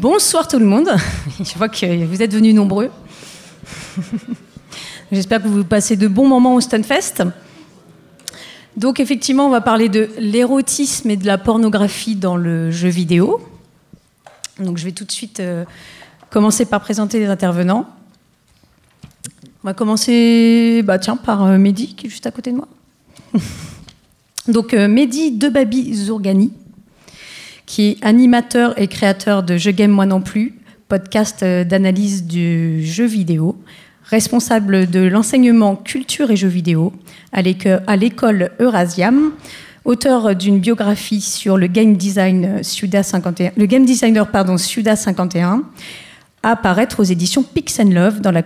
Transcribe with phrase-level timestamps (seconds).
[0.00, 0.88] Bonsoir tout le monde.
[1.40, 2.90] Je vois que vous êtes venus nombreux.
[5.12, 7.24] J'espère que vous passez de bons moments au Stunfest.
[8.76, 13.40] Donc effectivement, on va parler de l'érotisme et de la pornographie dans le jeu vidéo.
[14.60, 15.64] Donc je vais tout de suite euh,
[16.30, 17.88] commencer par présenter les intervenants.
[19.64, 22.68] On va commencer bah, tiens, par euh, Mehdi, qui est juste à côté de moi.
[24.48, 26.52] Donc euh, Mehdi Debabi Zourgani
[27.66, 33.06] qui est animateur et créateur de Je Game Moi Non Plus, podcast d'analyse du jeu
[33.06, 33.56] vidéo,
[34.10, 36.92] responsable de l'enseignement culture et jeux vidéo
[37.32, 37.42] à
[37.96, 39.32] l'école Eurasiam,
[39.84, 44.26] auteur d'une biographie sur le game design Suda 51, le game designer
[44.58, 45.62] Suda 51,
[46.42, 48.42] à apparaître aux éditions Pix Love dans la,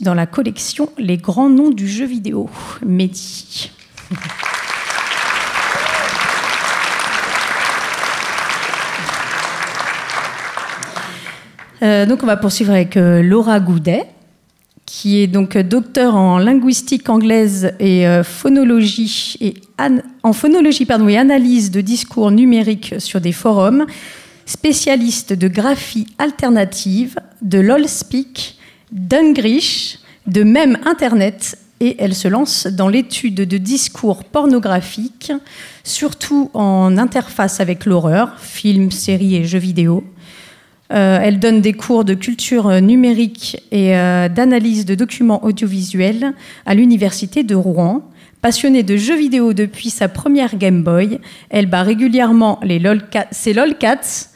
[0.00, 2.48] dans la collection Les grands noms du jeu vidéo.
[2.84, 3.70] Mehdi.
[11.82, 14.04] Euh, donc on va poursuivre avec euh, Laura Goudet,
[14.88, 19.54] qui est donc docteur en linguistique anglaise et euh, phonologie et
[20.22, 23.84] en phonologie pardon, et analyse de discours numériques sur des forums,
[24.46, 28.56] spécialiste de graphie alternative, de LOLspeak,
[28.90, 35.32] d'Ungrish, de même Internet, et elle se lance dans l'étude de discours pornographiques,
[35.84, 40.02] surtout en interface avec l'horreur, films, séries et jeux vidéo.
[40.90, 46.32] Euh, elle donne des cours de culture numérique et euh, d'analyse de documents audiovisuels
[46.64, 48.02] à l'université de Rouen.
[48.40, 51.18] Passionnée de jeux vidéo depuis sa première Game Boy,
[51.50, 52.80] elle bat régulièrement les
[53.32, 54.30] ses LOLcats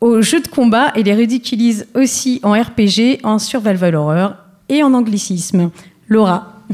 [0.00, 4.34] aux jeux de combat et les ridiculise aussi en RPG, en survival horror
[4.68, 5.70] et en anglicisme.
[6.08, 6.64] Laura.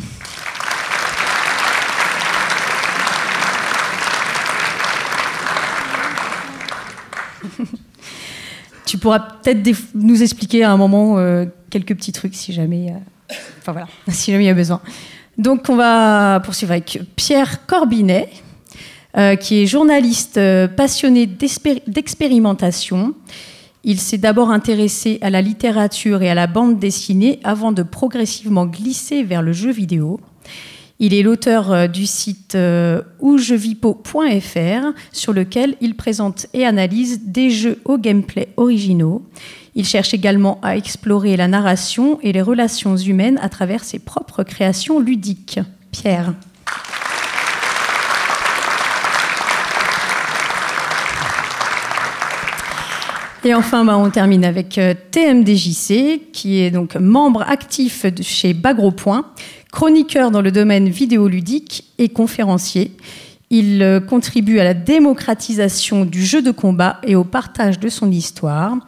[8.86, 13.34] Tu pourras peut-être nous expliquer à un moment euh, quelques petits trucs si jamais, euh,
[13.64, 14.80] voilà, si jamais il y a besoin.
[15.36, 18.30] Donc on va poursuivre avec Pierre Corbinet,
[19.18, 20.40] euh, qui est journaliste
[20.76, 23.14] passionné d'expérimentation.
[23.84, 28.66] Il s'est d'abord intéressé à la littérature et à la bande dessinée avant de progressivement
[28.66, 30.18] glisser vers le jeu vidéo.
[30.98, 37.50] Il est l'auteur euh, du site euh, oujevipo.fr sur lequel il présente et analyse des
[37.50, 39.22] jeux au gameplay originaux.
[39.74, 44.42] Il cherche également à explorer la narration et les relations humaines à travers ses propres
[44.42, 45.60] créations ludiques.
[45.90, 46.32] Pierre.
[53.44, 58.54] Et enfin, bah, on termine avec euh, TMDJC, qui est donc membre actif de chez
[58.54, 59.26] Bagropoint,
[59.76, 62.92] Chroniqueur dans le domaine vidéoludique et conférencier,
[63.50, 68.10] il euh, contribue à la démocratisation du jeu de combat et au partage de son
[68.10, 68.78] histoire.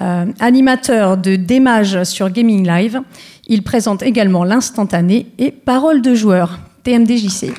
[0.00, 3.00] Euh, animateur de démage sur Gaming Live,
[3.48, 7.52] il présente également l'instantané et Parole de joueur, TMDJC.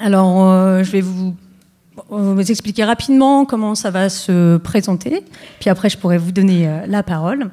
[0.00, 1.36] Alors, euh, je vais vous
[2.08, 5.24] on vous expliquer rapidement comment ça va se présenter,
[5.58, 7.50] puis après je pourrais vous donner euh, la parole.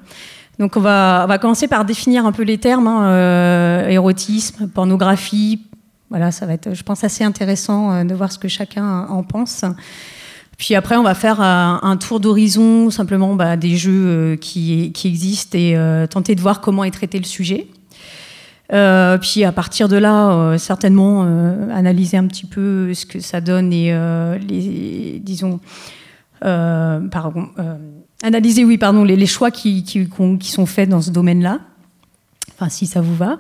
[0.60, 4.68] Donc on va, on va commencer par définir un peu les termes, hein, euh, érotisme,
[4.68, 5.62] pornographie.
[6.10, 9.24] Voilà, ça va être, je pense, assez intéressant euh, de voir ce que chacun en
[9.24, 9.66] pense.
[10.58, 15.56] Puis après, on va faire un tour d'horizon, simplement bah, des jeux qui, qui, existent
[15.56, 15.78] et
[16.10, 17.68] tenter de voir comment est traité le sujet.
[18.74, 23.20] Euh, puis à partir de là, euh, certainement euh, analyser un petit peu ce que
[23.20, 23.92] ça donne et
[24.48, 25.60] les, disons,
[26.42, 27.50] pardon,
[28.24, 30.08] analyser, oui, pardon, les, choix qui, qui,
[30.40, 31.60] qui, sont faits dans ce domaine-là.
[32.56, 33.40] Enfin, si ça vous va.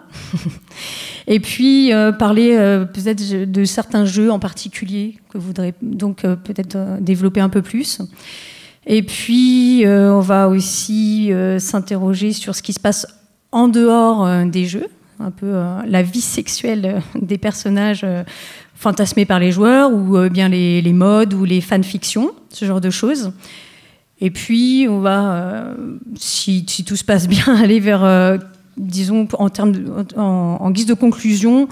[1.27, 2.55] et puis parler
[2.93, 8.01] peut-être de certains jeux en particulier que vous voudrez donc peut-être développer un peu plus.
[8.85, 13.07] Et puis on va aussi s'interroger sur ce qui se passe
[13.51, 14.87] en dehors des jeux
[15.19, 18.23] un peu euh, la vie sexuelle euh, des personnages euh,
[18.75, 23.31] fantasmés par les joueurs, ou bien les, modes, ou les fanfictions, ce genre de choses.
[24.21, 25.73] Et puis, on va,
[26.15, 28.37] si, tout se passe bien, aller vers,
[28.77, 29.73] disons, en, termes
[30.15, 31.67] en, guise de conclusion,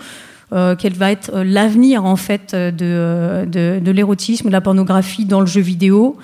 [0.50, 5.62] quel va être l'avenir en fait de, de, l'érotisme, de la pornographie dans le jeu
[5.62, 6.18] vidéo,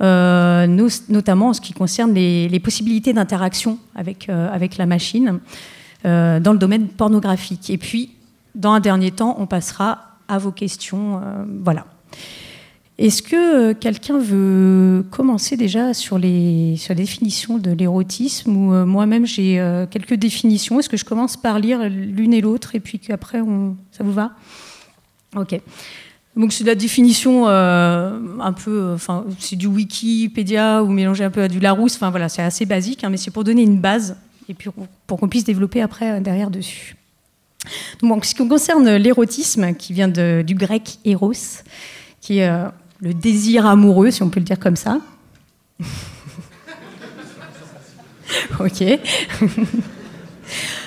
[0.00, 5.38] notamment en ce qui concerne les, les possibilités d'interaction avec, avec la machine
[6.04, 7.70] dans le domaine pornographique.
[7.70, 8.10] Et puis,
[8.54, 11.20] dans un dernier temps, on passera à vos questions.
[11.62, 11.86] voilà.
[12.96, 18.72] Est-ce que euh, quelqu'un veut commencer déjà sur, les, sur la définition de l'érotisme ou
[18.72, 22.76] euh, moi-même j'ai euh, quelques définitions Est-ce que je commence par lire l'une et l'autre
[22.76, 23.76] et puis qu'après on...
[23.90, 24.32] ça vous va?
[25.34, 25.60] Ok.
[26.36, 31.48] Donc c'est la définition un peu, enfin c'est du Wikipédia ou mélangé un peu à
[31.48, 31.94] du Larousse.
[31.94, 34.16] Enfin voilà, c'est assez basique, hein, mais c'est pour donner une base
[34.48, 34.70] et puis
[35.06, 36.96] pour qu'on puisse développer après derrière dessus.
[38.02, 41.32] Donc, ce qui concerne l'érotisme, qui vient de, du grec eros,
[42.20, 42.50] qui est
[43.00, 45.00] le désir amoureux, si on peut le dire comme ça.
[48.60, 48.84] ok.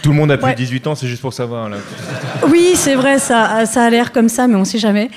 [0.01, 1.69] Tout le monde a plus de 18 ans, c'est juste pour savoir.
[1.69, 1.77] Là.
[2.50, 5.10] oui, c'est vrai, ça, ça a l'air comme ça, mais on ne sait jamais.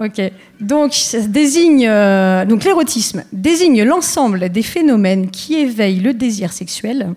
[0.00, 0.20] Ok.
[0.60, 7.14] Donc, ça désigne, euh, donc l'érotisme désigne l'ensemble des phénomènes qui éveillent le désir sexuel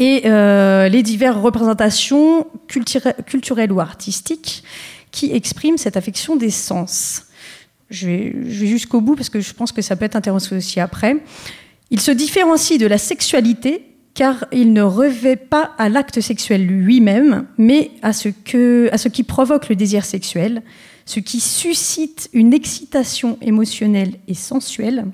[0.00, 4.64] et euh, les diverses représentations culturelles ou artistiques
[5.12, 7.26] qui expriment cette affection des sens
[7.90, 11.16] je vais, jusqu'au bout parce que je pense que ça peut être intéressant aussi après.
[11.90, 17.46] Il se différencie de la sexualité car il ne revêt pas à l'acte sexuel lui-même,
[17.58, 20.62] mais à ce, que, à ce qui provoque le désir sexuel,
[21.04, 25.06] ce qui suscite une excitation émotionnelle et sensuelle,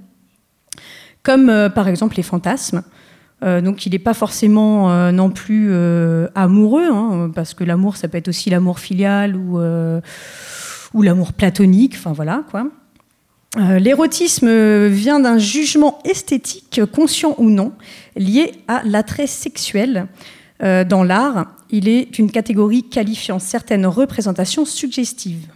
[1.23, 2.83] comme euh, par exemple les fantasmes.
[3.43, 5.75] Euh, donc il n'est pas forcément euh, non plus
[6.35, 9.61] amoureux, hein, parce que l'amour, ça peut être aussi l'amour filial ou
[10.95, 12.69] ou l'amour platonique, enfin voilà quoi.
[13.59, 17.73] Euh, l'érotisme vient d'un jugement esthétique, conscient ou non,
[18.15, 20.09] lié à l'attrait sexuel.
[20.63, 25.47] Euh, dans l'art, il est une catégorie qualifiant certaines représentations suggestives.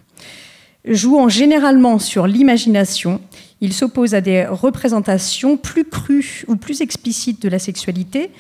[0.87, 3.21] Jouant généralement sur l'imagination,
[3.61, 8.31] il s'oppose à des représentations plus crues ou plus explicites de la sexualité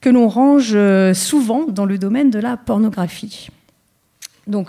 [0.00, 3.48] que l'on range euh, souvent dans le domaine de la pornographie.
[4.46, 4.68] Donc,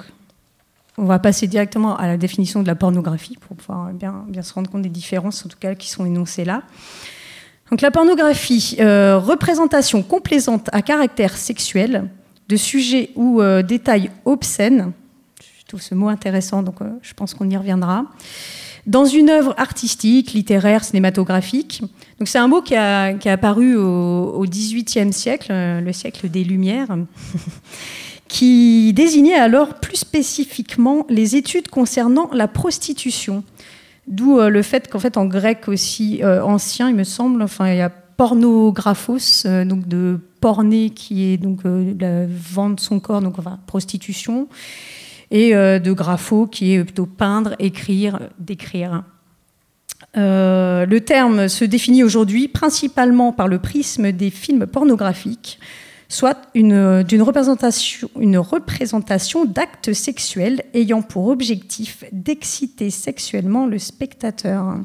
[0.98, 4.54] on va passer directement à la définition de la pornographie pour pouvoir bien, bien se
[4.54, 6.64] rendre compte des différences, en tout cas, qui sont énoncées là.
[7.72, 12.10] Donc la pornographie, euh, représentation complaisante à caractère sexuel
[12.48, 14.92] de sujets ou euh, détails obscènes,
[15.40, 18.06] je trouve ce mot intéressant, donc euh, je pense qu'on y reviendra,
[18.86, 21.82] dans une œuvre artistique, littéraire, cinématographique.
[22.20, 26.44] Donc c'est un mot qui a, qui a apparu au XVIIIe siècle, le siècle des
[26.44, 26.90] Lumières.
[28.34, 33.44] qui désignait alors plus spécifiquement les études concernant la prostitution.
[34.08, 37.70] D'où euh, le fait qu'en fait en grec aussi euh, ancien, il me semble, enfin
[37.70, 43.22] il y a pornographos, euh, donc de porner qui est donc la vente son corps,
[43.22, 44.48] donc enfin prostitution,
[45.34, 49.04] et de grapho qui est plutôt peindre, écrire, décrire.
[50.16, 55.60] le terme se définit aujourd'hui principalement par le prisme des films pornographiques,
[56.08, 57.22] soit une, d'une
[58.20, 64.78] une représentation d'actes sexuels ayant pour objectif d'exciter sexuellement le spectateur.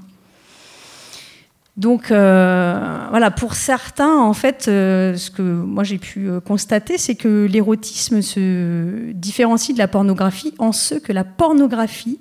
[1.78, 6.98] Donc euh, voilà, pour certains, en fait, euh, ce que moi j'ai pu euh, constater,
[6.98, 12.18] c'est que l'érotisme se différencie de la pornographie en ce que la pornographie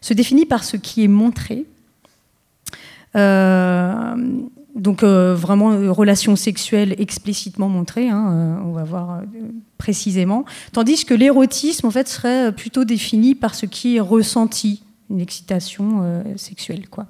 [0.00, 1.66] se définit par ce qui est montré.
[4.76, 9.22] Donc vraiment relation sexuelle explicitement montrée, hein, on va voir
[9.78, 10.44] précisément.
[10.72, 16.24] Tandis que l'érotisme en fait serait plutôt défini par ce qui est ressenti, une excitation
[16.36, 17.06] sexuelle, quoi.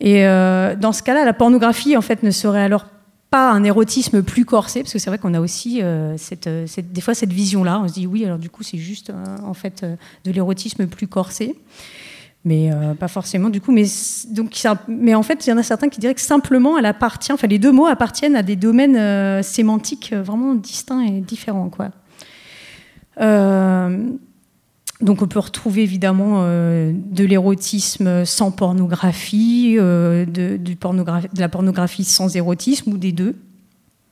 [0.00, 2.86] Et dans ce cas-là, la pornographie en fait ne serait alors
[3.30, 5.82] pas un érotisme plus corsé, parce que c'est vrai qu'on a aussi
[6.16, 7.80] cette, des fois cette vision-là.
[7.82, 9.84] On se dit oui, alors du coup c'est juste en fait
[10.24, 11.56] de l'érotisme plus corsé
[12.44, 13.72] mais euh, pas forcément du coup.
[13.72, 13.84] Mais,
[14.30, 14.54] donc,
[14.86, 17.46] mais en fait, il y en a certains qui diraient que simplement elle appartient, enfin
[17.46, 21.70] les deux mots appartiennent à des domaines euh, sémantiques euh, vraiment distincts et différents.
[21.70, 21.90] Quoi.
[25.04, 32.34] Donc on peut retrouver évidemment de l'érotisme sans pornographie, de, du de la pornographie sans
[32.34, 33.36] érotisme ou des deux.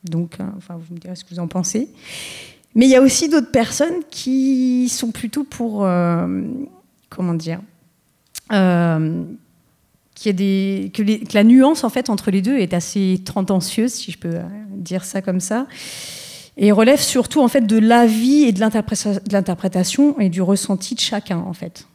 [0.05, 1.89] Donc, enfin, vous me direz ce que vous en pensez.
[2.75, 5.87] Mais il y a aussi d'autres personnes qui sont plutôt pour,
[7.09, 7.61] comment dire,
[8.53, 9.25] euh,
[10.25, 11.03] des, que,
[11.35, 15.05] la nuance en fait entre les deux est assez tendancieuse, si je peux euh, dire
[15.05, 15.67] ça comme ça,
[16.57, 21.39] et relève surtout en fait de l'avis et de l'interprétation et du ressenti de chacun
[21.39, 21.87] en fait,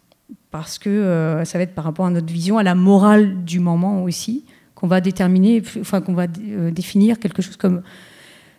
[0.52, 3.60] parce que euh, ça va être par rapport à notre vision, à la morale du
[3.60, 4.46] moment aussi,
[4.76, 7.82] qu'on va déterminer, enfin qu'on va définir quelque chose comme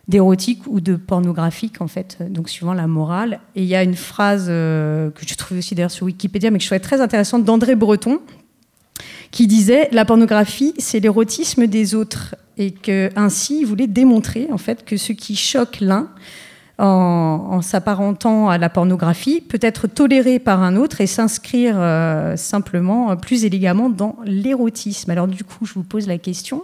[0.09, 3.39] d'érotique ou de pornographique, en fait, donc suivant la morale.
[3.55, 6.63] Et il y a une phrase que je trouve aussi d'ailleurs sur Wikipédia, mais que
[6.63, 8.19] je trouvais très intéressante, d'André Breton,
[9.31, 12.35] qui disait La pornographie, c'est l'érotisme des autres.
[12.57, 16.09] Et qu'ainsi, il voulait démontrer, en fait, que ce qui choque l'un,
[16.79, 23.11] en, s'apparentant à la pornographie peut être toléré par un autre et s'inscrire euh, simplement
[23.11, 25.11] euh, plus élégamment dans l'érotisme.
[25.11, 26.63] Alors du coup, je vous pose la question.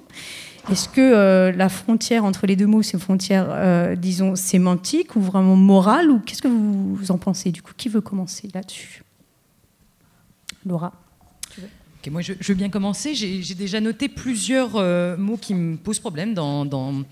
[0.71, 5.21] Est-ce que euh, la frontière entre les deux mots, c'est une frontière, disons, sémantique ou
[5.21, 9.03] vraiment morale Ou qu'est-ce que vous, en pensez Du coup, qui veut commencer là-dessus?
[10.65, 10.93] Laura
[12.09, 13.15] moi, je, veux bien commencer.
[13.15, 14.73] J'ai déjà noté plusieurs
[15.17, 17.03] mots qui me posent problème dans, dans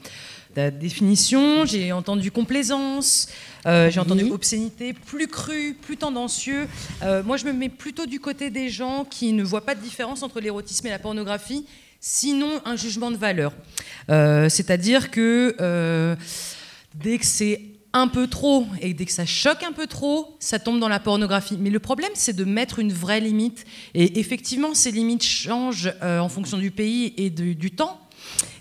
[0.56, 3.28] la définition, j'ai entendu complaisance,
[3.66, 6.68] euh, j'ai entendu obscénité, plus cru, plus tendancieux.
[7.02, 9.82] Euh, moi, je me mets plutôt du côté des gens qui ne voient pas de
[9.82, 11.66] différence entre l'érotisme et la pornographie,
[12.00, 13.54] sinon un jugement de valeur.
[14.10, 16.16] Euh, c'est-à-dire que
[16.94, 17.62] dès que c'est
[17.94, 21.00] un peu trop et dès que ça choque un peu trop, ça tombe dans la
[21.00, 21.58] pornographie.
[21.60, 23.66] Mais le problème, c'est de mettre une vraie limite.
[23.94, 28.00] Et effectivement, ces limites changent en fonction du pays et du temps.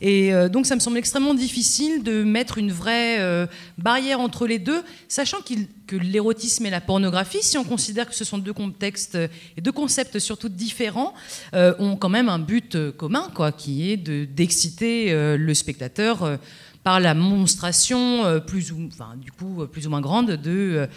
[0.01, 3.47] Et euh, donc ça me semble extrêmement difficile de mettre une vraie euh,
[3.79, 8.25] barrière entre les deux, sachant que l'érotisme et la pornographie, si on considère que ce
[8.25, 9.17] sont deux contextes
[9.57, 11.15] et deux concepts surtout différents,
[11.55, 16.39] euh, ont quand même un but commun, quoi, qui est d'exciter le spectateur
[16.83, 20.89] par la monstration plus ou, enfin, du coup, plus ou moins grande de,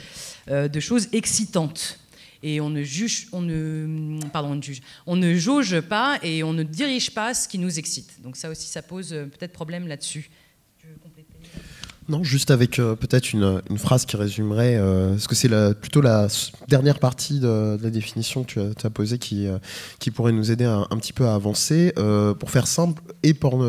[0.47, 1.99] de choses excitantes
[2.45, 6.43] et on ne juge, on ne, pardon, on ne juge, on ne jauge pas et
[6.43, 8.21] on ne dirige pas ce qui nous excite.
[8.21, 10.29] Donc ça aussi, ça pose euh, peut-être problème là-dessus.
[12.07, 15.49] Non, juste avec euh, peut-être une, phrase qui résumerait, euh, parce que c'est
[15.81, 16.27] plutôt la
[16.67, 19.47] dernière partie de, la définition que tu as, posée qui,
[19.97, 21.93] qui pourrait nous aider un, petit peu à avancer.
[22.39, 23.65] pour faire simple, et pour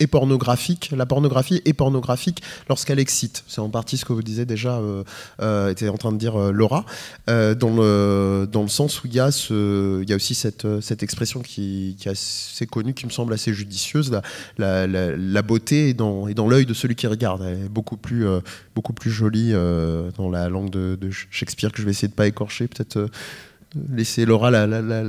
[0.00, 0.90] et pornographique.
[0.96, 3.44] La pornographie est pornographique lorsqu'elle excite.
[3.46, 5.04] C'est en partie ce que vous disiez déjà, euh,
[5.40, 6.84] euh était en train de dire euh, Laura,
[7.26, 11.40] dans, le, dans le sens où il y a, y a aussi cette, cette expression
[11.40, 14.10] qui, qui, est assez connue, qui me semble assez judicieuse.
[14.58, 17.42] La, la, la, beauté est dans, dans l'œil de celui qui regarde.
[17.42, 18.26] Elle est beaucoup plus,
[18.74, 22.26] beaucoup plus jolie dans la langue de, de, Shakespeare que je vais essayer de pas
[22.26, 22.68] écorcher.
[22.68, 23.08] Peut-être
[23.90, 25.02] laisser Laura la, la, la,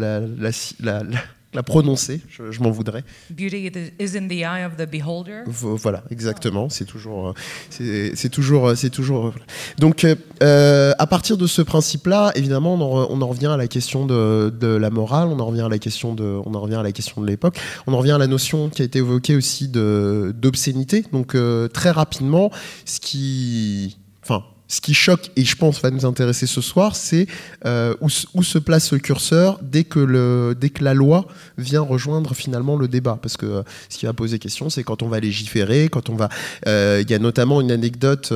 [0.80, 1.04] la
[1.54, 3.04] la prononcer, je, m'en voudrais.
[3.30, 5.44] Beauty is in the eye of the beholder.
[5.48, 6.70] Voilà, exactement.
[6.70, 9.28] C'est toujours, euh, c'est toujours, euh, c'est toujours.
[9.28, 9.32] Euh,
[9.78, 14.90] donc, à partir de ce principe-là, évidemment, on en, revient à la question de, la
[14.90, 17.28] morale, on en revient à la question de, on en revient à la question de
[17.28, 21.04] l'époque, on en revient à la notion qui a été évoquée aussi de d'obscénité.
[21.12, 21.38] Donc,
[21.74, 22.52] très rapidement,
[22.86, 24.44] ce qui, enfin,
[24.74, 27.28] ce qui choque et je pense va nous intéresser ce soir, c'est
[27.66, 31.28] euh, où, se place le curseur dès que, le, dès la loi
[31.60, 33.20] vient rejoindre finalement le débat.
[33.22, 36.16] Parce que euh, ce qui va poser question, c'est quand on va légiférer, quand on
[36.16, 36.30] va...
[36.68, 38.34] Euh, il y a notamment une anecdote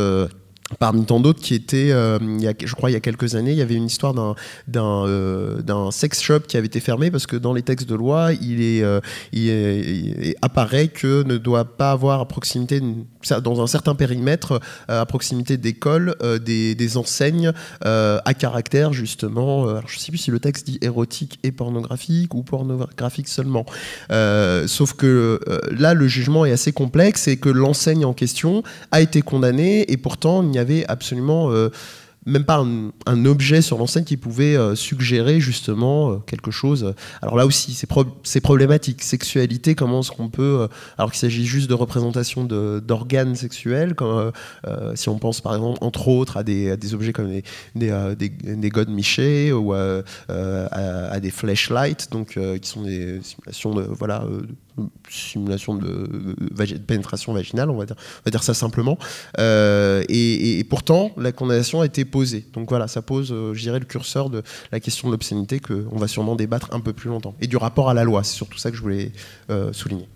[0.79, 2.19] parmi tant d'autres qui était, euh,
[2.63, 4.35] je crois il y a quelques années, il y avait une histoire d'un
[4.67, 8.31] d'un euh, sex shop qui avait été fermé parce que dans les textes de loi,
[8.41, 8.99] il est, euh,
[9.31, 12.81] il, apparaît que ne doit pas avoir à proximité
[13.41, 19.67] dans un certain périmètre à proximité d'écoles des, des, enseignes à caractère justement.
[19.67, 23.65] Alors je sais plus si le texte dit érotique et pornographique ou pornographique seulement.
[24.09, 25.39] sauf que
[25.71, 29.97] là le jugement est assez complexe et que l'enseigne en question a été condamnée et
[29.97, 31.69] pourtant il n'y avait absolument euh,
[32.25, 32.61] même pas
[33.05, 36.93] un, objet sur l'enseigne qui pouvait euh, suggérer justement euh, quelque chose.
[37.21, 39.01] Alors là aussi, c'est problématique.
[39.01, 44.31] Sexualité, comment est-ce qu'on peut, alors qu'il s'agit juste de représentation d'organes sexuels, comme,
[44.95, 47.43] si on pense par exemple entre autres à des, objets comme des,
[47.75, 53.73] des, des, des godes michés ou à, à, des flashlights, donc qui sont des simulations
[53.73, 54.25] de voilà
[55.09, 56.35] simulation de,
[56.87, 58.97] pénétration vaginale, on va dire, on va dire ça simplement.
[59.39, 62.45] Euh, et, pourtant, la condamnation a été posée.
[62.53, 65.97] Donc voilà, ça pose, euh, je dirais, le curseur de la question de l'obscénité qu'on
[65.97, 67.35] va sûrement débattre un peu plus longtemps.
[67.41, 69.11] Et du rapport à la loi, c'est surtout ça que je voulais
[69.49, 70.07] euh, souligner.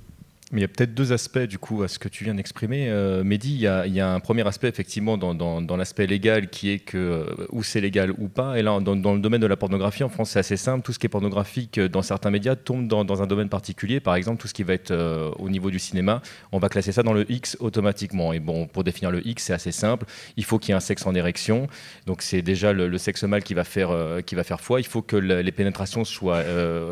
[0.52, 2.90] Mais il y a peut-être deux aspects du coup à ce que tu viens d'exprimer.
[2.90, 6.98] Euh, Mehdi, il y, a, un premier aspect effectivement dans, l'aspect légal qui est que
[6.98, 8.60] euh, où c'est légal ou pas.
[8.60, 10.84] Et là, dans, dans, le domaine de la pornographie, en France, c'est assez simple.
[10.84, 14.02] Tout ce qui est pornographique euh, dans certains médias tombe dans, un domaine particulier.
[14.02, 16.92] Par exemple, tout ce qui va être euh, au niveau du cinéma, on va classer
[16.92, 18.34] ça dans le X automatiquement.
[18.34, 20.06] Et bon, pour définir le X, c'est assez simple.
[20.36, 21.68] Il faut qu'il y ait un sexe en érection.
[22.08, 23.92] Donc c'est déjà le, sexe mâle qui va faire
[24.26, 24.82] qui va faire foi.
[24.82, 26.44] Il faut que les pénétrations soient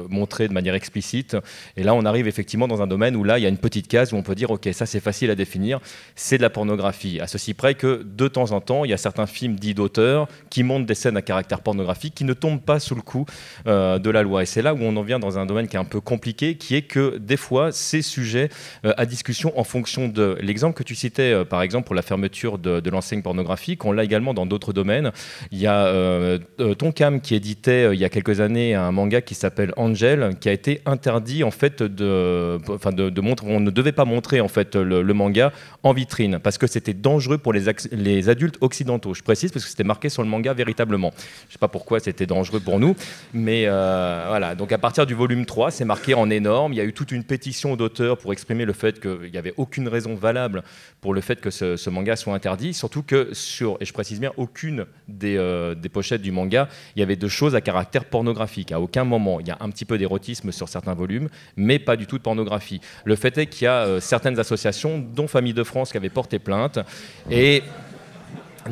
[0.09, 1.35] montrées de manière explicite.
[1.75, 3.87] Et là, on arrive effectivement dans un domaine où là, il y a une petite
[3.87, 5.79] case où on peut dire, ok, ça c'est facile à définir,
[6.15, 7.19] c'est de la pornographie.
[7.19, 10.27] À ceci près que de temps en temps, il y a certains films dits d'auteurs
[10.49, 13.25] qui montrent des scènes à caractère pornographique qui ne tombent pas sous le coup
[13.67, 14.43] euh, de la loi.
[14.43, 16.55] Et c'est là où on en vient dans un domaine qui est un peu compliqué,
[16.55, 18.49] qui est que des fois, c'est sujet
[18.85, 22.01] euh, à discussion en fonction de l'exemple que tu citais, euh, par exemple, pour la
[22.01, 23.85] fermeture de, de l'enseigne pornographique.
[23.85, 25.11] On l'a également dans d'autres domaines.
[25.51, 26.39] Il y a
[26.77, 30.51] Tonkam qui éditait il y a quelques années un manga qui s'appelle Angel, qui a
[30.51, 34.75] été interdit en fait de, enfin de, montrer, on ne devait pas montrer en fait
[34.75, 35.51] le, manga
[35.84, 39.13] en vitrine parce que c'était dangereux pour les, adultes occidentaux.
[39.13, 41.12] Je précise parce que c'était marqué sur le manga véritablement.
[41.15, 42.96] Je ne sais pas pourquoi c'était dangereux pour nous,
[43.34, 44.55] mais euh, voilà.
[44.55, 46.74] Donc à partir du volume 3, c'est marqué en énorme.
[46.74, 49.53] Il y a eu toute une pétition d'auteurs pour exprimer le fait qu'il n'y avait
[49.58, 50.63] aucune raison valable
[51.01, 54.31] pour le fait que ce, manga soit interdit, surtout que sur, et je précise bien,
[54.38, 58.72] aucune des, euh, des pochettes du manga, il y avait de choses à caractère pornographique.
[58.72, 61.96] À aucun moment, il y a un petit peu d'érotisme sur certains volumes, mais pas
[61.96, 62.81] du tout de pornographie.
[63.05, 66.09] Le fait est qu'il y a euh, certaines associations, dont Famille de France, qui avaient
[66.09, 66.79] porté plainte,
[67.29, 67.63] et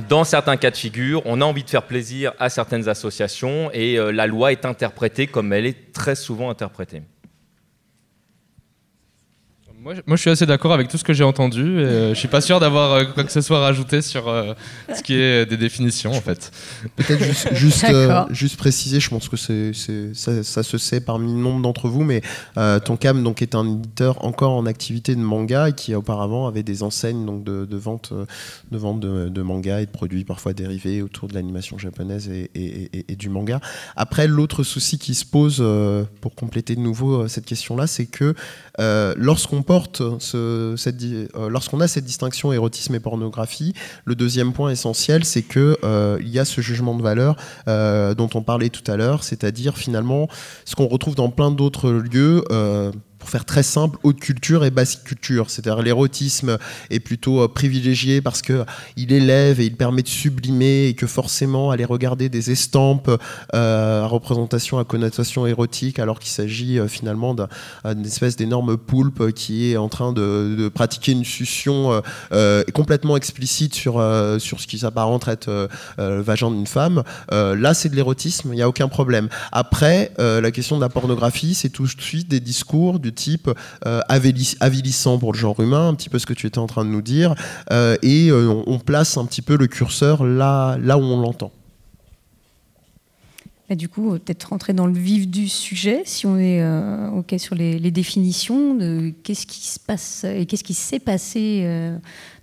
[0.10, 3.98] dans certains cas de figure, on a envie de faire plaisir à certaines associations et
[3.98, 7.02] euh, la loi est interprétée comme elle est très souvent interprétée.
[10.06, 11.80] Moi, je suis assez d'accord avec tout ce que j'ai entendu.
[11.80, 14.54] Et, euh, je suis pas sûr d'avoir euh, quoi que ce soit rajouté sur euh,
[14.94, 16.52] ce qui est des définitions, en fait.
[16.98, 17.86] Peut-être juste, juste,
[18.32, 19.72] juste, préciser, je pense que c'est,
[20.14, 22.22] ça, ça, se sait parmi nombre d'entre vous, mais
[22.84, 26.84] Tonkam donc, est un éditeur encore en activité de manga et qui auparavant avait des
[26.84, 28.12] enseignes donc, de, de vente,
[28.72, 32.50] de, vente de, de, manga et de produits parfois dérivés autour de l'animation japonaise et,
[32.56, 33.62] et, et, du manga.
[33.96, 35.64] Après, l'autre souci qui se pose,
[36.20, 38.34] pour compléter de nouveau cette question-là, c'est que
[39.18, 43.74] lorsqu'on porte euh, lorsqu'on a cette distinction érotisme et pornographie,
[44.06, 47.36] le deuxième point essentiel, c'est que euh, il y a ce jugement de valeur
[47.68, 50.28] euh, dont on parlait tout à l'heure, c'est-à-dire finalement
[50.66, 52.44] ce qu'on retrouve dans plein d'autres lieux
[53.30, 55.50] faire très simple, haute culture et basse culture.
[55.50, 56.58] C'est-à-dire l'érotisme
[56.90, 58.66] est plutôt euh, privilégié parce que
[58.96, 63.12] il élève et il permet de sublimer et que forcément aller regarder des estampes
[63.54, 69.32] euh, à représentation à connotation érotique alors qu'il s'agit euh, finalement d'une espèce d'énorme poulpe
[69.32, 72.02] qui est en train de, pratiquer une succion
[72.74, 73.94] complètement explicite sur,
[74.40, 77.04] sur ce qui s'apparente être le vagin d'une femme.
[77.32, 79.30] là, c'est de l'érotisme, il n'y a aucun problème.
[79.52, 83.50] Après, la question de la pornographie, c'est tout de suite des discours du type
[83.86, 84.00] euh,
[84.60, 86.90] avilissant pour le genre humain, un petit peu ce que tu étais en train de
[86.90, 87.36] nous dire,
[87.72, 91.52] euh, et euh, on, place un petit peu le curseur là, là où on l'entend.
[93.72, 96.64] du coup, peut-être rentrer dans le vif du sujet, si on est
[97.10, 101.68] OK sur les, définitions de qu'est-ce qui se passe et qu'est-ce qui s'est passé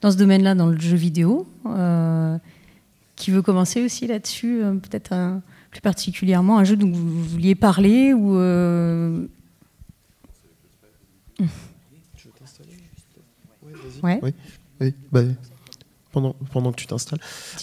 [0.02, 1.46] dans ce domaine-là, dans le jeu vidéo.
[3.16, 5.14] qui veut commencer aussi là-dessus, peut-être
[5.70, 8.36] plus particulièrement un jeu dont vous vouliez parler ou
[11.36, 12.76] tu veux t'installer
[14.02, 14.34] ouais, Oui,
[14.80, 15.22] oui bah,
[16.12, 17.20] pendant, pendant que tu t'installes.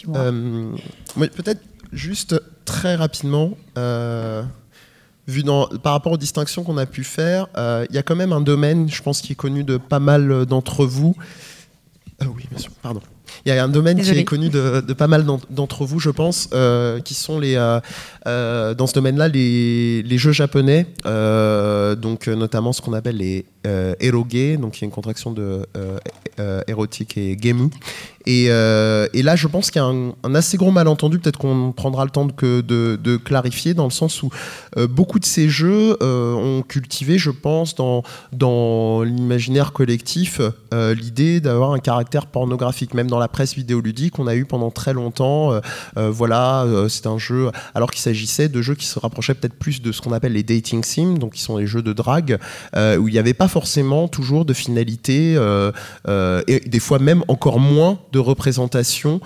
[0.09, 0.75] Euh,
[1.15, 4.43] Peut-être juste très rapidement, euh,
[5.27, 8.15] vu dans, par rapport aux distinctions qu'on a pu faire, euh, il y a quand
[8.15, 11.15] même un domaine, je pense, qui est connu de pas mal d'entre vous.
[12.19, 13.01] Ah oui, bien sûr, pardon.
[13.45, 16.09] Il y a un domaine qui est connu de, de pas mal d'entre vous, je
[16.09, 17.79] pense, euh, qui sont les, euh,
[18.27, 24.57] euh, dans ce domaine-là les, les, jeux japonais, donc notamment ce qu'on appelle les eroge,
[24.59, 25.65] donc qui est une contraction de
[26.67, 27.69] érotique et gemu.
[28.27, 32.05] Et, et, là, je pense qu'il y a un, assez gros malentendu, peut-être qu'on prendra
[32.05, 34.29] le temps de, de, de, clarifier, dans le sens où
[34.89, 40.41] beaucoup de ces jeux ont cultivé, je pense, dans, dans l'imaginaire collectif,
[40.71, 44.93] l'idée d'avoir un caractère pornographique, même dans la presse vidéoludique, on a eu pendant très
[44.93, 45.59] longtemps, euh,
[45.97, 49.53] euh, voilà, euh, c'est un jeu, alors qu'il s'agissait de jeux qui se rapprochaient peut-être
[49.53, 52.37] plus de ce qu'on appelle les dating sims, donc qui sont les jeux de drague,
[52.75, 55.33] où il n'y avait pas forcément toujours de finalité,
[56.47, 59.21] et des fois même encore moins de représentation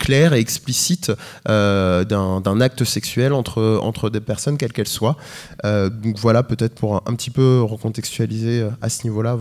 [0.00, 1.12] claire et explicite
[1.48, 5.16] euh, d'un acte sexuel entre, des personnes, quelles qu'elles soient.
[5.64, 9.36] Euh, donc voilà, peut-être pour un, petit peu recontextualiser euh, à ce niveau-là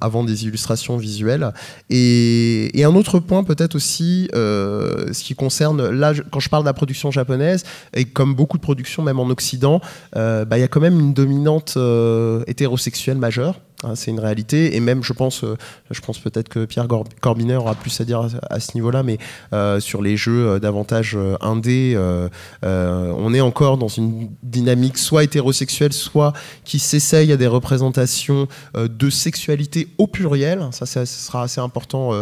[0.00, 1.52] avant, des illustrations visuelles.
[1.88, 6.68] Et, et un autre point peut-être aussi, ce qui concerne, là, quand je parle de
[6.68, 7.64] la production japonaise,
[7.94, 9.80] et comme beaucoup de productions, même en Occident,
[10.14, 11.78] bah, il y a quand même une dominante
[12.46, 13.60] hétérosexuelle majeure.
[13.84, 14.76] Hein, c'est une réalité.
[14.76, 15.56] Et même, je pense, euh,
[15.90, 16.86] je pense peut-être que Pierre
[17.20, 19.18] Corbinet aura plus à dire à, ce niveau-là, mais
[19.52, 21.96] euh, sur les jeux euh, davantage indés,
[22.62, 26.32] on est encore dans une dynamique soit hétérosexuelle, soit
[26.64, 30.68] qui s'essaye à des représentations de sexualité au pluriel.
[30.72, 32.12] Ça, ça, sera assez important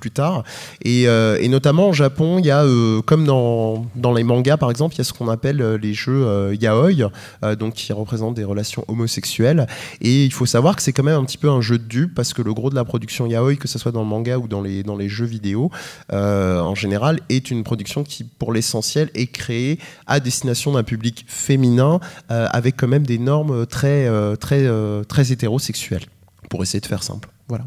[0.00, 0.44] plus tard.
[0.84, 1.06] Et,
[1.48, 2.64] notamment au Japon, il y a,
[3.06, 6.54] comme dans, dans les mangas par exemple, il y a ce qu'on appelle les jeux
[6.54, 7.10] yaoi,
[7.58, 9.66] donc qui représentent des relations homosexuelles.
[10.00, 12.14] Et il faut savoir que c'est quand même un petit peu un jeu de dupe
[12.14, 14.48] parce que le gros de la production yaoi, que ce soit dans le manga ou
[14.48, 15.70] dans les, dans les jeux vidéo,
[16.12, 21.24] euh, en général, est une production qui, pour l'essentiel, est créée à destination d'un public
[21.28, 24.68] féminin euh, avec quand même des normes très, euh, très,
[25.04, 26.06] très hétérosexuelles,
[26.50, 27.28] pour essayer de faire simple.
[27.48, 27.66] Voilà.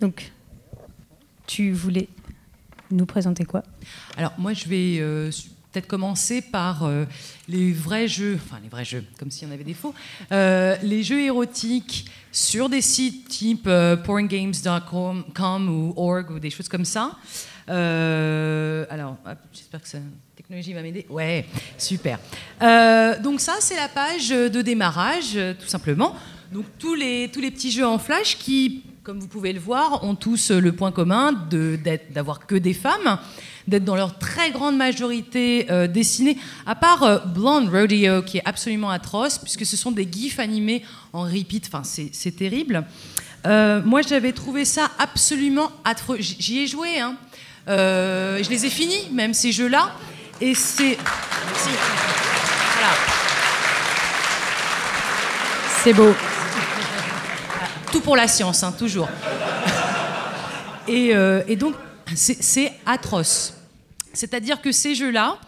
[0.00, 0.32] Donc,
[1.46, 2.08] tu voulais
[2.90, 3.62] nous présenter quoi?
[4.16, 5.30] Alors, moi, je vais
[5.72, 7.04] peut-être commencer par euh,
[7.48, 9.94] les vrais jeux, enfin les vrais jeux, comme s'il y en avait des faux,
[10.32, 16.68] euh, les jeux érotiques sur des sites type euh, porngames.com ou org ou des choses
[16.68, 17.16] comme ça.
[17.68, 19.16] alors,
[19.52, 20.00] j'espère que la
[20.36, 21.06] technologie va m'aider.
[21.08, 21.46] Ouais,
[21.78, 22.18] super.
[23.22, 26.16] donc ça, c'est la page de démarrage, tout simplement.
[26.52, 30.02] Donc tous les, tous les petits jeux en flash qui, comme vous pouvez le voir,
[30.02, 31.32] ont tous le point commun
[32.12, 33.20] d'avoir que des femmes
[33.70, 38.42] d'être dans leur très grande majorité euh, dessinés, à part euh, Blonde Rodeo, qui est
[38.44, 42.84] absolument atroce, puisque ce sont des gifs animés en repeat, enfin c'est terrible.
[43.46, 46.18] Euh, moi, j'avais trouvé ça absolument atroce.
[46.38, 47.14] J'y ai joué, hein.
[47.66, 49.92] je les ai finis, même ces jeux-là,
[50.40, 50.98] et c'est...
[52.74, 52.92] Voilà.
[55.82, 56.12] C'est beau.
[57.92, 59.08] Tout pour la science, hein, toujours.
[60.88, 61.12] Et,
[61.46, 61.74] et donc,
[62.16, 63.59] c'est atroce.
[64.12, 65.38] C'est-à-dire que ces jeux-là,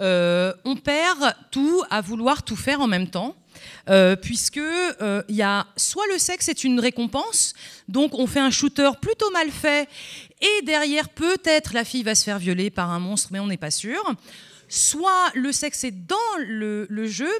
[0.00, 3.34] euh, on perd tout à vouloir tout faire en même temps.
[3.90, 7.52] Euh, puisque euh, y a soit le sexe est une récompense,
[7.88, 9.88] donc on fait un shooter plutôt mal fait,
[10.40, 13.58] et derrière peut-être la fille va se faire violer par un monstre, mais on n'est
[13.58, 14.02] pas sûr
[14.70, 17.30] soit le sexe est dans le, jeu,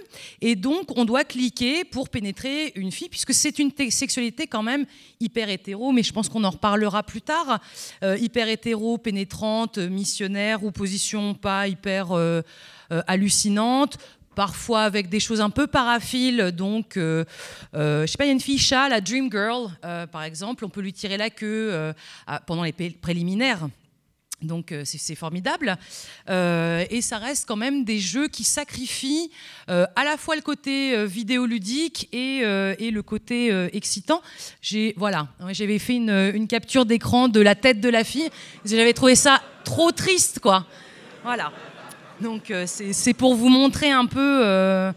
[0.41, 4.85] et donc on doit cliquer pour pénétrer une fille, puisque c'est une sexualité quand même
[5.21, 7.61] hyper hétéro, mais je pense qu'on en reparlera plus tard,
[8.03, 12.43] euh, hyper hétéro, pénétrante, missionnaire, ou position pas hyper euh,
[12.91, 13.97] euh, hallucinante,
[14.35, 16.53] parfois avec des choses un peu paraphiles.
[16.53, 17.25] Donc, je
[17.73, 19.71] sais pas, il y a une fille chat, la Dream Girl,
[20.11, 21.93] par exemple, on peut lui tirer la queue
[22.47, 23.69] pendant les préliminaires.
[24.43, 25.77] Donc euh, c'est formidable.
[26.29, 29.31] Euh, et ça reste quand même des jeux qui sacrifient
[29.69, 34.23] euh, à la fois le côté vidéoludique et, et, le côté excitant.
[34.97, 38.31] Voilà, j'avais fait une, une capture d'écran de la tête de la fille.
[38.65, 40.67] J'avais trouvé ça trop triste, quoi.
[41.23, 41.53] Voilà.
[42.21, 44.93] Donc c'est pour vous montrer un peu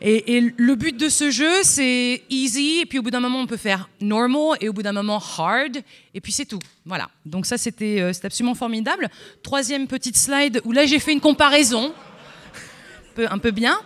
[0.00, 3.46] et, le but de ce jeu, c'est easy, et puis au bout d'un moment, on
[3.46, 5.78] peut faire normal, et au bout d'un moment, hard,
[6.14, 6.60] et puis c'est tout.
[6.86, 7.08] Voilà.
[7.26, 9.08] Donc ça, c'était euh, absolument formidable.
[9.42, 11.92] Troisième petite slide, où là, j'ai fait une comparaison,
[13.18, 13.76] un peu, bien.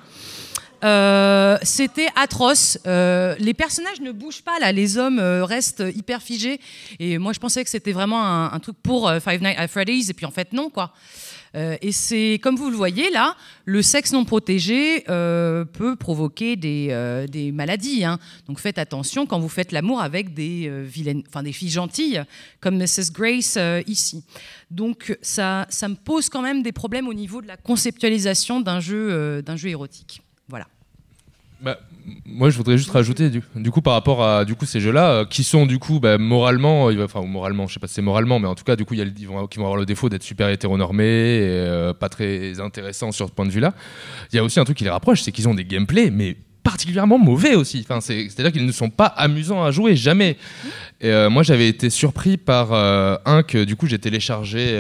[0.84, 2.76] Euh, c'était atroce.
[2.86, 6.60] Euh, les personnages ne bougent pas là, les hommes restent hyper figés.
[6.98, 10.10] Et moi, je pensais que c'était vraiment un, un, truc pour Five Nights at Freddy's,
[10.10, 10.92] et puis en fait non quoi.
[11.54, 16.56] Euh, et c'est, comme vous le voyez là, le sexe non protégé euh, peut provoquer
[16.56, 18.04] des, euh, maladies.
[18.04, 18.18] Hein.
[18.46, 20.70] Donc faites attention quand vous faites l'amour avec des
[21.52, 22.22] filles gentilles,
[22.60, 23.12] comme Mrs.
[23.12, 24.24] Grace ici.
[24.70, 28.80] Donc ça, ça me pose quand même des problèmes au niveau de la conceptualisation d'un
[28.80, 30.22] jeu, d'un jeu érotique.
[30.48, 30.66] Voilà.
[31.60, 31.78] Bah,
[32.24, 35.24] moi, je voudrais juste rajouter, du, coup, par rapport à du coup, ces jeux-là, euh,
[35.24, 38.48] qui sont du coup bah, moralement, enfin, moralement, je sais pas si c'est moralement, mais
[38.48, 40.22] en tout cas, du coup, y a, ils vont, qui vont avoir le défaut d'être
[40.22, 43.74] super hétéronormés et euh, pas très intéressants sur ce point de vue-là.
[44.32, 46.36] Il y a aussi un truc qui les rapproche, c'est qu'ils ont des gameplays, mais
[46.62, 47.84] particulièrement mauvais aussi.
[47.88, 50.36] Enfin, c'est-à-dire qu'ils ne sont pas amusants à jouer, jamais.
[51.00, 54.78] Et euh, moi, j'avais été surpris par un que du coup j'ai téléchargé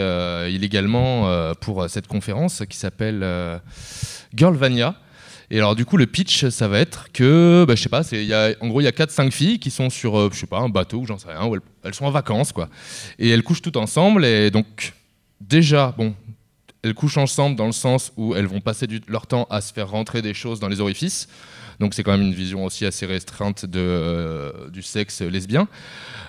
[0.48, 3.26] illégalement pour cette conférence qui s'appelle
[4.34, 4.96] Girlvania.
[5.52, 8.32] Et alors, du coup, le pitch, ça va être que, bah, je sais pas, y
[8.32, 10.58] a, en gros, il y a 4-5 filles qui sont sur, euh, je sais pas,
[10.58, 12.70] un bateau ou j'en sais rien, où elles, sont en vacances, quoi.
[13.18, 14.94] Et elles couchent toutes ensemble, et donc,
[15.42, 16.14] déjà, bon,
[16.82, 19.90] elles couchent ensemble dans le sens où elles vont passer leur temps à se faire
[19.90, 21.28] rentrer des choses dans les orifices.
[21.80, 25.68] Donc, c'est quand même une vision aussi assez restreinte de, euh, du sexe lesbien.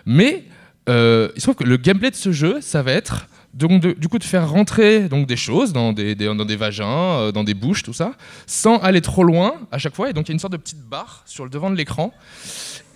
[0.05, 0.43] Mais,
[0.89, 4.07] euh, il se trouve que le gameplay de ce jeu, ça va être donc du
[4.07, 7.53] coup de faire rentrer donc des choses dans des, dans des vagins, euh, dans des
[7.53, 8.13] bouches, tout ça,
[8.47, 10.09] sans aller trop loin à chaque fois.
[10.09, 12.11] Et donc il y a une sorte de petite barre sur le devant de l'écran.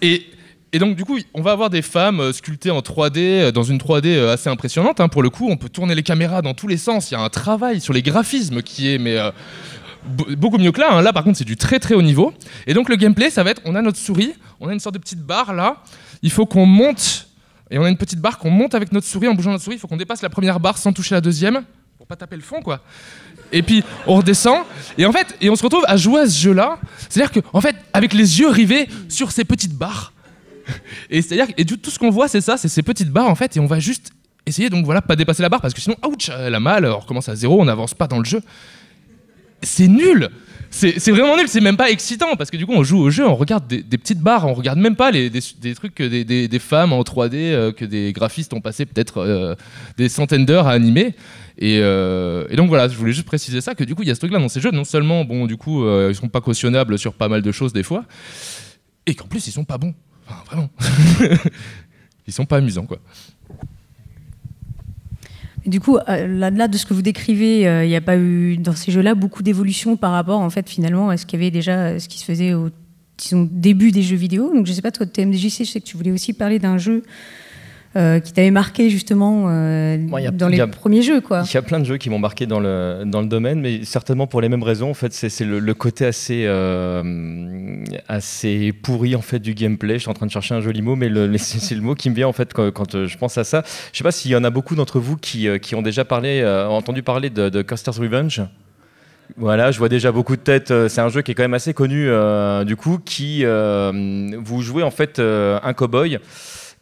[0.01, 0.25] Et,
[0.73, 3.63] et, donc du coup, on va avoir des femmes euh, sculptées en 3D, euh, dans
[3.63, 4.99] une 3D assez impressionnante.
[4.99, 5.09] Hein.
[5.09, 7.11] Pour le coup, on peut tourner les caméras dans tous les sens.
[7.11, 9.17] Il y a un travail sur les graphismes qui est mais
[10.37, 10.93] beaucoup mieux que là.
[10.93, 11.01] Hein.
[11.03, 12.33] Là, par contre, c'est du très très haut niveau.
[12.65, 14.95] Et donc, le gameplay, ça va être on a notre souris, on a une sorte
[14.95, 15.83] de petite barre là.
[16.23, 17.27] Il faut qu'on monte,
[17.69, 19.75] et on a une petite barre qu'on monte avec notre souris en bougeant notre souris.
[19.75, 21.63] Il faut qu'on dépasse la première barre sans toucher la deuxième,
[21.97, 22.81] pour pas taper le fond, quoi.
[23.51, 24.63] Et puis on redescend
[24.97, 26.79] et en fait et on se retrouve à jouer à ce jeu-là.
[27.09, 30.11] C'est-à-dire que en fait avec les yeux rivés sur ces petites barres.
[31.09, 33.55] Et c'est-à-dire et tout ce qu'on voit c'est ça, c'est ces petites barres en fait
[33.55, 34.11] et on va juste
[34.45, 36.99] essayer donc voilà pas dépasser la barre parce que sinon ouch elle a mal, on
[36.99, 38.41] recommence à zéro, on n'avance pas dans le jeu
[39.61, 40.29] c'est nul.
[40.77, 43.27] C'est vraiment nul, c'est même pas excitant parce que du coup on joue au jeu,
[43.27, 46.93] on regarde des, petites barres, on regarde même pas les, des, trucs que des, femmes
[46.93, 49.55] en 3D euh, que des graphistes ont passé peut-être euh,
[49.97, 51.15] des centaines d'heures à animer.
[51.63, 54.15] Euh, et, donc voilà, je voulais juste préciser ça que du coup il y a
[54.15, 56.99] ce truc là dans ces jeux, non seulement bon du coup ils sont pas cautionnables
[56.99, 58.05] sur pas mal de choses des fois,
[59.07, 59.95] et qu'en plus ils sont pas bons,
[60.27, 60.69] enfin vraiment,
[62.27, 62.99] ils sont pas amusants quoi
[65.67, 68.57] du coup, euh, là-delà de ce que vous décrivez, euh, il n'y a pas eu
[68.57, 71.51] dans ces jeux-là beaucoup d'évolution par rapport, en fait, finalement, à ce qu'il y avait
[71.51, 72.69] déjà, ce qui se faisait au
[73.33, 74.53] début des jeux vidéo.
[74.53, 76.77] Donc, je ne sais pas, toi, TMDJC, je sais que tu voulais aussi parler d'un
[76.77, 77.03] jeu
[77.97, 79.97] euh, qui t'avait marqué justement euh,
[80.31, 81.41] dans les premiers jeux quoi.
[81.49, 83.85] Il y a plein de jeux qui m'ont marqué dans le, dans le domaine, mais
[83.85, 84.91] certainement pour les mêmes raisons.
[84.91, 89.95] En fait, c'est le, côté assez, euh, assez pourri en fait du gameplay.
[89.95, 92.15] Je suis en train de chercher un joli mot, mais c'est le mot qui me
[92.15, 93.63] vient en fait quand, je pense à ça.
[93.91, 96.45] Je sais pas s'il y en a beaucoup d'entre vous qui, qui, ont déjà parlé,
[96.69, 98.43] entendu parler de, de Custer's Revenge.
[99.37, 100.71] Voilà, je vois déjà beaucoup de têtes.
[100.87, 102.09] C'est un jeu qui est quand même assez connu,
[102.65, 106.19] du coup, qui vous jouez en fait un cowboy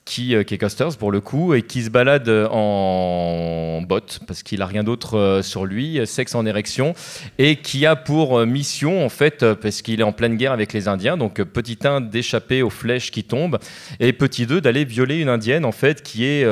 [0.05, 4.43] qui, euh, qui, est Costers pour le coup, et qui se balade en bot, parce
[4.43, 6.93] qu'il a rien d'autre euh, sur lui, sexe en érection,
[7.39, 10.71] et qui a pour euh, mission, en fait, parce qu'il est en pleine guerre avec
[10.73, 13.57] les Indiens, donc petit 1 d'échapper aux flèches qui tombent,
[13.99, 16.47] et petit 2 d'aller violer une Indienne, en fait, qui est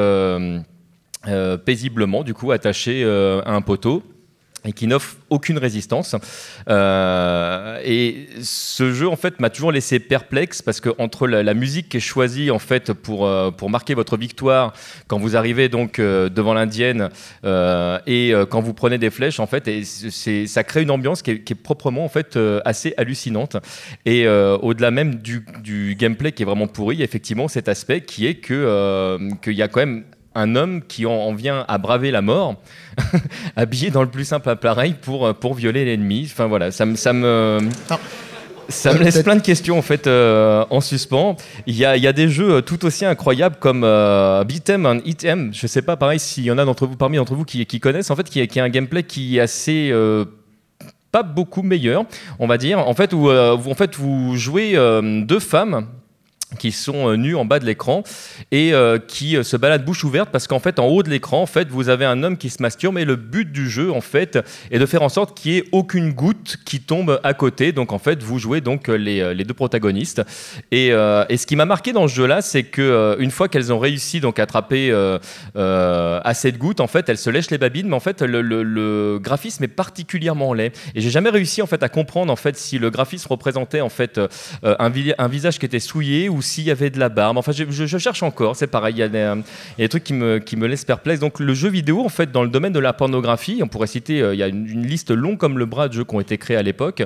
[1.65, 4.03] paisiblement, du coup, attachée à un poteau
[4.65, 6.15] et qui n'offre aucune résistance.
[6.69, 11.89] Euh, et ce jeu, en fait, m'a toujours laissé perplexe parce que entre la, musique
[11.89, 14.73] qui est choisie, en fait, pour, euh, pour marquer votre victoire
[15.07, 17.09] quand vous arrivez donc euh, devant l'indienne
[17.43, 21.31] et quand vous prenez des flèches, en fait, et c'est, ça crée une ambiance qui
[21.31, 23.57] est, qui est proprement, en fait, assez hallucinante.
[24.05, 28.35] Et au-delà même du, du, gameplay qui est vraiment pourri, effectivement, cet aspect qui est
[28.35, 30.03] que qu'il y a quand même
[30.35, 32.55] un homme qui en, vient à braver la mort,
[33.55, 36.27] habillé dans le plus simple appareil pour, euh, pour violer l'ennemi.
[36.31, 36.95] Enfin voilà, ça me.
[36.95, 37.59] Ça me
[38.69, 41.35] ça me laisse plein de questions en fait euh, en suspens.
[41.67, 44.99] Il y, a, il y, a, des jeux tout aussi incroyables comme euh, Beat'em and
[45.05, 45.53] Hit'em.
[45.53, 47.79] Je sais pas, pareil, s'il y en a d'entre vous, parmi d'entre vous qui, qui,
[47.79, 50.25] connaissent, en fait, qui, qui a un gameplay qui est assez euh,
[51.11, 52.05] pas beaucoup meilleur,
[52.39, 52.79] on va dire.
[52.79, 54.73] En fait, où, en fait, vous jouez
[55.25, 55.87] deux femmes
[56.57, 58.03] qui sont euh, nus en bas de l'écran
[58.51, 61.41] et euh, qui euh, se baladent bouche ouverte parce qu'en fait en haut de l'écran
[61.41, 64.01] en fait vous avez un homme qui se masturbe mais le but du jeu en
[64.01, 64.39] fait
[64.71, 67.71] est de faire en sorte qu'il n'y ait aucune goutte qui tombe à côté.
[67.71, 70.21] Donc en fait vous jouez donc les, les deux protagonistes.
[70.71, 73.71] Et, et ce qui m'a marqué dans ce jeu là c'est que une fois qu'elles
[73.71, 74.91] ont réussi donc à attraper
[75.55, 79.63] assez de gouttes en fait elles se lèchent les babines mais en fait le, graphisme
[79.63, 80.71] est particulièrement laid.
[80.95, 83.89] Et j'ai jamais réussi en fait à comprendre en fait si le graphisme représentait en
[83.89, 84.19] fait
[84.63, 87.37] un, visage qui était souillé ou s'il y avait de la barbe.
[87.37, 89.35] Enfin, je, cherche encore, c'est pareil, il y, a
[89.77, 91.19] des, trucs qui me, qui me laissent perplexe.
[91.19, 94.21] Donc, le jeu vidéo, en fait, dans le domaine de la pornographie, on pourrait citer,
[94.21, 96.19] euh, il y a une, une, liste longue comme le bras de jeux qui ont
[96.19, 97.03] été créés à l'époque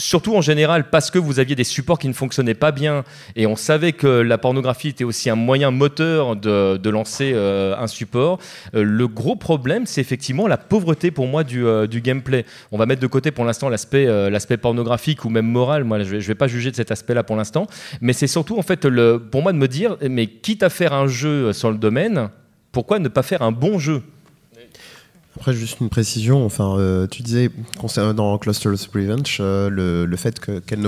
[0.00, 3.04] surtout en général parce que vous aviez des supports qui ne fonctionnaient pas bien
[3.36, 7.86] et on savait que la pornographie était aussi un moyen moteur de, lancer euh, un
[7.86, 8.38] support.
[8.74, 12.44] Euh, le gros problème, c'est effectivement la pauvreté pour moi du, euh, gameplay.
[12.72, 15.84] On va mettre de côté pour l'instant l'aspect pornographique ou même moral.
[15.84, 17.66] Moi, je ne vais, pas juger de cet aspect-là pour l'instant,
[18.00, 20.94] mais c'est surtout en fait le, pour moi de me dire, mais quitte à faire
[20.94, 22.30] un jeu sur le domaine,
[22.72, 24.02] pourquoi ne pas faire un bon jeu?
[25.36, 30.40] Après, juste une précision, enfin, euh, tu disais concernant Clusters Revenge, euh, le, le, fait
[30.40, 30.80] qu'elle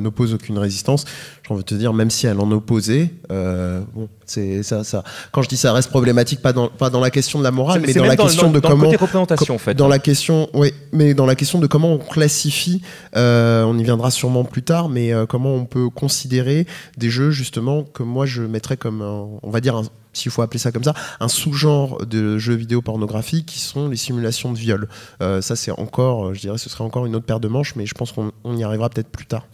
[0.00, 1.04] n'oppose aucune résistance,
[1.46, 5.04] j'ai envie de te dire, même si elle en opposait, euh, bon, c'est ça, ça.
[5.30, 7.82] Quand je dis ça reste problématique, pas dans, pas dans la question de la morale,
[7.86, 8.90] mais dans la question de comment.
[8.90, 9.74] représentation, en fait.
[9.74, 12.82] Dans la question, oui, mais dans la question de comment on classifie,
[13.14, 16.66] on y viendra sûrement plus tard, mais comment on peut considérer
[16.98, 20.58] des jeux, justement, que moi je mettrais comme, on va dire, un, s'il faut appeler
[20.58, 24.88] ça comme ça, un sous-genre de jeux vidéo pornographiques qui sont les simulations de viol.
[25.22, 27.76] Euh, ça, c'est encore, euh, je dirais, ce serait encore une autre paire de manches,
[27.76, 29.46] mais je pense qu'on y arrivera peut-être plus tard.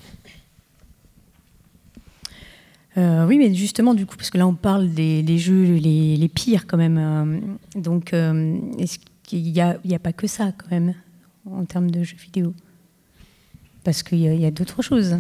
[2.97, 6.67] Euh, oui, mais justement, du coup, parce que là, on parle des, jeux les, pires
[6.67, 7.59] quand même.
[7.75, 10.95] donc, est-ce qu'il n'y a, pas que ça quand même
[11.45, 12.55] en termes de jeux vidéo?
[13.85, 15.17] Parce qu'il y a d'autres choses.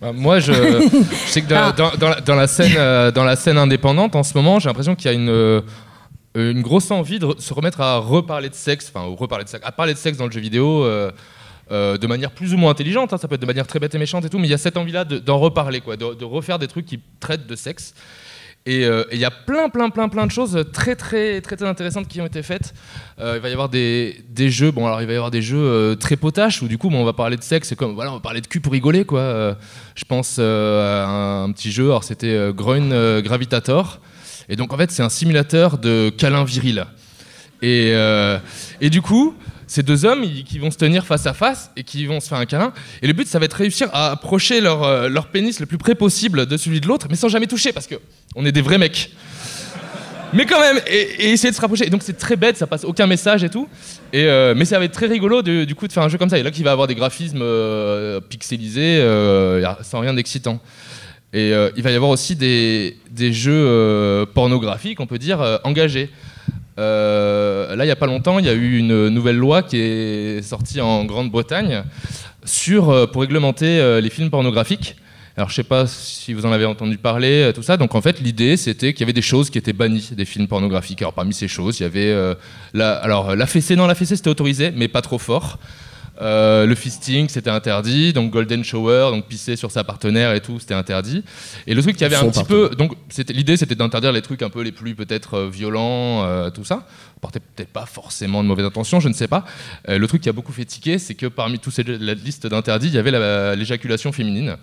[0.00, 0.52] Bah, moi, je,
[1.26, 1.72] sais que ah.
[1.72, 5.14] dans, la, scène, euh, dans la scène indépendante, en ce moment, j'ai l'impression qu'il y
[5.14, 5.60] a une, euh,
[6.34, 9.72] une grosse envie de se remettre à reparler de sexe, enfin, reparler de sexe, à
[9.72, 10.84] parler de sexe dans le jeu vidéo.
[10.84, 11.10] Euh,
[11.72, 13.94] euh, de manière plus ou moins intelligente, hein, ça peut être de manière très bête
[13.94, 16.24] et méchante et tout, mais il y a cette envie-là d'en reparler, quoi, de, de,
[16.24, 17.94] refaire des trucs qui traitent de sexe.
[18.68, 22.08] Euh, et il y a plein, plein, plein, plein de choses très, très, très, intéressantes
[22.08, 22.74] qui ont été faites.
[23.18, 25.40] Euh, il va y avoir des, des, jeux, bon alors il va y avoir des
[25.40, 28.20] jeux très potaches où du coup on va parler de sexe, comme voilà, on va
[28.20, 29.56] parler de cul pour rigoler quoi.
[29.94, 33.98] je pense à un, petit jeu, alors c'était Groin Gravitator,
[34.48, 36.84] et donc en fait c'est un simulateur de câlin viril.
[37.62, 37.92] Et,
[38.80, 39.34] et du coup,
[39.70, 42.38] ces deux hommes qui vont se tenir face à face et qui vont se faire
[42.38, 42.72] un câlin.
[43.02, 45.78] Et le but, ça va être réussir à approcher leur, euh, leur pénis le plus
[45.78, 47.94] près possible de celui de l'autre, mais sans jamais toucher, parce que
[48.34, 49.12] on est des vrais mecs.
[50.32, 51.86] Mais quand même, et, essayer de se rapprocher.
[51.86, 53.68] Et donc c'est très bête, ça passe aucun message et tout.
[54.14, 56.38] Euh, mais ça va être très rigolo du coup de faire un jeu comme ça.
[56.38, 59.00] Et là, qui va avoir des graphismes euh, pixelisés,
[59.82, 60.60] sans rien d'excitant.
[61.32, 66.10] Et il va y avoir aussi des, des jeux pornographiques, on peut dire, engagés.
[66.80, 69.78] Euh, là, il n'y a pas longtemps, il y a eu une nouvelle loi qui
[69.78, 71.84] est sortie en Grande-Bretagne
[72.44, 74.96] sur, euh, pour réglementer euh, les films pornographiques.
[75.36, 77.76] Alors, je ne sais pas si vous en avez entendu parler, tout ça.
[77.76, 80.48] Donc, en fait, l'idée, c'était qu'il y avait des choses qui étaient bannies des films
[80.48, 81.02] pornographiques.
[81.02, 82.14] Alors, parmi ces choses, il y avait
[82.74, 83.76] la, alors la fessée.
[83.76, 85.58] Non, la fessée, c'était autorisé, mais pas trop fort.
[86.20, 88.12] Euh, le fisting, c'était interdit.
[88.12, 91.24] Donc golden shower, donc pisser sur sa partenaire et tout, c'était interdit.
[91.66, 92.92] Et le truc qui avait un petit peu, donc
[93.28, 96.86] l'idée, c'était d'interdire les trucs un peu les plus peut-être euh, violents, euh, tout ça.
[97.20, 99.44] Portait peut-être pas forcément de mauvaises intentions, je ne sais pas.
[99.86, 102.88] le truc qui a beaucoup fait tiquer, c'est que parmi tous ces la liste d'interdits,
[102.88, 104.56] il y avait l'éjaculation féminine.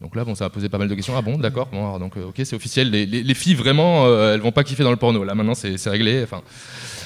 [0.00, 1.14] Donc là, bon, ça a posé pas mal de questions.
[1.14, 1.68] Ah bon, d'accord.
[1.70, 2.90] Bon, donc, ok, c'est officiel.
[2.90, 5.24] Les, les, filles, vraiment, elles vont pas kiffer dans le porno.
[5.24, 6.22] Là, maintenant, c'est réglé.
[6.22, 6.40] Enfin,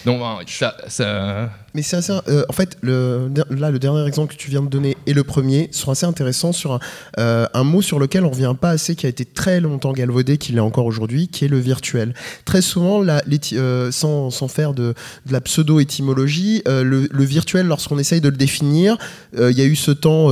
[0.06, 2.12] donc, ça, ça, mais c'est assez.
[2.28, 5.24] Euh, en fait, le, là, le dernier exemple que tu viens de donner et le
[5.24, 6.80] premier sont assez intéressants sur un,
[7.18, 10.38] euh, un mot sur lequel on revient pas assez, qui a été très longtemps galvaudé,
[10.38, 12.14] qu'il est encore aujourd'hui, qui est le virtuel.
[12.44, 13.22] Très souvent, la,
[13.54, 14.94] euh, sans, sans, faire de,
[15.26, 18.96] de la pseudo-étymologie, le, le, virtuel, lorsqu'on essaye de le définir,
[19.36, 20.28] il y a eu ce temps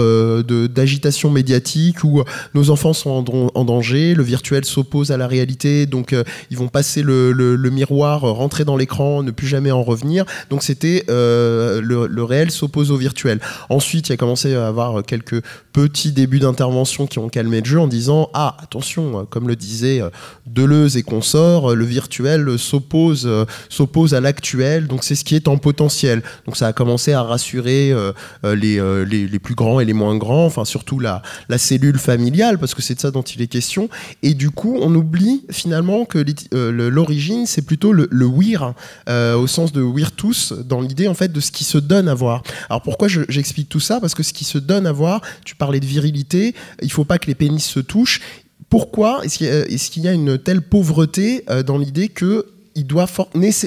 [0.69, 2.23] d'agitation médiatique où
[2.55, 6.15] nos enfants sont en, en danger, le virtuel s'oppose à la réalité, donc
[6.51, 10.25] ils vont passer le, le, le miroir, rentrer dans l'écran, ne plus jamais en revenir.
[10.51, 13.41] Donc c'était euh, le, réel s'oppose au virtuel.
[13.69, 15.43] Ensuite, il y a commencé à avoir quelques
[15.73, 20.01] petits débuts d'intervention qui ont calmé le jeu en disant ah attention, comme le disait
[20.01, 20.11] euh,
[20.47, 23.29] Deleuze et consorts, le virtuel s'oppose
[23.69, 26.23] s'oppose à l'actuel, donc c'est ce qui est en potentiel.
[26.47, 28.13] Donc ça a commencé à rassurer euh,
[28.45, 32.75] les, les, plus grands et les moins grands, enfin surtout la, la cellule familiale parce
[32.75, 33.89] que c'est de ça dont il est question.
[34.23, 38.75] Et du coup, on oublie finalement que l'origine c'est plutôt le, weir
[39.09, 42.15] au sens de weir tous dans l'idée en fait de ce qui se donne à
[42.15, 42.43] voir.
[42.69, 44.01] Alors pourquoi j'explique tout ça?
[44.01, 47.19] Parce que ce qui se donne à voir, tu parlais de virilité, il faut pas
[47.19, 48.21] que les pénis se touchent.
[48.69, 53.07] Pourquoi est-ce qu'il y, a une telle pauvreté euh, dans l'idée que il doit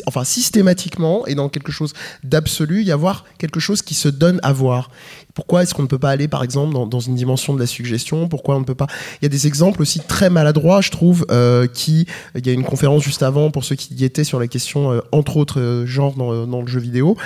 [0.07, 4.51] enfin systématiquement et dans quelque chose d'absolu y avoir quelque chose qui se donne à
[4.51, 4.89] voir?
[5.35, 8.29] Pourquoi est-ce qu'on ne peut pas aller, par exemple, dans, une dimension de la suggestion?
[8.29, 8.87] Pourquoi on ne peut pas?
[9.21, 12.07] Il y a des exemples aussi très maladroits, je trouve, euh, qui...
[12.35, 14.93] Il y a une conférence juste avant, pour ceux qui y étaient, sur la question,
[14.93, 17.17] euh, entre autres euh, genres, dans, le jeu vidéo,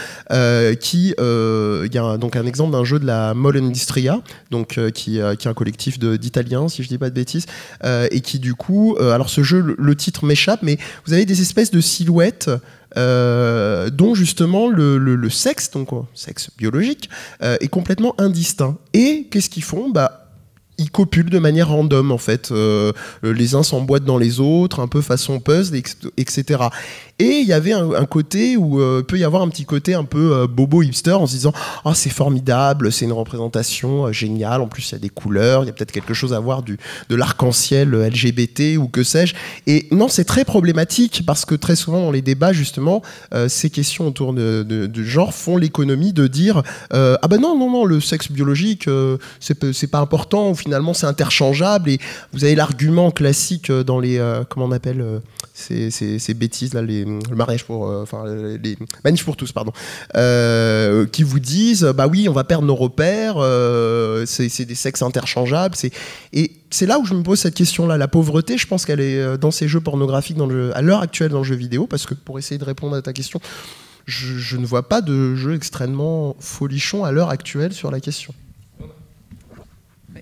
[0.81, 1.13] qui...
[1.19, 5.19] il y a donc un exemple d'un jeu de la Mole Industria, donc, qui, qui
[5.19, 7.45] est un collectif d'Italiens, si je dis pas de bêtises,
[7.85, 8.97] et qui, du coup...
[8.99, 12.49] alors, ce jeu, le titre m'échappe, mais vous avez des espèces de silhouettes
[12.97, 17.09] euh, dont justement le, sexe, donc sexe biologique,
[17.43, 18.77] euh, est complètement indistinct.
[18.93, 19.89] Et qu'est-ce qu'ils font?
[19.89, 20.25] Bah,
[20.79, 22.51] ils copulent de manière random en fait.
[22.51, 25.75] Euh, les uns s'emboîtent dans les autres, un peu façon puzzle,
[26.17, 26.63] etc.
[27.21, 30.05] Et il y avait un, côté où euh, peut y avoir un petit côté un
[30.05, 31.51] peu euh, bobo hipster en se disant
[31.83, 34.61] ah c'est formidable, c'est une représentation euh, géniale.
[34.61, 36.63] En plus il y a des couleurs, il y a peut-être quelque chose à voir
[36.63, 36.77] du
[37.09, 39.35] de l'arc-en-ciel LGBT ou que sais-je.
[39.67, 43.01] Et non c'est très problématique parce que très souvent dans les débats justement
[43.49, 47.99] ces questions autour de, genre font l'économie de dire ah ben non non non le
[47.99, 48.89] sexe biologique
[49.39, 51.99] c'est pas important ou finalement c'est interchangeable et
[52.31, 55.03] vous avez l'argument classique dans les comment on appelle
[55.53, 59.51] ces, ces, ces bêtises là les le mariage pour, euh, enfin les manifs pour tous,
[59.51, 59.71] pardon,
[60.15, 65.01] euh, qui vous disent, bah oui, on va perdre nos repères, euh, c'est des sexes
[65.01, 65.91] interchangeables, c'est
[66.33, 67.97] et c'est là où je me pose cette question-là.
[67.97, 71.31] La pauvreté, je pense qu'elle est dans ces jeux pornographiques dans le, à l'heure actuelle
[71.31, 73.39] dans le jeu vidéo, parce que pour essayer de répondre à ta question,
[74.05, 78.33] je, je ne vois pas de jeu extrêmement folichon à l'heure actuelle sur la question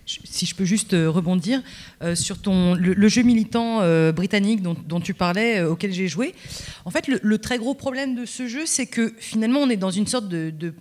[0.08, 1.62] si je peux juste euh, rebondir
[2.02, 6.34] euh, sur ton, le, jeu militant euh, britannique dont, tu parlais, auquel j'ai joué.
[6.86, 9.91] En fait, le, très gros problème de ce jeu, c'est que finalement, on est dans
[9.91, 10.74] une sorte de,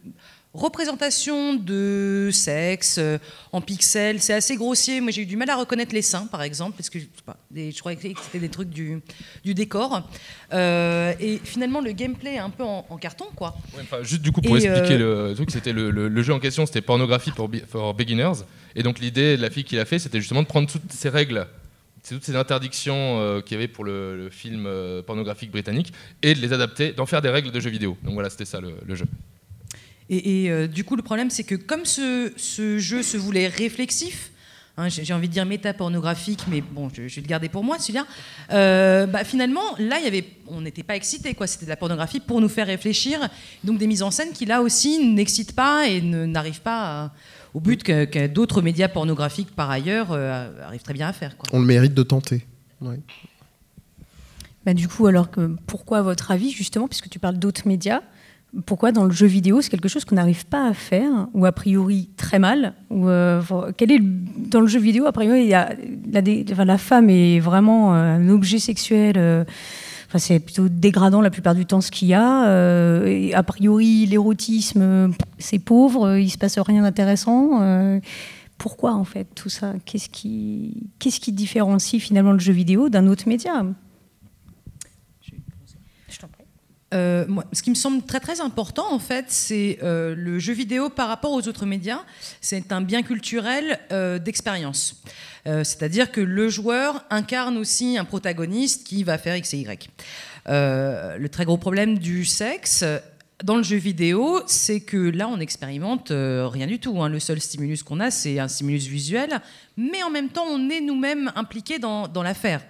[0.57, 3.19] représentation de sexe euh,
[3.53, 5.01] en pixels, c'est assez grossier.
[5.01, 7.23] Moi, j'ai eu du mal à reconnaître les seins, par exemple, parce que je, sais
[7.25, 9.01] pas, des- je croyais que c'était des trucs du,
[9.45, 10.03] du décor.
[10.53, 13.55] Euh, et finalement, le gameplay est un peu en, en carton, quoi.
[13.75, 16.23] Ouais, enfin, juste du coup pour Et, expliquer euh, le truc, c'était le, le- le
[16.23, 18.45] jeu en question, c'était pornographie pour, for beginners.
[18.75, 21.09] Et donc l'idée de la fille qui l'a fait, c'était justement de prendre toutes ces
[21.09, 21.47] règles,
[22.09, 24.69] toutes ces interdictions qu'il y avait pour le, le film
[25.07, 25.93] pornographique britannique,
[26.23, 27.97] et de les adapter, d'en faire des règles de jeux vidéo.
[28.05, 29.07] Donc voilà, c'était ça le jeu.
[30.09, 33.49] Et, et, euh, du coup, le problème, c'est que comme ce, ce jeu se voulait
[33.49, 34.31] réflexif,
[34.77, 37.79] hein, j'ai envie de dire métapornographique, mais bon, je, je vais le garder pour moi,
[37.79, 38.07] celui-là.
[38.53, 41.47] euh, bah, finalement, là, il y avait, on n'était pas excités, quoi.
[41.49, 43.29] C'était de la pornographie pour nous faire réfléchir.
[43.65, 47.13] Donc des mises en scène qui, là aussi, n'excitent pas et ne- n'arrivent pas à-
[47.55, 51.37] au but que, que d'autres médias pornographiques, par ailleurs, euh, arrivent très bien à faire.
[51.37, 51.49] Quoi.
[51.53, 52.47] On le mérite de tenter.
[52.81, 53.01] Ouais.
[54.65, 58.03] Bah, du coup, alors que pourquoi à votre avis, justement, puisque tu parles d'autres médias,
[58.65, 61.53] pourquoi dans le jeu vidéo c'est quelque chose qu'on n'arrive pas à faire, ou a
[61.53, 63.43] priori très mal ou, euh,
[63.77, 65.71] quel est Dans le jeu vidéo, a priori, y a,
[66.13, 69.17] la, femme est vraiment euh, un objet sexuel.
[69.19, 69.45] euh,
[70.17, 73.05] c'est plutôt dégradant la plupart du temps ce qu'il y a.
[73.05, 77.61] et a priori, l'érotisme, c'est pauvre, il se passe rien d'intéressant.
[78.57, 79.75] pourquoi en fait tout ça?
[79.85, 83.63] Qu'est-ce qui, qu'est-ce qui différencie finalement le jeu vidéo d'un autre média
[86.09, 86.45] Je t'en prie.
[86.95, 90.89] Euh, ce qui me semble très très important en fait, c'est euh, le jeu vidéo
[90.89, 92.01] par rapport aux autres médias.
[92.41, 95.03] C'est un bien culturel euh, d'expérience.
[95.45, 99.89] C'est-à-dire que le joueur incarne aussi un protagoniste qui va faire X et Y.
[100.49, 102.83] Le très gros problème du sexe
[103.45, 107.03] dans le jeu vidéo, c'est que là, on expérimente euh, rien du tout.
[107.03, 107.11] hein.
[107.11, 109.43] Le seul stimulus qu'on a, c'est un stimulus visuel,
[109.77, 112.65] mais en même temps, on est nous-mêmes impliqués dans, l'affaire,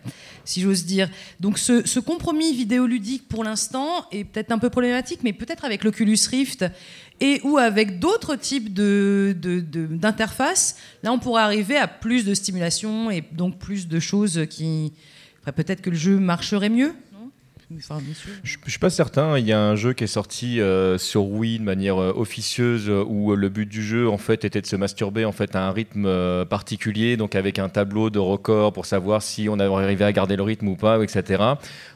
[0.45, 1.09] si j'ose dire.
[1.39, 6.19] Donc, ce, compromis vidéoludique, pour l'instant, est peut-être un peu problématique, mais peut-être avec l'Oculus
[6.29, 6.65] Rift
[7.21, 13.23] et ou avec d'autres types d'interfaces, là, on pourrait arriver à plus de stimulation et
[13.33, 14.93] donc plus de choses qui.
[15.45, 16.93] peut-être que le jeu marcherait mieux.
[17.75, 17.99] Enfin.
[18.45, 19.39] Je, je suis pas certain.
[19.39, 22.89] Il y a un jeu qui est sorti euh, sur Wii de manière euh, officieuse
[22.89, 25.57] euh, où euh, le but du jeu en fait était de se masturber en fait
[25.57, 30.05] à un rythme particulier, donc avec un tableau de record pour savoir si on arrivé
[30.05, 31.43] à garder le rythme ou pas, etc.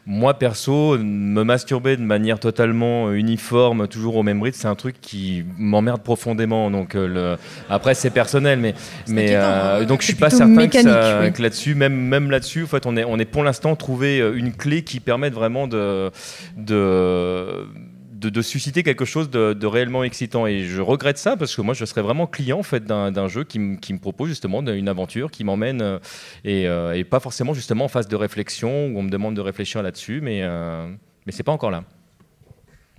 [0.07, 4.97] Moi perso, me masturber de manière totalement uniforme, toujours au même rythme, c'est un truc
[5.01, 6.69] qui m'emmerde profondément.
[6.73, 7.37] Donc le...
[7.69, 8.75] après c'est personnel, mais
[9.07, 9.85] mais hein.
[9.85, 11.33] donc je suis pas certain que, oui.
[11.33, 14.53] que là-dessus, même même là-dessus, en fait, on est on est pour l'instant trouvé une
[14.53, 16.11] clé qui permette vraiment de
[16.57, 20.47] de, susciter quelque chose de, réellement excitant.
[20.47, 23.45] Et je regrette ça parce que moi, je serais vraiment client en fait, d'un jeu
[23.45, 25.99] qui, me- propose justement une aventure, qui m'emmène euh,
[26.45, 29.41] et, euh, et pas forcément justement en phase de réflexion où on me demande de
[29.41, 30.87] réfléchir là-dessus, mais, euh,
[31.27, 31.85] mais c'est pas encore là.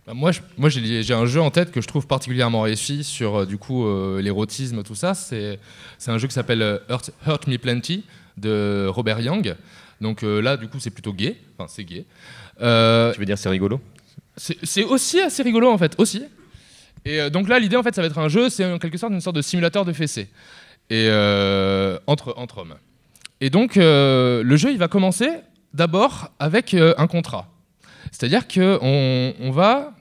[0.05, 3.41] Bah, Moi, moi j'ai j'ai un jeu en tête que je trouve particulièrement réussi sur
[3.41, 3.85] euh, du coup
[4.19, 5.13] l'érotisme, tout ça.
[5.13, 5.59] C'est
[6.07, 8.05] un jeu qui s'appelle Hurt, Hurt Me Plenty
[8.37, 9.55] de Robert Young.
[10.01, 11.37] Donc là, du coup, c'est plutôt gay.
[11.57, 12.05] Enfin, c'est gay.
[12.59, 13.79] Euh, Tu veux dire c'est rigolo
[14.37, 16.23] c'est aussi assez rigolo en fait, aussi.
[17.05, 18.97] Et euh, donc là, l'idée en fait, ça va être un jeu, c'est en quelque
[18.97, 20.29] sorte une sorte de simulateur de fessée
[20.89, 22.75] et euh, entre entre hommes.
[23.39, 25.29] Et donc euh, le jeu, il va commencer
[25.73, 27.47] d'abord avec un contrat.
[28.11, 29.93] C'est-à-dire que on, on va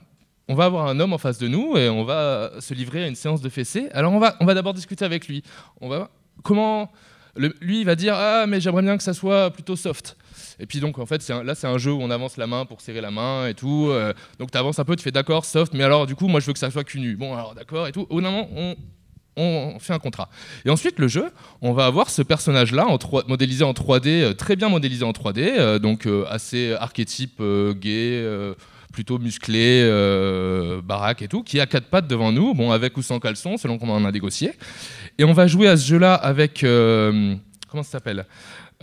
[0.47, 3.07] on va avoir un homme en face de nous et on va se livrer à
[3.07, 3.89] une séance de fessée.
[3.93, 5.43] Alors on va on va d'abord discuter avec lui.
[5.81, 6.09] On va
[6.43, 6.91] comment
[7.35, 10.17] le- lui il va dire ah mais j'aimerais bien que ça soit plutôt soft.
[10.61, 12.81] Et puis donc en fait là c'est un jeu où on avance la main pour
[12.81, 13.87] serrer la main et tout.
[13.89, 16.39] euh, donc tu avances un peu, tu fais d'accord soft, mais alors du coup moi
[16.39, 17.15] je veux que ça soit cul nu.
[17.15, 18.05] Bon alors d'accord et tout.
[18.09, 18.75] Au moment on
[19.37, 20.29] on fait un contrat.
[20.65, 21.31] Et ensuite, le jeu,
[21.61, 25.13] on va avoir ce personnage-là en 3 modélisé en 3D, euh, très bien modélisé en
[25.13, 27.41] 3D, euh, donc assez archétype
[27.79, 28.23] gay,
[28.91, 29.89] plutôt musclé,
[30.83, 33.79] baraque et tout, qui a quatre pattes devant nous, bon, avec ou sans caleçon, selon
[33.79, 34.51] comment on a négocié.
[35.17, 36.59] Et on va jouer à ce jeu-là avec.
[36.59, 38.25] comment ça s'appelle?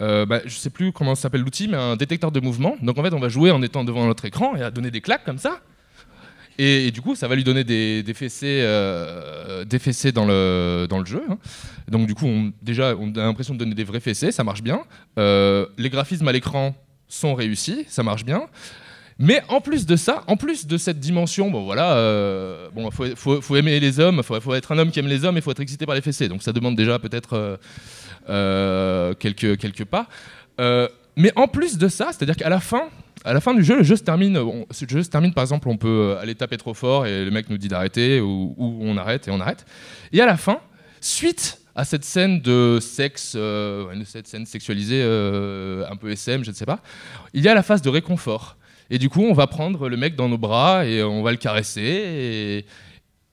[0.01, 2.76] Euh, bah, je sais plus comment s'appelle l'outil, mais un détecteur de mouvement.
[2.82, 5.01] Donc en fait, on va jouer en étant devant notre écran et à donner des
[5.01, 5.61] claques comme ça.
[6.61, 10.88] Et, du coup, ça va lui donner des, des fessées, euh, des fessées dans, le,
[11.05, 11.22] jeu.
[11.30, 11.38] hein.
[11.86, 14.62] Donc du coup, on, déjà, on a l'impression de donner des vrais fessées, ça marche
[14.62, 14.80] bien.
[15.20, 16.74] Euh, les graphismes à l'écran
[17.07, 18.42] sont réussis, ça marche bien.
[19.20, 23.57] Mais en plus de ça, en plus de cette dimension, bon voilà, euh, bon, faut,
[23.57, 25.61] aimer les hommes, faut, faut être un homme qui aime les hommes et faut être
[25.61, 26.28] excité par les fessées.
[26.28, 27.59] Donc ça demande déjà peut-être
[28.29, 30.09] quelques, quelques pas.
[30.61, 32.89] Euh, mais en plus de ça, c'est-à-dire qu'à la fin,
[33.24, 34.39] à la fin du jeu, le jeu se termine.
[34.39, 37.51] le jeu se termine, par exemple, on peut aller taper trop fort et le mec
[37.51, 39.66] nous dit d'arrêter ou, on arrête et on arrête.
[40.12, 40.61] Et à la fin,
[41.01, 46.51] suite à cette scène de sexe, euh, cette scène sexualisée, euh, un peu SM, je
[46.51, 46.81] ne sais pas,
[47.35, 48.57] il y a la phase de réconfort.
[48.91, 51.37] Et du coup, on va prendre le mec dans nos bras et on va le
[51.37, 52.64] caresser.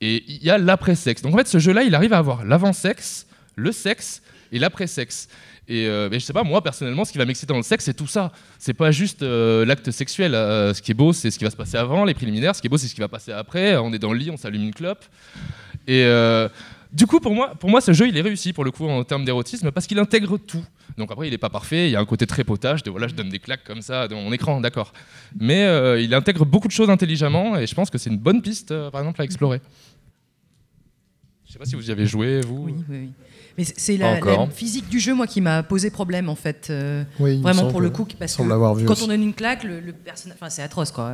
[0.00, 1.22] Et il y a l'après-sexe.
[1.22, 4.22] Donc en fait, ce jeu-là, il arrive à avoir l'avant-sexe, le sexe
[4.56, 5.28] et l'après-sexe.
[5.68, 7.84] Et euh, mais je sais pas, moi personnellement, ce qui va m'exciter dans le sexe,
[7.84, 8.32] c'est tout ça.
[8.58, 10.34] C'est pas juste euh, l'acte sexuel.
[10.34, 12.54] Euh, ce qui est beau, c'est ce qui va se passer avant, les préliminaires.
[12.54, 13.76] Ce qui est beau, c'est ce qui va passer après.
[13.76, 15.04] On est dans le lit, on s'allume une clope.
[15.88, 16.48] Et euh,
[16.92, 19.02] du coup, pour moi, pour moi, ce jeu, il est réussi pour le coup en
[19.04, 20.64] termes d'érotisme parce qu'il intègre tout.
[20.96, 21.88] Donc après, il n'est pas parfait.
[21.88, 24.06] Il y a un côté très potage de voilà, je donne des claques comme ça
[24.08, 24.92] dans mon écran, d'accord.
[25.38, 25.62] Mais
[26.02, 29.00] il intègre beaucoup de choses intelligemment et je pense que c'est une bonne piste, par
[29.00, 29.60] exemple, à explorer.
[31.44, 32.64] Je sais pas si vous y avez joué, vous.
[32.64, 33.10] Oui, oui, oui.
[33.58, 34.46] Mais c'est- la, encore.
[34.46, 36.66] la physique du jeu, moi, qui m'a posé problème, en fait.
[36.70, 38.42] euh, Oui, vraiment semble- pour le coup, parce que
[38.74, 39.04] vu quand aussi.
[39.04, 41.12] on donne une claque, le, le personnage, enfin, c'est atroce, quoi.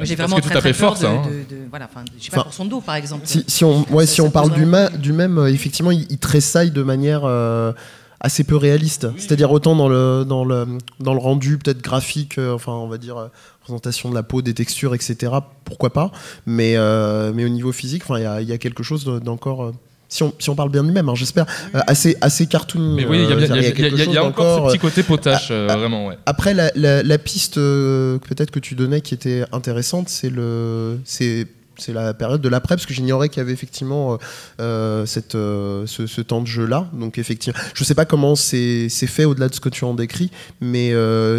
[0.00, 1.22] C'est j'ai parce vraiment que tout très, à fait très peur fort, ça, de, hein.
[1.48, 3.22] de- de- voilà, enfin, je sais pas pour son dos, par exemple.
[3.26, 6.06] Si, si on, ouais, Ça- si ça on parle du, ma- même, euh, effectivement, il,
[6.10, 7.72] il tressaille de manière euh,
[8.18, 9.06] assez peu réaliste.
[9.18, 10.66] C'est-à-dire autant dans le, dans le,
[10.98, 13.28] dans le rendu peut-être graphique, euh, enfin on va dire euh,
[13.60, 15.32] présentation de la peau, des textures, etc.
[15.64, 16.10] Pourquoi pas
[16.46, 19.04] Mais, euh, mais au niveau physique, enfin il y a, il y a quelque chose
[19.04, 19.72] de- d'encore.
[20.06, 22.94] Euh, si on, si on parle bien de lui-même, hein, j'espère, euh, assez, assez cartoon.
[22.96, 26.06] Mais oui, il y a, y y y encore ce petit côté potache, euh, vraiment,
[26.06, 26.16] ouais.
[26.26, 30.30] après, la, la- la piste euh, que peut-être que tu donnais qui était intéressante, c'est
[30.30, 31.46] le, c'est,
[31.78, 35.86] c'est la période de l'après, parce que j'ignorais qu'il y avait effectivement euh, euh, euh,
[35.86, 36.88] ce, temps de jeu-là.
[36.92, 40.30] Donc effectivement, je sais pas comment c'est, fait au-delà de ce que tu en décris,
[40.60, 40.92] mais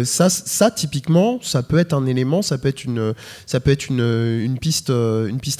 [0.04, 3.14] ça, ça typiquement, ça peut être un élément, ça peut être une,
[4.60, 4.90] piste,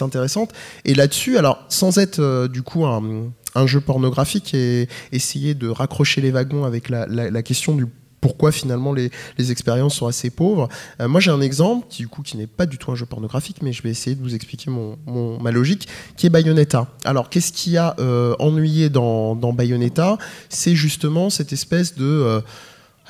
[0.00, 0.52] intéressante.
[0.84, 3.32] Et là-dessus, alors sans être du coup un,
[3.66, 7.86] jeu pornographique et essayer de raccrocher les wagons avec la question du
[8.20, 10.68] pourquoi finalement les, les expériences sont assez pauvres.
[11.00, 13.06] Euh, moi j'ai un exemple qui du coup qui n'est pas du tout un jeu
[13.06, 16.86] pornographique, mais je vais essayer de vous expliquer mon, mon- ma logique, qui est Bayonetta.
[17.04, 20.18] Alors qu'est-ce qui a euh, ennuyé dans, dans Bayonetta?
[20.48, 22.40] C'est justement cette espèce de euh,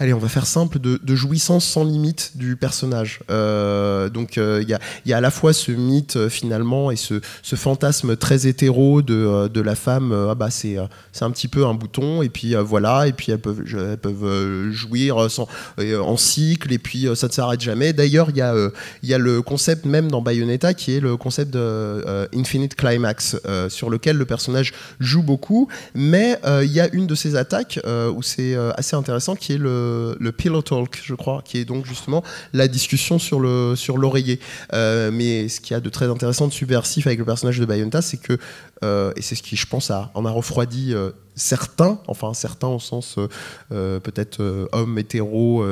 [0.01, 3.19] Allez, on va faire simple, de, jouissance sans limite du personnage.
[3.31, 7.21] Euh, donc euh, il y, a, à la fois ce mythe euh, finalement et ce,
[7.57, 12.29] fantasme très hétéro de, la femme, ah bah c'est un petit peu un bouton et
[12.29, 17.93] puis voilà, et puis elles peuvent, jouir en cycle et puis ça ne s'arrête jamais.
[17.93, 18.55] D'ailleurs, il y, a,
[19.03, 23.37] y a le concept même dans Bayonetta qui est le concept de Infinite Climax
[23.69, 28.23] sur lequel le personnage joue beaucoup, mais il y a une de ces attaques où
[28.23, 29.88] c'est assez intéressant qui est le,
[30.19, 32.23] le pillow talk, je crois, qui est donc justement
[32.53, 34.41] la discussion sur le sur l'oreiller.
[34.73, 37.65] Euh, mais ce qu'il y a de très intéressant, de subversif avec le personnage de
[37.65, 38.39] Bayonetta, c'est que
[38.85, 42.67] euh, et c'est ce qui, je pense, a, en a refroidi euh, certains, enfin certains
[42.67, 43.17] au sens
[43.71, 45.65] euh, peut-être hommes hétéros,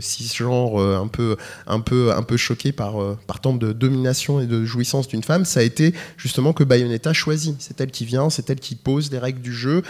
[0.00, 1.36] cisgenres, un peu,
[1.66, 2.94] un peu, un peu choqués par
[3.26, 7.12] par tant de domination et de jouissance d'une femme, ça a été justement que Bayonetta
[7.12, 7.56] choisit.
[7.58, 9.82] C'est elle qui vient, c'est elle qui pose les règles du jeu.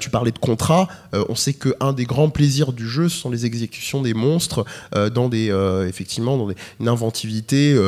[0.00, 3.30] Tu parlais de contrat, on sait que un des grands plaisirs du jeu, ce sont
[3.30, 4.64] les exécutions des monstres
[5.14, 5.46] dans des,
[5.88, 7.80] effectivement, dans une inventivité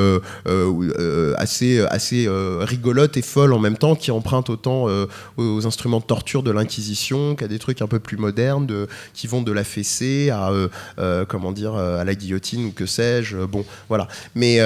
[1.38, 2.28] assez, assez
[2.60, 5.06] rigolote et folle en même temps, qui autant euh,
[5.36, 9.26] aux instruments de torture de l'Inquisition qu'à des trucs un peu plus modernes, de, qui
[9.26, 10.68] vont de la fessée à, euh,
[10.98, 13.38] euh, comment dire, à la guillotine ou que sais-je.
[13.38, 14.08] Bon, voilà.
[14.34, 14.60] Mais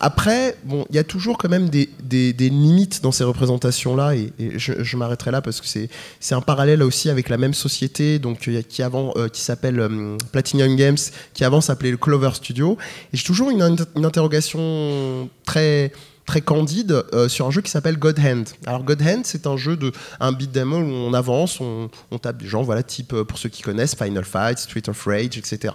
[0.00, 1.88] après, bon, il y a toujours quand même des,
[2.38, 7.28] limites dans ces représentations-là, et, je, m'arrêterai là parce que c'est un parallèle aussi avec
[7.28, 9.88] la même société, donc qui avant, qui s'appelle
[10.32, 10.96] Platinum Games,
[11.34, 12.78] qui avant s'appelait le Clover Studio.
[13.12, 13.62] J'ai toujours une
[14.04, 15.92] interrogation très
[16.26, 18.48] très candide euh, sur un jeu qui s'appelle God Hand.
[18.66, 22.48] Alors God Hand, c'est un jeu de un beat'em où on avance, on, tape des
[22.48, 25.72] gens, voilà, type euh, pour ceux qui connaissent Final Fight, Street of Rage, etc.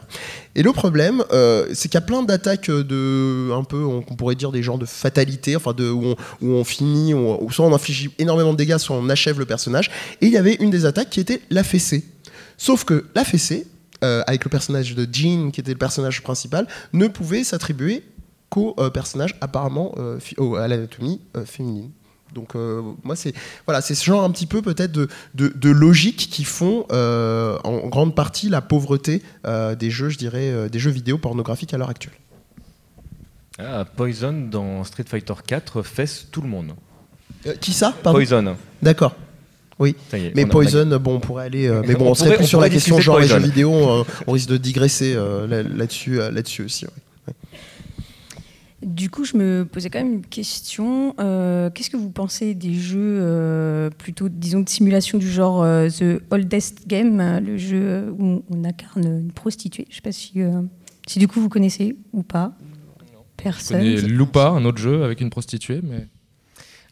[0.55, 4.35] Et le problème, euh, c'est qu'il y a plein d'attaques de un peu, on, pourrait
[4.35, 8.11] dire des genres de fatalité, enfin de où on, on finit, où, soit on inflige
[8.19, 9.89] énormément de dégâts, soit on achève le personnage.
[10.19, 12.03] Et il y avait une des attaques qui était la fessée.
[12.57, 13.67] Sauf que la fessée,
[14.01, 18.03] avec le personnage de Jean, qui était le personnage principal, ne pouvait s'attribuer
[18.51, 19.95] qu'au euh, personnage apparemment
[20.37, 21.89] au- à l'anatomie euh, féminine.
[22.35, 23.33] Donc euh, moi c'est
[23.65, 27.57] voilà c'est ce genre un petit peu peut-être de, de, de logique qui font euh,
[27.65, 31.77] en grande partie la pauvreté euh, des jeux je dirais des jeux vidéo pornographiques à
[31.77, 32.13] l'heure actuelle.
[33.59, 36.71] Ah, Poison dans Street Fighter 4 fesse tout le monde.
[37.59, 38.55] Qui ça Pardon Poison.
[38.81, 39.15] D'accord.
[39.77, 39.95] Oui.
[40.13, 41.67] Est, Mais on a- Poison, bon, on pourrait aller.
[41.67, 43.37] euh, mais bon, on, On serait pourrait- plus on sur la question genre les jeux
[43.39, 43.73] vidéo.
[43.73, 46.85] euh, on risque de digresser euh, là- là-dessus, là-dessus aussi.
[46.85, 47.33] ouais.
[48.83, 51.13] Du coup, je me posais quand même une question.
[51.19, 55.87] Euh, Qu'est-ce que vous pensez des jeux euh, plutôt, disons, de simulation du genre euh,
[55.89, 59.85] The Oldest Game, le jeu où on incarne une prostituée?
[59.89, 60.61] Je ne sais pas si, euh,
[61.07, 62.55] si du coup vous connaissez ou pas.
[63.37, 63.77] Je Personne.
[63.77, 66.07] connais Lupa, un autre jeu avec une prostituée, mais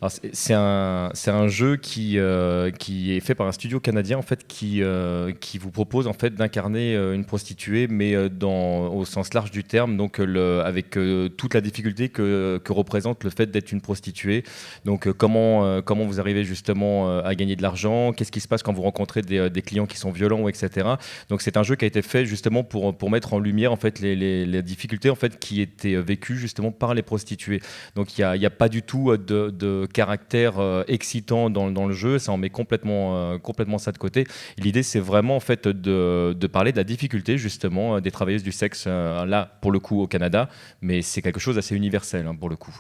[0.08, 4.48] c'est un, un jeu qui, euh, qui est fait par un studio canadien en fait,
[4.48, 9.34] qui, euh, qui vous propose en fait, d'incarner euh, une prostituée, mais dans, au sens
[9.34, 10.98] large du terme, donc avec
[11.38, 14.44] toute la difficulté que, que, représente le fait d'être une prostituée.
[14.86, 18.74] Donc comment, comment vous arrivez justement à gagner de l'argent, qu'est-ce qui se passe quand
[18.74, 20.88] vous rencontrez des, clients qui sont violents, etc.
[21.30, 23.78] Donc c'est un jeu qui a été fait justement pour, pour mettre en lumière en
[23.78, 27.62] fait, les, les, difficultés en fait, qui étaient vécues justement par les prostituées.
[27.96, 32.20] Donc il n'y a, a, pas du tout de caractère euh, excitant dans, le jeu,
[32.20, 34.26] ça en met complètement, euh, complètement ça de côté.
[34.58, 38.52] L'idée, c'est vraiment en fait de, parler de la difficulté justement euh, des travailleuses du
[38.52, 40.50] sexe, là pour le coup au Canada,
[40.82, 42.76] mais c'est quelque chose d'assez universel hein, pour le coup.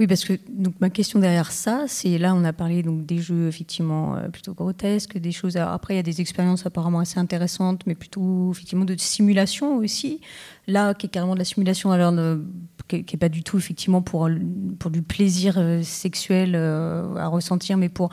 [0.00, 3.18] Oui, parce que donc ma question derrière ça, c'est là on a parlé donc des
[3.18, 5.56] jeux effectivement plutôt grotesques, des choses.
[5.58, 10.20] Après il y a des expériences apparemment assez intéressantes, mais plutôt effectivement de simulation aussi.
[10.66, 12.12] Là, qui est carrément de la simulation, alors
[13.00, 14.28] qui n'est pas du tout effectivement pour,
[14.78, 18.10] pour du plaisir euh, sexuel euh, à ressentir, mais pour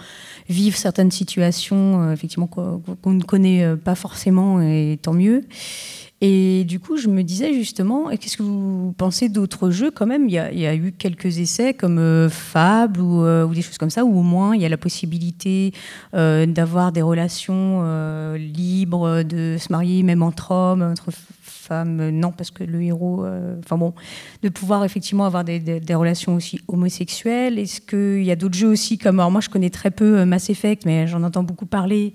[0.47, 5.43] vivre certaines situations euh, effectivement qu'on ne connaît pas forcément, et tant mieux.
[6.21, 10.27] Et du coup, je me disais justement, qu'est-ce que vous pensez d'autres jeux quand même?
[10.27, 14.19] Il y, a, eu quelques essais comme Fable ou, ou, des choses comme ça, où
[14.19, 15.71] au moins il y a la possibilité
[16.11, 21.09] d'avoir des relations libres, de se marier même entre hommes, entre
[21.71, 23.93] euh, non, parce que le héros, euh, enfin bon,
[24.43, 27.59] de pouvoir effectivement avoir des, relations aussi homosexuelles.
[27.59, 30.25] Est-ce qu'il y a d'autres jeux aussi comme, alors moi je connais très peu euh,
[30.25, 32.13] Mass Effect, mais j'en entends beaucoup parler.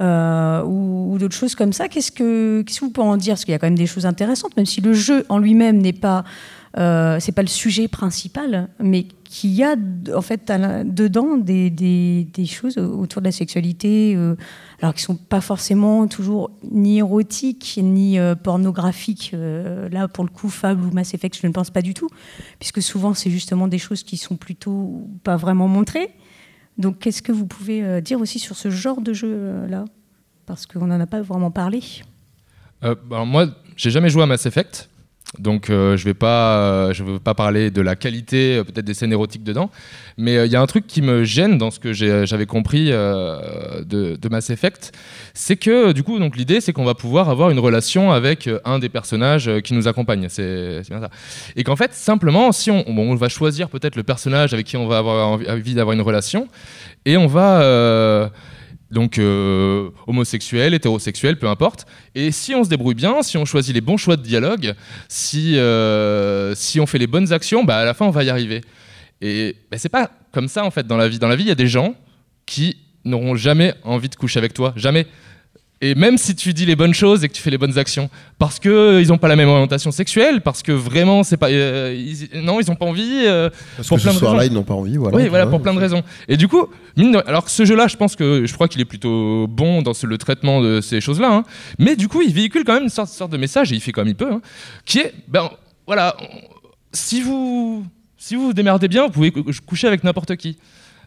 [0.00, 1.88] ou, d'autres choses comme ça.
[1.88, 3.34] Qu'est-ce que, qu'est-ce que vous pouvez en dire?
[3.34, 5.78] Parce qu'il y a quand même des choses intéressantes, même si le jeu en lui-même
[5.78, 6.24] n'est pas,
[6.76, 9.74] c'est pas le sujet principal, mais qu'il y a
[10.14, 14.36] en fait dedans des, choses autour de la sexualité, euh,
[14.80, 19.32] alors qui sont pas forcément toujours ni érotiques ni euh, pornographiques.
[19.34, 22.08] Euh, là, pour le coup, Fable ou Mass Effect, je ne pense pas du tout,
[22.60, 26.10] puisque souvent c'est justement des choses qui sont plutôt pas vraiment montrées.
[26.78, 29.84] Donc, qu'est-ce que vous pouvez dire aussi sur ce genre de jeu-là?
[30.46, 31.82] Parce qu'on n'en a pas vraiment parlé.
[32.82, 34.88] alors moi, j'ai jamais joué à Mass Effect.
[35.38, 38.84] Donc euh, je vais pas, euh, je veux pas parler de la qualité euh, peut-être
[38.84, 39.70] des scènes érotiques dedans,
[40.16, 44.28] mais il y a un truc qui me gêne dans ce que j'avais compris de,
[44.30, 44.92] Mass Effect,
[45.32, 48.88] c'est que du coup l'idée c'est qu'on va pouvoir avoir une relation avec un des
[48.88, 51.10] personnages qui nous accompagne, c'est bien ça,
[51.56, 54.86] et qu'en fait simplement si on, on va choisir peut-être le personnage avec qui on
[54.86, 56.48] va avoir envie d'avoir une relation,
[57.04, 58.30] et on va
[58.94, 61.84] donc euh, homosexuel, hétérosexuel, peu importe.
[62.14, 64.74] Et si on se débrouille bien, si on choisit les bons choix de dialogue,
[65.08, 68.30] si, euh, si on fait les bonnes actions, bah, à la fin on va y
[68.30, 68.62] arriver.
[69.20, 71.18] Et bah, c'est pas comme ça en fait dans la vie.
[71.18, 71.94] Dans la vie, il y a des gens
[72.46, 75.06] qui n'auront jamais envie de coucher avec toi, jamais.
[75.84, 78.08] Et même si tu dis les bonnes choses et que tu fais les bonnes actions,
[78.38, 81.50] parce qu'ils euh, n'ont pas la même orientation sexuelle, parce que vraiment, c'est pas.
[81.50, 81.94] Euh,
[82.36, 83.24] non, ils n'ont pas envie.
[83.26, 85.14] Euh, parce pour que plein ce soir-là, ils n'ont pas envie, voilà.
[85.14, 86.02] Oui, voilà, pour plein de raisons.
[86.26, 86.68] Et du coup,
[87.26, 90.16] alors que ce jeu-là, je pense que je crois qu'il est plutôt bon dans le
[90.16, 91.34] traitement de ces choses-là.
[91.34, 91.44] Hein.
[91.78, 93.92] mais du coup, il véhicule quand même une sorte, sorte, de message, et il fait
[93.92, 94.40] comme il peut, hein,
[94.86, 95.50] qui est, ben
[95.86, 96.16] voilà,
[96.94, 97.84] si vous,
[98.16, 99.32] si vous vous démerdez bien, vous pouvez
[99.66, 100.56] coucher avec n'importe qui.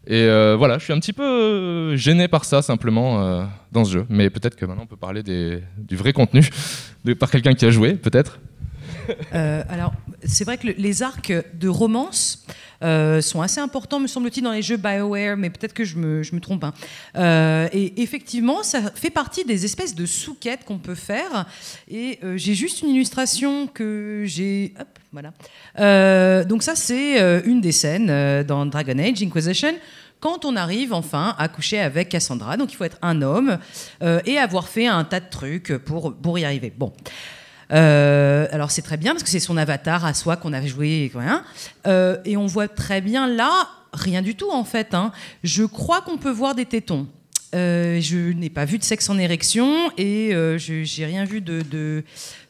[0.10, 3.44] Et euh, voilà, je suis un petit peu euh, gêné par ça simplement euh,
[3.74, 4.06] dans ce jeu.
[4.10, 6.50] Mais peut-être que maintenant on peut parler du vrai contenu
[7.20, 8.40] par quelqu'un qui a joué, peut-être.
[9.34, 12.46] Alors, c'est vrai que les arcs de romance
[12.82, 16.64] sont assez importants, me semble-t-il, dans les jeux BioWare, mais peut-être que je me, trompe.
[16.64, 17.70] Hein.
[17.74, 21.46] et effectivement, ça fait partie des espèces de sous-quêtes qu'on peut faire.
[21.90, 24.74] Et j'ai juste une illustration que j'ai.
[25.12, 26.44] Voilà.
[26.46, 29.74] donc, ça, c'est une des scènes dans Dragon Age Inquisition
[30.20, 32.58] quand on arrive enfin à coucher avec Cassandra.
[32.58, 33.58] Donc il faut être un homme
[34.02, 36.74] euh, et avoir fait un tas de trucs pour, pour y arriver.
[36.76, 36.94] Bon.
[37.74, 41.12] Euh, alors c'est très bien parce que c'est son avatar à soi qu'on avait joué.
[41.86, 44.94] Euh, et on voit très bien là, rien du tout en fait.
[44.94, 45.12] Hein.
[45.44, 47.08] Je crois qu'on peut voir des tétons.
[47.54, 52.04] je n'ai pas vu de sexe en érection et je n'ai rien vu de,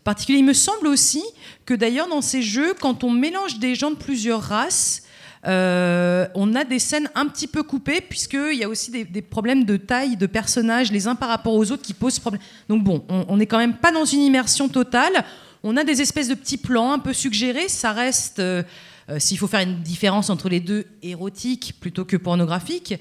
[0.03, 0.39] particulier.
[0.39, 1.23] Il me semble aussi
[1.65, 5.03] que d'ailleurs dans ces jeux, quand on mélange des gens de plusieurs races,
[5.47, 9.63] euh, on a des scènes un petit peu coupées, puisqu'il y a aussi des, problèmes
[9.63, 12.41] de taille de personnages les uns par rapport aux autres qui posent problème.
[12.67, 15.23] Donc bon, on n'est quand même pas dans une immersion totale.
[15.63, 17.69] On a des espèces de petits plans un peu suggérés.
[17.69, 18.63] Ça reste, euh,
[19.09, 22.95] euh, s'il faut faire une différence entre les deux, érotique plutôt que pornographique.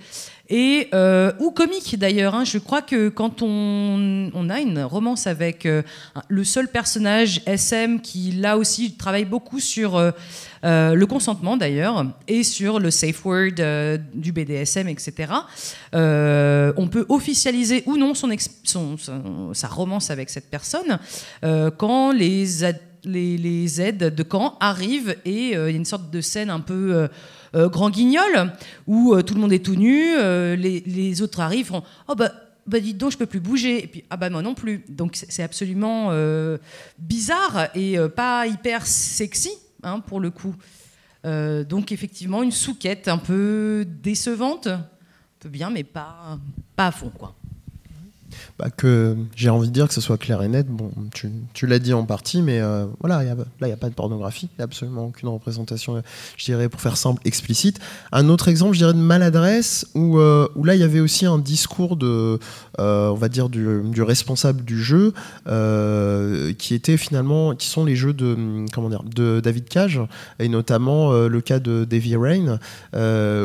[0.49, 0.89] Et,
[1.41, 2.35] ou comique d'ailleurs.
[2.35, 2.45] Hein.
[2.45, 5.67] Je crois que quand on, a une romance avec
[6.29, 10.01] le seul personnage SM qui là aussi travaille beaucoup sur
[10.67, 15.33] euh, le consentement d'ailleurs, et sur le safe word euh, du BDSM, etc.
[15.95, 18.97] Euh, on peut officialiser ou non son,
[19.53, 20.99] sa romance avec cette personne
[21.77, 22.47] quand les,
[23.05, 27.09] les aides de camp arrivent et il y a une sorte de scène un peu
[27.55, 28.53] grand guignol
[28.87, 30.17] où tout le monde est tout nu,
[30.57, 32.33] les, les, autres arrivent, font oh bah
[32.67, 33.85] bah dites donc, je peux plus bouger.
[33.85, 34.85] Et puis, ah bah moi non plus.
[34.89, 36.11] Donc c'est absolument
[36.99, 40.55] bizarre et pas hyper sexy, hein, pour le coup.
[41.25, 44.89] donc effectivement, une souquette un peu décevante, un
[45.39, 46.39] peu bien, mais pas,
[46.75, 47.36] pas à fond, quoi
[48.59, 50.67] bah, que j'ai envie de dire que ce soit clair et net.
[50.67, 50.91] Bon,
[51.53, 54.49] tu, l'as dit en partie, mais euh, voilà, là, il n'y a pas de pornographie,
[54.53, 56.03] il n'y a absolument aucune représentation,
[56.39, 57.81] je dirais, pour faire simple, explicite.
[58.13, 61.39] Un autre exemple, je dirais, de maladresse, où, euh, là, il y avait aussi un
[61.39, 62.39] discours de,
[62.81, 65.13] euh, on va dire, du, responsable du jeu,
[66.59, 70.01] qui était finalement, qui sont les jeux de, comment dire, de David Cage,
[70.39, 72.59] et notamment le cas de Davy Rain,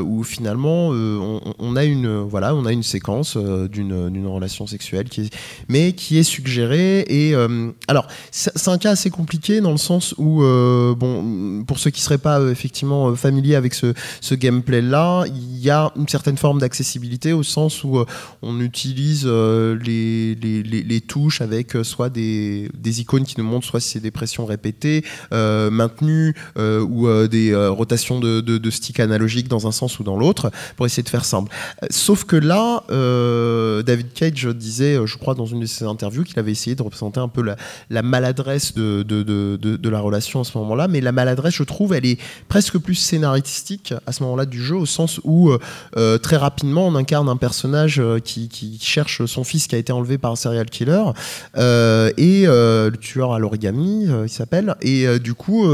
[0.02, 5.01] où finalement, on, a une, voilà, on a une séquence d'une relation sexuelle
[5.68, 7.06] mais qui est suggéré.
[7.08, 11.80] Et euh, alors, c'est un cas assez compliqué dans le sens où, euh, bon, pour
[11.80, 13.94] ceux qui seraient pas euh, effectivement familiers avec ce,
[14.34, 18.04] gameplay-là, il y a une certaine forme d'accessibilité au sens où
[18.42, 24.00] on utilise les, touches avec soit des, des, icônes qui nous montrent soit si c'est
[24.00, 30.00] des pressions répétées, maintenues, ou des rotations de, de, de stick analogiques dans un sens
[30.00, 31.54] ou dans l'autre, pour essayer de faire simple.
[31.90, 32.84] Sauf que là,
[33.84, 36.84] David Cage disait euh, je crois, dans une de ses interviews, qu'il avait essayé de
[36.84, 40.88] représenter un peu la, maladresse de, la relation à ce moment-là.
[40.88, 44.76] Mais la maladresse, je trouve, elle est presque plus scénaristique à ce moment-là du jeu,
[44.76, 45.60] au sens où euh,
[45.98, 48.50] euh, très rapidement, on incarne un personnage qui,
[48.82, 51.04] cherche son fils qui a été enlevé par un serial killer
[51.56, 54.76] et le tueur à l'origami, il s'appelle.
[54.82, 55.68] Et du coup,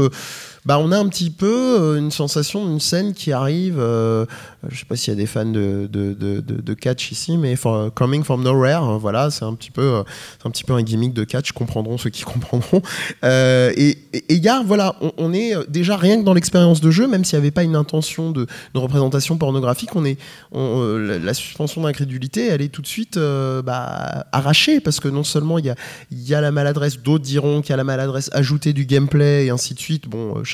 [0.64, 3.80] bah, on a un petit peu une sensation d'une scène qui arrive
[4.68, 7.54] je sais pas s'il y a des fans de, de, de, catch ici, mais
[7.94, 10.02] Coming from Nowhere, hein, voilà, c'est un petit peu, euh,
[10.44, 12.82] un petit peu un gimmick de catch, comprendront ceux qui comprendront.
[13.24, 13.98] Euh, et
[14.28, 17.38] il y a, voilà, on, est déjà rien que dans l'expérience de jeu, même s'il
[17.38, 20.18] n'y avait pas une intention de, représentation pornographique, on est,
[20.54, 25.58] euh, la suspension d'incrédulité, elle est tout de suite bah, arrachée parce que non seulement
[25.58, 25.74] il y a,
[26.10, 29.50] y a la maladresse, d'autres diront qu'il y a la maladresse ajoutée du gameplay et
[29.50, 30.08] ainsi de suite.
[30.08, 30.44] Bon,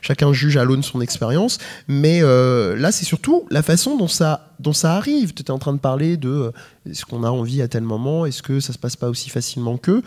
[0.00, 4.52] chacun, juge à l'aune de son expérience, mais là c'est surtout la façon dont ça,
[4.84, 5.34] arrive.
[5.34, 6.50] Tu étais en train de parler de euh,
[6.88, 9.76] est-ce qu'on a envie à tel moment, est-ce que ça se passe pas aussi facilement
[9.76, 10.02] que.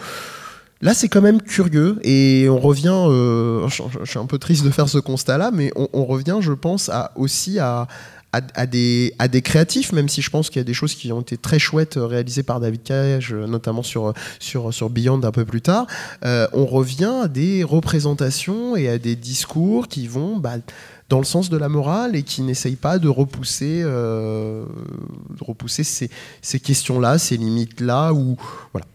[0.82, 2.90] Là, c'est quand même curieux et on revient.
[2.94, 6.92] Euh, je, suis un peu triste de faire ce constat-là, mais on, revient, je pense,
[7.16, 7.88] aussi à,
[8.54, 11.12] à, des, à des créatifs, même si je pense qu'il y a des choses qui
[11.12, 15.32] ont été très chouettes euh, réalisées par David Cage, notamment sur, sur, sur Beyond un
[15.32, 15.88] peu plus tard.
[16.24, 20.38] on revient à des représentations et à des discours qui vont.
[20.38, 20.58] Bah,
[21.10, 24.66] dans le sens de la morale et qui n'essaye pas de repousser, euh,
[25.38, 26.10] de repousser ces,
[26.42, 28.14] ces questions-là, ces limites-là.
[28.14, 28.38] Ou,
[28.72, 28.88] voilà.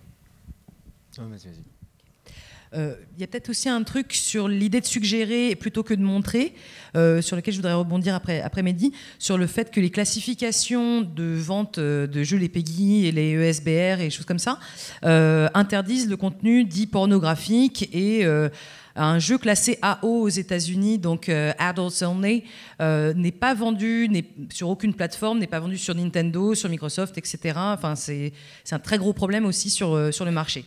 [2.75, 6.03] Euh, il y a peut-être aussi un truc sur l'idée de suggérer plutôt que de
[6.03, 6.55] montrer,
[6.97, 11.03] euh, sur lequel je voudrais rebondir après, après Mehdi, sur le fait que les classifications
[11.03, 14.59] de vente de jeux, les PEGI et les ESBR et choses comme ça,
[15.03, 18.27] interdisent le contenu dit pornographique et
[18.97, 22.45] un jeu classé AO aux États-Unis, donc euh, Adults Only,
[22.81, 24.11] euh, n'est pas vendu
[24.53, 27.55] sur aucune plateforme, n'est pas vendu sur Nintendo, sur Microsoft, etc.
[27.57, 28.33] Enfin, c'est,
[28.71, 30.65] un très gros problème aussi sur, euh, sur le marché.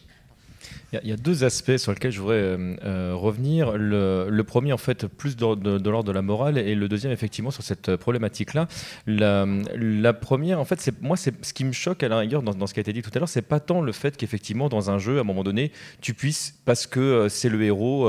[1.01, 3.73] Il y, a deux aspects sur lesquels je voudrais euh, euh, revenir.
[3.77, 7.63] Le, premier, en fait, plus de, l'ordre de la morale, et le deuxième, effectivement, sur
[7.63, 8.67] cette problématique-là.
[9.07, 12.79] La, première, en fait, moi, ce qui me choque à la rigueur dans, ce qui
[12.79, 15.17] a été dit tout à l'heure, c'est pas tant le fait qu'effectivement, dans un jeu,
[15.17, 18.07] à un moment donné, tu puisses, parce que euh, c'est le héros,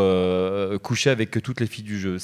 [0.82, 2.18] coucher avec toutes les filles du jeu.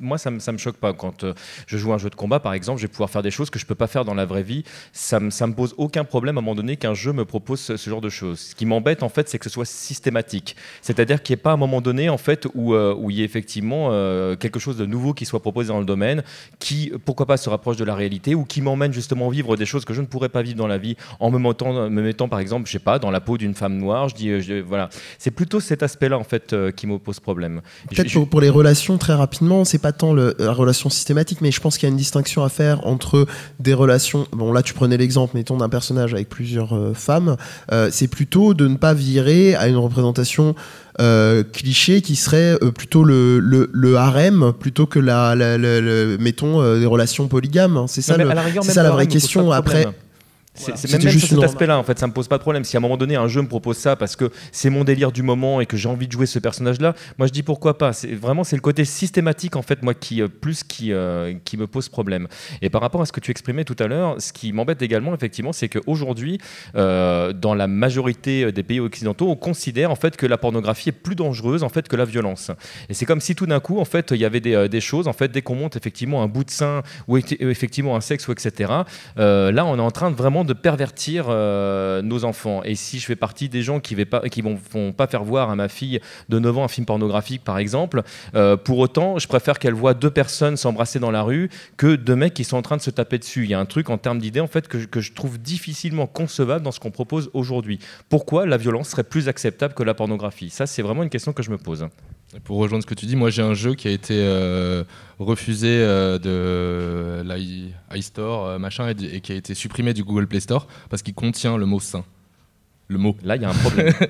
[0.00, 0.92] Moi, ça, ça me choque pas.
[0.92, 1.24] Quand
[1.66, 3.58] je joue un jeu de combat, par exemple, je vais pouvoir faire des choses que
[3.58, 4.64] je peux pas faire dans la vraie vie.
[4.92, 7.76] Ça ça me pose aucun problème à un moment donné qu'un jeu me propose ce,
[7.76, 8.40] ce genre de choses.
[8.40, 10.56] Ce qui m'embête, en fait, c'est que ce soit systématique systématique.
[10.80, 13.20] C'est-à-dire qu'il n'y ait pas un moment donné en fait où, euh, où il y
[13.20, 16.22] ait effectivement euh, quelque chose de nouveau qui soit proposé dans le domaine,
[16.58, 19.84] qui pourquoi pas se rapproche de la réalité ou qui m'emmène justement vivre des choses
[19.84, 22.40] que je ne pourrais pas vivre dans la vie en me mettant, me mettant par
[22.40, 24.08] exemple, je sais pas, dans la peau d'une femme noire.
[24.08, 24.88] Je dis, euh, voilà,
[25.18, 27.60] c'est plutôt cet aspect-là en fait qui me pose problème.
[27.90, 31.60] Peut-être pour, les relations très rapidement, c'est pas tant le, la relation systématique, mais je
[31.60, 33.26] pense qu'il y a une distinction à faire entre
[33.58, 34.26] des relations.
[34.32, 37.36] Bon là, tu prenais l'exemple, mettons d'un personnage avec plusieurs femmes.
[37.90, 40.54] c'est plutôt de ne pas virer à une représentation
[41.00, 45.58] euh, cliché qui serait euh, plutôt le, le, harem plutôt que la, la,
[46.18, 47.84] mettons euh, des relations polygames.
[47.86, 48.16] C'est ça,
[48.62, 49.52] c'est ça la vraie question.
[49.52, 49.86] Après,
[50.60, 52.64] C'est même, même juste sur cet aspect-là, en fait, ça me pose pas de problème.
[52.64, 55.12] Si à un moment donné, un jeu me propose ça parce que c'est mon délire
[55.12, 57.92] du moment et que j'ai envie de jouer ce personnage-là, moi je dis pourquoi pas.
[57.92, 61.56] C'est vraiment c'est le côté systématique en fait, moi qui euh, plus qui euh, qui
[61.56, 62.28] me pose problème.
[62.62, 65.14] Et par rapport à ce que tu exprimais tout à l'heure, ce qui m'embête également
[65.14, 66.38] effectivement, c'est qu'aujourd'hui,
[66.76, 70.92] euh, dans la majorité des pays occidentaux, on considère en fait que la pornographie est
[70.92, 72.50] plus dangereuse en fait que la violence.
[72.88, 74.80] Et c'est comme si tout d'un coup, en fait, il y avait des, euh, des
[74.80, 75.08] choses.
[75.08, 78.28] En fait, dès qu'on monte effectivement un bout de sein ou eff- effectivement un sexe
[78.28, 78.72] ou etc.
[79.18, 82.62] euh, là, on est en train de vraiment de pervertir euh, nos enfants.
[82.64, 84.04] Et si je fais partie des gens qui ne
[84.72, 88.02] vont, pas faire voir à ma fille de 9 ans un film pornographique, par exemple,
[88.34, 92.16] euh, pour autant, je préfère qu'elle voit deux personnes s'embrasser dans la rue que deux
[92.16, 93.44] mecs qui sont en train de se taper dessus.
[93.44, 96.64] Il y a un truc en termes d'idées en fait que je trouve difficilement concevable
[96.64, 97.78] dans ce qu'on propose aujourd'hui.
[98.08, 100.50] Pourquoi la violence serait plus acceptable que la pornographie?
[100.50, 101.86] Ça, c'est vraiment une question que je me pose.
[102.36, 104.84] Et Pour rejoindre ce que tu dis, moi j'ai un jeu qui a été euh,
[105.18, 110.28] refusé euh, de l'i- iStore, euh, machin, et, et qui a été supprimé du Google
[110.28, 112.04] Play Store parce qu'il contient le mot sein.
[112.88, 113.16] Le mot.
[113.24, 113.92] Là, il y a un problème.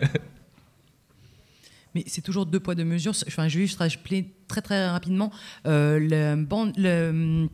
[1.94, 3.12] Mais c'est toujours deux poids deux mesures.
[3.26, 5.30] Enfin, je vais juste rappeler très très rapidement
[5.66, 7.48] euh, le, bande- le,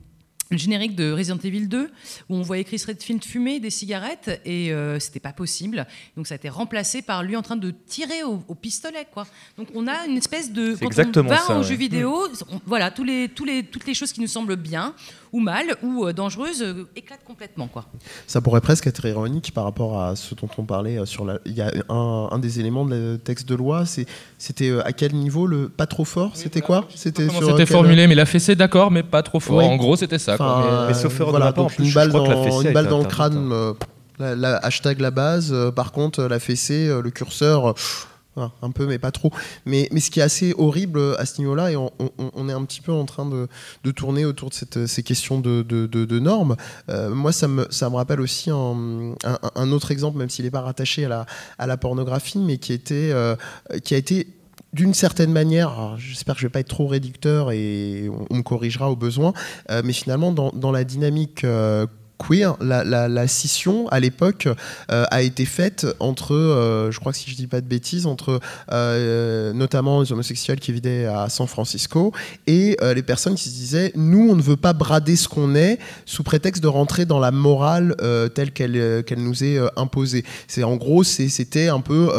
[0.50, 1.90] le générique de Resident Evil 2
[2.28, 5.86] où on voyait Chris Redfield fumer des cigarettes et euh, c'était pas possible.
[6.16, 9.26] Donc ça a été remplacé par lui en train de tirer au, au pistolet quoi.
[9.58, 11.64] Donc on a une espèce de quand exactement on va ça, ouais.
[11.64, 14.94] jeu vidéo, on- voilà tous les, tous les, toutes les choses qui nous semblent bien
[15.32, 17.84] ou mal ou euh, dangereuses euh, éclatent complètement quoi.
[18.26, 21.38] Ça pourrait presque être ironique par rapport à ce dont on parlait euh, sur la.
[21.46, 24.06] Il y a un, un des éléments de texte de loi, c'est-
[24.38, 26.86] c'était à quel niveau le pas trop fort C'était quoi?
[26.94, 29.58] C'était Comment sur c'était quel- formulé, mais la fessée, d'accord, mais pas trop fort.
[29.62, 30.36] En gros, c'était ça.
[30.36, 30.84] quoi.
[30.88, 33.72] Mais sauf voilà, donc plus, une balle dans, une balle dans le interdite, crâne, euh,
[34.18, 35.50] la, la- hashtag la base.
[35.52, 39.30] euh, par contre, la fessée, euh, le curseur, euh, pff, un peu, mais pas trop.
[39.64, 42.64] Mais, mais ce qui est assez horrible euh, à ce niveau-là, et on, est un
[42.64, 43.48] petit peu en train de,
[43.84, 46.56] de tourner autour de cette- ces questions de, de- normes.
[46.88, 50.62] Euh, moi, ça me, ça me rappelle aussi un, autre exemple, même s'il n'est pas
[50.62, 51.26] rattaché à la,
[51.58, 53.36] à la pornographie, mais qui, était, euh,
[53.84, 54.28] qui a été
[54.72, 58.90] d'une certaine manière, j'espère que je vais pas être trop réducteur et on, me corrigera
[58.90, 59.32] au besoin,
[59.70, 61.86] euh, mais finalement dans, dans la dynamique euh,
[62.18, 64.48] queer, la, la- la scission à l'époque
[64.90, 68.06] euh, a été faite entre, euh, je crois que si je dis pas de bêtises,
[68.06, 68.40] entre
[68.72, 72.12] euh, notamment les homosexuels qui vivaient à San Francisco
[72.46, 75.78] et les personnes qui se disaient nous on ne veut pas brader ce qu'on est
[76.04, 77.94] sous prétexte de rentrer dans la morale
[78.34, 80.24] telle qu'elle qu'elle nous est imposée.
[80.48, 82.10] C'est en gros c'était un peu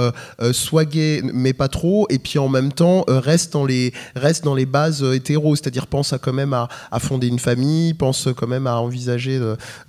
[0.51, 4.55] sois gay mais pas trop et puis en même temps reste dans les reste dans
[4.55, 8.47] les bases hétéros c'est-à-dire pense à quand même à, à fonder une famille pense quand
[8.47, 9.39] même à envisager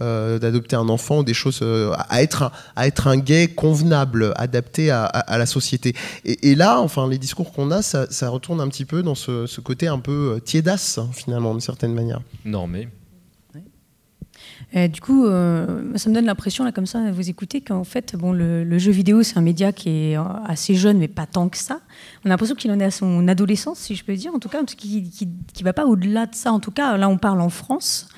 [0.00, 3.48] euh, d'adopter un enfant ou des choses euh, à être un, à être un gay
[3.48, 5.94] convenable adapté à, à- à la société
[6.24, 9.14] et, et là enfin les discours qu'on a ça, ça retourne un petit peu dans
[9.14, 12.88] ce, ce côté un peu euh, tiédasse hein, finalement d'une certaine manière Normé.
[14.72, 17.84] Et du coup, euh, ça me donne l'impression, là, comme ça, à vous écouter, qu'en
[17.84, 21.26] fait, bon, le, le jeu vidéo, c'est un média qui est assez jeune, mais pas
[21.26, 21.80] tant que ça.
[22.22, 24.48] On a l'impression qu'il en est à son adolescence, si je peux dire, en tout
[24.50, 26.52] cas, qu'il ne va pas au-delà de ça.
[26.52, 28.08] En tout cas, là, on parle en France.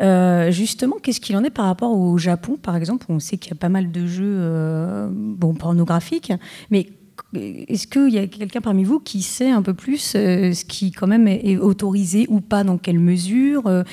[0.00, 3.50] Euh, justement, qu'est-ce qu'il en est par rapport au Japon, par exemple On sait qu'il
[3.50, 6.32] y a pas mal de jeux euh, bon, pornographiques,
[6.70, 6.88] mais
[7.34, 10.92] est-ce qu'il y a quelqu'un parmi vous qui sait un peu plus euh, ce qui
[10.92, 13.84] quand même est, autorisé ou pas, dans quelle mesure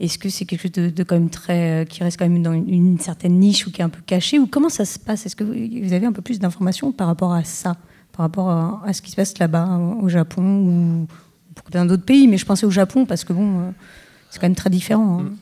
[0.00, 2.98] Est-ce que c'est quelque chose de, quand même très, qui reste quand même dans une,
[2.98, 5.26] certaine niche ou qui est un peu caché Ou comment ça se passe?
[5.26, 7.76] Est-ce que vous avez un peu plus d'informations par rapport à ça,
[8.12, 11.06] par rapport à, ce qui se passe là-bas au Japon ou
[11.54, 13.74] pour plein d'autres pays Mais je pensais au Japon parce que bon,
[14.32, 15.20] c'est quand même très différent.
[15.20, 15.32] hein.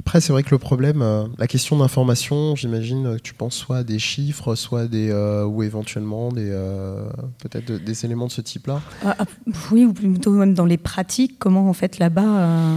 [0.00, 3.78] Après, c'est vrai que le problème, euh, la question d'information, j'imagine que tu penses soit
[3.78, 7.08] à des chiffres, soit des euh, ou éventuellement des euh,
[7.40, 8.80] peut-être de- des éléments de ce type-là.
[9.04, 9.24] Ah, ah,
[9.72, 12.68] oui, ou plutôt même dans les pratiques, comment en fait là-bas.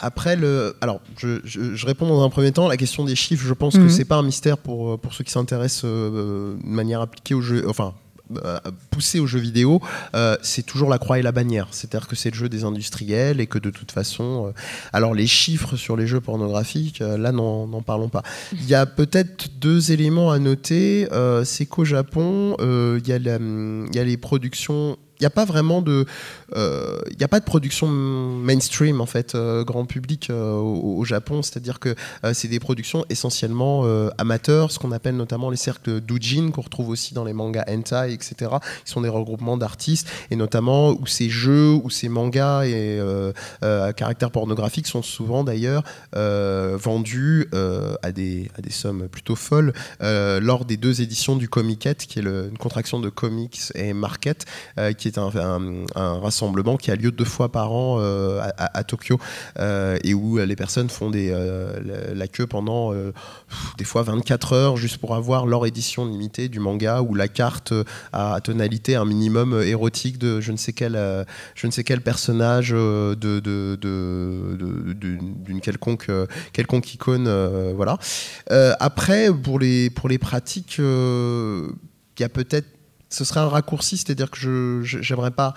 [0.00, 2.68] Après, le, alors, je, je- je réponds dans un premier temps.
[2.68, 3.84] La question des chiffres, je pense Mhm.
[3.84, 7.40] que c'est pas un mystère pour, pour ceux qui s'intéressent euh, de manière appliquée au
[7.40, 7.94] jeu, enfin,
[8.44, 8.58] euh,
[8.90, 9.82] poussée aux jeux vidéo.
[10.14, 11.68] euh, c'est toujours la croix et la bannière.
[11.72, 14.52] C'est-à-dire que c'est le jeu des industriels et que de toute façon, euh,
[14.94, 18.22] alors les chiffres sur les jeux pornographiques, là, n'en parlons pas.
[18.52, 21.06] Il y a peut-être deux éléments à noter.
[21.44, 24.96] c'est qu'au Japon, il y a les productions.
[25.24, 26.04] N'y a pas vraiment de,
[26.54, 31.42] euh, a pas de production mainstream en fait, euh, grand public euh, au, Japon.
[31.42, 31.94] C'est-à-dire que
[32.34, 33.84] c'est des productions essentiellement
[34.18, 38.12] amateurs, ce qu'on appelle notamment les cercles doujin qu'on retrouve aussi dans les mangas hentai,
[38.12, 38.52] etc.
[38.84, 43.00] Qui sont des regroupements d'artistes et notamment où ces jeux, où ces mangas et
[43.62, 47.48] à caractère pornographique sont souvent d'ailleurs vendus
[48.02, 52.22] à des à des sommes plutôt folles lors des deux éditions du Comiket, qui est
[52.22, 54.46] le- une contraction de comics et market,
[54.96, 57.98] qui est est un, rassemblement qui a lieu deux fois par an
[58.58, 59.18] à, Tokyo
[59.58, 62.92] et où les personnes font la, queue pendant
[63.78, 67.72] des fois 24 heures juste pour avoir leur édition limitée du manga ou la carte
[68.12, 70.98] à tonalité un minimum érotique de je ne sais quel,
[71.54, 76.10] je ne sais quel personnage de, de, d'une quelconque,
[76.52, 77.28] quelconque icône.
[77.74, 77.98] voilà.
[78.80, 82.73] après, pour les, pour les pratiques, il y a peut-être
[83.14, 85.54] ce serait un raccourci, c'est-à-dire que je j'aimerais pas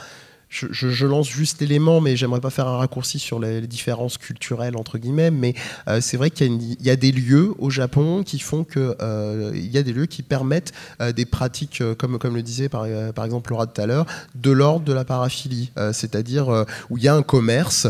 [0.72, 4.98] je, lance juste l'élément, mais j'aimerais pas faire un raccourci sur les, différences culturelles entre
[4.98, 5.32] guillemets.
[5.32, 5.54] Mais
[5.88, 9.72] euh, c'est vrai qu'il y, a des lieux au Japon qui font que euh, il
[9.72, 13.26] y a des lieux qui permettent euh, des pratiques, comme comme le disait par, par
[13.26, 14.06] exemple Laura tout à l'heure,
[14.36, 17.88] de l'ordre de la paraphilie, c'est-à-dire où il y a un commerce,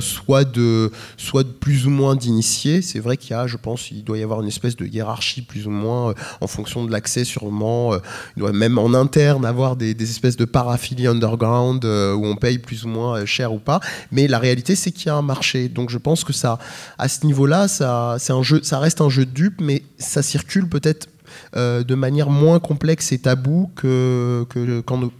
[0.00, 2.82] soit de soit de plus ou moins d'initiés.
[2.82, 5.42] C'est vrai qu'il y a, je pense, il doit y avoir une espèce de hiérarchie
[5.42, 7.94] plus ou moins en fonction de l'accès, sûrement.
[8.36, 12.84] il doit même en interne avoir des, espèces de paraphilies underground où on paye plus
[12.84, 13.80] ou moins euh, cher ou pas.
[14.10, 15.68] Mais la réalité, c'est qu'il y a un marché.
[15.68, 16.58] Donc je pense que ça,
[16.98, 20.68] à ce niveau-là, ça, un jeu, ça reste un jeu de dupe, mais ça circule
[20.68, 21.08] peut-être
[21.56, 25.10] euh, de manière moins complexe et tabou que, que quand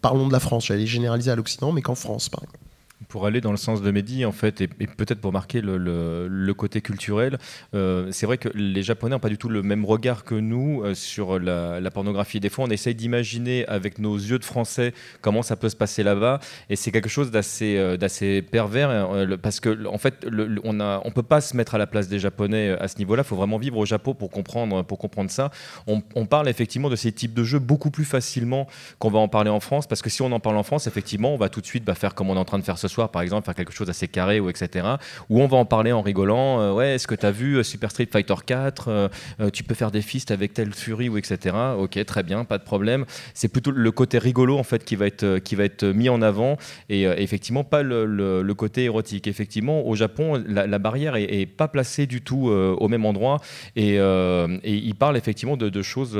[0.00, 0.66] parlons de la France.
[0.66, 2.61] J'allais généraliser à l'Occident, mais qu'en France, par exemple
[3.08, 6.80] pour aller dans le sens de Mehdi, en fait, et, peut-être pour marquer le, côté
[6.80, 7.38] culturel,
[7.74, 10.82] euh, c'est vrai que les Japonais n'ont pas du tout le même regard que nous
[10.84, 12.40] euh, sur la, pornographie.
[12.40, 16.02] Des fois, on essaye d'imaginer avec nos yeux de français comment ça peut se passer
[16.02, 20.26] là-bas, et c'est quelque chose d'assez euh, pervers, hein, parce que en fait,
[20.64, 23.22] on on peut pas se mettre à la place des Japonais à ce niveau-là.
[23.24, 25.50] Il faut vraiment vivre au Japon pour comprendre, pour comprendre ça.
[25.86, 28.66] On, parle effectivement de ces types de jeux beaucoup plus facilement
[28.98, 31.34] qu'on va en parler en France, parce que si on en parle en France, effectivement,
[31.34, 32.88] on va tout de suite bah, faire comme on est en train de faire ce
[32.92, 34.86] soir par exemple, faire quelque chose assez carré ou etc.
[35.28, 36.60] Où on va en parler en rigolant.
[36.60, 39.08] Euh, ouais, est-ce que tu as vu euh, Super Street Fighter 4 euh,
[39.52, 41.56] Tu peux faire des fists avec telle furie ou etc.
[41.78, 43.04] Ok, très bien, pas de problème.
[43.34, 46.22] C'est plutôt le côté rigolo en fait qui va être qui va être mis en
[46.22, 46.56] avant
[46.88, 49.26] et effectivement pas le, côté érotique.
[49.26, 53.40] Effectivement, au Japon, la, barrière est, pas placée du tout au même endroit
[53.76, 56.18] et, et il parle effectivement de, choses,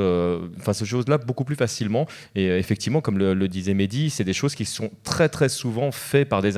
[0.59, 2.07] enfin ces choses-là beaucoup plus facilement.
[2.35, 5.91] Et effectivement, comme le, le disait Mehdi, c'est des choses qui sont très très souvent
[5.91, 6.57] faites par des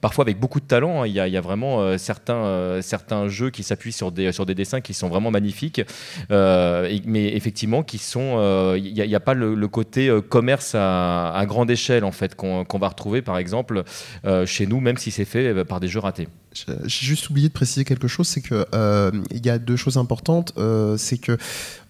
[0.00, 1.02] parfois avec beaucoup de talent.
[1.02, 1.06] Hein.
[1.06, 4.54] Il, y a, vraiment euh, certains, euh, certains jeux qui s'appuient sur des, sur des
[4.54, 5.82] dessins qui sont vraiment magnifiques,
[6.30, 8.74] euh, mais effectivement qui sont.
[8.76, 13.22] Il n'y a, pas le, côté commerce à, grande échelle en fait qu'on va retrouver
[13.22, 13.82] par exemple
[14.46, 16.28] chez nous, même si c'est fait par des jeux ratés.
[16.84, 18.66] J'ai juste oublié de préciser quelque chose, c'est que
[19.30, 20.52] il y a deux choses importantes.
[20.96, 21.36] c'est que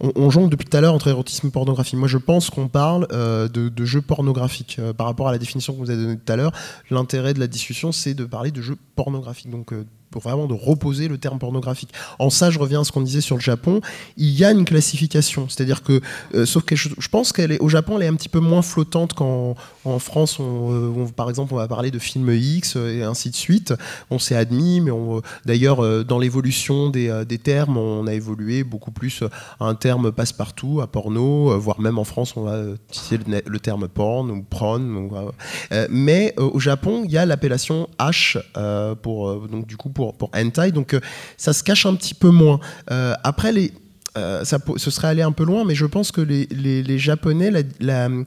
[0.01, 1.97] on, jongle depuis tout à l'heure entre érotisme et pornographie.
[1.97, 5.79] Moi, je pense qu'on parle de, de, jeux pornographiques par rapport à la définition que
[5.79, 6.53] vous avez donnée tout à l'heure.
[6.91, 9.51] L'intérêt de la discussion, c'est de parler de jeux pornographiques.
[9.51, 9.85] Donc, euh,
[10.17, 11.91] pour vraiment de reposer le terme pornographique.
[12.19, 13.83] En ça, je reviens à ce qu'on disait sur le Japon.
[14.17, 16.01] Il y a une classification, c'est-à-dire que,
[16.35, 18.63] euh, sauf que je, pense qu'elle est au Japon, elle est un petit peu moins
[18.63, 20.39] flottante qu'en en France.
[20.41, 23.75] Euh, on, par exemple, on va parler de film X et ainsi de suite.
[24.09, 24.91] On s'est admis, mais
[25.45, 29.23] d'ailleurs, dans l'évolution des, termes, on a évolué beaucoup plus
[29.61, 33.87] à un terme passe-partout, à porno, voire même en France, on va utiliser le, terme
[33.87, 35.11] porn ou pron.
[35.91, 38.41] mais au Japon, il y a l'appellation H
[39.03, 41.01] pour donc du coup pour hentai, donc euh,
[41.37, 42.61] ça se cache un petit peu moins.
[42.91, 43.73] Euh, après, les,
[44.17, 47.53] euh, ça, ce serait aller un peu loin, mais je pense que les, les, Japonais,
[47.81, 48.25] il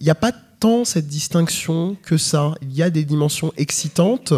[0.00, 2.54] n'y a pas tant cette distinction que ça.
[2.62, 4.32] Il y a des dimensions excitantes,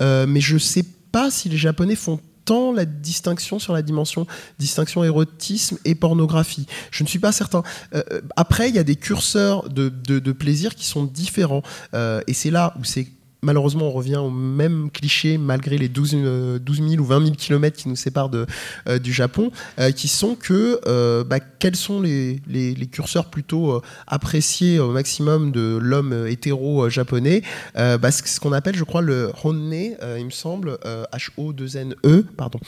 [0.00, 4.26] mais je ne sais pas si les Japonais font tant la distinction sur la dimension
[4.58, 6.66] distinction érotisme et pornographie.
[6.90, 7.62] Je ne suis pas certain.
[8.36, 11.62] après, il y a des curseurs de plaisir qui sont différents.
[11.94, 13.08] et c'est là où c'est
[13.42, 16.58] malheureusement, on revient au même cliché malgré les 12, 000 euh,
[16.98, 20.80] ou 20 000 kilomètres qui nous séparent euh, du Japon, euh, qui sont que
[21.24, 27.42] bah, quels sont les, les, curseurs plutôt appréciés au maximum de l'homme hétéro japonais
[27.74, 30.78] bah, Ce qu'on appelle, je crois, le honne, il me semble,
[31.12, 32.58] H-O-2-N-E, pardon,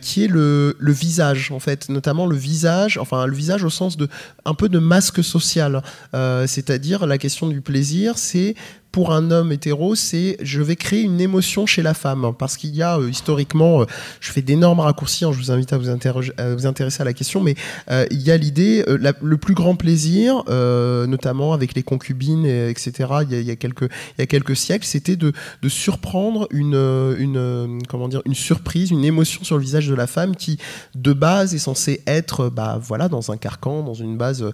[0.00, 3.96] qui est le, le, visage, en fait, notamment le visage, enfin le visage au sens
[3.96, 4.08] de
[4.44, 8.54] un peu de masque social, c'est-à-dire la question du plaisir, c'est
[8.94, 12.32] pour un homme hétéro, c'est je vais créer une émotion chez la femme.
[12.38, 13.86] Parce qu'il y a euh, historiquement, euh,
[14.20, 17.56] je fais d'énormes raccourcis, hein, je vous invite à vous, intéresser à la question, mais
[17.90, 22.92] euh, il y a l'idée, le plus grand plaisir, notamment avec les concubines, etc.,
[23.28, 25.32] il y a, quelques, il y a quelques siècles, c'était de,
[25.66, 27.80] surprendre une
[28.32, 30.60] surprise, une émotion sur le visage de la femme qui,
[30.94, 34.48] de base, est censée être bah, voilà, dans un carcan, dans une base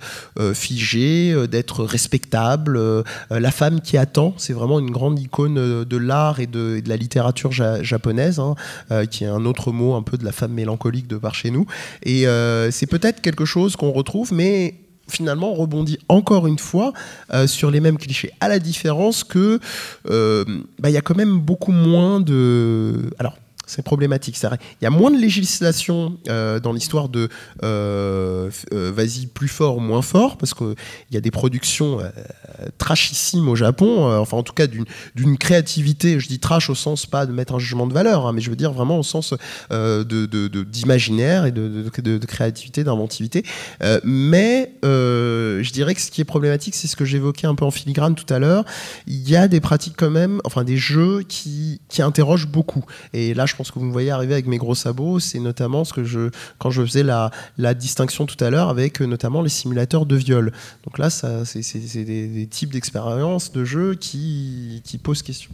[0.54, 6.40] figée, d'être respectable, la femme qui attend c'est vraiment une grande icône euh, de l'art
[6.40, 8.54] et de, la littérature japonaise, hein,
[8.90, 11.50] euh, qui est un autre mot un peu de la femme mélancolique de par chez
[11.50, 11.66] nous.
[12.02, 14.74] Et euh, c'est peut-être quelque chose qu'on retrouve, mais
[15.08, 16.92] finalement rebondit encore une fois
[17.46, 19.58] sur les mêmes clichés, à la différence que
[20.04, 23.10] bah, il y a quand même beaucoup moins de...
[23.18, 23.36] Alors,
[23.70, 24.36] c'est problématique.
[24.80, 27.28] Il y a moins de législation euh, dans l'histoire de
[27.62, 30.74] euh, euh, vas-y plus fort ou moins fort, parce qu'il
[31.12, 31.98] y a des productions
[32.78, 37.26] trachissimes au Japon, enfin en tout cas d'une créativité, je dis trash au sens pas
[37.26, 39.34] de mettre un jugement de valeur, hein, mais je veux dire vraiment au sens
[39.70, 43.44] d'imaginaire de, de, et de, créativité, d'inventivité.
[44.04, 47.70] mais je dirais que ce qui est problématique, c'est ce que j'évoquais un peu en
[47.70, 48.64] filigrane tout à l'heure,
[49.06, 52.84] il y a des pratiques quand même, enfin des jeux qui, qui interrogent beaucoup.
[53.12, 55.84] Et là, je ce que vous me voyez arriver avec mes gros sabots, c'est notamment
[55.84, 59.42] ce que je, quand je faisais la, la distinction tout à l'heure avec euh, notamment
[59.42, 60.52] les simulateurs de viol.
[60.84, 65.50] Donc là, c'est des, des, types d'expériences, de jeux qui, qui posent question.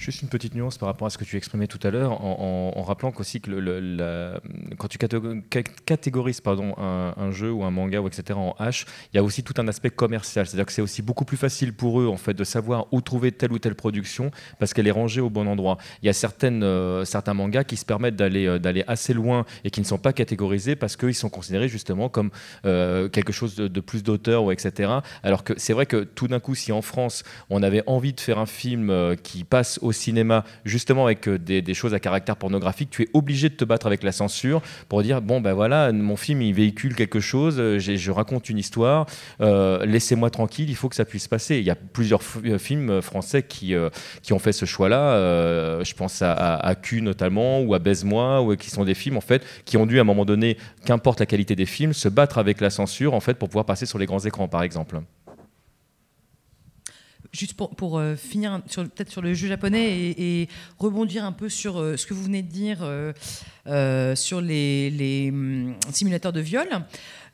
[0.00, 2.82] Juste une petite nuance par rapport à ce que tu exprimais tout à l'heure, en,
[2.82, 4.40] rappelant qu'aussi que le,
[4.78, 8.38] quand tu catégorises pardon, un, jeu ou un manga ou etc.
[8.38, 10.46] en H, il y a aussi tout un aspect commercial.
[10.46, 13.30] C'est-à-dire que c'est aussi beaucoup plus facile pour eux en fait de savoir où trouver
[13.30, 15.76] telle ou telle production parce qu'elle est rangée au bon endroit.
[16.02, 19.44] Il y a certaines, euh, certains mangas qui se permettent d'aller euh, d'aller assez loin
[19.64, 22.30] et qui ne sont pas catégorisés parce qu'ils sont considérés justement comme
[22.64, 24.92] euh, quelque chose de, plus d'auteur ou etc.
[25.22, 28.20] Alors que c'est vrai que tout d'un coup, si en France on avait envie de
[28.20, 32.36] faire un film qui passe au au cinéma, justement avec euh, des, choses à caractère
[32.36, 35.92] pornographique, tu es obligé de te battre avec la censure pour dire bon ben voilà,
[35.92, 39.06] mon film il véhicule quelque chose, euh, je raconte une histoire,
[39.40, 41.58] euh, laissez-moi tranquille, il faut que ça puisse passer.
[41.58, 43.74] Il y a plusieurs films français qui,
[44.22, 45.82] qui ont fait ce choix-là.
[45.82, 49.20] je pense à, à, Q notamment ou à Baise-moi, ou qui sont des films en
[49.20, 52.38] fait qui ont dû à un moment donné, qu'importe la qualité des films, se battre
[52.38, 55.00] avec la censure en fait pour pouvoir passer sur les grands écrans par exemple.
[57.32, 60.48] Juste pour, pour euh, finir peut-être sur le jeu japonais et,
[60.80, 65.30] rebondir un peu sur euh, ce que vous venez de dire euh, sur les, les
[65.30, 66.66] hum, simulateurs de viol.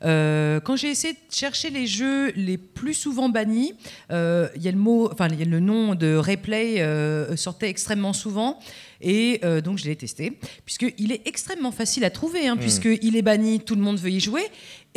[0.01, 3.73] quand j'ai essayé de chercher les jeux les plus souvent bannis,
[4.11, 8.13] il y a le mot, enfin il y a le nom de replay sortait extrêmement
[8.13, 8.59] souvent.
[9.01, 12.59] Et donc je l'ai testé, puisqu'il est extrêmement facile à trouver, hein, mmh.
[12.59, 14.43] puisqu'il est banni, tout le monde veut y jouer.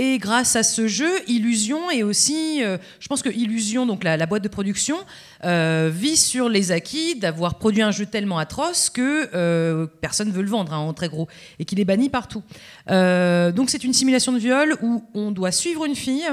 [0.02, 4.24] Et grâce à ce jeu, Illusion est aussi, euh, je pense que Illusion, donc la,
[4.24, 4.96] boîte de production,
[5.44, 10.32] euh, vit sur les acquis d'avoir produit un jeu tellement atroce que euh, personne ne
[10.32, 11.28] veut le vendre hein, en très gros
[11.58, 12.42] et qu'il est banni partout.
[12.88, 16.30] donc c'est une simulation de viol où on doit suivre une fille,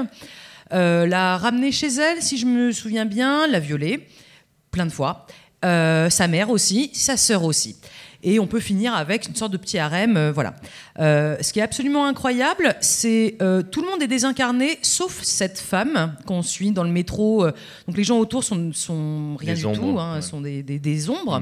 [0.70, 4.08] la ramener chez elle, si je me souviens bien, la violer
[4.70, 5.26] plein de fois.
[5.62, 7.76] sa mère aussi, sa sœur aussi
[8.22, 10.16] et on peut finir avec une sorte de petit harem.
[10.16, 10.54] Euh, voilà.
[10.98, 15.58] Euh, ce qui est absolument incroyable, c'est euh, tout le monde est désincarné, sauf cette
[15.58, 17.46] femme qu'on suit dans le métro.
[17.86, 21.40] donc les gens autour sont, sont rien du tout, hein, sont des, des, ombres.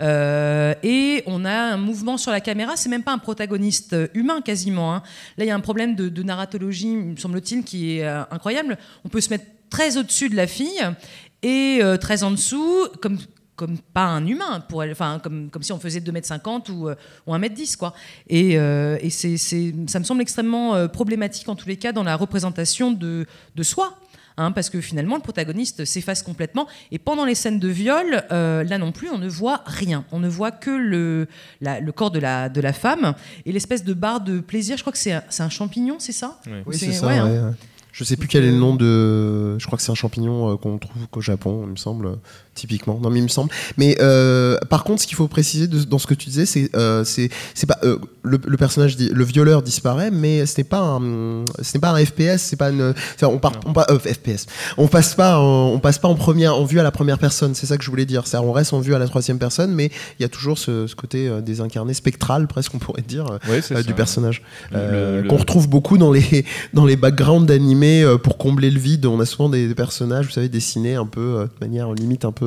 [0.00, 0.74] Mm.
[0.82, 4.94] et on a un mouvement sur la caméra, c'est même pas un protagoniste humain quasiment.
[4.94, 5.02] Hein.
[5.36, 8.78] Là, il y a un problème de, de narratologie, me semble-t-il, qui est incroyable.
[9.04, 10.80] On peut se mettre très au-dessus de la fille
[11.42, 13.18] et très en dessous, comme
[13.56, 16.94] comme pas un humain, pour elle, enfin, comme, comme si on faisait 2m50 ou, euh,
[17.26, 17.76] ou 1m10.
[17.76, 17.92] Quoi.
[18.28, 22.02] Et, euh, et c'est, ça me semble extrêmement euh, problématique, en tous les cas, dans
[22.02, 23.98] la représentation de, de soi.
[24.38, 26.66] Hein, parce que finalement, le protagoniste s'efface complètement.
[26.90, 30.06] Et pendant les scènes de viol, là non plus, on ne voit rien.
[30.10, 31.28] On ne voit que le,
[31.60, 33.12] le corps de la, de la femme
[33.44, 34.78] et l'espèce de barre de plaisir.
[34.78, 36.40] Je crois que c'est un, un champignon, c'est ça?
[36.64, 37.10] Oui, c'est, ça.
[37.10, 37.54] Hein.
[37.92, 39.58] Je sais plus quel est le nom de.
[39.58, 42.18] Je crois que c'est un champignon qu'on trouve qu'au Japon, il me semble
[42.54, 42.98] typiquement.
[43.02, 43.50] Non, mais il me semble.
[43.76, 47.04] Mais euh, par contre, ce qu'il faut préciser dans ce que tu disais, c'est euh,
[47.04, 47.30] c'est
[47.66, 51.90] pas euh, le, personnage, le violeur disparaît, mais ce n'est pas un ce n'est pas
[51.90, 52.94] un FPS, c'est pas une.
[53.22, 54.46] On part, on pas FPS.
[54.76, 57.54] On passe pas, en, on passe pas en première, en vue à la première personne.
[57.54, 58.24] C'est ça que je voulais dire.
[58.34, 60.94] On reste en vue à la troisième personne, mais il y a toujours ce, ce
[60.94, 63.26] côté désincarné, spectral, presque on pourrait dire,
[63.86, 64.42] du personnage,
[64.72, 66.44] qu'on retrouve beaucoup dans les
[66.74, 69.06] dans les backgrounds d'animés pour combler le vide.
[69.06, 72.32] On a souvent des, des personnages, vous savez, dessinés un peu de manière limite un
[72.32, 72.41] peu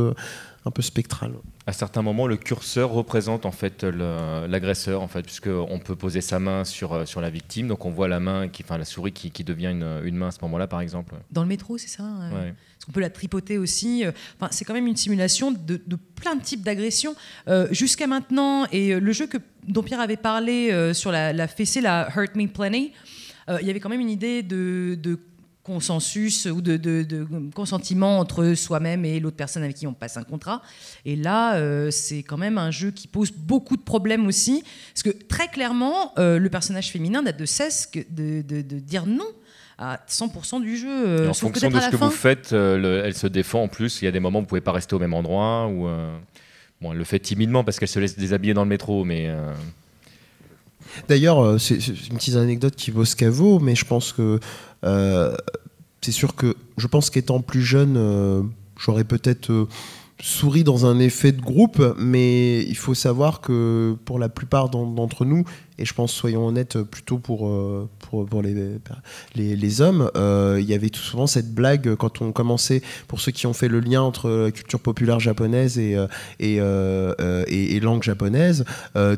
[0.65, 1.33] un peu spectral.
[1.67, 6.21] À certains moments, le curseur représente en fait l'agresseur, en fait, puisque on peut poser
[6.21, 8.85] sa main sur, euh, sur la victime, donc on voit la main, qui, enfin la
[8.85, 11.13] souris qui, qui devient une, une, main à ce moment-là, par exemple.
[11.31, 12.03] Dans le métro, c'est ça.
[12.03, 12.51] Euh,
[12.87, 14.05] on peut la tripoter aussi.
[14.05, 15.79] Euh, enfin, c'est quand même une simulation de,
[16.15, 17.15] plein de types d'agressions
[17.69, 18.65] jusqu'à maintenant.
[18.71, 19.37] Et le jeu que,
[19.67, 22.91] dont Pierre avait parlé sur la, la fessée, la Hurt Me Plenty,
[23.49, 25.19] il y avait quand même une idée de, de
[25.65, 30.61] consensus ou de, consentiment entre soi-même et l'autre personne avec qui on passe un contrat.
[31.05, 34.63] Et là, euh, c'est quand même un jeu qui pose beaucoup de problèmes aussi,
[34.93, 39.25] parce que très clairement, euh, le personnage féminin n'a de cesse que de, dire non
[39.79, 40.87] à 100% du jeu.
[40.87, 44.03] Euh, en fonction de ce que vous faites, elle se défend en plus.
[44.03, 45.67] Il y a des moments où vous ne pouvez pas rester au même endroit.
[45.67, 45.87] Ou,
[46.79, 49.33] bon, elle le fait timidement parce qu'elle se laisse déshabiller dans le métro, mais...
[51.09, 54.39] D'ailleurs, c'est une petite anecdote qui vaut ce qu'elle vaut, mais je pense que
[54.85, 59.67] c'est sûr que je pense qu'étant plus jeune, j'aurais peut-être
[60.21, 65.25] souri dans un effet de groupe, mais il faut savoir que pour la plupart d'entre
[65.25, 65.43] nous,
[65.77, 70.73] et je pense, soyons honnêtes, plutôt pour, euh, pour, les, les, hommes, euh, il y
[70.73, 74.01] avait tout souvent cette blague quand on commençait, pour ceux qui ont fait le lien
[74.01, 78.63] entre la culture populaire japonaise et, euh, et, et, langue japonaise,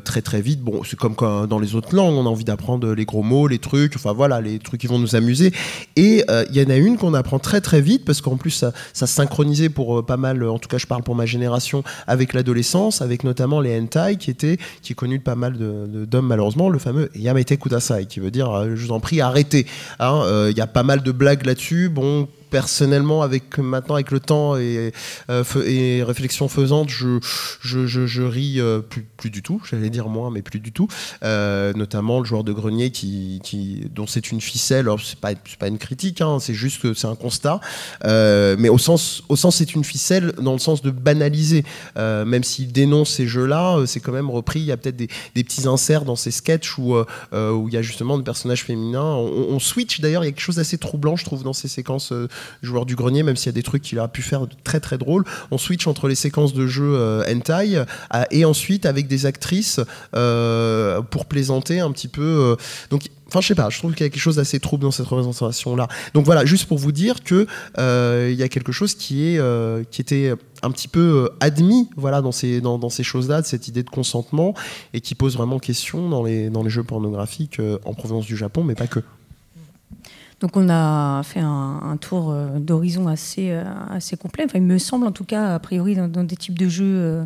[0.04, 2.92] très très vite, bon, c'est comme quand, dans les autres langues, on a envie d'apprendre
[2.92, 5.52] les gros mots, les trucs, enfin voilà, les trucs qui vont nous amuser.
[5.96, 8.72] Et il y en a une qu'on apprend très très vite, parce qu'en plus, ça,
[8.92, 13.00] ça synchronisait pour pas mal, en tout cas, je parle pour ma génération, avec l'adolescence,
[13.00, 16.47] avec notamment les hentai, qui étaient, qui est connu de pas mal d'hommes, de, malheureusement
[16.70, 19.66] le fameux Yamete Kudasai, qui veut dire euh, je vous en prie, arrêtez.
[19.66, 21.88] Il hein, euh, y a pas mal de blagues là-dessus.
[21.88, 24.92] Bon, personnellement, avec maintenant avec le temps et,
[25.30, 25.44] euh,
[26.06, 27.18] réflexion faisante, je,
[27.60, 29.62] je, je, ris euh, plus, plus, du tout.
[29.68, 30.88] J'allais dire moins, mais plus du tout.
[31.22, 34.80] Euh, notamment le joueur de grenier qui, qui dont c'est une ficelle.
[34.80, 37.60] Alors c'est pas pas une critique, hein, c'est juste que c'est un constat.
[38.04, 41.64] mais au sens au sens c'est une ficelle dans le sens de banaliser.
[41.96, 44.60] même s'il dénonce ces jeux-là, c'est quand même repris.
[44.60, 46.96] Il y a peut-être des, des, petits inserts dans ces sketchs où
[47.32, 49.14] où il y a justement des personnages féminins.
[49.14, 50.24] On, on switch d'ailleurs.
[50.24, 52.12] Il y a quelque chose d'assez troublant, je trouve, dans ces séquences
[52.62, 54.98] joueur du grenier, même s'il y a des trucs qu'il a pu faire très très
[54.98, 55.24] drôles.
[55.50, 57.84] On switch entre les séquences de jeu euh, hentai euh,
[58.30, 59.80] et ensuite avec des actrices
[60.14, 62.56] euh, pour plaisanter un petit peu.
[62.90, 64.90] donc Enfin, je sais pas, je trouve qu'il y a quelque chose d'assez trouble dans
[64.90, 65.86] cette représentation-là.
[66.14, 67.46] Donc voilà, juste pour vous dire que
[67.76, 70.32] il y a quelque chose qui est qui était
[70.62, 74.54] un petit peu admis, voilà, dans ces dans ces choses-là, de cette idée de consentement
[74.94, 78.64] et qui pose vraiment question dans les dans les jeux pornographiques en provenance du Japon,
[78.64, 79.00] mais pas que.
[80.40, 84.44] Donc on a fait un, tour euh, d'horizon assez, euh, assez complet.
[84.44, 87.24] Enfin, il me semble en tout cas, a priori, dans, des types de jeux euh,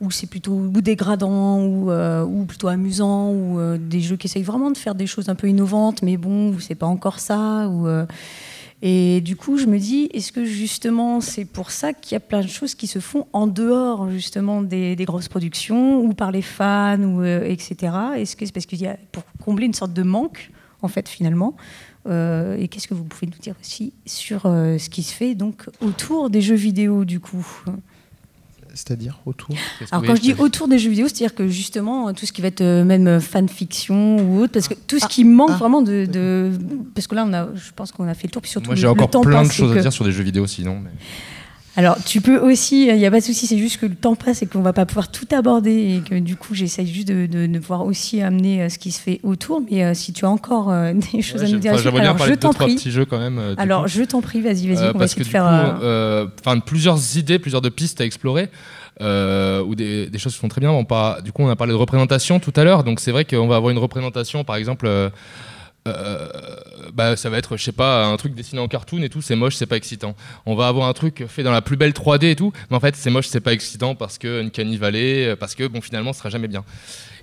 [0.00, 4.78] où c'est plutôt dégradant ou, ou, plutôt amusant, ou des jeux qui essayent vraiment de
[4.78, 7.68] faire des choses un peu innovantes, mais bon, c'est pas encore ça.
[8.82, 12.20] Et du coup, je me dis, est-ce que justement c'est pour ça qu'il y a
[12.20, 16.30] plein de choses qui se font en dehors justement des, des grosses productions ou par
[16.30, 17.92] les fans ou etc.
[18.16, 20.50] Est-ce que c'est parce qu'il y a pour combler une sorte de manque
[20.82, 21.56] en fait finalement
[22.06, 25.34] euh, et qu'est-ce que vous pouvez nous dire aussi sur euh, ce qui se fait
[25.34, 27.46] donc autour des jeux vidéo du coup
[28.74, 29.54] c'est-à-dire autour
[29.92, 32.48] Alors quand je dis autour des jeux vidéo, c'est-à-dire que justement tout ce qui va
[32.48, 35.08] être euh, même fanfiction ou autre, parce que tout ce ah.
[35.08, 35.56] qui manque ah.
[35.56, 36.50] vraiment de,
[36.92, 38.74] parce que là on a, je pense qu'on a fait le tour, puis surtout moi
[38.74, 40.80] j'ai encore plein de choses à dire sur des jeux vidéo sinon.
[40.80, 40.90] Mais...
[41.76, 44.14] Alors, tu peux aussi, il n'y a pas de souci, c'est juste que le temps
[44.14, 47.08] passe et qu'on ne va pas pouvoir tout aborder et que du coup, j'essaye juste
[47.08, 49.60] de, de, pouvoir aussi amener euh, ce qui se fait autour.
[49.68, 52.52] Mais euh, si tu as encore euh, des choses à nous dire, alors je t'en
[52.52, 52.78] prie.
[52.78, 56.30] Jeux quand même, alors, je t'en prie, vas-y, vas-y, on va essayer de faire.
[56.64, 58.48] Plusieurs idées, plusieurs de pistes à explorer.
[59.00, 60.70] ou des, des, choses qui font très bien.
[60.70, 63.24] Bon, pas, du coup, on a parlé de représentation tout à l'heure, donc c'est vrai
[63.24, 65.10] qu'on va avoir une représentation, par exemple, euh,
[65.84, 69.36] bah, ça va être, je sais pas, un truc dessiné en cartoon et tout, c'est
[69.36, 70.14] moche, c'est pas excitant.
[70.46, 72.80] On va avoir un truc fait dans la plus belle 3D et tout, mais en
[72.80, 76.20] fait, c'est moche, c'est pas excitant parce que Uncanny Valley, parce que bon, finalement, ce
[76.20, 76.64] sera jamais bien.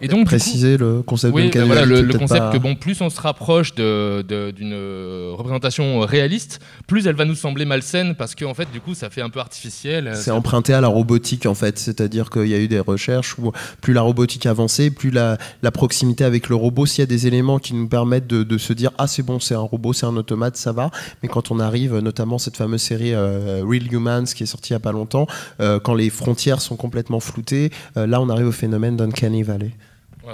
[0.01, 3.21] Et donc préciser le concept oui, ben voilà, le, concept que bon, plus on se
[3.21, 3.83] rapproche d'une
[4.23, 8.93] de, représentation réaliste, plus elle va nous sembler malsaine parce que en fait, du coup,
[8.95, 10.11] ça fait un peu artificiel.
[10.15, 13.51] C'est emprunté à la robotique en fait, c'est-à-dire qu'il y a eu des recherches où
[13.81, 17.27] plus la robotique avançait, plus la, la proximité avec le robot, s'il y a des
[17.27, 20.05] éléments qui nous permettent de, de se dire ah c'est bon, c'est un robot, c'est
[20.05, 20.89] un automate, ça va.
[21.21, 24.73] Mais quand on arrive, notamment cette fameuse série euh, Real Humans qui est sortie il
[24.73, 25.27] y a pas longtemps,
[25.59, 29.71] euh, quand les frontières sont complètement floutées, euh, là on arrive au phénomène d'Uncanny Valley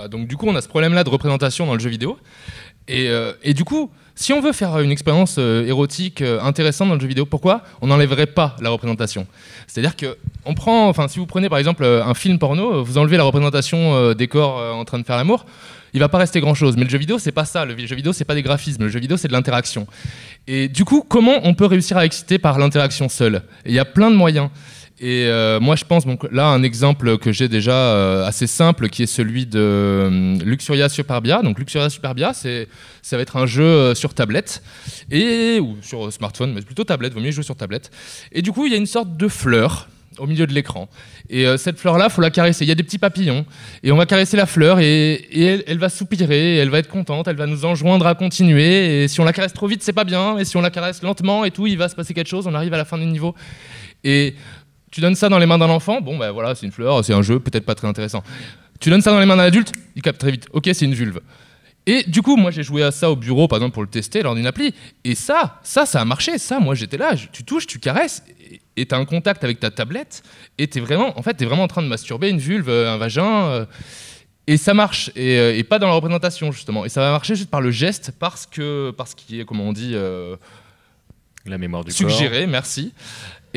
[0.09, 2.17] donc du coup, on a ce problème-là de représentation dans le jeu vidéo.
[2.87, 6.95] Et, euh, du coup, si on veut faire une expérience euh, érotique euh, intéressante dans
[6.95, 9.27] le jeu vidéo, pourquoi on n'enlèverait pas la représentation?
[9.67, 13.17] C'est-à-dire que on prend, enfin, si vous prenez par exemple un film porno, vous enlevez
[13.17, 15.45] la représentation des corps en train de faire l'amour,
[15.93, 16.77] il va pas rester grand-chose.
[16.77, 17.65] Mais le jeu vidéo, c'est pas ça.
[17.65, 18.83] Le jeu vidéo, c'est pas des graphismes.
[18.83, 19.87] Le jeu vidéo, c'est de l'interaction.
[20.47, 23.41] Et du coup, comment on peut réussir à exciter par l'interaction seule?
[23.65, 24.49] Il y a plein de moyens.
[24.99, 28.89] Et euh, moi, je pense, donc là, un exemple que j'ai déjà euh, assez simple,
[28.89, 31.43] qui est celui de euh, Luxuria Superbia.
[31.43, 34.63] Donc, Luxuria Superbia, ça va être un jeu sur tablette,
[35.11, 37.91] et, ou sur smartphone, mais plutôt tablette, vaut mieux jouer sur tablette.
[38.31, 39.87] Et du coup, il y a une sorte de fleur
[40.17, 40.89] au milieu de l'écran.
[41.29, 42.65] Et cette fleur-là, faut la caresser.
[42.65, 43.45] Il y a des petits papillons.
[43.83, 47.27] Et on va caresser la fleur, et, et elle, va soupirer, elle va être contente,
[47.27, 49.03] elle va nous enjoindre à continuer.
[49.03, 50.39] Et si on la caresse trop vite, c'est pas bien.
[50.39, 52.47] Et si on la caresse lentement et tout, il va se passer quelque chose.
[52.47, 53.35] On arrive à la fin du niveau.
[54.03, 54.33] Et
[54.97, 57.13] tu donnes ça dans les mains d'un enfant, bon ben voilà, c'est une fleur, c'est
[57.13, 58.23] un jeu, peut-être pas très intéressant.
[58.79, 60.47] Tu donnes ça dans les mains d'un adulte, il capte très vite.
[60.53, 61.19] Ok, c'est une vulve.
[61.85, 64.23] Et du coup, moi j'ai joué à ça au bureau, par exemple, pour le tester
[64.23, 64.73] lors d'une appli.
[65.03, 66.39] Et ça, ça, ça a marché.
[66.39, 68.23] Ça, moi j'étais là, tu touches, tu caresses,
[68.75, 70.23] et tu as un contact avec ta tablette,
[70.57, 72.91] et tu es vraiment, en fait, es vraiment en train de masturber une vulve, euh,
[72.91, 73.45] un vagin.
[73.49, 73.65] Euh,
[74.47, 76.85] et ça marche, euh, et, pas dans la représentation justement.
[76.85, 79.73] Et ça va marcher juste par le geste, parce que, parce qu'il est, comment on
[79.73, 79.95] dit,
[81.45, 82.93] La mémoire du suggéré, merci.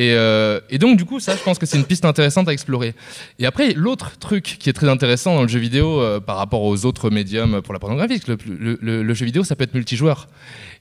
[0.01, 2.55] Et, euh, et, donc, du coup, ça, je pense que c'est une piste intéressante à
[2.55, 2.95] explorer.
[3.39, 6.63] Et après, l'autre truc qui est très intéressant dans le jeu vidéo euh, par rapport
[6.63, 8.39] aux autres médiums pour la pornographie, le,
[8.81, 10.29] le, le, jeu vidéo, ça peut être multijoueur.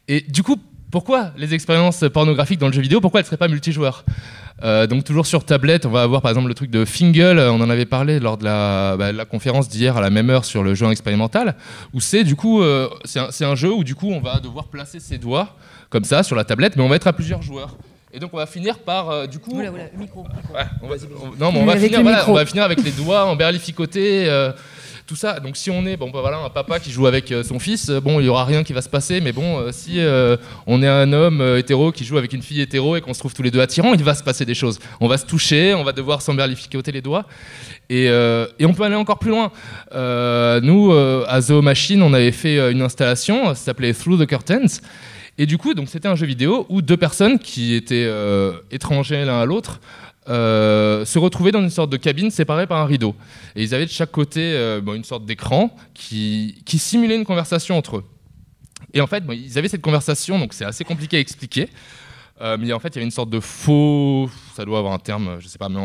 [0.08, 0.56] Et du coup,
[0.90, 4.06] pourquoi les expériences pornographiques dans le jeu vidéo, pourquoi elles ne seraient pas multijoueurs?
[4.64, 7.60] Euh, donc toujours sur tablette, on va avoir par exemple le truc de Fingle, on
[7.60, 10.64] en avait parlé lors de la, bah, la conférence d'hier à la même heure sur
[10.64, 11.56] le jeu expérimental,
[11.94, 12.62] où c'est du coup
[13.04, 15.56] c'est un, un, jeu où du coup on va devoir placer ses doigts
[15.90, 17.76] comme ça sur la tablette, mais on va être à plusieurs joueurs.
[18.12, 19.52] Et donc on va finir par euh, du coup.
[19.52, 20.22] Oula, oula, micro.
[20.22, 22.92] Ouais, on va, on, non, mais on va, finir, voilà, on va finir avec les
[22.92, 24.28] doigts emberlificotés.
[24.28, 24.52] Euh,
[25.06, 25.40] tout ça.
[25.40, 27.90] Donc si on est bon, bah, voilà, un papa qui joue avec euh, son fils,
[27.90, 29.22] euh, bon, il y aura rien qui va se passer.
[29.22, 30.00] Mais bon, si
[30.68, 33.34] on est un homme hétéro qui joue avec une fille hétéro et qu'on se trouve
[33.34, 34.80] tous les deux attirants, il va se passer des choses.
[35.00, 37.26] On va se toucher, on va devoir s'emberlificoter les doigts.
[37.90, 39.52] Et, et, on peut aller encore plus loin.
[40.62, 44.80] nous, à Zoo Machine, on avait fait une installation, ça s'appelait Through the Curtains.
[45.40, 48.08] Et du coup, donc c'était un jeu vidéo où deux personnes qui étaient
[48.72, 49.80] étrangers l'un à l'autre
[50.30, 53.16] euh, se retrouver dans une sorte de cabine séparée par un rideau.
[53.56, 57.76] Et ils avaient de chaque côté euh, une sorte d'écran qui, qui, simulait une conversation
[57.78, 58.06] entre eux.
[58.94, 61.70] Et en fait, ils avaient cette conversation, donc c'est assez compliqué à expliquer.
[62.42, 65.00] Euh, mais en fait, il y avait une sorte de faux, ça doit avoir un
[65.00, 65.80] terme, je sais pas, mais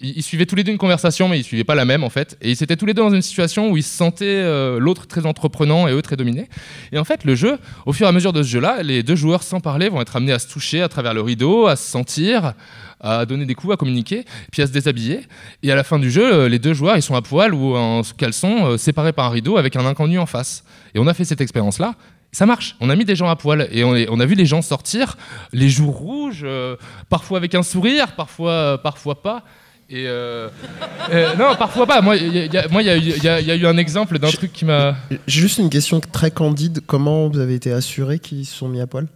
[0.00, 2.36] ils, suivaient tous les deux une conversation, mais ils suivaient pas la même en fait.
[2.40, 5.26] Et ils étaient tous les deux dans une situation où ils se sentaient l'autre très
[5.26, 6.48] entreprenant et eux très dominés.
[6.92, 9.16] Et en fait, le jeu, au fur et à mesure de ce jeu-là, les deux
[9.16, 11.88] joueurs sans parler vont être amenés à se toucher à travers le rideau, à se
[11.88, 12.54] sentir,
[13.00, 15.20] à donner des coups, à communiquer, puis à se déshabiller.
[15.62, 17.76] Et à la fin du jeu, euh, les deux joueurs, ils sont à poil ou
[17.76, 20.64] en caleçon, euh, séparés par un rideau avec un inconnu en face.
[20.94, 21.94] Et on a fait cette expérience-là.
[22.32, 22.76] Ça marche.
[22.80, 25.16] On a mis des gens à poil et on, a vu les gens sortir,
[25.52, 26.76] les joues rouges, euh,
[27.08, 29.42] parfois avec un sourire, parfois, parfois pas.
[29.90, 30.06] Et
[31.38, 32.00] non, parfois pas.
[32.00, 34.96] Moi, il y, a eu un exemple d'un truc qui m'a.
[35.26, 36.80] Juste une question très candide.
[36.86, 39.06] Comment vous avez été assuré qu'ils se sont mis à poil?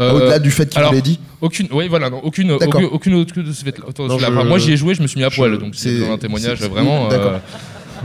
[0.00, 4.44] Euh, Au-delà du fait qu'il l'ait dit Aucune, oui, voilà, non, aucune, aucune, aucune, autre.
[4.44, 7.10] moi, j'y ai joué, je me suis mis à poil, donc c'est un témoignage vraiment.
[7.10, 7.38] Euh,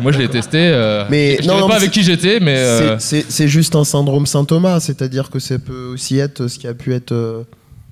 [0.01, 0.57] moi, je l'ai testé.
[0.57, 2.97] Euh, mais je ne sais pas avec qui j'étais, mais.
[2.99, 6.73] C'est juste un syndrome Saint Thomas, c'est-à-dire que ça peut aussi être ce qui a
[6.73, 7.45] pu être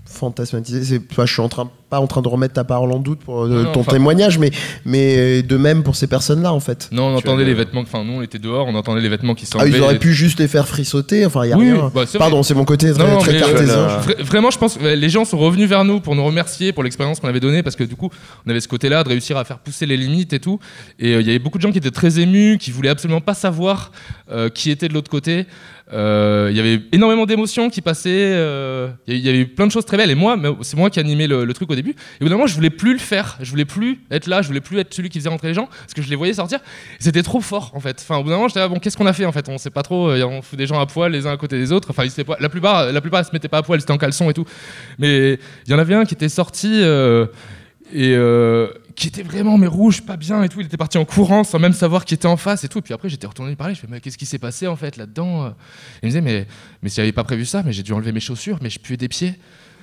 [0.05, 0.99] fantasmatisé.
[1.17, 3.67] je suis en train pas en train de remettre ta parole en doute pour euh,
[3.71, 4.49] ton témoignage, mais,
[4.83, 6.89] mais de même pour ces personnes-là, en fait.
[6.91, 9.45] Non, on entendait les vêtements, enfin, nous, on était dehors, on entendait les vêtements qui
[9.45, 9.69] s'enlevaient.
[9.71, 11.91] Ah, ils auraient pu juste les faire frissauter, enfin, il y a rien.
[11.93, 13.99] Bah, Pardon, c'est mon côté très, très cartésien.
[14.21, 17.19] vraiment, je pense que les gens sont revenus vers nous pour nous remercier pour l'expérience
[17.19, 18.09] qu'on avait donnée, parce que du coup,
[18.47, 20.59] on avait ce côté-là de réussir à faire pousser les limites et tout.
[20.97, 23.21] Et euh, il y avait beaucoup de gens qui étaient très émus, qui voulaient absolument
[23.21, 23.91] pas savoir
[24.31, 25.45] euh, qui était de l'autre côté.
[25.91, 28.31] Il y avait énormément d'émotions qui passaient.
[29.07, 30.11] Il y, avait eu plein de choses très belles.
[30.11, 31.91] Et moi, c'est moi qui animais le, le truc au début.
[31.91, 33.37] Et au bout d'un moment, je voulais plus le faire.
[33.41, 34.41] Je voulais plus être là.
[34.41, 36.33] Je voulais plus être celui qui faisait rentrer les gens parce que je les voyais
[36.33, 36.59] sortir.
[36.99, 37.97] C'était trop fort en fait.
[38.01, 39.47] Enfin, au bout d'un moment, j'étais là, bon, qu'est-ce qu'on a fait en fait?
[39.49, 40.09] On sait pas trop.
[40.09, 41.89] Euh, on fout des gens à poil les uns à côté des autres.
[41.91, 42.03] Enfin,
[42.39, 43.79] la plupart, la plupart, se mettaient pas à poil.
[43.79, 44.45] C'était en caleçon et tout.
[44.99, 47.25] Mais il y en avait un qui était sorti euh,
[47.91, 50.59] et euh, qui était vraiment mais rouge, pas bien et tout.
[50.59, 52.79] Il était parti en courant sans même savoir qui était en face et tout.
[52.79, 53.75] Et puis après, j'étais retourné parler.
[53.75, 55.53] Je fais, mais qu'est-ce qui s'est passé en fait là-dedans
[56.01, 56.47] Il me disait, mais,
[56.81, 58.97] mais si j'avais pas prévu ça, mais j'ai dû enlever mes chaussures, mais je puais
[58.97, 59.35] des pieds.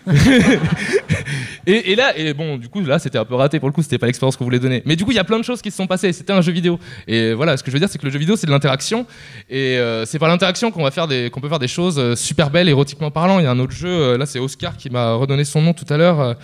[1.66, 3.98] et, là, et bon, du coup, là, c'était un peu raté pour le coup, c'était
[3.98, 4.82] pas l'expérience qu'on voulait donner.
[4.86, 6.12] Mais du coup, il y a plein de choses qui se sont passées.
[6.12, 6.78] C'était un jeu vidéo.
[7.06, 9.06] Et voilà, ce que je veux dire, c'est que le jeu vidéo, c'est de l'interaction.
[9.48, 12.16] Et euh, c'est par l'interaction qu'on va faire des, qu'on peut faire des choses euh,
[12.16, 13.38] super belles, érotiquement parlant.
[13.38, 15.74] Il y a un autre jeu, euh, là, c'est Oscar qui m'a redonné son nom
[15.74, 16.36] tout à l'heure.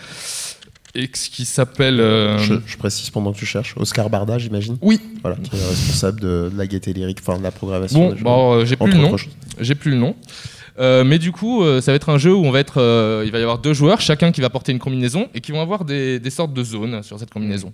[0.97, 1.98] Et qui s'appelle.
[1.98, 3.74] Je, précise pendant que tu cherches.
[3.77, 4.77] Oscar Barda, j'imagine.
[4.81, 5.01] Oui.
[5.23, 8.14] Voilà, qui est responsable de, la gaieté lyrique, enfin de la programmation.
[8.20, 9.16] Bon, bon j'ai plus le nom.
[9.60, 10.16] J'ai plus le nom.
[10.78, 13.23] Euh, mais du coup, euh, ça va être un jeu où on va être, euh,
[13.24, 15.60] il va y avoir deux joueurs, chacun qui va porter une combinaison et qui vont
[15.60, 17.73] avoir des, sortes de zones sur cette combinaison.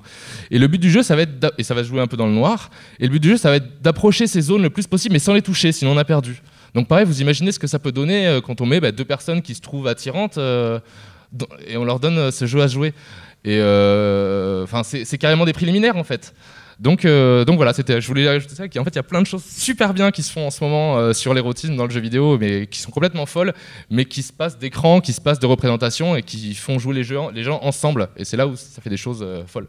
[0.51, 2.17] Et le but du jeu, ça va être, et ça va se jouer un peu
[2.17, 2.71] dans le noir.
[3.01, 5.19] Et le but du jeu, ça va être d'approcher ces zones le plus possible, mais
[5.19, 6.43] sans les toucher, sinon on a perdu.
[6.75, 9.43] Donc pareil, vous imaginez ce que ça peut donner quand on met bah, deux personnes
[9.43, 10.39] qui se trouvent attirantes
[11.67, 12.95] et on leur donne ce jeu à jouer.
[13.45, 13.59] Et
[14.63, 16.35] enfin, c'est carrément des préliminaires en fait.
[16.83, 18.65] Donc, euh, donc voilà, je voulais ajouter ça.
[18.65, 20.63] En fait, il y a plein de choses super bien qui se font en ce
[20.65, 23.55] moment euh, sur l'érotisme dans le jeu vidéo, mais qui sont complètement folles,
[23.89, 27.05] mais qui se passent d'écran, qui se passent de représentation et qui font jouer les,
[27.05, 28.09] gens, les gens ensemble.
[28.17, 29.69] Et c'est là où ça fait des choses euh, folles.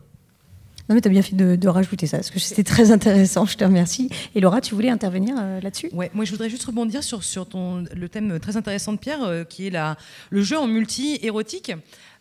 [0.89, 3.55] Non, mais tu as bien fait de, rajouter ça, parce que c'était très intéressant, je
[3.55, 4.09] te remercie.
[4.35, 5.89] Et Laura, tu voulais intervenir là-dessus?
[5.93, 9.45] Ouais, moi je voudrais juste rebondir sur, sur ton, le thème très intéressant de Pierre,
[9.47, 9.97] qui est la,
[10.29, 11.71] le jeu en multi-érotique,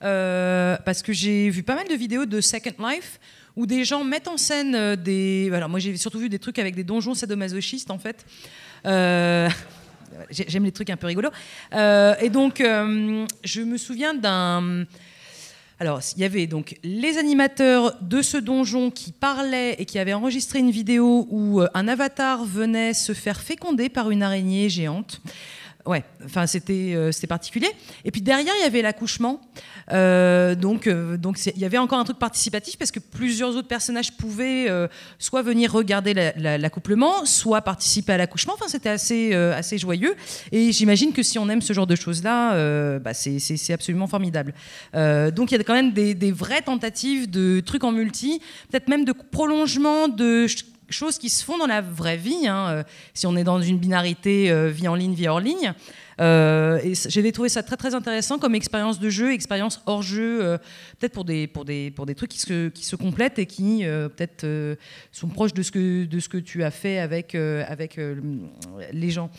[0.01, 3.19] parce que j'ai vu pas mal de vidéos de Second Life
[3.57, 5.51] où des gens mettent en scène euh, des.
[5.53, 8.25] Alors, moi, j'ai surtout vu des trucs avec des donjons sadomasochistes, en fait.
[8.87, 9.49] Euh,
[10.31, 11.31] j'aime les trucs un peu rigolos.
[11.75, 14.87] Euh, et donc, je me souviens d'un.
[15.83, 20.13] Alors, il y avait donc les animateurs de ce donjon qui parlaient et qui avaient
[20.13, 25.21] enregistré une vidéo où un avatar venait se faire féconder par une araignée géante.
[25.85, 27.67] Ouais, enfin c'était euh, c'était particulier.
[28.05, 29.41] Et puis derrière il y avait l'accouchement,
[29.91, 33.67] euh, donc euh, donc il y avait encore un truc participatif parce que plusieurs autres
[33.67, 34.69] personnages pouvaient
[35.19, 38.53] soit venir regarder la- la- l'accouplement, soit participer à l'accouchement.
[38.55, 40.15] Enfin c'était assez assez joyeux.
[40.53, 44.55] Et j'imagine que si on aime ce genre de choses là, bah, c'est absolument formidable.
[44.95, 48.41] Donc il y a quand même des, des vraies tentatives de trucs en multi,
[48.71, 50.47] peut-être même de prolongement de
[50.93, 52.47] choses qui se font dans la vraie vie.
[52.47, 52.69] hein.
[52.71, 52.83] Euh,
[53.15, 55.75] si on est dans une binarité euh, vie en ligne, vie hors ligne.
[56.21, 60.59] Euh, j'avais trouvé ça très très intéressant comme expérience de jeu, expérience hors jeu, euh,
[60.99, 63.85] peut-être pour des, pour, des, pour des trucs qui se, qui se complètent et qui
[63.85, 64.47] euh, peut-être
[65.11, 67.99] sont proches de ce, que, de ce que tu as fait avec, avec
[68.93, 69.31] les gens.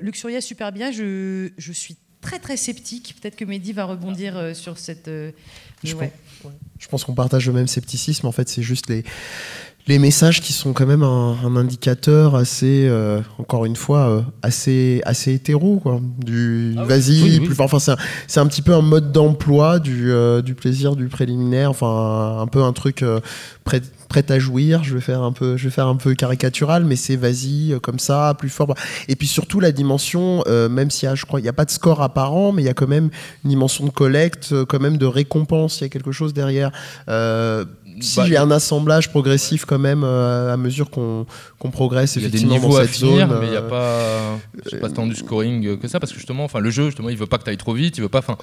[0.00, 0.90] Luxuria, super bien.
[0.90, 3.14] Je, je suis très très sceptique.
[3.20, 5.08] Peut-être que Mehdi va rebondir sur cette.
[5.84, 6.12] Je ouais.
[6.78, 8.26] Je pense qu'on partage le même scepticisme.
[8.26, 9.04] En fait, c'est juste les,
[9.88, 14.22] les messages qui sont quand même un, un indicateur assez, euh, encore une fois, euh,
[14.42, 15.78] assez, assez hétéro.
[15.80, 16.00] Quoi.
[16.18, 17.46] Du vas-y, Oui, oui.
[17.46, 17.66] plus fort.
[17.72, 17.96] Enfin,
[18.26, 21.70] c'est un, petit peu un mode d'emploi du, euh, du plaisir, du préliminaire.
[21.70, 23.20] Enfin, un peu un truc euh,
[23.62, 24.82] prêt, prêt à jouir.
[24.82, 27.78] Je vais faire un peu, je vais faire un peu caricatural, mais c'est vas-y, euh,
[27.78, 28.74] comme ça, plus fort.
[29.06, 31.52] Et puis surtout la dimension, euh, même s'il y a, je crois, il n'y a
[31.52, 33.10] pas de score apparent, mais il y a quand même
[33.44, 35.80] une dimension de collecte, quand même de récompense.
[35.80, 36.72] Il y a quelque chose derrière.
[37.96, 41.24] Euh, si Bah, il y a un assemblage progressif quand même euh, à mesure qu'on
[41.58, 43.38] qu'on progresse Il y a des niveaux dans à finir, zone.
[43.40, 44.36] mais il n'y a euh,
[44.70, 47.16] pas, pas tant du scoring que ça, parce que justement, enfin, le jeu, justement, il
[47.16, 48.36] veut pas que tu ailles trop vite, il veut pas, enfin,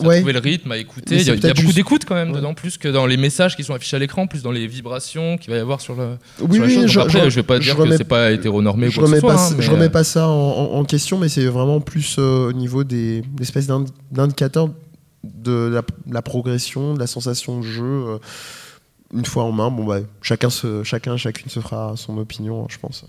[0.00, 0.18] Ouais.
[0.18, 1.16] trouver le rythme, à écouter.
[1.16, 2.36] Il y a, y beaucoup juste- d'écoute quand même Ouais.
[2.36, 5.38] dedans, plus que dans les messages qui sont affichés à l'écran, plus dans les vibrations
[5.38, 6.18] qu'il va y avoir sur le.
[6.40, 6.82] Oui, sur la oui, chose.
[6.82, 8.96] Donc je, après, je- je vais pas dire remets- que c'est pas hétéronormé ou je
[9.00, 9.48] quoi que remets ce pas, soit.
[9.48, 11.80] ça- hein, je mais, remets euh, pas ça en, en- en question, mais c'est vraiment
[11.80, 14.68] plus euh, au niveau des l'espèce d'indi- d'indicateur
[15.24, 18.18] de la, la progression, de la sensation de jeu.
[19.14, 22.66] Une fois en main, bon bah, chacun, se, chacun, chacune se fera son opinion, hein,
[22.68, 23.04] je pense.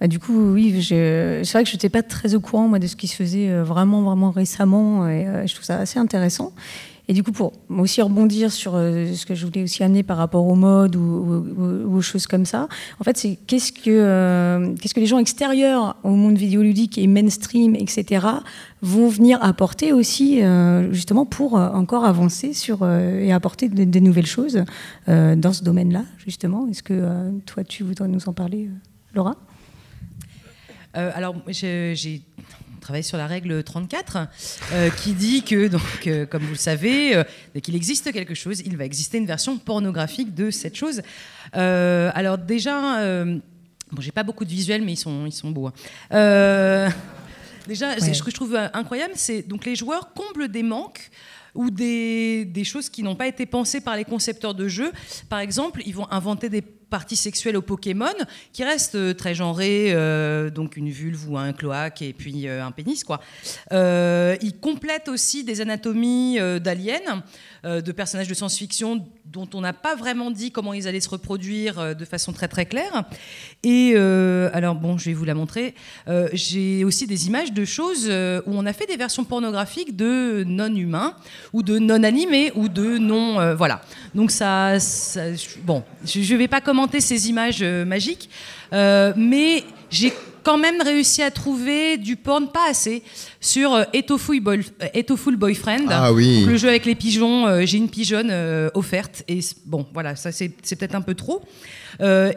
[0.00, 2.86] Bah, du coup, oui, c'est vrai que je n'étais pas très au courant moi, de
[2.86, 6.52] ce qui se faisait euh, vraiment, vraiment récemment, et euh, je trouve ça assez intéressant.
[7.10, 10.16] Et du coup, pour aussi rebondir sur euh, ce que je voulais aussi amener par
[10.16, 11.44] rapport au mode ou,
[11.92, 12.68] aux choses comme ça,
[13.00, 17.08] en fait, c'est qu'est-ce que, euh, qu'est-ce que les gens extérieurs au monde vidéoludique et
[17.08, 18.26] mainstream, etc.,
[18.80, 24.26] vont venir apporter aussi, euh, justement, pour encore avancer sur, et apporter de- des nouvelles
[24.26, 24.62] choses
[25.08, 26.68] dans ce domaine-là, justement.
[26.68, 28.70] Est-ce que toi, tu voudrais nous en parler,
[29.16, 29.34] Laura?
[30.94, 32.22] Alors, j'ai
[32.80, 34.18] travaillé sur la règle 34,
[34.72, 37.24] euh, qui dit que, donc, euh, comme vous le savez, euh,
[37.54, 41.02] dès qu'il existe quelque chose, il va exister une version pornographique de cette chose.
[41.52, 45.68] Alors déjà, bon, j'ai pas beaucoup de visuels, mais ils sont, ils sont beaux.
[46.10, 46.88] hein.
[47.68, 48.14] Déjà, Ouais.
[48.14, 51.10] ce que je trouve incroyable, c'est donc les joueurs comblent des manques
[51.54, 54.90] ou des, des choses qui n'ont pas été pensées par les concepteurs de jeux.
[55.28, 58.12] Par exemple, ils vont inventer des parties sexuelles au Pokémon
[58.52, 62.64] qui restent euh, très genrées, euh, donc une vulve ou un cloaque et puis euh,
[62.64, 63.04] un pénis.
[63.04, 63.20] Quoi.
[63.70, 67.22] Ils complètent aussi des anatomies d'aliens,
[67.64, 71.08] euh, de personnages de science-fiction dont on n'a pas vraiment dit comment ils allaient se
[71.08, 73.04] reproduire euh, de façon très très claire.
[73.62, 75.74] Et euh, alors bon, je vais vous la montrer.
[76.32, 81.14] J'ai aussi des images de choses où on a fait des versions pornographiques de non-humains
[81.52, 83.54] ou de non-animés ou de non...
[83.54, 83.82] voilà.
[84.14, 84.80] Donc ça...
[84.80, 85.32] ça-
[85.62, 88.30] bon, je ne vais pas commenter ces images magiques,
[88.72, 90.12] mais j'ai
[90.42, 93.02] quand même réussi à trouver du porn pas assez
[93.40, 95.86] sur euh, Etoful, Boy- euh, Boyfriend.
[95.90, 96.44] Ah oui.
[96.44, 99.22] Le jeu avec les pigeons, euh, j'ai une pigeonne euh, offerte.
[99.28, 101.42] Et bon, voilà, ça c'est peut-être un peu trop.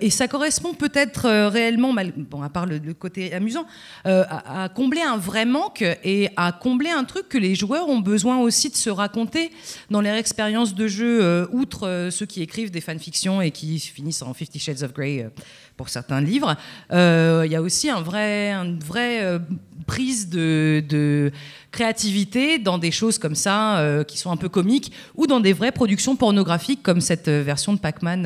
[0.02, 3.66] Et ça correspond peut-être réellement, mal- bon, à part le, le côté amusant,
[4.04, 8.00] à, à combler un vrai manque et à combler un truc que les joueurs ont
[8.02, 9.52] besoin aussi de se raconter
[9.90, 14.34] dans leur expérience de jeu, outre ceux qui écrivent des fanfictions et qui finissent en
[14.34, 15.30] Fifty Shades of Grey
[15.78, 16.56] pour certains livres.
[16.92, 19.40] Euh, Il y a aussi un vrai, une vraie euh,
[19.88, 21.32] prise de,
[21.72, 25.54] créativité dans des choses comme ça, euh, qui sont un peu comiques, ou dans des
[25.54, 28.26] vraies productions pornographiques comme cette version de Pac-Man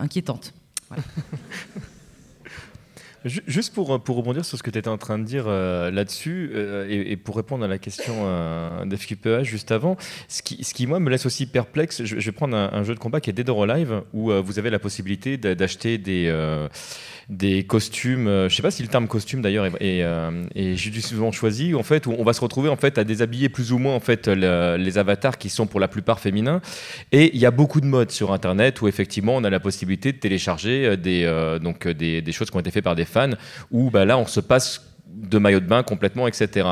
[0.00, 0.52] inquiétante.
[0.94, 1.02] Ju-
[3.24, 6.50] Juste pour, pour rebondir sur ce que tu étais en train de dire euh, là-dessus,
[6.54, 9.96] euh, et, pour répondre à la question euh, d'FQPH juste avant,
[10.28, 12.94] ce qui, ce qui, moi, me laisse aussi perplexe, je, je vais prendre un, jeu
[12.94, 15.98] de combat qui est Dead or Alive, où euh, vous avez la possibilité d'a- d'acheter
[15.98, 16.28] des,
[17.28, 20.04] des costumes, euh, je sais pas si le terme costume d'ailleurs est,
[20.54, 23.72] est, judicieusement choisi, en fait, où on va se retrouver en fait, à déshabiller plus
[23.72, 26.60] ou moins en fait, le- les avatars qui sont pour la plupart féminins.
[27.12, 30.12] Et il y a beaucoup de modes sur Internet où effectivement on a la possibilité
[30.12, 33.30] de télécharger des, donc, des, des choses qui ont été faites par des fans
[33.70, 36.66] où bah, là on se passe de maillot de bain complètement, etc.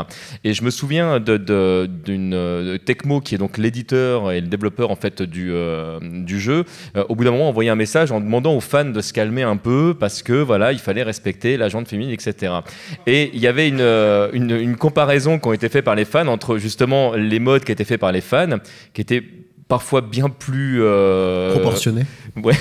[0.44, 4.96] Et je me souviens d'une de, Tecmo qui est donc l'éditeur et le développeur en
[4.96, 5.52] fait du,
[6.00, 6.64] du jeu.
[7.08, 9.56] au bout d'un moment, envoyé un message en demandant aux fans de se calmer un
[9.56, 12.54] peu parce que voilà, il fallait respecter la jante féminine, etc.
[13.06, 17.14] Et il y avait une comparaison qui a été faite par les fans entre justement
[17.14, 18.58] les modes qui étaient faits par les fans,
[18.94, 19.22] qui étaient
[19.70, 22.02] parfois bien plus euh, proportionné.
[22.42, 22.54] Ouais.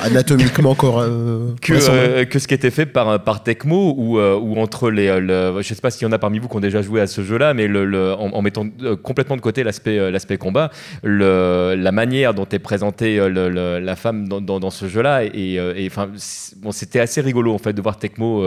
[0.00, 4.58] Anatomiquement encore euh, que, euh, que ce qui était fait par par Tecmo ou ou
[4.58, 6.82] entre les le, je sais pas s'il y en a parmi vous qui ont déjà
[6.82, 8.66] joué à ce jeu-là mais le, en, mettant
[9.02, 10.70] complètement de côté l'aspect combat
[11.02, 16.08] le, la manière dont est présentée la femme dans, dans, ce jeu-là et enfin
[16.58, 18.44] bon c'était assez rigolo en fait de voir Tecmo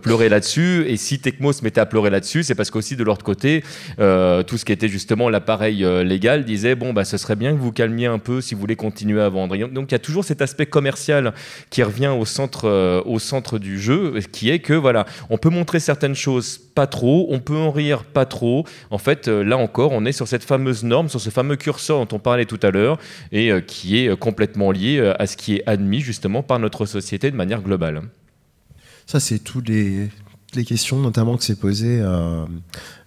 [0.00, 3.24] pleurer là-dessus et si Tecmo se mettait à pleurer là-dessus c'est parce qu'aussi de l'autre
[3.24, 3.62] côté
[3.98, 7.72] tout ce qui était justement l'appareil légal disait bon bah ce serait bien que vous
[7.72, 9.56] calmiez un peu si vous voulez continuer à vendre.
[9.68, 11.32] Donc il y a toujours cet aspect commercial
[11.70, 15.50] qui revient au centre, euh, au centre du jeu, qui est que voilà, on peut
[15.50, 18.66] montrer certaines choses pas trop, on peut en rire pas trop.
[18.90, 22.04] En fait, euh, là encore, on est sur cette fameuse norme, sur ce fameux curseur
[22.04, 22.98] dont on parlait tout à l'heure,
[23.30, 27.30] et euh, qui est complètement lié à ce qui est admis justement par notre société
[27.30, 28.02] de manière globale.
[29.06, 30.10] Ça, c'est tous les,
[30.64, 32.02] questions notamment que s'est posées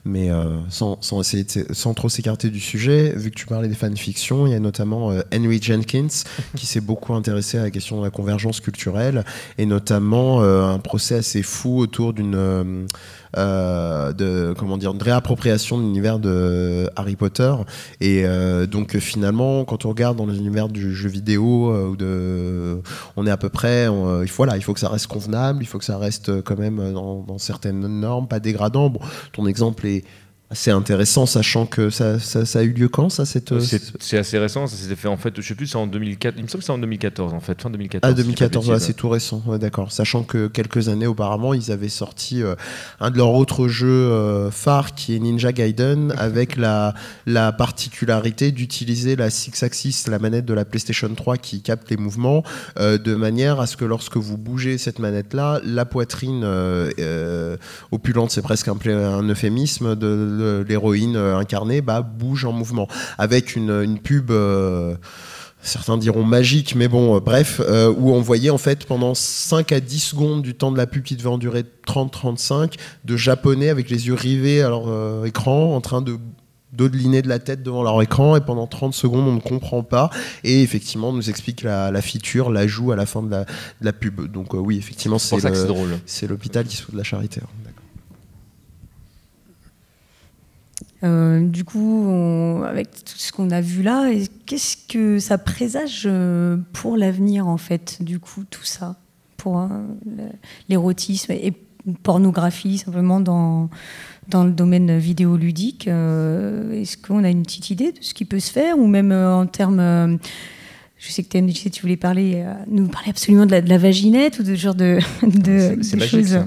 [0.06, 3.76] mais euh, sans, sans, essayer sans trop s'écarter du sujet, vu que tu parlais des
[3.76, 6.08] fanfictions, il y a notamment euh, Henry Jenkins
[6.56, 9.26] qui s'est beaucoup intéressé à la question de la convergence culturelle
[9.58, 12.88] et notamment euh, un procès assez fou autour d'une
[13.38, 17.54] euh, de comment de réappropriation de l'univers de Harry Potter.
[18.00, 22.82] Et euh, donc finalement quand on regarde dans l'univers du jeu vidéo euh, ou de
[23.16, 23.88] on est à peu près
[24.24, 27.88] il faut que ça reste convenable il faut que ça reste quand même dans, certaines
[27.88, 28.92] normes pas dégradant.
[29.34, 30.04] Ton exemple est
[30.52, 33.52] c'est intéressant, sachant que ça, ça, a eu lieu quand ça cette...
[34.00, 36.44] C'est assez récent, ça s'était fait en fait, je sais plus, c'est en 2004, il
[36.44, 38.12] me semble que c'est en 2014 en fait, fin 2014.
[38.12, 39.92] Ah 2014, c'est tout récent, d'accord.
[39.92, 42.54] Sachant que quelques années auparavant, ils avaient sorti euh,
[43.00, 46.94] un de leurs autres jeux euh, phares qui est Ninja Gaiden, avec la,
[47.26, 51.98] la particularité d'utiliser la Six Axis, la manette de la PlayStation 3 qui capte les
[51.98, 52.44] mouvements,
[52.78, 56.46] euh, de manière à ce que lorsque vous bougez cette manette-là, la poitrine
[57.92, 60.35] opulente, c'est presque un, un euphémisme de
[60.68, 62.88] l'héroïne euh, incarnée bah, bouge en mouvement.
[63.18, 64.96] Avec une, pub euh,
[65.62, 67.62] certains diront magique, mais bon, euh, bref,
[67.98, 71.04] où on voyait en fait pendant 5 à 10 secondes du temps de la pub
[71.04, 75.82] qui devait en durer 30-35, de japonais avec les yeux rivés à leur écran en
[75.82, 76.18] train de
[76.74, 80.10] dodeliner de la tête devant leur écran et pendant 30 secondes on ne comprend pas
[80.44, 83.46] et effectivement on nous explique la, la feature, l'ajout à la fin de
[83.80, 84.30] la, pub.
[84.30, 87.40] Donc oui effectivement c'est l'hôpital qui se fout de la charité.
[87.42, 87.65] Hein.
[91.06, 94.10] Euh, du coup, avec tout ce qu'on a vu là,
[94.46, 98.96] qu'est-ce que ça présage euh, pour l'avenir, en fait, du coup, tout ça,
[99.38, 99.68] pour euh,
[100.68, 101.54] l'érotisme et
[102.02, 103.70] pornographie, simplement dans,
[104.30, 108.52] dans le domaine vidéoludique Est-ce qu'on a une petite idée de ce qui peut se
[108.52, 110.18] faire, ou même en termes
[110.98, 114.40] je sais que tu, tu voulais parler, nous parler absolument de la, de la, vaginette
[114.40, 116.40] ou de ce genre de, de, choses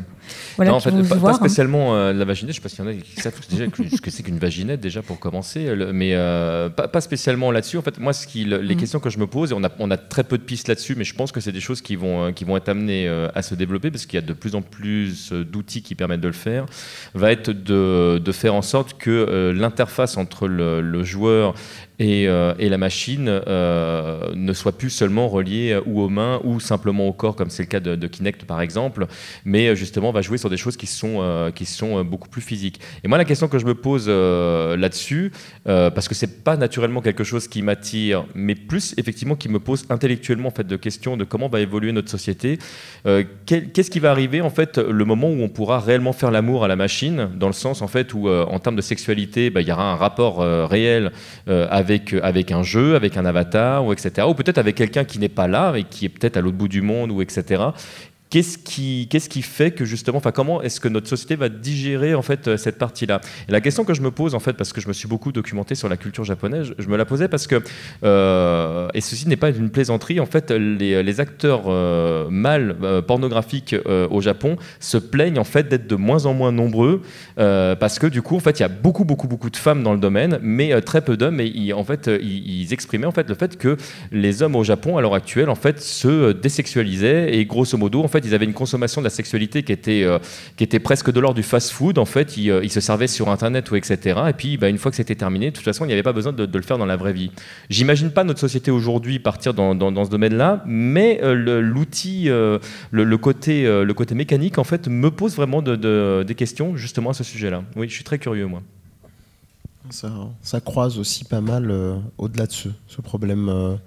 [0.64, 1.34] non, en fait, pas, hein.
[1.34, 2.54] spécialement euh, la vaginette.
[2.54, 4.80] Je sais pas s'il y en a qui savent déjà ce que c'est qu'une vaginette
[4.80, 7.78] déjà pour commencer, mais euh, pas, spécialement là-dessus.
[7.78, 8.78] En fait, moi, ce qui, les mm.
[8.78, 10.94] questions que je me pose, et on a, on a très peu de pistes là-dessus,
[10.96, 13.42] mais je pense que c'est des choses qui vont, euh, qui vont être amenées à
[13.42, 16.32] se développer parce qu'il y a de plus en plus d'outils qui permettent de le
[16.32, 16.66] faire.
[17.14, 21.54] Va être de, de faire en sorte que l'interface entre le, le joueur
[21.98, 27.08] et, et, la machine euh, ne soit plus seulement reliée ou aux mains ou simplement
[27.08, 29.06] au corps, comme c'est le cas de, Kinect par exemple,
[29.44, 32.40] mais justement va jouer sur des choses qui sont, euh, qui sont euh, beaucoup plus
[32.40, 32.80] physiques.
[33.04, 35.32] Et moi, la question que je me pose euh, là-dessus,
[35.64, 39.84] parce que c'est pas naturellement quelque chose qui m'attire, mais plus effectivement qui me pose
[39.90, 42.58] intellectuellement en fait de questions de comment va évoluer notre société.
[43.46, 46.68] Qu'est-ce qui va arriver en fait le moment où on pourra réellement faire l'amour à
[46.68, 49.72] la machine, dans le sens en fait où en termes de sexualité, bah, il y
[49.72, 50.38] aura un rapport
[50.68, 51.12] réel
[51.46, 51.87] avec
[52.22, 54.26] avec un jeu, avec un avatar ou etc.
[54.28, 56.68] Ou peut-être avec quelqu'un qui n'est pas là et qui est peut-être à l'autre bout
[56.68, 57.62] du monde ou etc.
[58.30, 62.46] Qu'est-ce qui, fait que justement, enfin, comment est-ce que notre société va digérer en fait
[62.46, 63.22] euh, cette partie-là?
[63.48, 65.32] Et la question que je me pose en fait, parce que je me suis beaucoup
[65.32, 67.62] documenté sur la culture japonaise, je me la posais parce que,
[68.04, 72.76] euh, et ceci n'est pas une plaisanterie, en fait, les, acteurs euh, mâles
[73.06, 77.02] pornographiques au Japon se plaignent en fait d'être de moins en moins nombreux
[77.36, 79.94] parce que du coup, en fait, il y a beaucoup, beaucoup, beaucoup de femmes dans
[79.94, 81.40] le domaine, mais très peu d'hommes.
[81.40, 83.76] Et en fait, ils, ils, exprimaient en fait le fait que
[84.12, 88.08] les hommes au Japon à l'heure actuelle en fait se désexualisaient et grosso modo, en
[88.08, 90.18] fait ils avaient une consommation de la sexualité qui était, euh,
[90.56, 91.98] qui était presque de l'ordre du fast-food.
[91.98, 94.20] En fait, ils, euh, se servaient sur Internet ou etc.
[94.28, 96.12] Et puis, bah, une fois que c'était terminé, de toute façon, il n'y avait pas
[96.12, 97.30] besoin de, le faire dans la vraie vie.
[97.70, 104.58] J'imagine pas notre société aujourd'hui partir dans, ce domaine-là, mais euh, l'outil, le, côté, mécanique,
[104.58, 107.62] en fait, me pose vraiment de, de, des questions justement à ce sujet-là.
[107.76, 108.62] Oui, je suis très curieux, moi.
[109.90, 110.10] Ça,
[110.42, 111.72] ça croise aussi pas mal
[112.18, 113.78] au-delà de ce, ce problème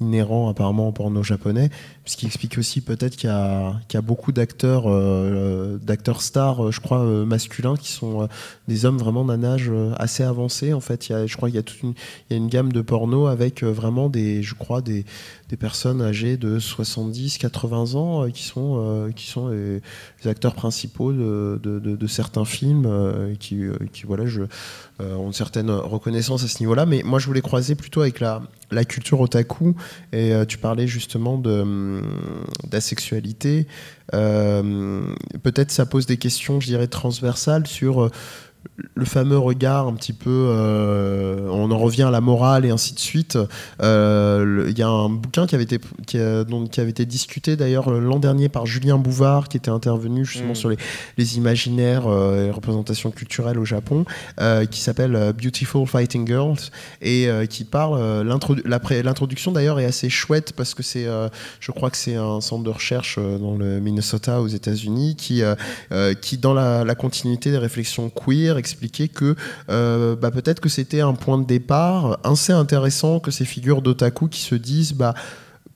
[0.00, 1.70] inhérent apparemment au porno japonais,
[2.06, 3.32] ce qui explique aussi peut-être qu'il y,
[3.96, 8.26] a beaucoup d'acteurs, euh, d'acteurs stars, je crois euh, masculins, qui sont euh,
[8.68, 10.74] des hommes vraiment d'un âge assez avancé.
[10.74, 11.82] En fait, il y a, je crois qu'il y a toute
[12.30, 15.04] une, gamme de porno avec vraiment des, je crois des,
[15.58, 19.80] personnes âgées de 70, 80 ans qui sont, qui sont les,
[20.28, 22.88] acteurs principaux de, certains films,
[23.38, 23.62] qui,
[24.04, 24.24] voilà,
[24.98, 26.86] ont une certaine reconnaissance à ce niveau-là.
[26.86, 28.42] Mais moi, je voulais croiser plutôt avec la,
[28.74, 29.74] la culture otaku.
[30.12, 31.93] Et euh, tu parlais justement de,
[32.68, 33.66] d'asexualité.
[34.12, 35.02] Euh,
[35.42, 38.10] peut-être ça pose des questions, je dirais, transversales sur
[38.94, 42.94] le fameux regard un petit peu, euh, on en revient à la morale et ainsi
[42.94, 43.34] de suite.
[43.34, 47.06] Il euh, y a un bouquin qui avait été, qui, a, donc, qui avait été
[47.06, 50.56] discuté d'ailleurs l'an dernier par Julien Bouvard, qui était intervenu justement mmh.
[50.56, 50.76] sur les,
[51.16, 54.04] les imaginaires euh, et représentations culturelles au Japon,
[54.40, 56.70] euh, qui s'appelle Beautiful Fighting Girls
[57.02, 58.22] et euh, qui parle.
[58.24, 61.06] L'introduction d'ailleurs est assez chouette parce que c'est,
[61.60, 65.42] je crois que c'est un centre de recherche dans le Minnesota aux États-Unis qui,
[66.20, 69.34] qui dans la, la continuité des réflexions queer expliquer que
[69.68, 74.28] euh, bah, peut-être que c'était un point de départ assez intéressant que ces figures d'otaku
[74.28, 75.14] qui se disent bah,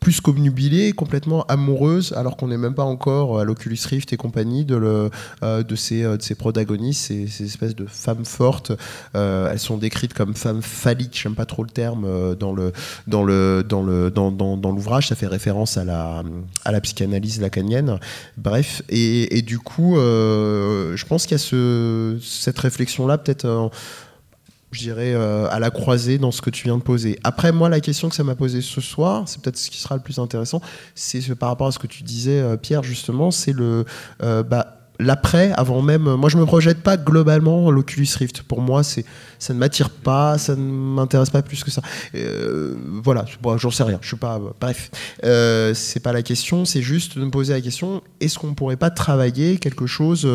[0.00, 4.64] plus qu'obnubilées, complètement amoureuses, alors qu'on n'est même pas encore à l'Oculus Rift et compagnie
[4.64, 5.10] de, le,
[5.42, 8.72] euh, de, ces, euh, de ces protagonistes, ces, ces, espèces de femmes fortes.
[9.14, 12.72] Euh, elles sont décrites comme femmes phalliques, j'aime pas trop le terme, euh, dans le
[13.06, 16.22] dans le dans le dans, dans, l'ouvrage, ça fait référence à la
[16.64, 17.98] à la psychanalyse lacanienne.
[18.36, 23.18] Bref, et, et du coup, euh, je pense qu'il y a ce, cette réflexion là,
[23.18, 23.70] peut-être
[24.70, 27.19] je dirais, euh, à la croisée dans ce que tu viens de poser.
[27.24, 29.97] Après, moi, la question que ça m'a posée ce soir, c'est peut-être ce qui sera
[29.97, 30.61] le plus intéressant,
[30.95, 33.85] c'est par rapport à ce que tu disais, euh, Pierre, justement, c'est le...
[34.23, 36.03] Euh, bah, l'après, avant même.
[36.16, 38.43] Moi, je me projette pas globalement l'Oculus Rift.
[38.43, 39.05] Pour moi, c'est
[39.39, 41.82] ça ne m'attire pas, ça ne m'intéresse pas plus que ça.
[43.05, 43.24] Voilà,
[43.59, 44.01] j'en sais rien.
[44.03, 44.40] Je suis pas.
[44.61, 44.90] Bref,
[45.23, 46.65] c'est pas la question.
[46.65, 50.28] C'est juste de me poser la question est-ce qu'on pourrait pas travailler quelque chose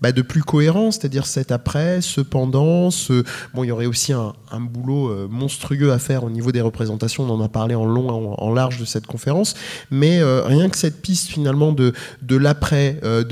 [0.00, 3.24] bah, de plus cohérent, c'est-à-dire cet après, cependant, ce...
[3.54, 7.24] bon, il y aurait aussi un, boulot euh, monstrueux à faire au niveau des représentations.
[7.24, 9.54] On en a parlé en long, en, en large de cette conférence,
[9.90, 11.92] mais euh, rien que cette piste finalement de
[12.36, 13.24] l'après, euh,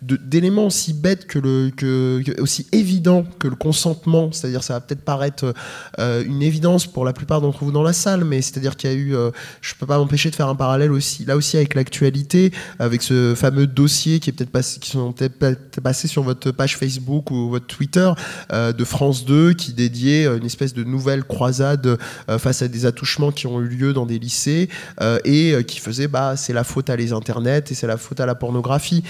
[0.00, 5.54] d'éléments aussi bêtes que aussi évident que le consentement c'est-à-dire ça va peut-être paraître
[5.98, 8.96] une évidence pour la plupart d'entre vous dans la salle mais c'est-à-dire qu'il y a
[8.96, 9.14] eu
[9.60, 13.34] je peux pas m'empêcher de faire un parallèle aussi là aussi avec l'actualité avec ce
[13.34, 15.38] fameux dossier qui est peut-être sont peut-être
[15.92, 18.10] sur votre page Facebook ou votre Twitter
[18.52, 21.98] euh, de France 2 qui dédiait une espèce de nouvelle croisade
[22.38, 24.68] face à des attouchements qui ont eu lieu dans des lycées
[25.24, 28.26] et qui faisait bah c'est la faute à les internets et c'est la faute à
[28.26, 29.02] la pornographie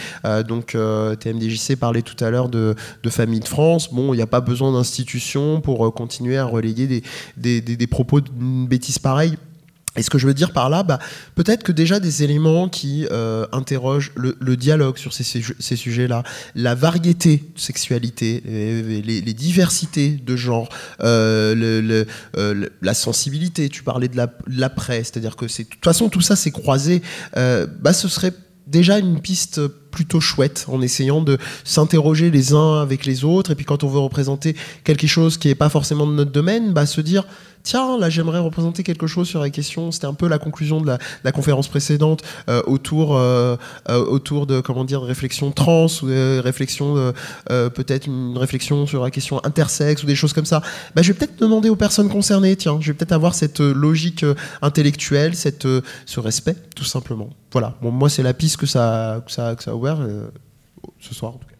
[0.46, 0.76] donc
[1.20, 2.74] TMDJC parlait tout à l'heure de,
[3.08, 3.92] famille de France.
[3.92, 7.02] Bon, il n'y a pas besoin d'institutions pour euh, continuer à relayer
[7.36, 9.36] des propos d'une bêtise pareille.
[9.96, 11.00] Et ce que je veux dire par là, bah,
[11.34, 16.22] peut-être que déjà des éléments qui euh, interrogent le, dialogue sur ces, ces, sujets-là,
[16.54, 20.68] la variété de sexualité, les, diversités de genre,
[21.02, 22.04] euh,
[22.36, 26.36] euh, la sensibilité, tu parlais de l'après, la, c'est-à-dire que de toute façon tout ça
[26.36, 27.02] c'est croisé,
[27.34, 28.32] bah, ce serait
[28.70, 33.50] déjà une piste plutôt chouette en essayant de s'interroger les uns avec les autres.
[33.50, 36.72] Et puis quand on veut représenter quelque chose qui n'est pas forcément de notre domaine
[36.72, 37.26] bah se dire
[37.62, 39.90] tiens là j'aimerais représenter quelque chose sur la question.
[39.90, 40.86] C'était un peu la conclusion de
[41.24, 43.56] la, conférence précédente euh, autour euh,
[43.88, 47.12] euh, autour de comment dire réflexion trans ou réflexion
[47.48, 50.62] peut-être une réflexion sur la question intersexe ou des choses comme ça.
[50.94, 52.78] Bah, je vais peut-être demander aux personnes concernées tiens.
[52.80, 54.24] Je vais peut-être avoir cette logique
[54.62, 55.66] intellectuelle cette
[56.06, 57.30] ce respect tout simplement.
[57.52, 57.76] Voilà.
[57.82, 60.28] Bon moi c'est la piste que ça que ça, que ça ouvert euh,
[60.98, 61.59] ce soir en tout cas.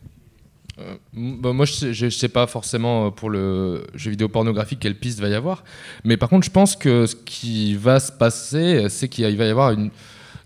[0.81, 5.21] Euh, bah moi, je ne sais pas forcément pour le jeu vidéo pornographique quelle piste
[5.21, 5.65] va y avoir,
[6.05, 9.51] mais par contre, je pense que ce qui va se passer, c'est qu'il va y
[9.51, 9.75] avoir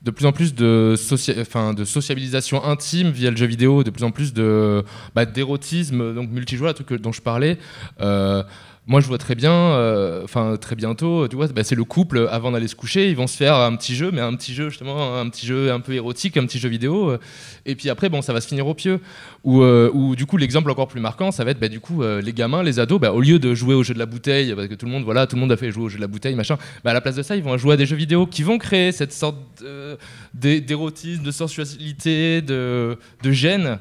[0.04, 1.34] de plus en plus de, socia
[1.84, 4.34] sociabilisation intime via le jeu vidéo, de plus en plus
[5.14, 7.58] bah, d'érotisme, donc multijoueur, le truc dont je parlais.
[8.00, 8.42] Euh,
[8.86, 12.28] moi je vois très bien, euh, enfin très bientôt, tu vois, bah, c'est le couple
[12.30, 14.68] avant d'aller se coucher, ils vont se faire un petit jeu, mais un petit jeu
[14.68, 17.18] justement, un petit jeu un peu érotique, un petit jeu vidéo, euh,
[17.64, 19.00] et puis après bon ça va se finir au pieu.
[19.42, 22.32] Ou, euh, du coup l'exemple encore plus marquant, ça va être bah, du coup les
[22.32, 24.74] gamins, les ados, bah, au lieu de jouer au jeu de la bouteille, parce que
[24.74, 26.34] tout le monde voilà, tout le monde a fait jouer au jeu de la bouteille,
[26.34, 28.42] machin, bah, à la place de ça ils vont jouer à des jeux vidéo qui
[28.42, 29.36] vont créer cette sorte
[30.34, 33.78] d'érotisme, de sensualité, de gêne.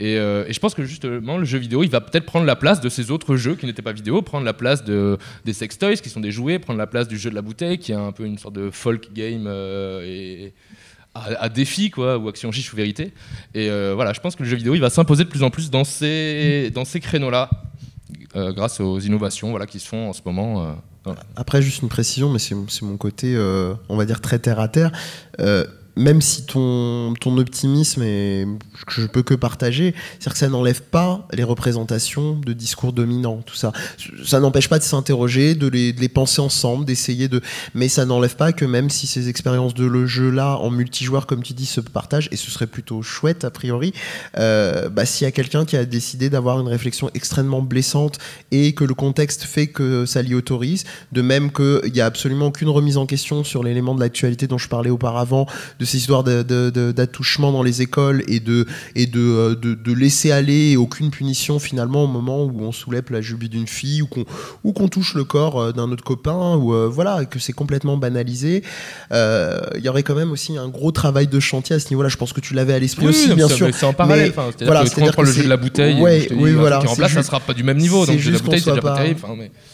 [0.00, 2.80] Euh, et, je pense que justement, le jeu vidéo, il va peut-être prendre la place
[2.80, 5.96] de ces autres jeux qui n'étaient pas vidéo, prendre la place de, des sex toys
[5.96, 8.12] qui sont des jouets, prendre la place du jeu de la bouteille qui est un
[8.12, 10.54] peu une sorte de folk game euh, et,
[11.14, 13.14] à, défi, quoi, ou action chiche ou vérité.
[13.54, 15.48] Et euh, voilà, je pense que le jeu vidéo, il va s'imposer de plus en
[15.50, 17.48] plus dans ces, dans ces créneaux-là,
[18.34, 20.76] grâce aux innovations voilà, qui se font en ce moment.
[21.34, 23.34] Après, juste une précision, mais c'est mon côté,
[23.88, 24.92] on va dire, très terre à terre
[25.96, 28.46] même si ton, ton optimisme est
[28.86, 33.40] que je peux que partager, c'est-à-dire que ça n'enlève pas les représentations de discours dominants,
[33.44, 33.72] tout ça.
[34.24, 37.40] Ça n'empêche pas de s'interroger, de les, de les, penser ensemble, d'essayer de.
[37.74, 41.26] Mais ça n'enlève pas que même si ces expériences de le jeu là en multijoueur,
[41.26, 43.94] comme tu dis, se partagent, et ce serait plutôt chouette a priori,
[44.38, 48.18] euh, bah, s'il y a quelqu'un qui a décidé d'avoir une réflexion extrêmement blessante
[48.50, 52.46] et que le contexte fait que ça l'y autorise, de même qu'il n'y a absolument
[52.46, 55.46] aucune remise en question sur l'élément de l'actualité dont je parlais auparavant,
[55.86, 61.10] ces histoires d'attouchement dans les écoles et de, et euh, de, de, laisser aller aucune
[61.10, 64.24] punition finalement au moment où on soulève la jubie d'une fille ou qu'on
[64.64, 67.96] ou qu'on touche le corps euh, d'un autre copain ou euh, voilà que c'est complètement
[67.96, 68.62] banalisé.
[69.12, 72.08] Il y aurait quand même aussi un gros travail de chantier à ce niveau-là.
[72.08, 73.68] Je pense que tu l'avais à l'esprit aussi bien sûr.
[73.72, 74.32] c'est en parallèle
[74.62, 77.12] voilà, c'est à dire que le jeu de la bouteille ouais, oui, voilà, en place
[77.12, 79.20] ça sera pas du même niveau donc juste la bouteille pas, terrible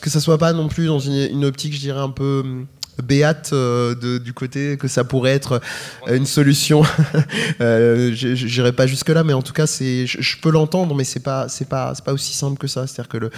[0.01, 2.67] que ça soit pas non plus dans une, une optique je dirais un peu hum,
[3.01, 5.61] béate euh, du côté que ça pourrait être
[6.09, 6.83] euh, une solution.
[7.61, 11.21] euh, J'irai pas jusque là, mais en tout cas, c'est, je, peux l'entendre, mais c'est
[11.21, 12.87] pas, pas, aussi simple que ça.
[12.87, 13.31] C'est-à-dire que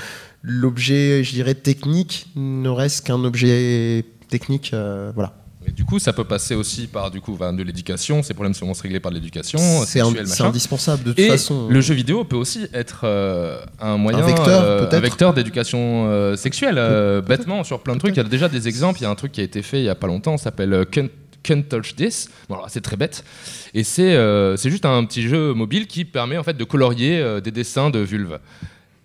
[0.42, 4.74] l'objet, je dirais technique, ne reste qu'un objet technique,
[5.14, 5.43] voilà
[5.74, 8.22] du coup, ça peut passer aussi par du coup, de l'éducation.
[8.22, 9.58] Ces problèmes vont se régler par l'éducation.
[9.86, 11.68] C'est indispensable de toute façon.
[11.68, 16.06] Le jeu vidéo peut aussi être euh, un moyen, un vecteur, euh, un vecteur d'éducation
[16.08, 16.80] euh, sexuelle.
[17.26, 18.14] bêtement, sur plein de trucs.
[18.14, 19.00] Il y a déjà des exemples.
[19.00, 20.36] Il y a un truc qui a été fait il y a pas longtemps.
[20.36, 22.28] s'appelle Can't, Touch This.
[22.48, 23.24] Bon, c'est très bête.
[23.74, 24.16] Et c'est
[24.56, 27.98] c'est juste un petit jeu mobile qui permet en fait de colorier des dessins de
[27.98, 28.38] vulve.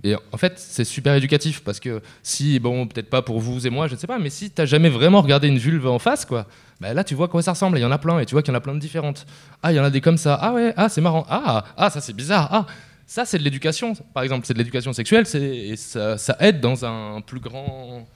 [0.04, 3.70] Et en fait, c'est super éducatif parce que si, bon, peut-être pas pour vous et
[3.70, 6.00] moi, je ne sais pas, mais si tu n'as jamais vraiment regardé une vulve en
[6.00, 6.46] face, quoi,
[6.80, 7.78] bah là tu vois à quoi ça ressemble.
[7.78, 9.26] Il y en a plein et tu vois qu'il y en a plein de différentes.
[9.62, 10.40] Ah, il y en a des comme ça.
[10.42, 11.26] Ah ouais, ah c'est marrant.
[11.30, 12.48] Ah, ah ça c'est bizarre.
[12.52, 12.66] Ah,
[13.06, 13.94] ça c'est de l'éducation.
[14.14, 15.26] Par exemple, c'est de l'éducation sexuelle.
[15.36, 18.08] Et ça, ça aide dans un plus grand,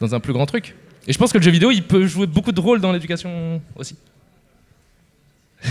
[0.00, 0.74] dans un plus grand truc.
[1.06, 3.62] Et je pense que le jeu vidéo, il peut jouer beaucoup de rôles dans l'éducation
[3.76, 3.96] aussi.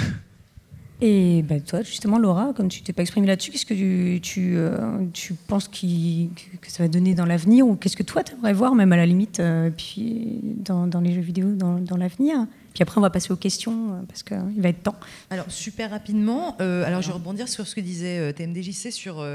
[1.01, 4.57] Et bah, toi, justement, Laura, comme tu t'es pas exprimée là-dessus, qu'est-ce que tu, tu,
[4.57, 6.30] euh, tu penses qui,
[6.61, 8.97] que ça va donner dans l'avenir Ou qu'est-ce que toi, tu aimerais voir, même à
[8.97, 12.45] la limite, euh, puis dans, dans, les jeux vidéo dans, dans l'avenir?
[12.73, 14.95] Puis après, on va passer aux questions euh, parce qu'il va être temps.
[15.30, 19.26] Alors, super rapidement, alors je vais rebondir sur ce que disait TMDJC sur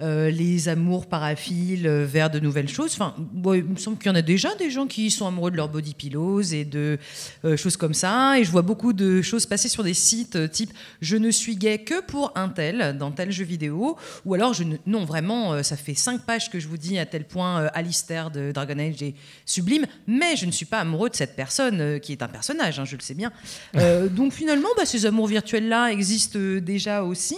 [0.00, 2.92] euh, les amours paraphiles euh, vers de nouvelles choses.
[2.94, 3.14] Enfin,
[3.54, 5.68] il me semble qu'il y en a déjà des gens qui sont amoureux de leur
[5.68, 6.98] body pillows et de
[7.44, 8.38] euh, choses comme ça.
[8.38, 11.78] Et je vois beaucoup de choses passer sur des sites type je ne suis gay
[11.78, 15.76] que pour un tel dans tel jeu vidéo, ou alors je ne, non vraiment, ça
[15.76, 19.14] fait cinq pages que je vous dis à tel point Alistair de Dragon Age est
[19.46, 22.84] sublime, mais je ne suis pas amoureux de cette personne qui est un personnage, hein,
[22.84, 23.32] je le sais bien.
[24.10, 27.36] donc finalement, bah, ces amours virtuels là existent déjà aussi.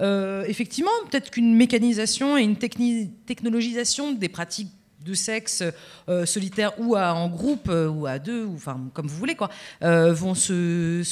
[0.00, 4.70] Euh, effectivement, peut-être qu'une mécanisation et une technologisation des pratiques
[5.04, 5.62] de sexe
[6.08, 9.48] euh, solitaire ou en groupe euh, ou à deux, ou, enfin comme vous voulez quoi,
[9.80, 11.02] vont se,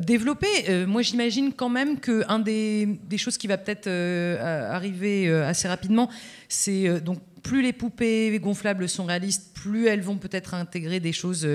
[0.00, 0.86] développer.
[0.86, 6.08] moi, j'imagine quand même que un des, choses qui va peut-être arriver assez rapidement,
[6.48, 11.46] c'est donc plus les poupées gonflables sont réalistes, plus elles vont peut-être intégrer des choses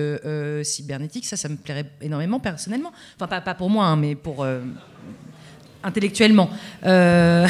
[0.64, 1.26] cybernétiques.
[1.26, 2.92] Ça, ça me plairait énormément personnellement.
[3.16, 4.46] Enfin, pas, pas pour moi, hein, mais pour
[5.84, 6.50] intellectuellement.
[6.86, 7.48] Euh,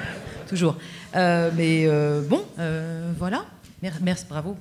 [0.48, 0.76] toujours.
[1.14, 2.44] Euh, mais euh, bon,
[3.18, 3.44] voilà.
[4.00, 4.56] Merci, bravo.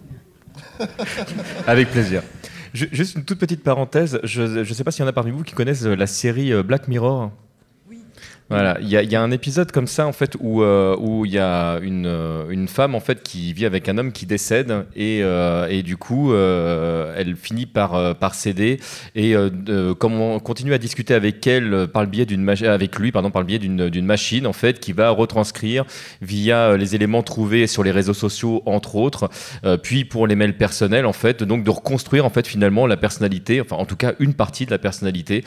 [1.68, 2.24] Avec plaisir.
[2.74, 4.20] juste une toute petite parenthèse.
[4.24, 6.88] Je ne sais pas s'il y en a parmi vous qui connaissent la série Black
[6.88, 7.32] Mirror.
[8.52, 11.80] Voilà, il y, a un épisode comme ça en fait où euh, il y a
[11.82, 15.68] une, euh, une femme en fait qui vit avec un homme qui décède et, euh,
[15.70, 18.78] et du coup elle finit par par céder.
[19.16, 19.34] Et
[20.00, 23.42] comme on continue à discuter avec elle par le biais d'une avec lui pardon par
[23.42, 25.86] le biais d'une d'une machine en fait qui va retranscrire
[26.22, 29.30] via les éléments trouvés sur les réseaux sociaux entre autres
[29.82, 33.62] puis pour les mails personnels en fait donc de reconstruire en fait finalement la personnalité
[33.62, 35.46] enfin en tout cas une partie de la personnalité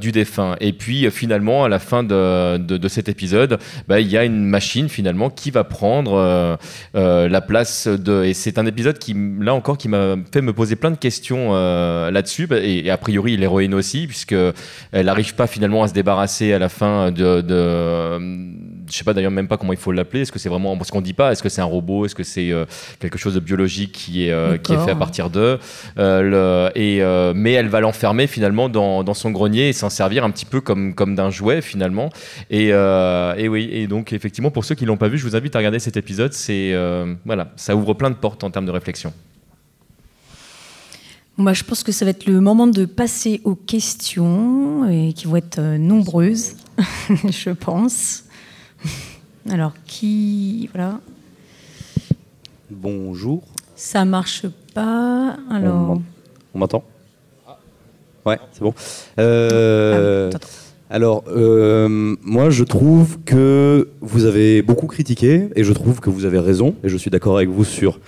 [0.00, 0.56] du défunt.
[0.60, 3.58] Et puis finalement à la fin de de, de, cet épisode,
[3.88, 6.58] bah, il y a une machine finalement qui va prendre
[6.94, 8.24] la place de.
[8.24, 11.52] Et c'est un épisode qui, là encore, qui m'a fait me poser plein de questions
[12.10, 12.46] là-dessus.
[12.46, 14.34] Bah, et, a priori, l'héroïne aussi, puisque
[14.92, 17.42] elle n'arrive pas finalement à se débarrasser à la fin de
[18.92, 20.22] je sais pas d'ailleurs même pas comment il faut l'appeler.
[20.22, 22.22] Est-ce que c'est vraiment parce qu'on dit pas Est-ce que c'est un robot Est-ce que
[22.22, 22.66] c'est euh,
[23.00, 25.58] quelque chose de biologique qui est euh, qui est fait à partir d'eux
[25.98, 27.02] euh, et
[27.34, 30.60] mais elle va l'enfermer finalement dans, dans, son grenier et s'en servir un petit peu
[30.60, 32.10] comme comme d'un jouet finalement.
[32.50, 35.56] Et, et, oui et donc effectivement pour ceux qui l'ont pas vu, je vous invite
[35.56, 36.32] à regarder cet épisode.
[36.34, 36.74] C'est
[37.24, 39.12] voilà, ça ouvre plein de portes en termes de réflexion.
[41.38, 45.26] Moi, je pense que ça va être le moment de passer aux questions, et qui
[45.26, 46.56] vont être nombreuses,
[47.08, 48.24] je pense.
[49.50, 50.68] Alors, qui.
[50.72, 51.00] Voilà.
[52.70, 53.42] Bonjour.
[53.74, 55.36] Ça marche pas.
[55.50, 56.00] Alors.
[56.54, 56.84] On m'entend?
[58.24, 58.74] Ouais, c'est bon.
[59.18, 60.38] Euh, ah
[60.90, 66.26] alors, euh, moi, je trouve que vous avez beaucoup critiqué, et je trouve que vous
[66.26, 67.98] avez raison, et je suis d'accord avec vous sur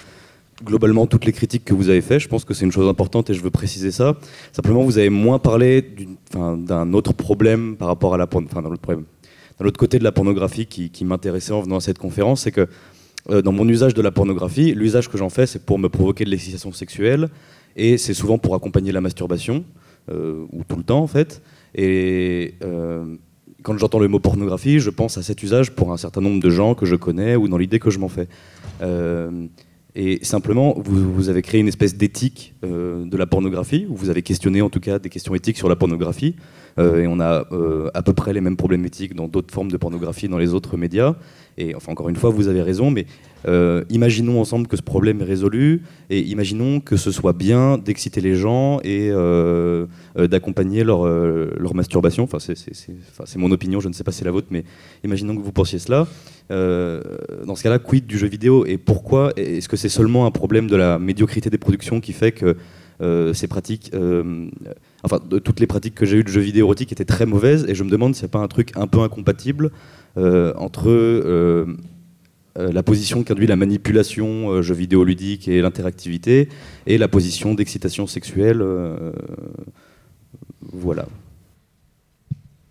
[0.62, 2.20] globalement toutes les critiques que vous avez faites.
[2.20, 4.16] Je pense que c'est une chose importante et je veux préciser ça.
[4.52, 5.84] Simplement, vous avez moins parlé
[6.32, 8.26] d'un autre problème par rapport à la...
[8.32, 9.04] Enfin, dans le problème
[9.58, 12.68] d'un autre côté de la pornographie qui, m'intéressait en venant à cette conférence, c'est que
[13.30, 16.24] euh, dans mon usage de la pornographie, l'usage que j'en fais, c'est pour me provoquer
[16.24, 17.28] de l'excitation sexuelle,
[17.76, 19.64] et c'est souvent pour accompagner la masturbation,
[20.10, 21.42] euh, ou tout le temps en fait.
[21.74, 23.16] Et euh,
[23.62, 26.50] quand j'entends le mot pornographie, je pense à cet usage pour un certain nombre de
[26.50, 28.28] gens que je connais ou dans l'idée que je m'en fais.
[29.96, 34.60] Et simplement, vous, avez créé une espèce d'éthique de la pornographie, ou vous avez questionné
[34.60, 36.34] en tout cas des questions éthiques sur la pornographie.
[36.78, 39.76] Euh, et on a euh, à peu près les mêmes problématiques dans d'autres formes de
[39.76, 41.14] pornographie dans les autres médias.
[41.58, 43.06] Et enfin, encore une fois, vous avez raison, mais
[43.46, 48.20] euh, imaginons ensemble que ce problème est résolu et imaginons que ce soit bien d'exciter
[48.20, 49.10] les gens et
[50.16, 52.24] d'accompagner leur, masturbation.
[52.24, 54.64] Enfin, c'est mon opinion, je ne sais pas si c'est la vôtre, mais
[55.04, 56.06] imaginons que vous pensiez cela.
[56.50, 60.68] dans ce cas-là, quid du jeu vidéo et pourquoi Est-ce que c'est seulement un problème
[60.68, 62.56] de la médiocrité des productions qui fait que
[63.32, 63.92] ces pratiques
[65.04, 67.74] enfin, toutes les pratiques que j'ai eues de jeux vidéo érotiques étaient très mauvaises, et
[67.74, 69.72] je me demande si c'est pas un truc un peu incompatible euh,
[70.16, 71.66] entre euh,
[72.58, 76.48] euh, la position qu'induit la manipulation jeux vidéo ludique et l'interactivité,
[76.86, 78.64] et la position d'excitation sexuelle.
[80.72, 81.06] voilà.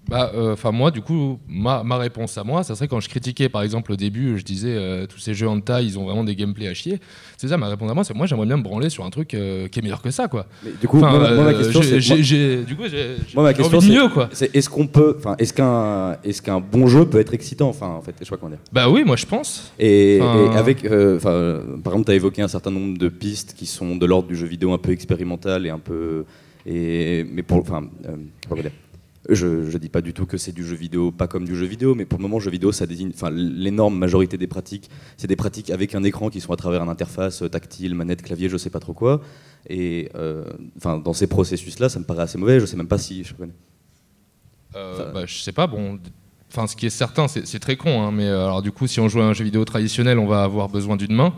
[0.08, 3.48] Bah, euh, enfin moi, du coup, ma, réponse à moi, ça serait quand je critiquais,
[3.48, 6.24] par exemple, au début, je disais euh, tous ces jeux en taille, ils ont vraiment
[6.24, 7.00] des gameplays à chier.
[7.38, 9.34] C'est ça, ma réponse à moi, c'est moi, j'aimerais bien me branler sur un truc
[9.34, 10.46] euh, qui est meilleur que ça, quoi.
[10.82, 14.30] du coup, moi, ma question, c'est, du coup, j'ai, ma question, c'est, mieux, quoi.
[14.34, 17.88] C'est est-ce qu'on peut, enfin, est-ce qu'un, est-ce qu'un bon jeu peut être excitant, enfin,
[17.88, 18.60] en fait, je pas comment dire.
[18.74, 19.72] Bah oui, moi, je pense.
[19.80, 20.20] Et,
[20.54, 24.06] avec, enfin, par exemple, tu as évoqué un certain nombre de pistes qui sont de
[24.06, 26.26] l'ordre du jeu vidéo un peu expérimental et un peu,
[26.66, 27.84] et mais pour, enfin,
[29.30, 31.66] je ne dis pas du tout que c'est du jeu vidéo, pas comme du jeu
[31.66, 33.12] vidéo, mais pour le moment, jeu vidéo, ça désigne.
[33.14, 36.84] Enfin, l'énorme majorité des pratiques, c'est des pratiques avec un écran qui sont à travers
[36.84, 39.22] une interface euh, tactile, manette, clavier, je sais pas trop quoi.
[39.70, 40.44] Et euh,
[40.78, 42.60] enfin, dans ces processus-là, ça me paraît assez mauvais.
[42.60, 43.54] Je sais même pas si je connais.
[44.76, 45.68] Euh, bah, je sais pas.
[45.68, 46.00] Bon,
[46.52, 49.08] enfin, ce qui est certain, c'est très con, hein, mais alors du coup, si on
[49.08, 51.34] joue à un jeu vidéo traditionnel, on va avoir besoin d'une main.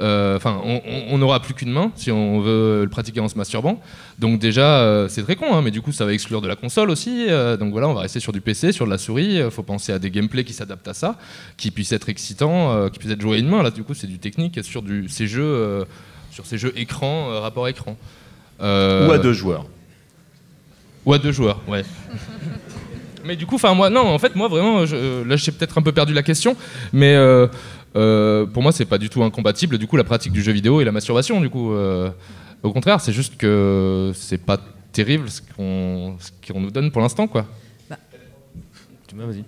[0.00, 0.60] Euh, enfin,
[1.08, 3.80] on n'aura plus qu'une main si on veut le pratiquer en se masturbant.
[4.18, 6.56] Donc déjà, euh, c'est très con, hein, mais du coup, ça va exclure de la
[6.56, 7.26] console aussi.
[7.28, 9.36] Euh, donc voilà, on va rester sur du PC, sur de la souris.
[9.36, 11.16] Il faut penser à des gameplays qui s'adaptent à ça,
[11.56, 13.62] qui puissent être excitants, qui puissent être joués à une main.
[13.62, 15.84] Là, du coup, c'est du technique sur du, ces jeux,
[16.30, 17.96] sur ces jeux écran, rapport écran.
[18.60, 19.66] Ou à deux joueurs.
[21.06, 21.84] Ou à deux joueurs, ouais.
[23.24, 25.92] mais du coup, enfin moi, non, en fait, moi vraiment, là, j'ai peut-être un peu
[25.92, 26.56] perdu la question,
[26.92, 27.16] mais
[27.96, 29.78] euh, pour moi, c'est pas du tout incompatible.
[29.78, 31.40] Du coup, la pratique du jeu vidéo et la masturbation.
[31.40, 32.10] Du coup, euh,
[32.62, 34.58] au contraire, c'est juste que c'est pas
[34.92, 37.46] terrible ce qu'on nous donne pour l'instant, quoi.
[37.88, 37.96] Bah.
[39.14, 39.44] Vas-y.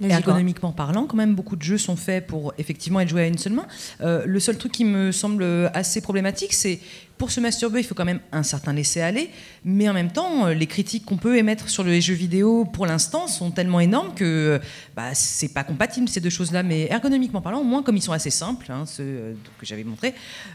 [0.00, 3.38] Ergonomiquement parlant, quand même, beaucoup de jeux sont faits pour effectivement être joués à une
[3.38, 3.66] seule main.
[4.00, 6.80] Euh, le seul truc qui me semble assez problématique, c'est
[7.18, 9.30] pour se masturber, il faut quand même un certain laisser-aller,
[9.64, 12.86] mais en même temps, euh, les critiques qu'on peut émettre sur les jeux vidéo pour
[12.86, 14.60] l'instant sont tellement énormes que
[14.96, 16.62] bah, c'est pas compatible ces deux choses-là.
[16.62, 19.84] Mais ergonomiquement parlant, au moins comme ils sont assez simples, hein, ceux euh, que j'avais
[19.84, 20.14] montré,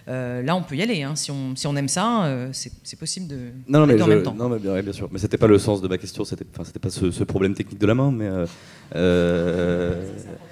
[0.10, 1.03] euh, là on peut y aller.
[1.03, 1.15] Hein.
[1.15, 3.38] Si, on, si on aime ça, c'est possible de.
[3.68, 4.36] Non, mais en même temps.
[4.36, 5.07] Non, mais bien, bien sûr.
[5.11, 6.26] Mais c'était pas le sens de ma question.
[6.26, 8.30] C'était, pas ce, problème technique de la main, mais.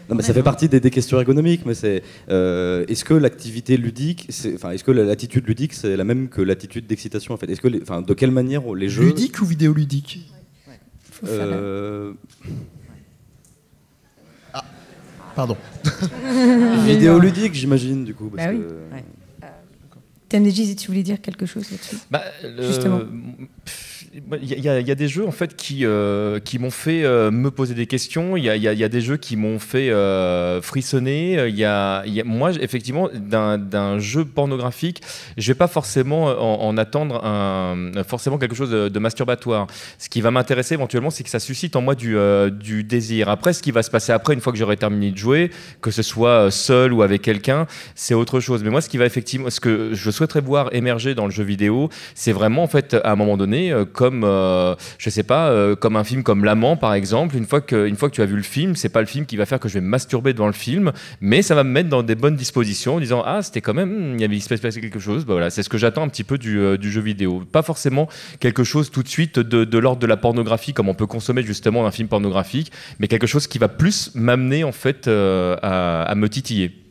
[0.10, 1.66] Non, mais ça fait partie des, questions ergonomiques.
[1.66, 6.42] Mais c'est est-ce que l'activité ludique, enfin, est-ce que l'attitude ludique, c'est la même que
[6.42, 7.50] l'attitude d'excitation en fait?
[7.50, 10.32] Est-ce que, enfin, de quelle manière les jeux ludique ou vidéoludique?
[11.26, 12.14] Euh...
[14.54, 14.64] Ah,
[15.36, 15.58] pardon.
[16.86, 18.30] vidéoludique, j'imagine du coup.
[18.30, 19.48] Parce bah
[20.30, 21.96] TMDJ, si tu voulais dire quelque chose là-dessus?
[22.12, 22.24] Bah,
[22.60, 23.02] Justement.
[24.14, 27.74] Il y, a des jeux en fait qui, euh, qui m'ont fait euh, me poser
[27.74, 28.38] des questions.
[28.38, 31.48] Il y, y a, des jeux qui m'ont fait euh, frissonner.
[31.48, 35.02] Il y a, moi, effectivement, d'un jeu pornographique,
[35.36, 39.68] je vais pas forcément en, attendre un, forcément quelque chose de, masturbatoire.
[39.98, 42.16] Ce qui va m'intéresser éventuellement, c'est que ça suscite en moi du,
[42.52, 43.28] du, désir.
[43.28, 45.52] Après, ce qui va se passer après, une fois que j'aurai terminé de jouer,
[45.82, 48.64] que ce soit seul ou avec quelqu'un, c'est autre chose.
[48.64, 51.44] Mais moi, ce qui va effectivement, ce que je souhaiterais voir émerger dans le jeu
[51.44, 55.76] vidéo, c'est vraiment en fait à un moment donné comme, euh, je sais pas, euh,
[55.76, 57.36] comme un film comme L'Amant, par exemple.
[57.36, 59.26] Une fois, que, une fois que tu as vu le film, c'est pas le film
[59.26, 61.72] qui va faire que je vais me masturber devant le film, mais ça va me
[61.72, 64.40] mettre dans des bonnes dispositions en disant Ah, c'était quand même, hmm, il y avait
[64.40, 65.26] se passait quelque chose.
[65.26, 67.44] Bah, voilà, c'est ce que j'attends un petit peu du, euh, du, jeu vidéo.
[67.52, 68.08] Pas forcément
[68.40, 71.88] quelque chose tout de suite de, l'ordre de la pornographie, comme on peut consommer justement
[71.88, 76.87] un film pornographique, mais quelque chose qui va plus m'amener en fait à me titiller.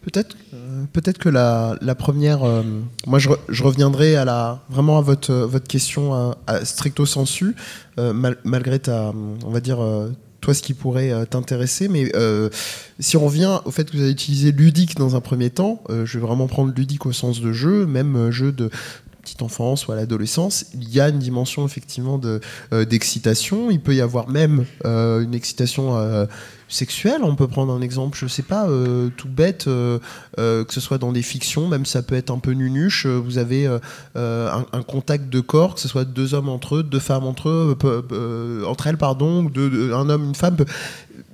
[0.00, 2.62] Peut-être, euh, peut-être que la, première, euh,
[3.06, 3.28] moi je,
[3.62, 7.56] reviendrai à la, vraiment à votre, votre question à, stricto sensu,
[7.98, 8.12] euh,
[8.44, 9.12] malgré ta,
[9.44, 9.78] on va dire,
[10.40, 12.12] toi ce qui pourrait t'intéresser, mais
[13.00, 16.18] si on revient au fait que vous avez utilisé ludique dans un premier temps, je
[16.18, 18.70] vais vraiment prendre ludique au sens de jeu, même jeu de,
[19.40, 22.40] enfance ou à l'adolescence, il y a une dimension effectivement de,
[22.88, 23.70] d'excitation.
[23.70, 26.26] Il peut y avoir même une excitation
[26.68, 27.22] sexuelle.
[27.22, 29.98] On peut prendre un exemple, je sais pas, euh, tout bête, euh,
[30.38, 33.06] euh, que ce soit dans des fictions, même ça peut être un peu nunuche.
[33.06, 33.66] Vous avez
[34.14, 38.64] un, contact de corps, que ce soit deux hommes entre eux, deux femmes entre eux,
[38.66, 40.56] entre elles, pardon, de, un homme, une femme.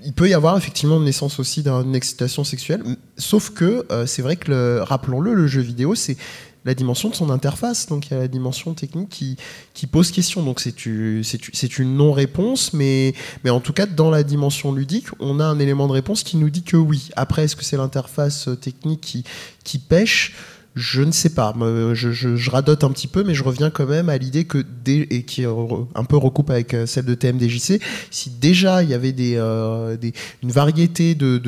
[0.04, 2.82] il peut y avoir effectivement une naissance aussi d'une excitation sexuelle,
[3.16, 6.16] sauf que c'est vrai que, rappelons-le, le jeu vidéo, c'est
[6.64, 7.86] la dimension de son interface.
[7.86, 10.42] Donc il y a la dimension technique qui, pose question.
[10.42, 13.14] Donc c'est une non-réponse, mais,
[13.46, 16.50] en tout cas, dans la dimension ludique, on a un élément de réponse qui nous
[16.50, 17.10] dit que oui.
[17.16, 19.24] Après, est-ce que c'est l'interface technique
[19.64, 20.34] qui pêche?
[20.74, 21.55] Je ne sais pas.
[21.94, 25.44] Je, radote un petit peu, mais je reviens quand même à l'idée que, et qui
[25.44, 27.80] un peu recoupe avec euh, celle de TMDJC,
[28.10, 29.96] si déjà il y avait des, euh,
[30.42, 31.38] une variété de,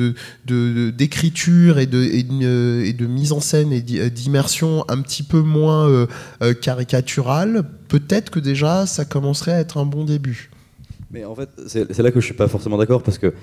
[0.91, 6.53] d'écriture et, de, et, de, mise en scène et d'immersion un petit peu moins euh,
[6.53, 10.51] caricaturale, peut-être que déjà ça commencerait à être un bon début.
[11.11, 13.33] Mais en fait, c'est là que je suis pas forcément d'accord parce que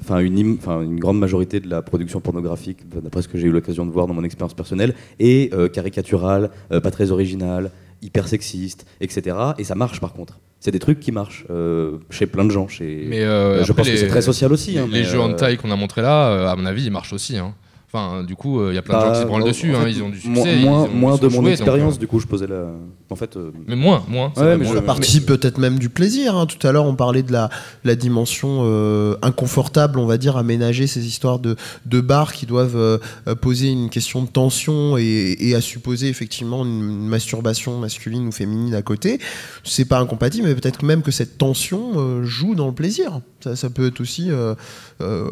[0.00, 3.86] enfin une, une, grande majorité de la production pornographique, d'après ce que j'ai eu l'occasion
[3.86, 7.70] de voir dans mon expérience personnelle, est euh, caricaturale, euh, pas très originale,
[8.02, 9.36] hyper sexiste, etc.
[9.58, 10.38] Et ça marche par contre.
[10.60, 12.66] C'est des trucs qui marchent euh, chez plein de gens.
[12.66, 13.04] Chez...
[13.08, 14.72] Mais je pense que c'est très social aussi.
[14.72, 17.12] Les, hein, les jeux en taille qu'on a montré là, à mon avis, ils marchent
[17.12, 17.36] aussi.
[17.36, 17.54] Hein.
[17.96, 19.74] Enfin, du coup, il y a plein de gens qui se bah, branlent dessus.
[19.74, 20.56] Hein, ils ont du succès.
[20.56, 22.66] Moins, moins de mon expérience, du coup, je posais la.
[23.08, 23.38] En fait.
[23.66, 24.32] Mais moins, moins.
[24.36, 26.36] mais je participe peut-être même du plaisir.
[26.36, 26.46] Hein.
[26.46, 27.50] Tout à l'heure, on parlait de la,
[27.84, 31.56] la dimension euh, inconfortable, on va dire, aménager ces histoires de,
[31.86, 32.98] de bars qui doivent euh,
[33.40, 38.74] poser une question de tension et, et à supposer effectivement une, masturbation masculine ou féminine
[38.74, 39.18] à côté.
[39.64, 43.20] C'est pas incompatible, mais peut-être même que cette tension euh, joue dans le plaisir.
[43.46, 44.30] Ça, ça peut être aussi,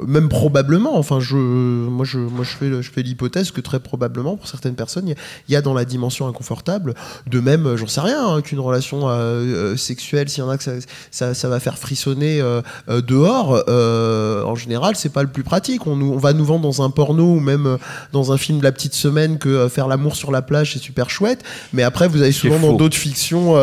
[0.07, 0.97] même probablement.
[0.97, 4.75] Enfin, je, moi, je, moi, je fais, je fais l'hypothèse que très probablement, pour certaines
[4.75, 6.95] personnes, il y, a dans la dimension inconfortable,
[7.27, 10.51] de même, euh, j'en sais rien, hein, qu'une relation euh, euh, sexuelle, s'il y en
[10.51, 10.65] a que
[11.11, 12.43] ça, ça, va faire frissonner
[12.89, 15.87] dehors, en général, c'est pas le plus pratique.
[15.87, 17.79] On, on, va nous vendre dans un porno ou même
[18.13, 21.11] dans un film de la petite semaine que faire l'amour sur la plage, c'est super
[21.11, 21.43] chouette.
[21.73, 23.55] Mais après, vous avez souvent dans d'autres fictions,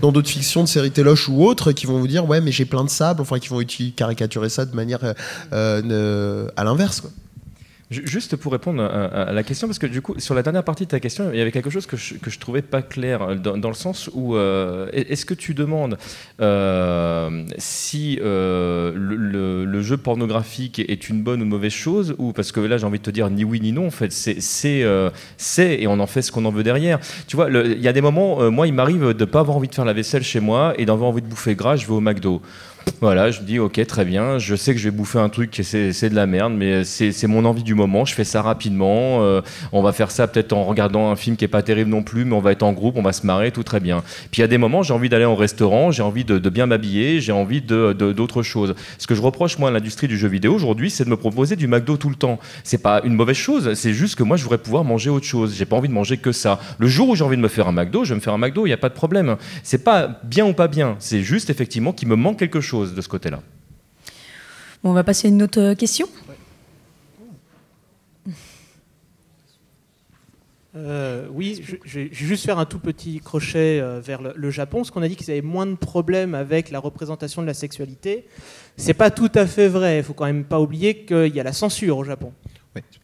[0.00, 2.64] dans d'autres fictions de séries téloches ou autres, qui vont vous dire, ouais, mais j'ai
[2.64, 3.60] plein de sable, enfin, qui vont
[3.94, 5.14] caricaturer ça de manière
[5.52, 7.02] à l'inverse.
[7.92, 10.90] Juste pour répondre à, la question, parce que du coup, sur la dernière partie de
[10.90, 13.74] ta question, il y avait quelque chose que je, que trouvais pas clair, dans, le
[13.74, 15.98] sens où euh, est-ce que tu demandes
[16.40, 22.60] euh, si euh, le, jeu pornographique est une bonne ou mauvaise chose, ou parce que
[22.60, 24.82] là j'ai envie de te dire ni oui ni non, en fait, c'est c'est
[25.58, 26.98] et on en fait ce qu'on en veut derrière.
[27.26, 29.74] Tu vois, il y a des moments, moi il m'arrive de pas avoir envie de
[29.74, 32.40] faire la vaisselle chez moi et d'avoir envie de bouffer gras, je vais au McDo.
[33.02, 34.38] Voilà, je dis ok, très bien.
[34.38, 37.44] Je sais que je vais bouffer un truc c'est de la merde, mais c'est mon
[37.44, 38.04] envie du moment.
[38.04, 39.22] Je fais ça rapidement.
[39.22, 39.40] Euh,
[39.72, 42.24] on va faire ça peut-être en regardant un film qui est pas terrible non plus,
[42.24, 44.02] mais on va être en groupe, on va se marrer, tout très bien.
[44.30, 46.66] Puis il y a des moments, j'ai envie d'aller au restaurant, j'ai envie de, bien
[46.66, 48.74] m'habiller, j'ai envie de d'autres choses.
[48.98, 51.56] Ce que je reproche moi à l'industrie du jeu vidéo aujourd'hui, c'est de me proposer
[51.56, 52.38] du McDo tout le temps.
[52.64, 55.54] C'est pas une mauvaise chose, c'est juste que moi je voudrais pouvoir manger autre chose.
[55.56, 56.60] J'ai pas envie de manger que ça.
[56.78, 58.38] Le jour où j'ai envie de me faire un McDo, je vais me faire un
[58.38, 59.36] McDo, il y a pas de problème.
[59.62, 63.00] C'est pas bien ou pas bien, c'est juste effectivement qu'il me manque quelque chose de
[63.00, 63.40] ce côté-là
[64.84, 66.08] on va passer à une autre euh, question.
[70.74, 74.78] Euh, oui, je, vais juste faire un tout petit crochet euh, vers le, Japon.
[74.78, 78.26] Parce qu'on a dit qu'ils avaient moins de problèmes avec la représentation de la sexualité.
[78.76, 79.98] C'est pas tout à fait vrai.
[79.98, 82.32] Il faut quand même pas oublier qu'il y a la censure au Japon.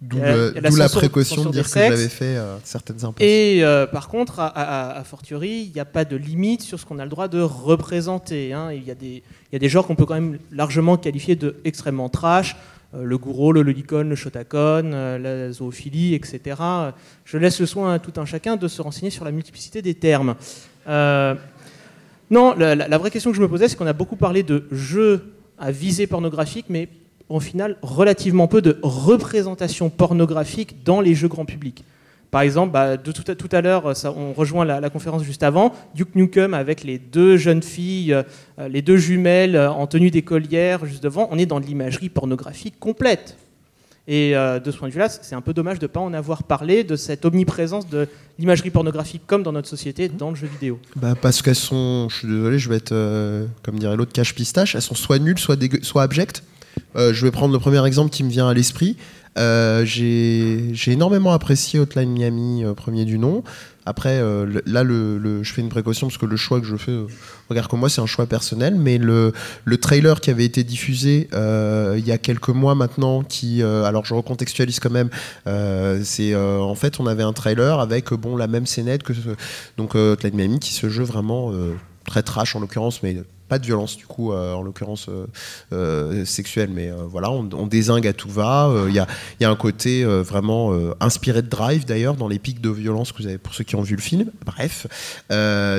[0.00, 3.22] D'où la, précaution de dire que j'avais fait certaines impôts.
[3.22, 3.62] Et
[3.92, 7.10] par contre, à, fortiori, il n'y a pas de limite sur ce qu'on a le
[7.10, 8.52] droit de représenter.
[8.52, 8.72] Hein.
[8.72, 11.36] Il, y a des, il y a des genres qu'on peut quand même largement qualifier
[11.36, 12.56] de extrêmement trash.
[12.94, 16.56] Euh, le gourou, le lolicon, le shotacon, euh, la zoophilie, etc.
[17.24, 19.94] Je laisse le soin à tout un chacun de se renseigner sur la multiplicité des
[19.94, 20.36] termes.
[20.88, 21.34] Euh,
[22.30, 25.34] non, la, vraie question que je me posais, c'est qu'on a beaucoup parlé de jeux
[25.58, 26.88] à visée pornographique, mais
[27.28, 31.84] au final, relativement peu de représentation pornographique dans les jeux grand public.
[32.30, 35.72] Par exemple, bah, de tout à, tout à l'heure, on rejoint la, conférence juste avant,
[35.94, 40.84] Duke Nukem avec les deux jeunes filles, euh, les deux jumelles euh, en tenue d'écolière
[40.84, 43.36] juste devant, on est dans de l'imagerie pornographique complète.
[44.06, 46.12] Et euh, de ce point de vue-là, c'est un peu dommage de ne pas en
[46.12, 50.46] avoir parlé, de cette omniprésence de l'imagerie pornographique comme dans notre société, dans le jeu
[50.46, 50.78] vidéo.
[50.96, 54.82] Bah parce qu'elles sont, je suis désolé, je vais être, comme dirait l'autre, cache-pistache, elles
[54.82, 56.42] sont soit nulles, soit, soit abjectes.
[56.94, 58.96] Je vais prendre le premier exemple qui me vient à l'esprit.
[59.38, 63.44] Euh, j'ai énormément apprécié Hotline Miami, euh, premier du nom.
[63.86, 66.94] Après, euh, là, je fais une précaution parce que le choix que je fais,
[67.48, 68.74] regarde comme moi, c'est un choix personnel.
[68.74, 69.32] Mais le,
[69.64, 74.12] le, trailer qui avait été diffusé il y a quelques mois maintenant, qui, alors je
[74.12, 75.08] recontextualise quand même,
[76.04, 79.14] c'est en fait, on avait un trailer avec bon la même scénette que
[79.78, 81.52] donc Hotline Miami, qui se joue vraiment
[82.04, 83.16] très trash en l'occurrence, mais
[83.48, 85.26] pas de violence du coup, euh, en l'occurrence euh,
[85.72, 88.72] euh, sexuelle, mais voilà, on, désingue à tout va.
[88.88, 89.06] Il y a,
[89.40, 93.22] y, a, un côté vraiment inspiré de Drive d'ailleurs dans les pics de violence que
[93.22, 94.30] vous avez pour ceux qui ont vu le film.
[94.44, 94.86] Bref,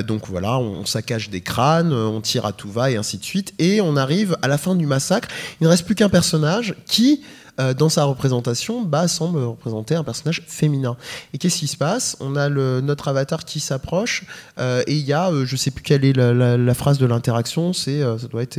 [0.06, 3.54] donc voilà, on, saccage des crânes, on tire à tout va et ainsi de suite,
[3.58, 5.28] et on arrive à la fin du massacre.
[5.60, 7.22] Il ne reste plus qu'un personnage qui
[7.58, 10.96] euh, dans sa représentation, bah, semble représenter un personnage féminin.
[11.32, 12.16] Et qu'est-ce qui se passe?
[12.20, 14.24] On a notre avatar qui s'approche
[14.58, 17.72] euh, et il y a, euh, je sais plus quelle est la, phrase de l'interaction,
[17.72, 18.58] c'est ça doit être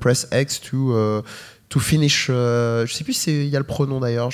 [0.00, 1.22] press X to
[1.68, 2.26] to finish.
[2.28, 4.30] je sais plus il y a le pronom d'ailleurs,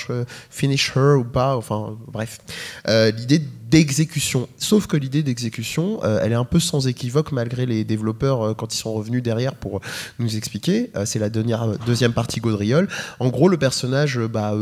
[0.49, 1.55] finish her ou pas.
[1.55, 2.39] Enfin bref,
[2.87, 3.41] l'idée
[3.73, 4.47] d'exécution.
[4.59, 8.53] Sauf que l'idée d'exécution, euh, elle est un peu sans équivoque malgré les développeurs euh,
[8.53, 9.81] quand ils sont revenus derrière pour
[10.19, 10.91] nous expliquer.
[10.95, 12.87] Euh, c'est la dernière, deuxième partie Gaudriol.
[13.19, 14.53] En gros, le personnage bah,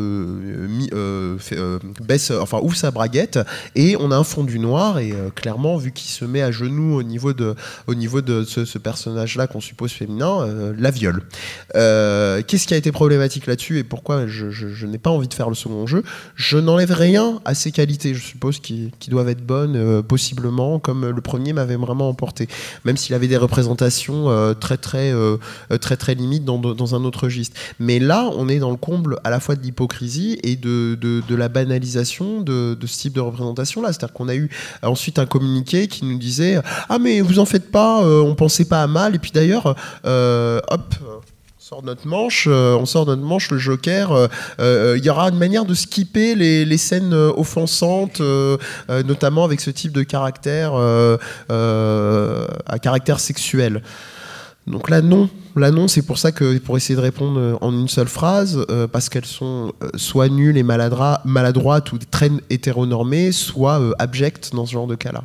[2.01, 3.37] baisse, enfin ouvre sa braguette
[3.75, 6.95] et on a un fond du noir et clairement, vu qu'il se met à genoux
[6.95, 7.55] au niveau de,
[7.87, 10.47] au niveau de ce, personnage-là qu'on suppose féminin,
[10.77, 11.23] la viole.
[11.73, 15.49] Qu'est-ce qui a été problématique là-dessus et pourquoi je, je n'ai pas envie de faire
[15.49, 16.03] le second jeu?
[16.35, 20.79] Je n'enlève rien à ses qualités, je suppose, qui, qui doivent être bonnes, euh, possiblement,
[20.79, 22.47] comme le premier m'avait vraiment emporté.
[22.85, 25.37] Même s'il avait des représentations euh, très, très, euh,
[25.81, 27.59] très, très limites dans, dans, un autre registre.
[27.79, 31.35] Mais là, on est dans le comble à la fois de l'hypocrisie et de, de,
[31.35, 33.91] la banalisation de, de, ce type de représentation-là.
[33.91, 34.49] C'est-à-dire qu'on a eu
[34.83, 38.83] ensuite un communiqué qui nous disait Ah, mais vous en faites pas, on pensait pas
[38.83, 39.15] à mal.
[39.15, 39.75] Et puis d'ailleurs,
[40.05, 40.95] hop
[41.71, 44.11] sort notre manche, euh, on sort notre manche, le Joker.
[44.11, 44.27] Euh,
[44.59, 48.21] euh, il y aura une manière de skipper les, scènes offensantes,
[48.89, 50.73] notamment avec ce type de caractère
[51.47, 53.83] à caractère sexuel.
[54.67, 55.29] Donc là, non.
[55.55, 59.07] Là, non, c'est pour ça que, pour essayer de répondre en une seule phrase, parce
[59.07, 64.95] qu'elles sont soit nulles et maladroites ou très hétéronormées, soit abjectes dans ce genre de
[64.95, 65.23] cas-là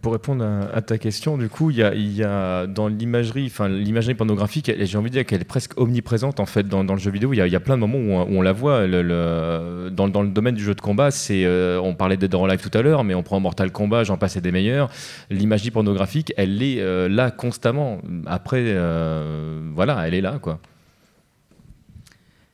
[0.00, 4.72] pour répondre à, ta question, du coup, il y a, dans l'imagerie, enfin l'imagerie pornographique,
[4.78, 7.34] j'ai envie de dire qu'elle est presque omniprésente en fait dans, le jeu vidéo.
[7.34, 8.86] Il y, a, plein de moments où on, la voit.
[8.86, 12.82] Dans, le domaine du jeu de combat, euh, on parlait de or Live tout à
[12.82, 14.88] l'heure, mais on prend Mortal Kombat, j'en passe des meilleurs.
[15.30, 17.98] L'imagerie pornographique, elle est euh, là constamment.
[18.26, 20.58] Après, euh, voilà, elle est là, quoi.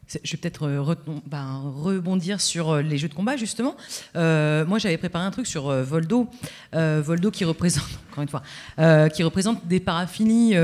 [0.09, 0.95] Je vais peut-être euh,
[1.27, 3.77] ben, rebondir sur euh, les jeux de combat, justement.
[4.17, 6.29] Euh, moi, j'avais préparé un truc sur Voldo.
[6.73, 8.43] Voldo qui représente, encore une fois,
[9.11, 10.55] qui représente des paraphilies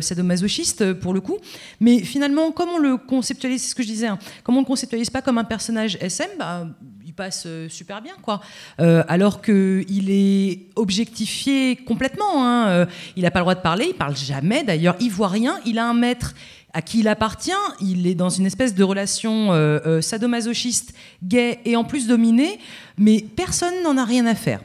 [0.00, 1.38] sadomasochistes, pour le coup.
[1.80, 4.64] Mais finalement, comme on le conceptualise, c'est ce que je disais, hein, on ne le
[4.64, 6.66] conceptualise pas comme un personnage SM, bah,
[7.06, 8.40] il passe super bien, quoi.
[8.78, 12.44] alors qu'il est objectifié complètement.
[12.44, 12.86] Hein.
[13.16, 15.60] il n'a pas le droit de parler, il parle jamais, d'ailleurs, il voit rien.
[15.66, 16.34] Il a un maître
[16.72, 17.50] à qui il appartient.
[17.80, 22.58] Il est dans une espèce de relation euh, euh, sadomasochiste, gay et en plus dominé,
[22.96, 24.60] mais personne n'en a rien à faire.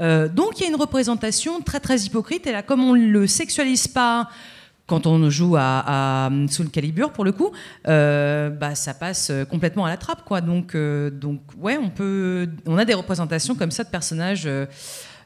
[0.00, 2.46] Euh, donc il y a une représentation très très hypocrite.
[2.46, 4.28] Et là, comme on ne le sexualise pas
[4.86, 7.50] quand on joue à, Soul Calibur pour le coup,
[7.84, 10.40] bah, ça passe complètement à la trappe quoi.
[10.40, 14.48] Donc, donc ouais, on peut, on a des représentations comme ça de personnages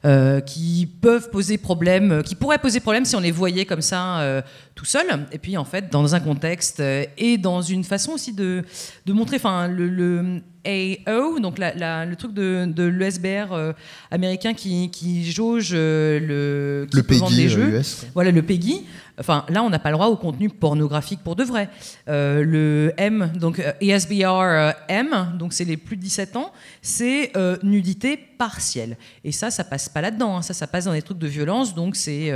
[0.07, 3.83] euh, qui peuvent poser problème, euh, qui pourraient poser problème si on les voyait comme
[3.83, 4.41] ça euh,
[4.75, 5.07] tout seul.
[5.31, 6.81] Et puis en fait, dans un contexte
[7.19, 8.65] et dans une façon aussi de,
[9.05, 13.73] de montrer, enfin, le, AO, donc le truc de, l'USBR euh,
[14.11, 17.79] américain qui, jauge euh, le, qui le PEGI, des jeux.
[17.79, 18.07] US.
[18.15, 18.85] Voilà, le PEGI.
[19.21, 21.69] Enfin, là, on n'a pas le droit au contenu pornographique pour de vrai.
[22.09, 26.53] Euh, le M, donc ESBR M, donc c'est les plus de 17 ans,
[26.83, 27.33] c'est
[27.63, 28.97] nudité partielle.
[29.23, 30.39] Et ça, ça passe pas là-dedans.
[30.39, 30.43] Hein.
[30.43, 31.75] Ça, ça passe dans des trucs de violence.
[31.75, 32.33] Donc c'est,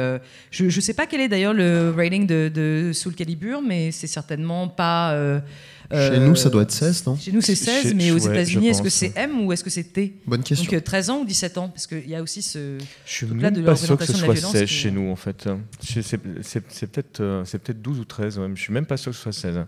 [0.51, 4.07] je ne sais pas quel est d'ailleurs le rating de, de Soul Calibur, mais c'est
[4.07, 5.17] certainement pas
[5.91, 8.83] chez nous, ça doit être 16, non Chez nous, c'est 16, mais aux États-Unis, est-ce
[8.83, 10.71] que c'est M ou est-ce que c'est T Bonne question.
[10.71, 12.79] Donc 13 ans ou 17 ans Parce qu'il y a aussi ce.
[13.07, 15.49] Je suis même pas sûr que ce soit 16 chez nous, en fait.
[15.81, 19.33] C'est peut-être euh, peut 12 ou 13, Je suis même pas sûr que ce soit
[19.33, 19.65] 16.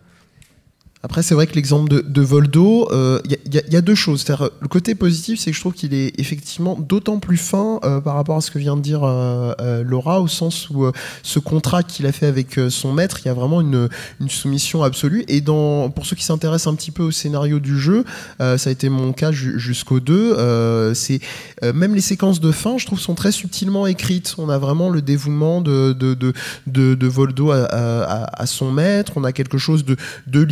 [1.06, 4.24] Après, c'est vrai que l'exemple de, Voldo, il euh, y, a deux choses.
[4.28, 8.16] Le côté positif, c'est que je trouve qu'il est effectivement d'autant plus fin euh, par
[8.16, 10.90] rapport à ce que vient de dire euh, Laura, au sens où
[11.22, 13.88] ce contrat qu'il a fait avec son maître, il y a vraiment une,
[14.26, 15.24] soumission absolue.
[15.28, 18.04] Et pour ceux qui s'intéressent un petit peu au scénario du jeu,
[18.40, 21.20] ça a été mon cas jusqu'au 2, c'est
[21.62, 24.34] même les séquences de fin, je trouve, sont très subtilement écrites.
[24.38, 29.84] On a vraiment le dévouement de, de, Voldo à, son maître, on a quelque chose
[29.84, 29.96] de,
[30.26, 30.42] de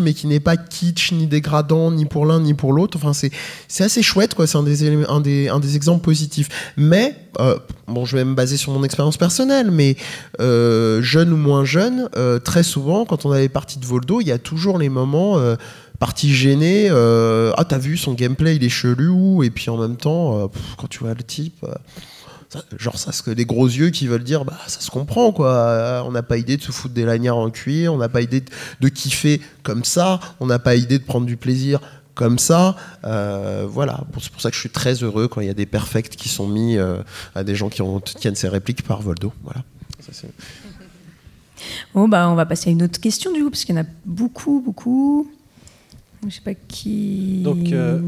[0.00, 2.98] mais qui n'est pas kitsch, ni dégradant, ni pour l'un, ni pour l'autre.
[3.00, 4.46] Enfin, c'est assez chouette, quoi.
[4.46, 6.48] C'est un des, un, des, un des exemples positifs.
[6.76, 9.96] Mais, euh, bon, je vais me baser sur mon expérience personnelle, mais
[10.40, 14.20] euh, jeune ou moins jeune, euh, très souvent, quand on a les parties de Voldo,
[14.20, 15.38] il y a toujours les moments
[15.98, 20.50] partie gênée, ah t'as vu son gameplay il est chelou, et puis en même temps,
[20.78, 21.66] quand tu vois le type,
[22.76, 26.02] genre ça, ce que les gros yeux qui veulent dire, bah ça se comprend quoi.
[26.06, 28.42] On n'a pas idée de se foutre des lanières en cuir, on n'a pas idée
[28.80, 31.80] de, kiffer comme ça, on n'a pas idée de prendre du plaisir
[32.14, 32.76] comme ça.
[33.04, 35.66] Euh, voilà, c'est pour ça que je suis très heureux quand il y a des
[35.66, 37.02] perfects qui sont mis euh,
[37.34, 39.32] à des gens qui ont, tiennent ces répliques par Voldo.
[39.44, 39.62] Voilà.
[41.94, 43.82] bon, bah, on va passer à une autre question du coup, parce qu'il y en
[43.82, 45.30] a beaucoup, beaucoup.
[46.26, 47.42] Je sais pas qui.
[47.42, 47.72] Donc.
[47.72, 48.00] Euh,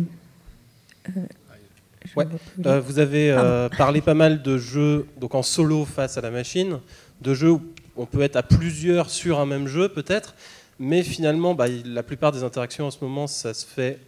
[2.17, 2.27] Ouais.
[2.67, 6.31] Euh, vous avez euh, parlé pas mal de jeux donc en solo face à la
[6.31, 6.79] machine,
[7.21, 7.63] de jeux où
[7.97, 10.35] on peut être à plusieurs sur un même jeu peut-être,
[10.79, 13.99] mais finalement bah, la plupart des interactions en ce moment ça se fait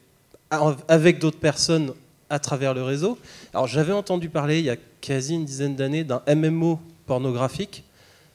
[0.89, 1.93] avec d'autres personnes
[2.31, 3.19] à travers le réseau.
[3.53, 7.85] Alors j'avais entendu parler il y a quasi une dizaine d'années d'un MMO pornographique,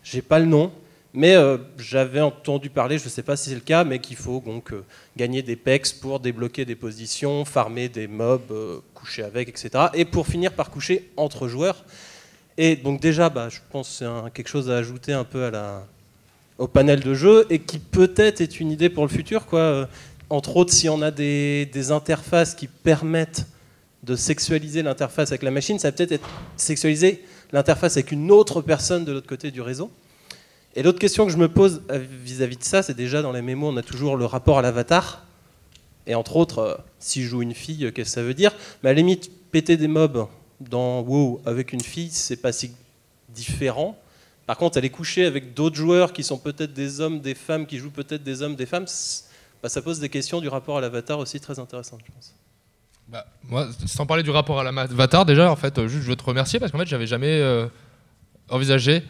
[0.03, 0.71] j'ai pas le nom,
[1.13, 4.15] mais euh, j'avais entendu parler, je ne sais pas si c'est le cas, mais qu'il
[4.15, 4.83] faut donc euh,
[5.17, 9.85] gagner des pecs pour débloquer des positions, farmer des mobs, euh, coucher avec, etc.
[9.95, 11.83] Et pour finir par coucher entre joueurs.
[12.57, 15.49] Et donc déjà, bah, je pense que c'est quelque chose à ajouter un peu
[16.57, 19.45] au panel de jeu et qui peut-être est une idée pour le futur.
[20.29, 23.47] Entre autres, si on a des, des interfaces qui permettent
[24.03, 29.05] de sexualiser l'interface avec la machine, ça peut-être être sexualiser l'interface avec une autre personne
[29.05, 29.89] de l'autre côté du réseau.
[30.79, 31.81] Et l'autre question que je me pose
[32.23, 35.25] vis-à-vis de ça, c'est déjà dans les mémos, on a toujours le rapport à l'avatar.
[36.07, 38.53] Et entre autres, euh, si je joue une fille, euh, qu'est-ce que ça veut dire?
[38.81, 40.29] Mais à la limite, péter des mobs
[40.61, 42.71] dans WoW avec une fille, c'est pas si
[43.27, 43.99] différent.
[44.45, 47.77] Par contre, aller coucher avec d'autres joueurs qui sont peut-être des hommes, des femmes, qui
[47.77, 48.85] jouent peut-être des hommes, des femmes,
[49.61, 52.33] bah, ça pose des questions du rapport à l'avatar aussi très intéressantes, je pense.
[53.09, 56.23] Bah, moi, sans parler du rapport à l'avatar, déjà, en fait, euh, je veux te
[56.23, 57.67] remercier parce qu'en fait, j'avais jamais
[58.47, 59.03] envisagé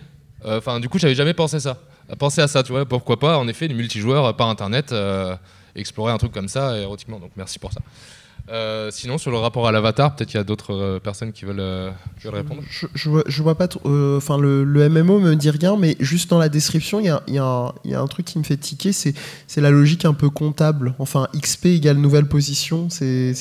[0.46, 1.78] euh, enfin, du coup, j'avais jamais pensé ça.
[2.18, 5.36] Penser à ça, tu vois, pourquoi pas, en effet, du multijoueur par internet, euh,
[5.76, 7.20] explorer un truc comme ça érotiquement.
[7.20, 7.82] Donc, merci pour ça.
[8.50, 11.94] Euh, sinon, sur le rapport à l'avatar, peut-être qu'il y a d'autres personnes qui veulent,
[12.26, 12.64] répondre.
[12.68, 13.82] Je, je, vois, pas trop.
[14.18, 17.22] Enfin, le, le, MMO me dit rien, mais juste dans la description, il y a,
[17.28, 19.14] y, y a, un truc qui me fait tiquer c'est
[19.58, 20.96] la logique un peu comptable.
[20.98, 23.36] Enfin, XP égale nouvelle position, c'est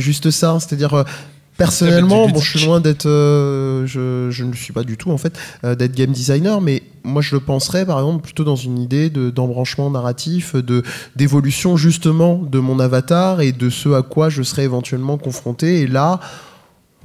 [0.00, 0.58] juste ça.
[0.58, 1.04] C'est-à-dire,
[1.60, 5.18] Personnellement, bon, je suis loin d'être, euh, je, je, ne suis pas du tout en
[5.18, 8.78] fait euh, d'être game designer, mais moi je le penserais par exemple plutôt dans une
[8.78, 10.82] idée de, d'embranchement narratif, de
[11.16, 15.82] d'évolution justement de mon avatar et de ce à quoi je serais éventuellement confronté.
[15.82, 16.20] Et là,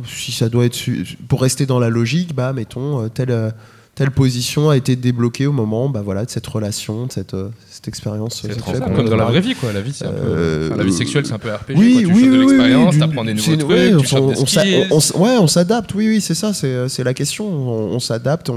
[0.06, 0.80] si ça doit être
[1.28, 3.54] pour rester dans la logique, bah mettons euh, tel
[3.96, 7.48] telle position a été débloquée au moment bah, voilà, de cette relation, de cette, euh,
[7.70, 8.84] cette expérience sexuelle.
[8.94, 9.72] Comme dans la vraie vie, quoi.
[9.72, 10.18] La vie, c'est un peu...
[10.22, 11.76] Euh, la vie sexuelle, c'est un peu RPG.
[11.78, 12.14] Oui, quoi.
[12.14, 15.48] Tu oui, de l'expérience, t'apprends des nouveaux trucs, ouais, tu on, des on, ouais, on
[15.48, 15.96] s'adapte.
[15.96, 17.46] Oui, oui, c'est ça, c'est la question.
[17.48, 18.52] On, s'adapte.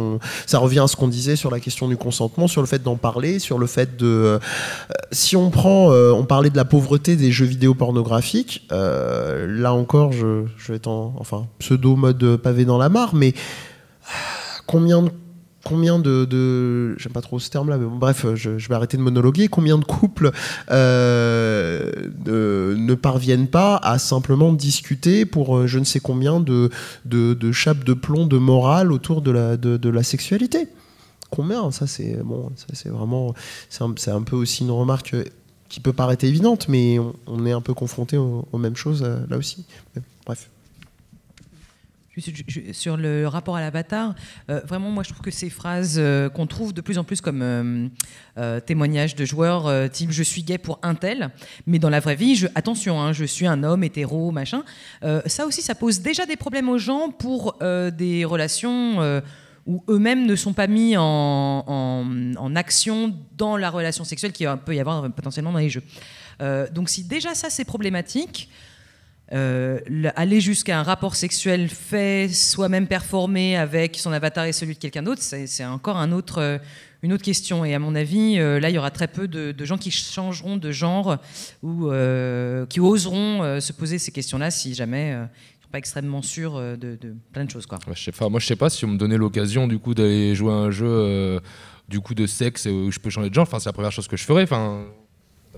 [0.47, 2.97] Ça revient à ce qu'on disait sur la question du consentement, sur le fait d'en
[2.97, 4.07] parler, sur le fait de.
[4.07, 4.39] Euh,
[5.13, 8.67] si on prend, on parlait de la pauvreté des jeux vidéo pornographiques.
[8.71, 13.35] là encore, je, je vais être en, enfin pseudo mode pavé dans la mare, mais
[14.67, 15.11] combien de
[15.69, 19.49] combien de, j'aime pas trop ce terme-là, mais bref, je, vais arrêter de monologuer.
[19.49, 20.31] Combien de couples
[20.71, 21.93] euh,
[22.27, 26.71] ne parviennent pas à simplement discuter pour euh, je ne sais combien de,
[27.05, 30.69] de, de chapes de plomb de morale autour de la, de, la sexualité?
[31.31, 31.71] Combien?
[31.71, 33.35] Ça, c'est bon, ça c'est vraiment,
[33.69, 35.15] c'est un, un, peu aussi une remarque
[35.69, 39.67] qui peut paraître évidente, mais on, est un peu confronté aux, mêmes choses là aussi.
[40.25, 40.49] Bref
[42.73, 44.15] sur le rapport à l'avatar,
[44.51, 47.21] euh, vraiment, moi, je trouve que ces phrases euh, qu'on trouve de plus en plus
[47.21, 51.31] comme euh, témoignages de joueurs, type je suis gay pour un tel,
[51.67, 54.63] mais dans la vraie vie, attention, hein, je suis un homme hétéro, machin.
[55.27, 59.23] ça aussi, ça pose déjà des problèmes aux gens pour des relations
[59.67, 64.75] où eux-mêmes ne sont pas mis en, en, action dans la relation sexuelle qu'il peut
[64.75, 65.83] y avoir potentiellement dans les jeux.
[66.73, 68.49] donc, si déjà ça, c'est problématique,
[69.33, 69.79] euh,
[70.17, 75.03] aller jusqu'à un rapport sexuel fait, soi-même performé avec son avatar et celui de quelqu'un
[75.03, 76.59] d'autre, c'est encore euh,
[77.03, 77.65] une autre question.
[77.65, 80.57] Et à mon avis, euh, là, il y aura très peu de, gens qui changeront
[80.57, 81.19] de genre
[81.63, 81.91] ou
[82.69, 86.99] qui oseront se poser ces questions-là si jamais ils ne sont pas extrêmement sûrs de,
[87.33, 87.67] plein de choses.
[87.67, 87.79] Quoi.
[87.95, 90.71] je sais moi, je sais pas si on me donnait l'occasion d'aller jouer à un
[90.71, 91.41] jeu
[91.87, 93.47] du coup de sexe où je peux changer de genre.
[93.47, 94.47] C'est la première chose que je ferais.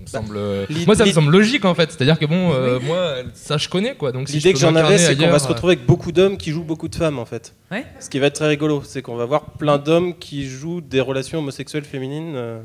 [0.05, 1.91] Ça me bah, semble, euh, moi, ça me semble logique en fait.
[1.91, 4.11] C'est-à-dire que bon, euh, moi, ça je connais quoi.
[4.11, 6.63] Donc l'idée que j'en avais, c'est qu'on va se retrouver avec beaucoup d'hommes qui jouent
[6.63, 7.55] beaucoup de femmes en fait.
[7.71, 7.85] Ouais.
[7.99, 11.01] Ce qui va être très rigolo, c'est qu'on va voir plein d'hommes qui jouent des
[11.01, 12.61] relations homosexuelles féminines.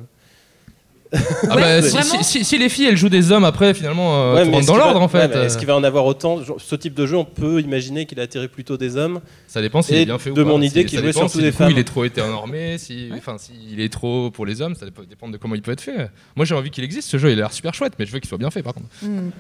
[1.13, 5.09] Ah bah, si, les filles elles jouent des hommes après finalement euh, dans l'ordre en
[5.09, 5.35] fait.
[5.35, 8.25] Est-ce qu'il va en avoir autant Ce type de jeu on peut imaginer qu'il a
[8.25, 9.21] atterri plutôt des hommes.
[9.47, 10.41] Ça dépend s'il est bien fait ou pas.
[10.41, 11.71] De mon idée qu'il jouait surtout des femmes.
[11.71, 15.37] Il est trop hétéronormé, si, enfin s'il est trop pour les hommes, ça dépend de
[15.37, 16.11] comment il peut être fait.
[16.35, 18.19] Moi j'ai envie qu'il existe ce jeu, il a l'air super chouette, mais je veux
[18.19, 18.89] qu'il soit bien fait par contre.
[19.03, 19.31] Hmm.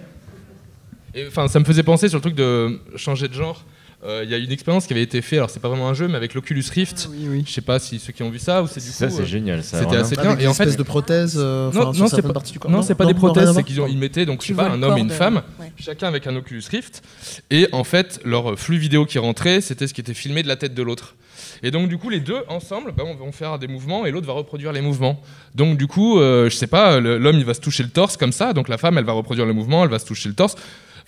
[1.28, 3.64] Enfin ça me faisait penser sur le truc de changer de genre.
[4.04, 5.94] Euh, il y a une expérience qui avait été faite, alors c'est pas vraiment un
[5.94, 7.08] jeu, mais avec l'Oculus Rift.
[7.10, 7.44] Oui, oui.
[7.46, 9.24] Je sais pas si ceux qui ont vu ça ou c'est du ça, c'est euh,
[9.24, 9.64] génial.
[9.64, 10.36] C'était assez bien.
[10.38, 11.36] et en fait, de prothèses.
[11.38, 12.32] Euh, non, non c'est pas,
[12.68, 14.98] non, c'est pas des prothèses, c'est qu'ils ils mettaient donc je sais pas un homme
[14.98, 15.42] et une femme,
[15.78, 17.02] chacun avec un Oculus Rift,
[17.50, 20.56] et en fait leur flux vidéo qui rentrait, c'était ce qui était filmé de la
[20.56, 21.14] tête de l'autre.
[21.62, 24.34] Et donc du coup les deux ensemble bah, vont faire des mouvements et l'autre va
[24.34, 25.22] reproduire les mouvements.
[25.54, 28.52] Donc du coup, je sais pas, l'homme il va se toucher le torse comme ça,
[28.52, 30.56] donc la femme elle va reproduire le mouvement, elle va se toucher le torse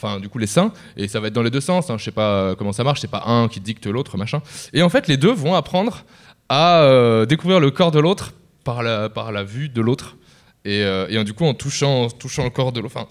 [0.01, 1.91] enfin du coup les seins, et ça va être dans les deux sens.
[1.91, 1.99] Hein.
[1.99, 4.41] Je sais pas euh, comment ça marche, c'est pas un qui dicte l'autre, machin.
[4.73, 6.05] Et en fait, les deux vont apprendre
[6.49, 8.33] à euh, découvrir le corps de l'autre
[8.65, 10.17] par la, par la vue de l'autre,
[10.65, 12.95] et, euh, du coup en touchant, touchant le corps de l'autre.
[12.97, 13.09] Enfin,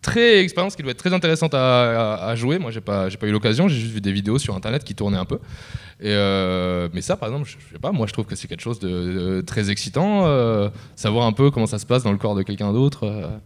[0.00, 2.58] très expérience qui doit être très intéressante à, jouer.
[2.58, 3.66] Moi, j'ai pas, j'ai pas eu l'occasion.
[3.66, 5.40] J'ai juste vu des vidéos sur internet qui tournaient un peu.
[6.00, 6.14] Et
[6.94, 7.90] mais ça, par exemple, je, sais pas.
[7.90, 10.22] Moi, je trouve que c'est quelque chose de, très excitant.
[10.94, 13.40] savoir un peu comment ça se passe dans le corps de quelqu'un d'autre.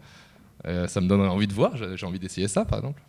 [0.64, 3.02] Ça me donne envie de voir, j'ai envie d'essayer ça par exemple.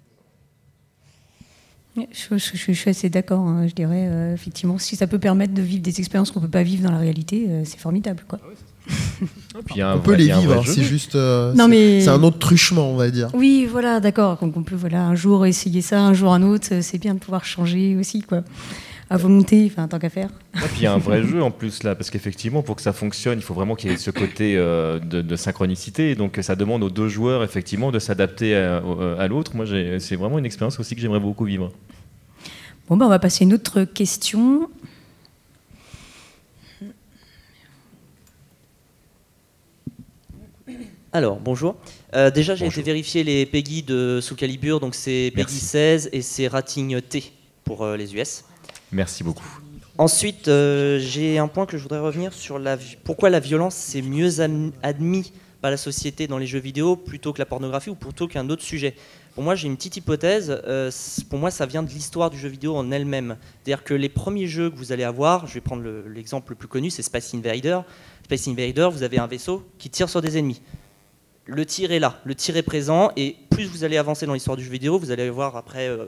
[1.95, 4.07] Je, suis assez d'accord, hein, je dirais.
[4.09, 6.83] Euh, effectivement, si ça peut permettre de vivre des expériences qu'on ne peut pas vivre
[6.83, 8.23] dans la réalité, euh, c'est formidable.
[8.27, 8.39] Quoi.
[9.77, 11.11] on peut les vivre, hein, c'est juste.
[11.11, 13.29] c'est un autre truchement, on va dire.
[13.35, 14.37] Oui, voilà, d'accord.
[14.41, 16.81] Donc on peut voilà, un jour essayer ça, un jour un autre.
[16.81, 18.23] C'est bien de pouvoir changer aussi.
[18.23, 18.41] Quoi
[19.09, 20.29] à volonté, enfin, tant qu'à faire.
[20.55, 22.81] Et puis il y a un vrai jeu en plus là, parce qu'effectivement, pour que
[22.81, 26.15] ça fonctionne, il faut vraiment qu'il y ait ce côté euh, de, synchronicité.
[26.15, 29.55] Donc ça demande aux deux joueurs effectivement de s'adapter à, l'autre.
[29.55, 29.65] Moi,
[29.99, 31.71] c'est vraiment une expérience aussi que j'aimerais beaucoup vivre.
[32.87, 34.69] Bon, ben, on va passer à une autre question.
[41.15, 41.75] Alors, bonjour.
[42.15, 46.23] Euh, déjà, j'ai été vérifier les PEGI de sous Calibur, donc c'est PEGI 16 et
[46.23, 47.31] c'est Rating T
[47.63, 48.45] pour euh, les US.
[48.93, 49.59] Merci beaucoup.
[49.97, 54.01] Ensuite, euh, j'ai un point que je voudrais revenir sur la, pourquoi la violence est
[54.01, 54.39] mieux
[54.81, 58.49] admise par la société dans les jeux vidéo plutôt que la pornographie ou plutôt qu'un
[58.49, 58.95] autre sujet.
[59.33, 60.61] Pour moi, j'ai une petite hypothèse.
[60.67, 60.91] Euh,
[61.29, 63.37] pour moi, ça vient de l'histoire du jeu vidéo en elle-même.
[63.63, 66.67] C'est-à-dire que les premiers jeux que vous allez avoir, je vais prendre l'exemple le, plus
[66.67, 67.79] connu, c'est Space Invader.
[68.25, 70.61] Space Invader, vous avez un vaisseau qui tire sur des ennemis
[71.45, 74.55] le tir est là, le tir est présent, et plus vous allez avancer dans l'histoire
[74.55, 76.07] du jeu vidéo, vous allez voir après euh,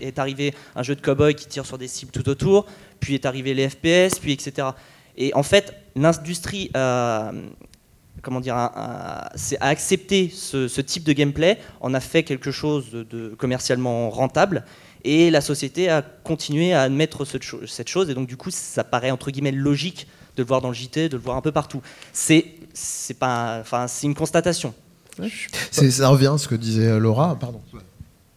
[0.00, 2.66] est arrivé un jeu de cowboy qui tire sur des cibles tout autour,
[2.98, 4.68] puis est arrivé les FPS, puis etc.
[5.16, 7.32] Et en fait, l'industrie a,
[8.22, 9.30] comment dire, a,
[9.60, 14.64] accepté ce, type de gameplay, en a fait quelque chose de commercialement rentable,
[15.04, 19.10] et la société a continué à admettre cette chose, et donc du coup, ça paraît
[19.10, 20.06] entre guillemets logique
[20.40, 21.82] de le voir dans le JT, de le voir un peu partout.
[22.12, 24.74] C'est c'est pas, enfin c'est une constatation.
[25.70, 27.60] Ça revient à ce que disait Laura, pardon.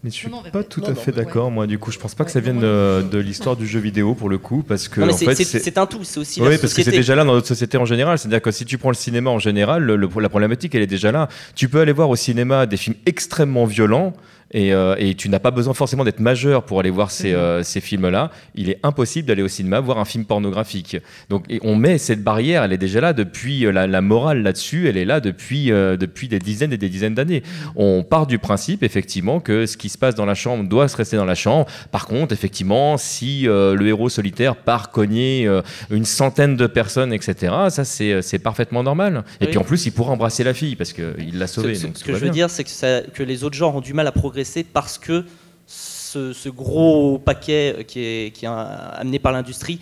[0.03, 1.89] Mais je suis pas tout à fait d'accord, moi, du coup.
[1.89, 4.89] Je pense pas que ça vienne de, l'histoire du jeu vidéo, pour le coup, parce
[4.89, 4.99] que.
[4.99, 7.47] En fait, c'est un tout, c'est aussi oui, parce que c'est déjà là dans notre
[7.47, 8.19] société en général.
[8.19, 11.13] C'est-à-dire que si tu prends le cinéma en général, le, la problématique, elle est déjà
[11.13, 11.29] là.
[11.55, 14.13] Tu peux aller voir au cinéma des films extrêmement violents,
[14.55, 17.81] Euh, et, tu n'as pas besoin forcément d'être majeur pour aller voir ces, euh, ces
[17.81, 18.31] films-là.
[18.55, 20.97] Il est impossible d'aller au cinéma voir un film pornographique.
[21.29, 24.97] Donc on met cette barrière, elle est déjà là depuis la, la morale là-dessus, elle
[24.97, 27.43] est là depuis, depuis des dizaines et des dizaines d'années.
[27.75, 30.97] On part du principe effectivement que ce qui se passe dans la chambre doit se
[30.97, 31.65] rester dans la chambre.
[31.91, 35.49] Par contre, effectivement, si le héros solitaire part cogner
[35.89, 39.23] une centaine de personnes, etc., ça c'est parfaitement normal.
[39.41, 41.75] Et puis en plus, il pourra embrasser la fille parce qu'il l'a sauvée.
[41.75, 44.07] Ce, ce que je veux dire, c'est que, que les autres genres ont du mal
[44.07, 45.25] à progresser parce que
[45.65, 49.79] ce, gros paquet qui est, qui est amené par l'industrie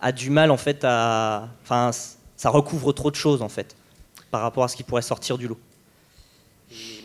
[0.00, 1.48] a du mal en fait à.
[1.62, 1.90] Enfin,
[2.36, 3.76] ça recouvre trop de choses en fait
[4.30, 5.58] par rapport à ce qui pourrait sortir du lot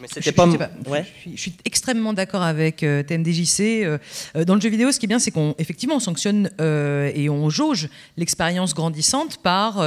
[0.07, 3.59] je, suis, extrêmement d'accord avec euh, TMDJC.
[3.59, 3.97] Euh,
[4.35, 7.29] euh, dans le jeu vidéo, ce qui est bien, c'est qu'on effectivement on sanctionne et
[7.29, 9.81] on jauge l'expérience grandissante par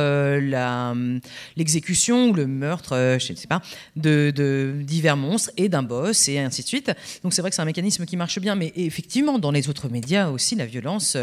[1.57, 3.63] l'exécution ou le meurtre, je ne sais pas,
[3.97, 6.93] de, divers monstres et d'un boss et ainsi de suite.
[7.23, 9.89] Donc c'est vrai que c'est un mécanisme qui marche bien, mais effectivement dans les autres
[9.89, 11.17] médias aussi, la violence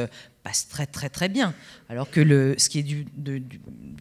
[0.43, 1.53] passe très très très bien.
[1.89, 3.05] Alors que le, ce qui est du,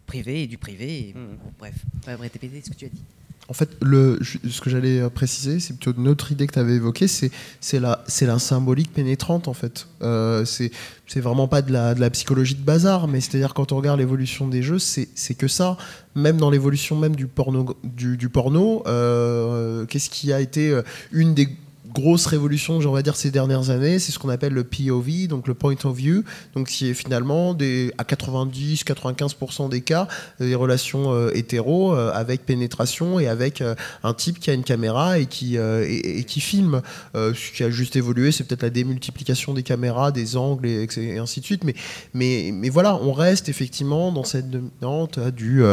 [0.05, 1.19] privé et du privé, mmh.
[1.57, 3.03] bref, bref, répéter ce que tu as dit.
[3.49, 6.59] En fait, le, ce que j'allais euh, préciser, c'est plutôt une autre idée que tu
[6.59, 7.31] avais évoquée, c'est,
[7.79, 9.87] la, la symbolique pénétrante, en fait.
[10.03, 10.71] Euh, c'est,
[11.15, 14.47] vraiment pas de la, de la psychologie de bazar, mais c'est-à-dire quand on regarde l'évolution
[14.47, 15.77] des jeux, c'est, que ça.
[16.15, 20.79] Même dans l'évolution même du porno, du porno euh, qu'est-ce qui a été
[21.11, 21.49] une des
[21.93, 25.47] grosse révolution, on va dire, ces dernières années, c'est ce qu'on appelle le POV, donc
[25.47, 26.23] le point of view,
[26.55, 30.07] donc qui est finalement à 90-95% des cas
[30.39, 34.63] des relations euh, hétéro euh, avec pénétration et avec euh, un type qui a une
[34.63, 36.81] caméra et qui, et, qui filme.
[37.13, 41.39] ce qui a juste évolué, c'est peut-être la démultiplication des caméras, des angles et, ainsi
[41.39, 41.63] de suite.
[41.63, 41.75] Mais,
[42.13, 45.63] mais, mais voilà, on reste effectivement dans cette dominante du.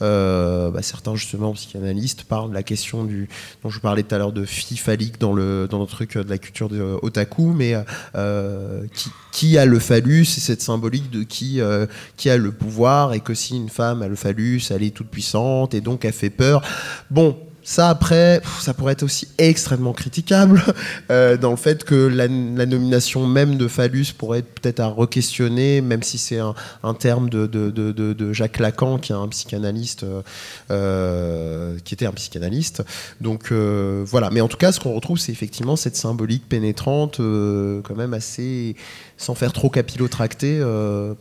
[0.00, 3.28] Bah, certains justement psychanalystes parlent de la question du
[3.62, 6.38] dont je parlais tout à l'heure de fifalique dans le dans le truc de la
[6.38, 7.74] culture de otaku, mais
[8.14, 8.84] euh,
[9.32, 11.86] qui, a le phallus C'est cette symbolique de qui, euh,
[12.16, 15.08] qui a le pouvoir et que si une femme a le phallus, elle est toute
[15.08, 16.62] puissante et donc elle fait peur.
[17.10, 17.36] Bon,
[17.68, 20.62] ça, après, ça pourrait être aussi extrêmement critiquable
[21.10, 25.82] euh, dans le fait que la, nomination même de phallus pourrait être peut-être à re-questionner,
[25.82, 26.54] même si c'est un,
[26.94, 30.22] terme de, de, Jacques Lacan, qui est un psychanalyste, euh,
[30.70, 32.82] euh, qui était un psychanalyste.
[33.20, 34.30] Donc voilà.
[34.30, 38.76] Mais en tout cas, ce qu'on retrouve, c'est effectivement cette symbolique pénétrante, quand même assez,
[39.18, 40.62] sans faire trop capillotracté,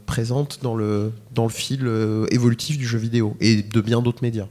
[0.05, 1.85] présente dans le, dans le fil
[2.31, 4.47] évolutif du jeu vidéo et de bien d'autres médias.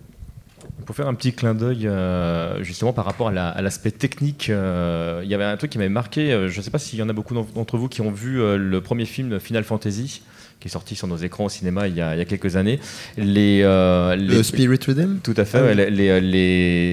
[0.87, 5.29] Pour faire un petit clin d'œil euh, justement par rapport à l'aspect technique, euh, il
[5.29, 7.09] y avait un truc qui m'avait marqué, euh, je ne sais pas s'il y en
[7.09, 10.23] a beaucoup d'entre vous qui ont vu le premier film Final Fantasy
[10.66, 12.80] qui est sorti sur nos écrans au cinéma il y a, quelques années.
[13.16, 15.59] Les, euh, le Spirit Rhythm Tout à fait.
[15.59, 16.20] Ah les,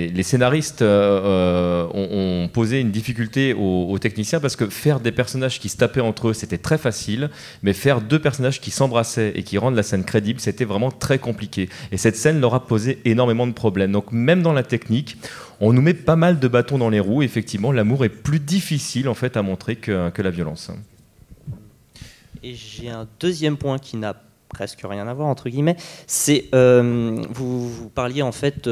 [0.10, 5.70] les, scénaristes euh, ont, posé une difficulté aux, techniciens parce que faire des personnages qui
[5.70, 7.30] se tapaient entre eux, c'était très facile,
[7.64, 11.18] mais faire deux personnages qui s'embrassaient et qui rendent la scène crédible, c'était vraiment très
[11.18, 11.70] compliqué.
[11.92, 13.92] Et cette scène leur a posé énormément de problèmes.
[13.92, 15.18] Donc même dans la technique,
[15.60, 17.24] on nous met pas mal de bâtons dans les roues.
[17.24, 20.72] Effectivement, l'amour est plus difficile en fait à montrer que, que la violence.
[22.46, 24.16] Et j'ai un deuxième point qui n'a
[24.50, 25.78] presque rien à voir, entre guillemets.
[26.08, 28.70] C'est, euh, vous, parliez en fait,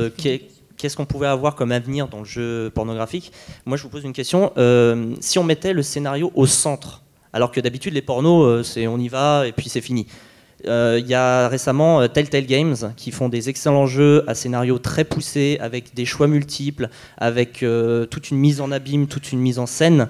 [0.77, 3.31] qu'est-ce qu'on pouvait avoir comme avenir dans le jeu pornographique
[3.65, 4.52] Moi, je vous pose une question.
[4.57, 8.88] Euh, si on mettait le scénario au centre, alors que d'habitude, les pornos, euh, c'est
[8.88, 10.06] on y va et puis c'est fini.
[10.64, 15.57] Il y a récemment Telltale Games qui font des excellents jeux à scénario très poussés,
[15.60, 17.65] avec des choix multiples, avec
[18.11, 20.07] toute une mise en abîme, toute une mise en scène.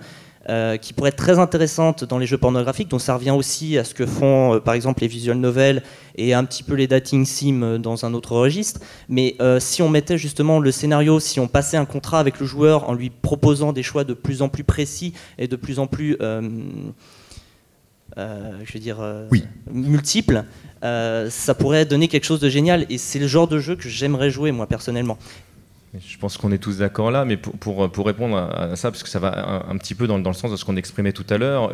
[0.50, 2.88] Euh, qui pourrait être très intéressante dans les jeux pornographiques.
[2.88, 5.84] Donc ça revient aussi à ce que font euh, par exemple les visual novels
[6.16, 8.80] et un petit peu les dating sims euh, dans un autre registre.
[9.08, 12.90] Mais si on mettait justement le scénario, si on passait un contrat avec le joueur
[12.90, 16.18] en lui proposant des choix de plus en plus précis et de plus en plus,
[16.20, 16.74] je
[18.18, 18.98] veux dire,
[19.72, 20.44] multiples,
[20.82, 22.88] ça pourrait donner quelque chose de génial.
[22.90, 25.20] Et c'est le genre de jeu que j'aimerais jouer moi personnellement.
[26.00, 29.10] Je pense qu'on est tous d'accord là, mais pour, pour, répondre à, ça, parce que
[29.10, 31.72] ça va un, petit peu dans, le sens de ce qu'on exprimait tout à l'heure,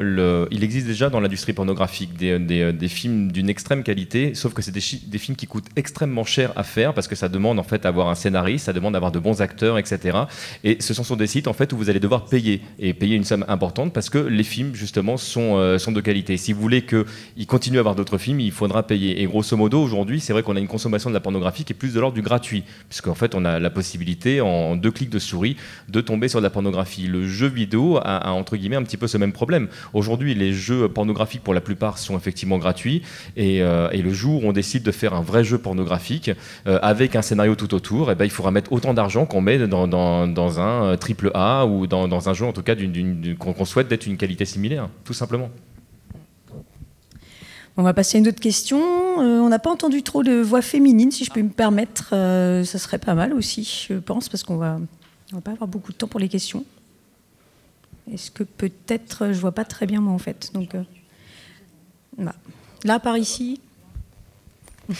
[0.50, 4.64] il existe déjà dans l'industrie pornographique des, des, des films d'une extrême qualité, sauf que
[4.64, 7.64] c'est des, des, films qui coûtent extrêmement cher à faire parce que ça demande en
[7.64, 10.18] fait d'avoir un scénariste, ça demande d'avoir de bons acteurs, etc.
[10.64, 13.16] Et ce sont sur des sites en fait où vous allez devoir payer et payer
[13.16, 16.38] une somme importante parce que les films justement sont, euh, sont de qualité.
[16.38, 19.22] Si vous voulez qu'ils continuent à avoir d'autres films, il faudra payer.
[19.22, 21.76] Et grosso modo, aujourd'hui, c'est vrai qu'on a une consommation de la pornographie qui est
[21.76, 24.07] plus de l'ordre du gratuit, puisqu'en fait on a la possibilité
[24.42, 25.58] en deux clics de souris,
[25.90, 27.08] de tomber sur de la pornographie.
[27.08, 29.68] Le jeu vidéo a, entre guillemets un petit peu ce même problème.
[29.94, 33.02] Aujourd'hui, les jeux pornographiques pour la plupart sont effectivement gratuits
[33.36, 36.32] et, euh, le jour où on décide de faire un vrai jeu pornographique
[36.66, 39.42] euh, avec un scénario tout autour, et eh ben, il faudra mettre autant d'argent qu'on
[39.42, 42.76] met dans, un triple A ou dans, dans, un jeu en tout cas
[43.38, 45.50] qu'on souhaite d'être une qualité similaire, tout simplement.
[47.80, 48.80] On va passer à une autre question.
[48.80, 52.10] Euh, on n'a pas entendu trop de voix féminines, si je peux me permettre.
[52.14, 54.80] Euh, ça serait pas mal aussi, je pense, parce qu'on va,
[55.32, 56.66] va pas avoir beaucoup de temps pour les questions.
[58.12, 60.52] Est-ce que peut-être, je vois pas très bien moi en fait.
[60.54, 60.84] Donc euh,
[62.84, 63.62] là, par ici.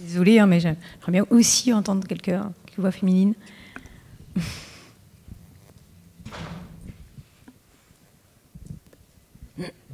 [0.00, 0.78] Désolée, hein, mais j'aimerais
[1.12, 3.34] bien aussi entendre quelqu'un, une voix féminine.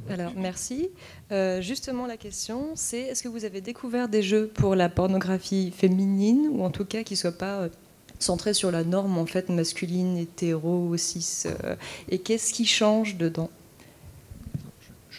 [0.09, 0.89] Alors, merci.
[1.31, 5.71] Euh, justement, la question, c'est est-ce que vous avez découvert des jeux pour la pornographie
[5.75, 7.69] féminine, ou en tout cas qui ne soient pas euh,
[8.19, 11.75] centrés sur la norme en fait masculine, hétéro, cis euh,
[12.09, 13.49] Et qu'est-ce qui change dedans?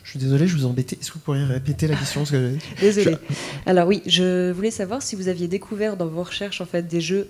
[0.03, 0.97] Je suis désolé, je vous embêtais.
[0.99, 2.25] Est-ce que vous pourriez répéter la question
[2.81, 3.19] Désolé.
[3.67, 7.03] Alors oui, je voulais savoir si vous aviez découvert dans vos recherches en fait des
[7.03, 7.29] jeux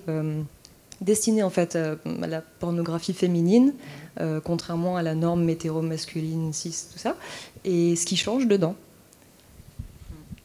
[1.01, 3.75] destinés en fait à la pornographie féminine,
[4.45, 7.16] contrairement à la norme hétéro-masculine, cis, tout ça,
[7.65, 8.75] et ce qui change dedans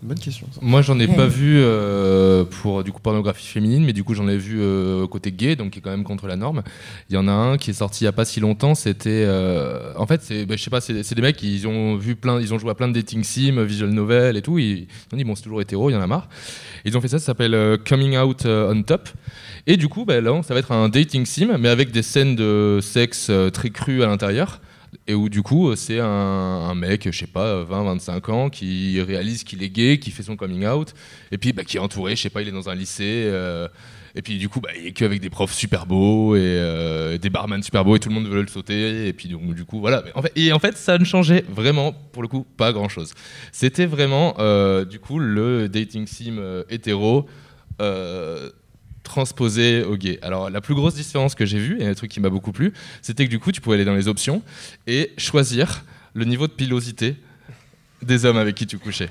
[0.04, 0.48] Bonne question.
[0.62, 4.28] Moi, j'en ai pas vu euh, pour du coup pornographie féminine, mais du coup, j'en
[4.28, 6.62] ai vu euh, côté gay, donc qui est quand même contre la norme.
[7.10, 8.76] Il y en a un qui est sorti il y a pas si longtemps.
[8.76, 12.18] C'était, euh, en fait, c'est, bah, je sais pas, c'est, des mecs qui ont vu
[12.18, 14.60] plein, ils ont joué à plein de dating sims, visual novel et tout.
[14.60, 16.28] Ils, ont dit bon, c'est toujours hétéro, il y en a marre.
[16.84, 19.08] Ils ont fait ça, ça s'appelle Coming Out on Top.
[19.68, 22.36] Et du coup, bah, là, ça va être un dating sim, mais avec des scènes
[22.36, 24.60] de sexe très crues à l'intérieur
[25.08, 29.64] et où du coup c'est un, mec, je sais pas, 20-25 ans, qui réalise qu'il
[29.64, 30.94] est gay, qui fait son coming out,
[31.32, 33.68] et puis bah, qui est entouré, je sais pas, il est dans un lycée, euh,
[34.16, 37.30] et puis du coup bah, il est qu'avec des profs super beaux et euh, des
[37.30, 39.80] barman super beaux et tout le monde veut le sauter, et puis donc, du coup
[39.80, 40.04] voilà.
[40.36, 43.14] Et en fait ça ne changeait vraiment pour le coup pas grand chose.
[43.52, 47.28] C'était vraiment euh, du coup le dating sim hétéro
[49.04, 50.20] transposé au gay.
[50.22, 52.74] Alors la plus grosse différence que j'ai vue, et un truc qui m'a beaucoup plu,
[53.02, 54.42] c'était que du coup tu pouvais aller dans les options
[54.88, 57.16] et choisir le niveau de pilosité
[58.02, 59.10] des hommes avec qui tu couchais.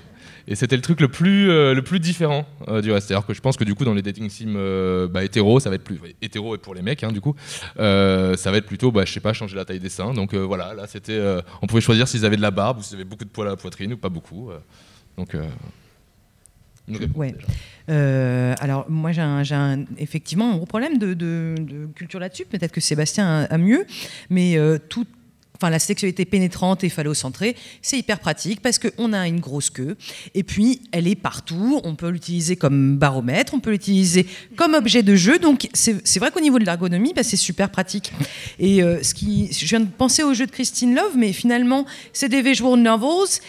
[0.48, 3.08] Et c'était le truc le plus, euh, le plus différent euh, du reste.
[3.08, 5.70] C'est-à-dire que je pense que du coup, dans les dating sims euh, bah, hétéro, ça
[5.70, 6.00] va être plus.
[6.20, 7.36] hétéro et pour les mecs, hein, du coup,
[7.76, 10.12] ça va être plutôt, bah, je sais pas, changer la taille des seins.
[10.14, 11.20] Donc voilà, là, c'était.
[11.60, 13.50] on pouvait choisir s'ils avaient de la barbe ou s'ils avaient beaucoup de poils à
[13.50, 14.50] la poitrine ou pas beaucoup.
[15.16, 15.36] donc.
[17.14, 17.34] Ouais.
[17.88, 19.24] Euh, alors moi j'ai
[19.98, 21.54] effectivement un gros problème de,
[21.94, 22.44] culture là-dessus.
[22.44, 23.86] Peut-être que Sébastien a, mieux,
[24.30, 25.06] mais euh, tout,
[25.56, 29.96] enfin la sexualité pénétrante et phallocentrée, c'est hyper pratique parce qu'on a une grosse queue
[30.34, 31.80] et puis elle est partout.
[31.84, 34.26] On peut l'utiliser comme baromètre, on peut l'utiliser
[34.56, 35.38] comme objet de jeu.
[35.38, 38.12] Donc c'est vrai qu'au niveau de l'ergonomie, bah, c'est super pratique.
[38.58, 41.86] Et euh, ce qui, je viens de penser au jeu de Christine Love, mais finalement
[42.12, 43.40] c'est des visual novels.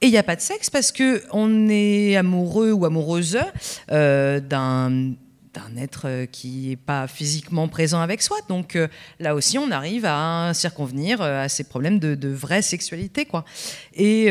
[0.00, 3.38] Et il n'y a pas de sexe parce que on est amoureux ou amoureuse
[3.90, 5.14] euh, d'un
[5.58, 8.36] un être euh, qui n'est pas physiquement présent avec soi.
[8.48, 8.88] Donc euh,
[9.20, 13.24] là aussi, on arrive à circonvenir euh, à ces problèmes de, vraie sexualité.
[13.24, 13.44] Quoi.
[13.94, 14.28] Et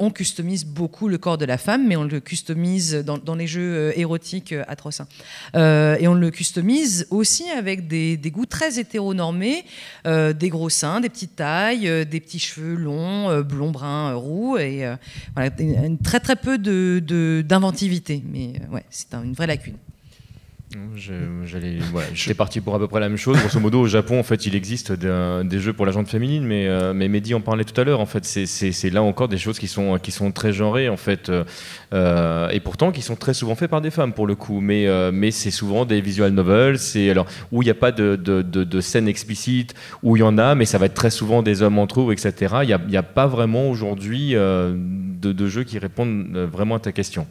[0.00, 3.92] on customise beaucoup le corps de la femme, mais on le customise dans, les jeux
[3.96, 5.00] érotiques atroces.
[5.00, 5.96] Hein.
[6.00, 9.64] et on le customise aussi avec des, goûts très hétéronormés,
[10.04, 14.84] des gros seins, des petites tailles, des petits cheveux longs, blond, brun, roux, et
[16.02, 18.22] très très peu d'inventivité.
[18.28, 19.76] Mais ouais, c'est une vraie lacune.
[20.94, 21.78] J'allais,
[22.14, 23.38] j'étais parti pour à peu près la même chose.
[23.38, 26.66] Grosso modo, au Japon, en fait, il existe des jeux pour la gente féminine, mais,
[26.66, 28.00] euh, mais Mehdi en parlait tout à l'heure.
[28.00, 31.30] En fait, c'est là encore des choses qui sont, qui sont très genrées, en fait,
[31.94, 34.60] euh, et pourtant qui sont très souvent faites par des femmes pour le coup.
[34.60, 37.92] Mais, euh, mais c'est souvent des visual novels, c'est alors où il n'y a pas
[37.92, 41.10] de, de, de, scènes explicites, où il y en a, mais ça va être très
[41.10, 42.56] souvent des hommes entre eux, etc.
[42.62, 47.26] Il n'y a, a, pas vraiment aujourd'hui de, jeux qui répondent vraiment à ta question.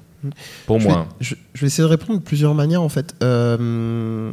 [0.66, 1.08] Pour moi.
[1.20, 3.16] je, vais essayer de répondre de plusieurs manières en fait.
[3.22, 4.32] Euh,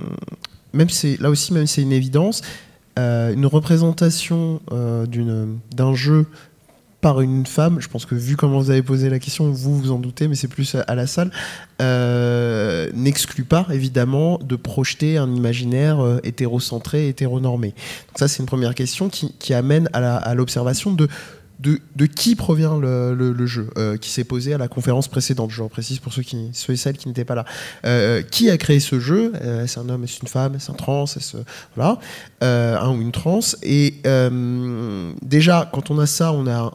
[0.73, 2.43] même c'est là aussi, même c'est une évidence,
[2.99, 5.07] euh, une représentation euh,
[5.75, 6.27] d'un jeu
[7.01, 9.91] par une femme, je pense que vu comment vous avez posé la question, vous vous
[9.91, 11.31] en doutez, mais c'est plus à, la salle,
[12.95, 17.69] n'exclut pas évidemment de projeter un imaginaire hétérocentré, hétéronormé.
[18.09, 21.09] Donc ça c'est une première question qui, qui amène à l'observation de
[21.65, 25.99] de, qui provient le, jeu, euh, qui s'est posé à la conférence précédente, je précise
[25.99, 27.45] pour ceux, qui, ceux et celles qui n'étaient pas là.
[27.85, 29.33] Euh, qui a créé ce jeu?
[29.43, 31.37] Euh, Est-ce un homme, est-ce une femme, est-ce un trans, est-ce
[31.75, 31.99] voilà,
[32.41, 33.41] un ou une trans?
[33.63, 33.95] Et
[35.23, 36.73] déjà, quand on a ça, on a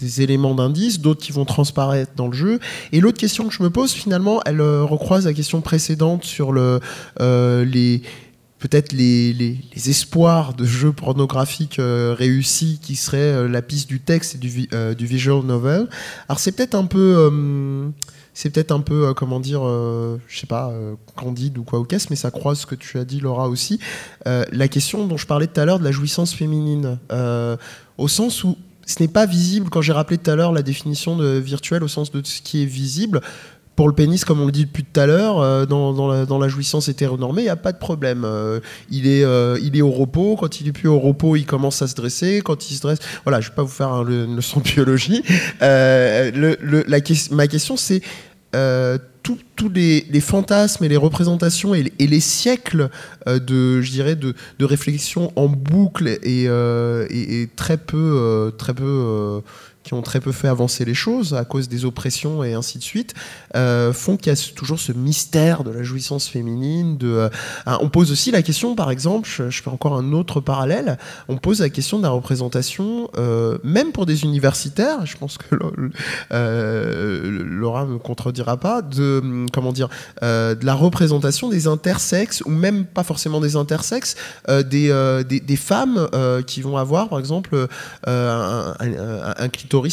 [0.00, 2.58] des éléments d'indice, d'autres qui vont transparaître dans le jeu.
[2.90, 6.80] Et l'autre question que je me pose, finalement, elle recroise la question précédente sur le,
[7.20, 8.02] les
[8.62, 14.38] peut-être les, les, espoirs de jeux pornographiques réussis qui seraient la piste du texte et
[14.38, 15.88] du, du visual novel.
[16.28, 17.92] Alors c'est peut-être un peu
[18.34, 21.80] c'est peut-être un peu, euh, comment dire, euh, je sais pas, euh, candide ou quoi
[21.80, 23.78] ou qu'est-ce, mais ça croise ce que tu as dit, Laura, aussi.
[24.24, 26.98] la question dont je parlais tout à l'heure de la jouissance féminine,
[27.98, 28.56] au sens où
[28.86, 31.88] ce n'est pas visible, quand j'ai rappelé tout à l'heure la définition de virtuel au
[31.88, 33.20] sens de ce qui est visible,
[33.76, 35.92] pour le pénis, comme on le dit depuis tout à l'heure, dans,
[36.24, 38.26] dans, la, jouissance hétéronormée, il n'y a pas de problème.
[38.90, 39.24] il, est,
[39.62, 40.36] il est au repos.
[40.38, 42.42] Quand il est plus au repos, il commence à se dresser.
[42.44, 45.22] Quand il se dresse, voilà, je ne vais pas vous faire une leçon de biologie.
[45.60, 47.00] La,
[47.30, 48.02] ma question, c'est
[48.54, 52.90] euh, tous les, fantasmes et les représentations et, les siècles
[53.28, 59.40] euh, de, je dirais, de, réflexion en boucle et, euh, et très peu, très peu
[59.82, 62.82] qui ont très peu fait avancer les choses à cause des oppressions et ainsi de
[62.82, 63.14] suite,
[63.56, 66.96] euh, font qu'il y a toujours ce mystère de la jouissance féminine.
[66.96, 67.28] De, euh,
[67.80, 70.98] on pose aussi la question, par exemple, je, fais encore un autre parallèle,
[71.28, 75.54] on pose la question de la représentation, euh, même pour des universitaires, je pense que
[76.30, 79.88] Laura ne me contredira pas, de, comment dire,
[80.20, 84.16] de la représentation des intersexes, ou même pas forcément des intersexes,
[84.48, 86.08] des, des, femmes
[86.46, 87.68] qui vont avoir, par exemple,
[88.06, 89.48] un, un, un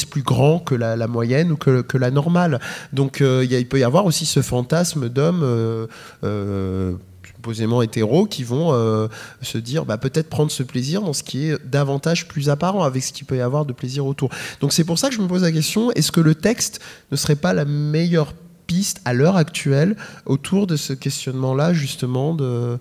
[0.09, 2.59] plus grand que la, moyenne ou que, la normale.
[2.93, 5.87] Donc euh, il peut y avoir aussi ce fantasme d'hommes euh,
[6.23, 6.93] euh,
[7.23, 9.09] supposément hétéros qui vont
[9.41, 13.03] se dire bah, peut-être prendre ce plaisir dans ce qui est davantage plus apparent avec
[13.03, 14.29] ce qu'il peut y avoir de plaisir autour.
[14.59, 16.81] Donc c'est pour ça que je me pose la question, est-ce que le texte
[17.11, 18.33] ne serait pas la meilleure
[18.67, 19.95] piste à l'heure actuelle
[20.25, 22.77] autour de ce questionnement-là justement de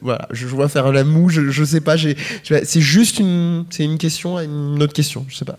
[0.00, 3.98] voilà, je vois faire la moue, je, je sais pas, c'est juste une, c'est une
[3.98, 5.58] question à une autre question, je sais pas.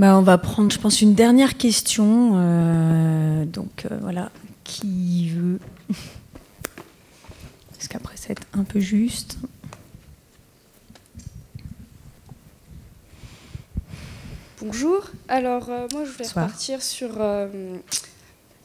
[0.00, 2.32] Bah, on va prendre, je pense, une dernière question.
[2.36, 4.30] Euh, donc euh, voilà,
[4.64, 5.58] qui veut
[7.68, 9.36] Parce qu'après, c'est un peu juste.
[14.62, 15.10] Bonjour.
[15.28, 17.10] Alors, euh, moi, je voulais repartir sur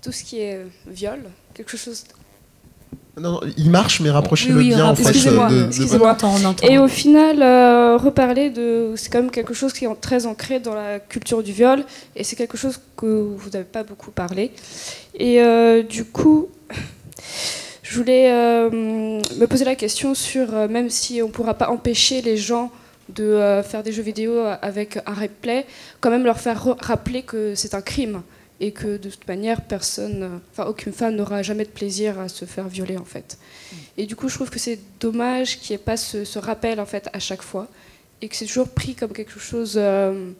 [0.05, 1.19] tout ce qui est viol
[1.55, 2.03] quelque chose.
[3.19, 5.09] Non, il marche, mais rapprochez-le bien en fait.
[5.09, 6.17] Excusez-moi, excusez-moi.
[6.69, 8.93] Et au final, euh, reparler de.
[8.97, 11.83] C'est quand même quelque chose qui est très ancré dans la culture du viol,
[12.15, 14.51] et c'est quelque chose que vous n'avez pas beaucoup parlé.
[15.15, 16.49] Et euh, du coup,
[17.81, 18.69] je voulais euh,
[19.39, 22.69] me poser la question sur, même si on ne pourra pas empêcher les gens
[23.09, 25.65] de faire des jeux vidéo avec un replay,
[26.01, 28.21] quand même leur faire rappeler que c'est un crime
[28.59, 32.45] et que de toute manière, personne, enfin aucune femme n'aura jamais de plaisir à se
[32.45, 33.37] faire violer en fait.
[33.37, 33.75] Mm.
[33.97, 36.85] Et du coup, je trouve que c'est dommage qu'il n'y ait pas ce, rappel en
[36.85, 37.67] fait à chaque fois
[38.21, 40.31] et que c'est toujours pris comme quelque chose euh,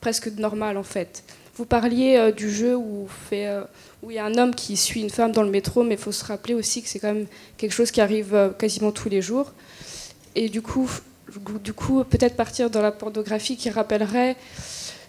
[0.00, 1.24] presque normal en fait.
[1.56, 3.64] Vous parliez euh, du jeu où euh,
[4.02, 6.00] où il y a un homme qui suit une femme dans le métro, mais il
[6.00, 7.26] faut se rappeler aussi que c'est quand même
[7.58, 9.52] quelque chose qui arrive quasiment tous les jours.
[10.36, 10.88] Et du coup,
[11.64, 14.36] du coup, peut-être partir dans la pornographie qui rappellerait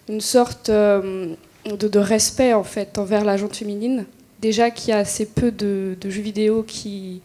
[0.08, 0.72] une sorte
[1.64, 4.06] de, respect en fait envers la gente féminine.
[4.40, 7.20] Déjà qu'il y a assez peu de, jeux vidéo qui,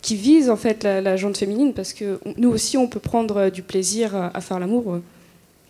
[0.00, 3.62] qui visent en fait la, la féminine parce que nous aussi on peut prendre du
[3.62, 5.00] plaisir à, faire l'amour.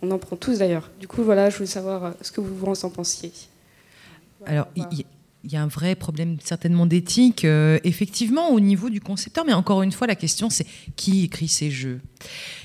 [0.01, 0.89] On en prend tous d'ailleurs.
[0.99, 3.31] Du coup voilà, je voulais savoir ce que vous en pensiez.
[4.45, 5.05] Alors il
[5.51, 9.45] y, a un vrai problème certainement d'éthique, euh, effectivement, au niveau du concepteur.
[9.45, 10.65] Mais encore une fois, la question, c'est
[10.95, 11.99] qui écrit ces jeux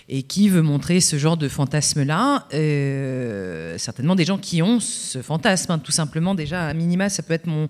[0.09, 2.47] et qui veut montrer ce genre de fantasme-là?
[2.55, 6.35] Euh, certainement des gens qui ont ce fantasme, hein, tout simplement.
[6.35, 7.69] Déjà, à minima, ça peut être mon,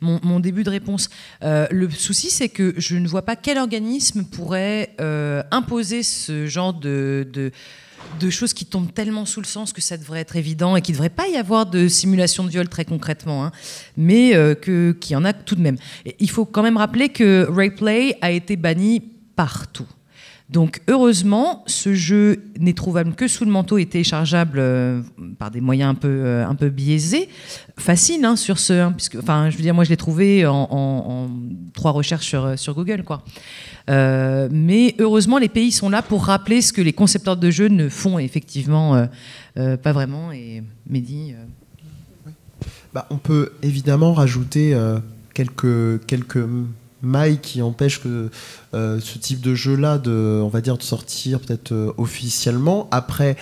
[0.00, 1.10] mon, début de réponse.
[1.42, 4.94] Euh, le souci, c'est que je ne vois pas quel organisme pourrait
[5.50, 7.52] imposer ce genre de,
[8.20, 10.92] de choses qui tombent tellement sous le sens que ça devrait être évident et qu'il
[10.94, 13.52] ne devrait pas y avoir de simulation de viol très concrètement, hein,
[13.96, 14.32] mais
[14.62, 15.76] qu'il y en a tout de même.
[16.18, 19.02] il faut quand même rappeler que Rayplay a été banni
[19.36, 19.86] partout.
[20.52, 25.00] Donc heureusement, ce jeu n'est trouvable que sous le manteau et téléchargeable euh,
[25.38, 27.30] par des moyens un peu, euh, un peu biaisés.
[27.78, 31.30] Facile hein, sur ce, hein, puisque, enfin, je veux dire, moi je l'ai trouvé en,
[31.72, 33.24] trois recherches sur, sur Google, quoi.
[33.90, 37.68] Euh, mais heureusement, les pays sont là pour rappeler ce que les concepteurs de jeux
[37.68, 39.06] ne font effectivement
[39.54, 40.32] pas vraiment.
[40.32, 41.34] Et Mehdi.
[42.94, 44.76] Bah, on peut évidemment rajouter
[45.34, 46.44] quelques quelques
[47.02, 48.30] maille qui empêche que
[48.74, 52.88] euh, ce type de jeu-là, de, on va dire, de sortir peut-être euh, officiellement.
[52.90, 53.36] Après,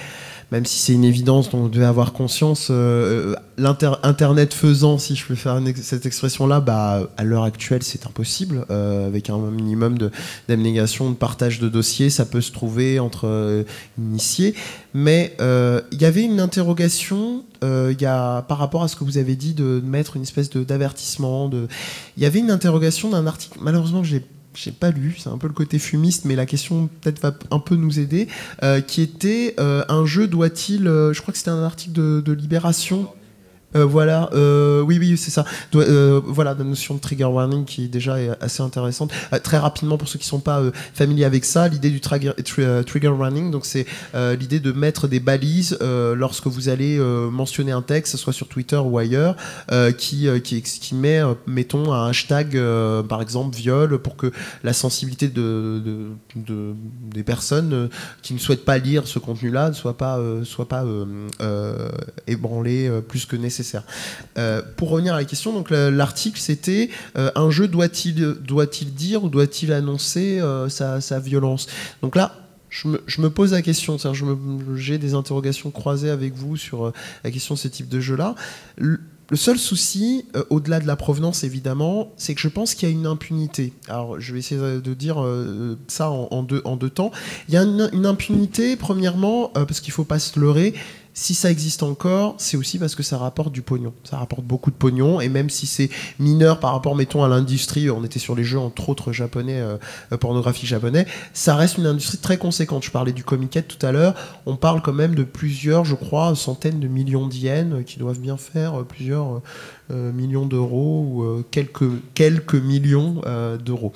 [0.53, 5.27] même si c'est une évidence dont on devait avoir conscience, euh, l'internet faisant, si je
[5.27, 8.65] peux faire cette expression-là, bah, à l'heure actuelle, c'est impossible.
[8.71, 9.99] avec un minimum
[10.49, 13.65] d'abnégation, de, partage de dossiers, ça peut se trouver entre
[13.99, 14.55] initiés.
[14.95, 19.37] Mais il y avait une interrogation y a, par rapport à ce que vous avez
[19.37, 21.51] dit de mettre une espèce d'avertissement.
[22.17, 24.25] Il y avait une interrogation d'un article, malheureusement, j'ai
[24.55, 27.59] j'ai pas lu, c'est un peu le côté fumiste, mais la question peut-être va un
[27.59, 28.29] peu nous aider,
[28.63, 32.21] euh, qui était euh, un jeu doit-il, euh, je crois que c'était un article de,
[32.21, 33.09] de Libération,
[33.77, 35.45] euh, voilà, euh, oui, oui, c'est ça.
[35.75, 39.13] Euh, voilà, la notion de trigger warning qui déjà est assez intéressante.
[39.43, 40.63] très rapidement, pour ceux qui ne sont pas
[40.95, 42.33] familiers avec ça, l'idée du trigger,
[42.87, 48.17] trigger warning, donc c'est l'idée de mettre des balises lorsque vous allez mentionner un texte,
[48.17, 49.37] soit sur Twitter ou ailleurs,
[49.99, 52.59] qui, qui, qui, met, mettons, un hashtag,
[53.09, 54.33] par exemple, viol, pour que
[54.65, 55.83] la sensibilité de,
[56.37, 56.75] de,
[57.13, 57.89] des personnes
[58.23, 60.85] qui ne souhaitent pas lire ce contenu-là ne soit pas, soit pas
[62.27, 63.60] ébranlée plus que nécessaire
[64.39, 69.25] euh, pour revenir à la question, donc l'article c'était euh, un jeu doit-il doit-il dire
[69.25, 71.67] ou doit-il annoncer euh, sa, violence?
[72.03, 72.35] Donc là,
[72.69, 73.97] je me, pose la question,
[74.77, 76.93] j'ai des interrogations croisées avec vous sur
[77.25, 78.37] la question de ce type de jeu-là.
[78.77, 79.01] Le,
[79.35, 83.07] seul souci, au-delà de la provenance évidemment, c'est que je pense qu'il y a une
[83.07, 83.73] impunité.
[83.89, 85.25] Alors je vais essayer de dire
[85.89, 87.11] ça en, deux, temps.
[87.49, 90.75] Il y a une impunité, premièrement, parce qu'il ne faut pas se leurrer,
[91.21, 93.93] si ça existe encore, c'est aussi parce que ça rapporte du pognon.
[94.05, 97.91] Ça rapporte beaucoup de pognon, et même si c'est mineur par rapport, mettons, à l'industrie,
[97.91, 99.77] on était sur les jeux, entre autres japonais, euh,
[100.13, 102.85] euh, pornographique japonais, ça reste une industrie très conséquente.
[102.85, 104.15] Je parlais du comiquette tout à l'heure,
[104.47, 108.39] on parle quand même de plusieurs, je crois, centaines de millions d'yens qui doivent bien
[108.39, 109.43] faire plusieurs
[109.91, 113.21] euh, millions d'euros ou quelques, quelques millions
[113.63, 113.93] d'euros.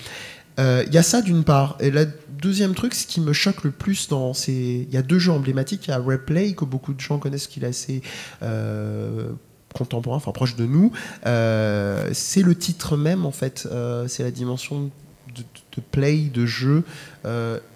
[0.59, 1.77] Il y a ça d'une part.
[1.81, 2.05] Et la
[2.45, 4.87] deuxième truc, ce qui me choque le plus dans ces.
[4.89, 5.87] Il y a deux jeux emblématiques.
[5.87, 8.03] Il y a Replay, que beaucoup de gens connaissent, qu'il est assez.
[8.43, 9.31] Euh,
[9.73, 10.93] contemporain, enfin proche de nous,
[11.27, 14.89] euh, c'est le titre même en fait, euh, c'est la dimension
[15.35, 16.85] de, play, de jeu.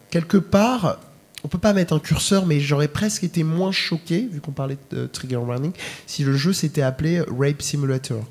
[0.08, 1.00] quelque part,
[1.42, 4.78] on peut pas mettre un curseur, mais j'aurais presque été moins choqué, vu qu'on parlait
[4.92, 5.72] de trigger warning,
[6.06, 8.24] si le jeu s'était appelé Rape Simulator.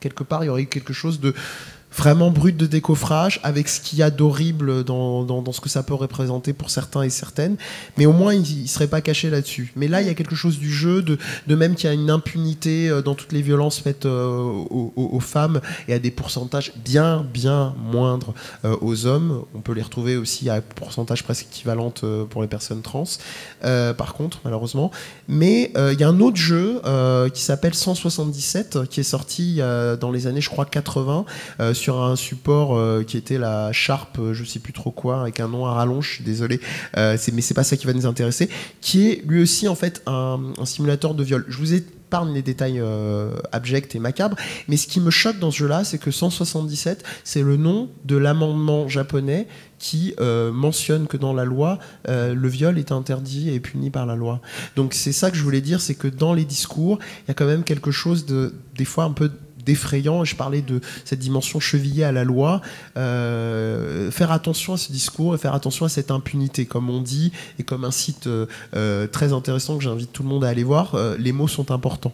[0.00, 1.34] Quelque part, il y aurait eu quelque chose de
[1.96, 5.94] vraiment brut de décoffrage, avec ce qu'il y a d'horrible dans, ce que ça peut
[5.94, 7.56] représenter pour certains et certaines,
[7.96, 9.72] mais au moins il ne serait pas caché là-dessus.
[9.76, 11.18] Mais là, il y a quelque chose du jeu, de,
[11.54, 15.60] même qu'il y a une impunité euh, dans toutes les violences faites euh, aux, femmes
[15.88, 19.44] et à des pourcentages bien, bien moindres euh, aux hommes.
[19.54, 21.92] On peut les retrouver aussi à pourcentage presque équivalent
[22.30, 23.04] pour les personnes trans,
[23.60, 24.90] par contre, malheureusement.
[25.28, 26.80] Mais il y a un autre jeu
[27.32, 29.60] qui s'appelle 177, qui est sorti
[30.00, 31.24] dans les années, je crois, 80
[31.80, 35.40] sur un support euh, qui était la Sharp, euh, je sais plus trop quoi, avec
[35.40, 36.60] un nom à rallonge, je suis désolé,
[36.96, 38.48] euh, mais c'est pas ça qui va nous intéresser,
[38.80, 41.44] qui est lui aussi en fait un, simulateur de viol.
[41.48, 42.82] Je vous épargne les détails
[43.52, 44.36] abjects et macabres,
[44.68, 48.16] mais ce qui me choque dans ce jeu-là, c'est que 177, c'est le nom de
[48.16, 49.46] l'amendement japonais
[49.78, 51.78] qui mentionne que dans la loi,
[52.08, 54.40] le viol est interdit et puni par la loi.
[54.74, 57.34] Donc c'est ça que je voulais dire, c'est que dans les discours, il y a
[57.34, 59.30] quand même quelque chose de, des fois un peu
[59.70, 60.24] d'effrayant.
[60.24, 62.60] Je parlais de cette dimension chevillée à la loi.
[62.96, 67.30] Euh, faire attention à ce discours et faire attention à cette impunité, comme on dit,
[67.58, 70.64] et comme un site euh, euh, très intéressant que j'invite tout le monde à aller
[70.64, 72.12] voir, les mots sont importants.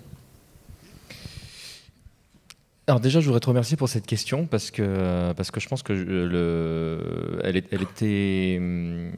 [2.89, 5.83] Alors déjà, je voudrais te remercier pour cette question parce que, parce que je pense
[5.83, 8.59] que le, elle, était...
[8.61, 9.11] Hum,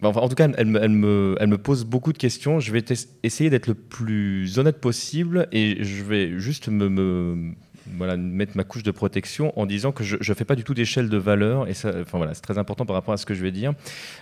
[0.00, 2.60] Enfin, en tout cas, elle elle, me, elle me, pose beaucoup de questions.
[2.60, 2.84] Je vais
[3.24, 7.52] essayer d'être le plus honnête possible et je vais juste me
[7.96, 10.74] voilà, mettre ma couche de protection en disant que je ne fais pas du tout
[10.74, 11.68] d'échelle de valeur.
[11.68, 13.72] Et ça, enfin, voilà, c'est très important par rapport à ce que je vais dire.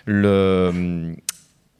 [0.07, 1.15] Le,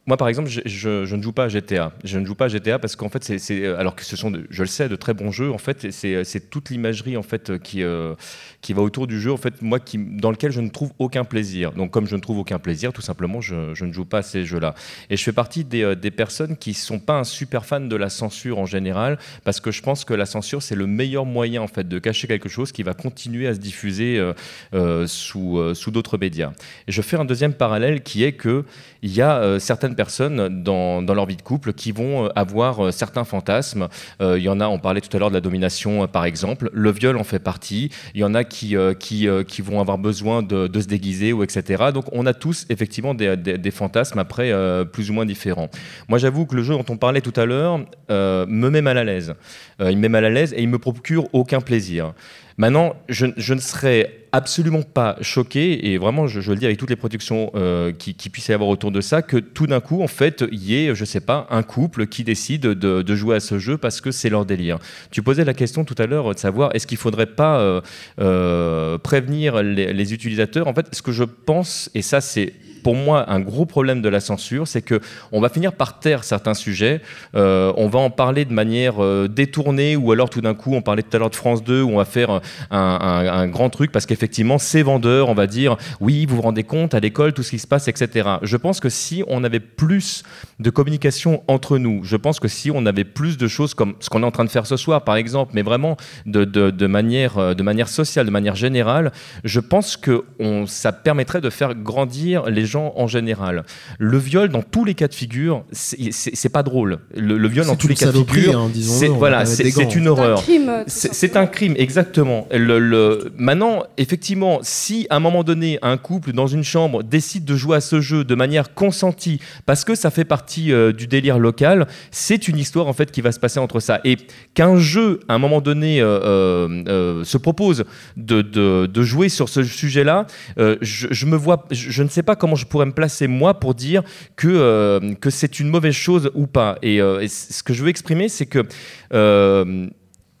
[0.07, 1.91] moi, par exemple, je, ne joue pas à GTA.
[2.05, 4.63] Je ne joue pas à GTA parce qu'en fait, c'est, alors que ce sont, je
[4.63, 5.51] le sais, de très bons jeux.
[5.51, 8.15] En fait, c'est, toute l'imagerie en fait qui, euh,
[8.61, 9.33] qui va autour du jeu.
[9.33, 11.73] En fait, moi, qui, dans lequel je ne trouve aucun plaisir.
[11.73, 14.45] Donc, comme je ne trouve aucun plaisir, tout simplement, je, ne joue pas à ces
[14.45, 14.75] jeux-là.
[15.09, 17.95] Et je fais partie des, euh, des personnes qui sont pas un super fan de
[17.97, 21.61] la censure en général, parce que je pense que la censure, c'est le meilleur moyen
[21.61, 24.25] en fait de cacher quelque chose qui va continuer à se diffuser
[24.73, 26.53] euh, sous, sous d'autres médias.
[26.87, 28.63] Et je fais un deuxième parallèle qui est que
[29.01, 32.85] il y a certaines personnes dans, dans, leur vie de couple qui vont euh, avoir
[32.85, 33.87] euh, certains fantasmes.
[34.21, 36.69] Euh, il y en a, on parlait tout à l'heure de la domination par exemple,
[36.73, 37.91] le viol en fait partie.
[38.13, 41.43] Il y en a qui, qui, qui vont avoir besoin de, de, se déguiser ou
[41.43, 41.85] etc.
[41.93, 44.51] Donc on a tous effectivement des, des, fantasmes après
[44.91, 45.69] plus ou moins différents.
[46.07, 49.03] Moi j'avoue que le jeu dont on parlait tout à l'heure me met mal à
[49.03, 49.33] l'aise.
[49.79, 52.13] il me met mal à l'aise et il me procure aucun plaisir.
[52.57, 56.91] Maintenant, je, je ne serais absolument pas choqué, et vraiment, je, le dis avec toutes
[56.91, 60.07] les productions euh, qui, puissent y avoir autour de ça, que tout d'un coup, en
[60.07, 63.57] fait, il y ait, je sais pas, un couple qui décide de, jouer à ce
[63.57, 64.77] jeu parce que c'est leur délire.
[65.09, 67.81] Tu posais la question tout à l'heure de savoir est-ce qu'il faudrait pas euh,
[68.19, 70.67] euh, prévenir les, les utilisateurs?
[70.67, 72.53] En fait, ce que je pense, et ça, c'est
[72.87, 75.01] pour moi un gros problème de la censure, c'est que
[75.33, 77.01] on va finir par taire certains sujets,
[77.35, 80.81] euh, on va en parler de manière euh, détournée, ou alors tout d'un coup, on
[80.81, 82.39] parlait tout à l'heure de France 2, où on va faire
[82.71, 86.93] un, grand truc parce qu'effectivement, ces vendeurs, on va dire, oui, vous vous rendez compte
[86.93, 88.29] à l'école, tout ce qui se passe, etc.
[88.41, 90.23] Je pense que si on avait plus
[90.61, 94.09] de communication entre nous, je pense que si on avait plus de choses comme ce
[94.09, 97.53] qu'on est en train de faire ce soir, par exemple, mais vraiment de, manière, euh,
[97.53, 99.11] de manière sociale, de manière générale,
[99.43, 100.23] je pense que
[100.67, 103.63] ça permettrait de faire grandir les gens en général.
[103.99, 106.99] Le viol, dans tous les cas de figure, c'est pas drôle.
[107.15, 110.43] Le, viol, dans tous les cas de figure, hein, c'est voilà, c'est une horreur.
[110.87, 112.47] C'est un crime, exactement.
[112.51, 117.55] Le, Maintenant, effectivement, si à un moment donné, un couple dans une chambre décide de
[117.55, 121.39] jouer à ce jeu de manière consentie, parce que ça fait partie euh, du délire
[121.39, 123.99] local, c'est une histoire en fait qui va se passer entre ça.
[124.03, 124.17] Et
[124.53, 129.63] qu'un jeu, à un moment donné, euh, euh, se propose de, de, jouer sur ce
[129.63, 133.59] sujet-là, je, je, me vois, je ne sais pas comment je pourrais me placer moi
[133.59, 134.03] pour dire
[134.35, 136.77] que, euh, que c'est une mauvaise chose ou pas.
[136.81, 138.63] Et, euh, ce que je veux exprimer, c'est que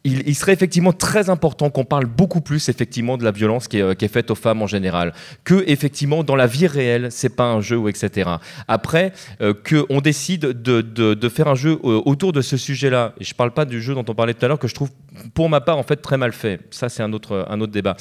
[0.07, 3.79] euh, il, serait effectivement très important qu'on parle beaucoup plus effectivement de la violence qui
[3.79, 5.13] est, faite aux femmes en général,
[5.43, 8.29] que effectivement dans la vie réelle, c'est pas un jeu ou etc.
[8.67, 9.11] Après,
[9.41, 13.51] euh, qu'on décide de, faire un jeu euh, autour de ce sujet-là, et je parle
[13.51, 14.89] pas du jeu dont on parlait tout à l'heure que je trouve
[15.33, 16.59] pour ma part en fait très mal fait.
[16.69, 17.97] Ça c'est un autre un autre débat.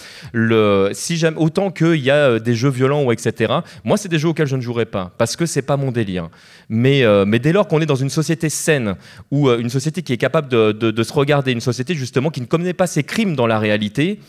[0.93, 3.55] Si j'aime autant qu'il y a euh, des jeux violents ou etc.
[3.85, 6.29] Moi c'est des jeux auxquels je ne jouerai pas parce que c'est pas mon délire.
[6.69, 7.05] Mais
[7.39, 8.97] dès lors qu'on est dans une société saine
[9.31, 12.75] ou une société qui est capable de se regarder, une société justement qui ne commet
[12.75, 14.21] pas ces crimes dans la réalité,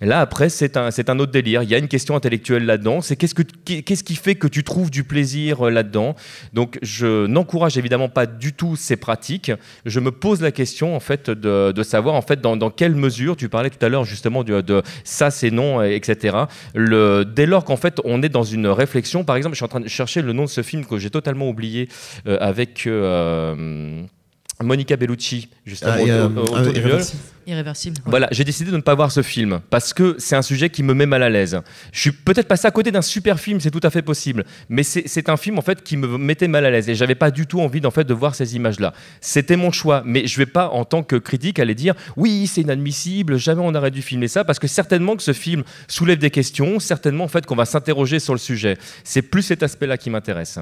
[0.00, 1.62] là, après, c'est un, un autre délire.
[1.62, 3.00] Il y a une question intellectuelle là-dedans.
[3.00, 6.14] C'est qu'est-ce, que, qu'est-ce qui fait que tu trouves du plaisir euh, là-dedans?
[6.52, 9.52] Donc, je n'encourage évidemment pas du tout ces pratiques.
[9.86, 13.48] Je me pose la question, en fait, de, savoir, en fait, dans, quelle mesure, tu
[13.48, 16.36] parlais tout à l'heure justement de, de ça, c'est non, etc.
[16.74, 19.68] Le, dès lors qu'en fait, on est dans une réflexion, par exemple, je suis en
[19.68, 21.88] train de chercher le nom de ce film que j'ai totalement oublié
[22.26, 22.86] euh, avec.
[22.86, 24.04] Euh,
[24.62, 27.02] Monica Bellucci, justement, ah, autour, du viol.
[27.46, 27.98] Irréversible.
[28.06, 30.82] Voilà, j'ai décidé de ne pas voir ce film parce que c'est un sujet qui
[30.82, 31.60] me met mal à l'aise.
[31.92, 34.82] Je suis peut-être passé à côté d'un super film, c'est tout à fait possible, mais
[34.82, 37.46] c'est un film en fait qui me mettait mal à l'aise et j'avais pas du
[37.46, 38.92] tout envie en fait de voir ces images-là.
[39.20, 42.62] C'était mon choix, mais je vais pas en tant que critique aller dire oui c'est
[42.62, 46.30] inadmissible, jamais on aurait dû filmer ça parce que certainement que ce film soulève des
[46.30, 48.76] questions, certainement en fait qu'on va s'interroger sur le sujet.
[49.04, 50.58] C'est plus cet aspect-là qui m'intéresse.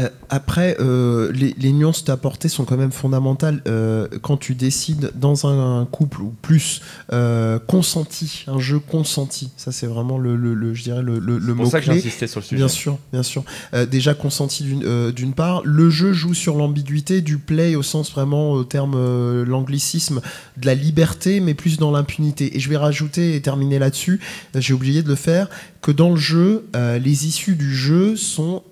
[0.00, 5.46] Euh, après, euh, les, nuances apportées sont quand même fondamentales euh, quand tu décides dans
[5.46, 6.80] un couple ou plus
[7.12, 9.50] euh, consenti, un jeu consenti.
[9.56, 11.80] Ça, c'est vraiment le, le, je dirais le, le, le mot ça.
[11.80, 12.56] Que sur le sujet.
[12.56, 13.44] Bien sûr, bien sûr.
[13.74, 15.62] Euh, déjà consenti d'une euh, d'une part.
[15.64, 20.20] Le jeu joue sur l'ambiguïté du play au sens vraiment au terme l'anglicisme
[20.56, 22.56] de la liberté, mais plus dans l'impunité.
[22.56, 24.20] Et je vais rajouter et terminer là-dessus.
[24.54, 25.48] J'ai oublié de le faire
[25.82, 28.62] que dans le jeu, les issues du jeu sont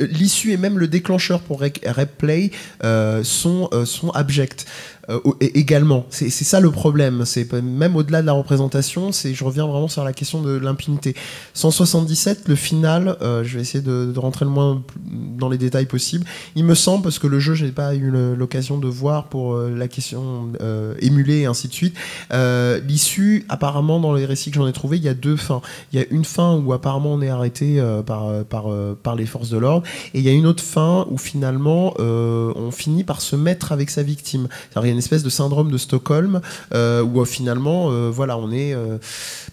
[0.00, 2.50] l'issue et même le déclencheur pour replay
[3.22, 4.66] sont, sont abjects.
[5.10, 6.06] Euh, également.
[6.10, 7.24] C'est ça le problème.
[7.24, 9.12] C'est même au-delà de la représentation.
[9.12, 11.14] C'est je reviens vraiment sur la question de l'impunité.
[11.54, 13.16] 177, le final.
[13.20, 14.82] Euh, je vais essayer de, rentrer le moins
[15.38, 16.26] dans les détails possible.
[16.54, 19.54] Il me semble parce que le jeu, je n'ai pas eu l'occasion de voir pour
[19.54, 20.52] euh, la question
[21.00, 21.96] émulée et ainsi de suite.
[22.86, 25.62] L'issue, apparemment, dans les récits que j'en ai trouvé, il y a deux fins.
[25.92, 29.86] Il y a une fin où apparemment on est arrêté par les forces de l'ordre,
[30.14, 33.90] et il y a une autre fin où finalement on finit par se mettre avec
[33.90, 34.48] sa victime.
[34.70, 36.40] Il y espèce de syndrome de Stockholm
[36.72, 38.76] euh, où euh, finalement, euh, voilà, on est.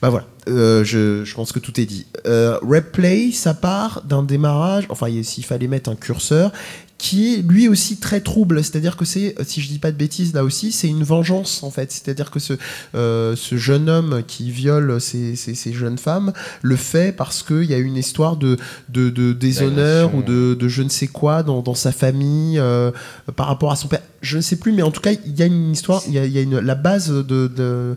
[0.01, 2.05] bah voilà, je, je, pense que tout est dit.
[2.25, 6.51] Replay, ça part d'un démarrage, enfin, s'il fallait mettre un curseur,
[6.97, 8.63] qui est lui aussi très trouble.
[8.63, 11.71] C'est-à-dire que c'est, si je dis pas de bêtises là aussi, c'est une vengeance en
[11.71, 11.91] fait.
[11.91, 12.53] C'est-à-dire que ce,
[12.95, 17.73] euh, ce jeune homme qui viole ces, ces, jeunes femmes le fait parce qu'il y
[17.73, 18.57] a une histoire de,
[18.89, 22.91] de, de déshonneur ou de, de, je ne sais quoi dans, dans sa famille euh,
[23.35, 24.01] par rapport à son père.
[24.27, 26.55] Je ne sais plus, mais en tout cas, il y a une histoire, il y
[26.55, 27.95] a, la base de,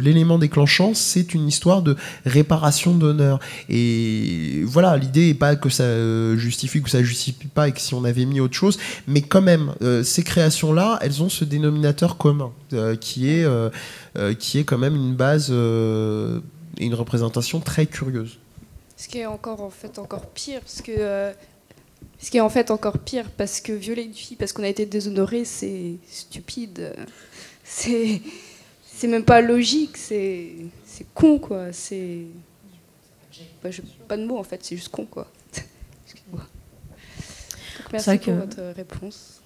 [0.00, 3.40] l'élément déclenchant, c'est une histoire de réparation d'honneur.
[3.68, 7.72] Et voilà, l'idée n'est pas que ça euh, justifie ou que ça justifie pas et
[7.72, 11.28] que si on avait mis autre chose, mais quand même, euh, ces créations-là, elles ont
[11.28, 13.46] ce dénominateur commun, euh, qui, est,
[14.38, 18.38] qui est quand même une base et une représentation très curieuse.
[18.96, 21.32] Ce qui est encore en fait encore pire, parce que
[22.20, 24.68] ce qui est en fait encore pire, parce que violer une fille parce qu'on a
[24.68, 26.94] été déshonoré, c'est stupide.
[27.64, 28.20] C'est
[28.84, 30.56] c'est même pas logique, c'est
[31.14, 31.72] con quoi.
[31.72, 32.26] C'est
[33.62, 33.70] bah,
[34.08, 35.30] pas de mots en fait, c'est juste con quoi.
[37.92, 39.40] merci pour votre réponse.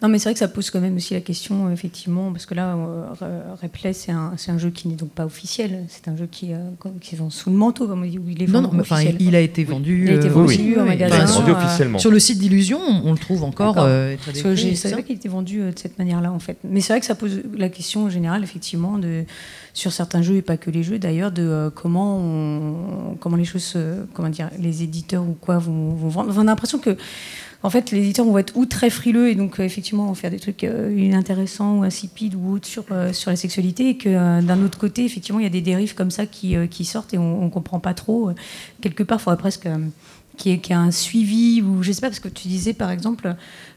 [0.00, 2.46] Non, mais c'est vrai que ça pose quand même aussi la question, euh, effectivement, parce
[2.46, 5.86] que là, euh, Replay, c'est un, un, jeu qui n'est donc pas officiel.
[5.88, 6.58] C'est un jeu qui, euh,
[7.00, 9.34] qui est sous le manteau, comme on dit, où il est non, non, enfin, il
[9.34, 11.24] a été vendu, il a été vendu oui, magasin.
[11.24, 11.98] vendu officiellement.
[11.98, 13.74] Sur le site d'Illusion, on, le trouve encore.
[13.78, 16.58] Euh, parce que je savais qu'il était vendu de cette manière-là, en fait.
[16.62, 19.24] Mais c'est vrai que ça pose la question en général, effectivement, de,
[19.74, 23.76] sur certains jeux, et pas que les jeux d'ailleurs, de comment, on, comment les choses,
[24.14, 26.32] comment dire, les éditeurs ou quoi vont, vont vendre.
[26.36, 26.96] On a l'impression que
[27.62, 30.38] en fait, les éditeurs vont être ou très frileux et donc euh, effectivement faire des
[30.38, 34.78] trucs euh, inintéressants ou insipides ou autres sur, euh, la sexualité, et que d'un autre
[34.78, 37.50] côté, effectivement, il y a des dérives comme ça qui, qui sortent et on ne
[37.50, 38.30] comprend pas trop.
[38.80, 39.68] quelque part, il faudrait presque
[40.36, 43.34] qu'il y, ait un suivi, ou je sais parce que tu disais par exemple,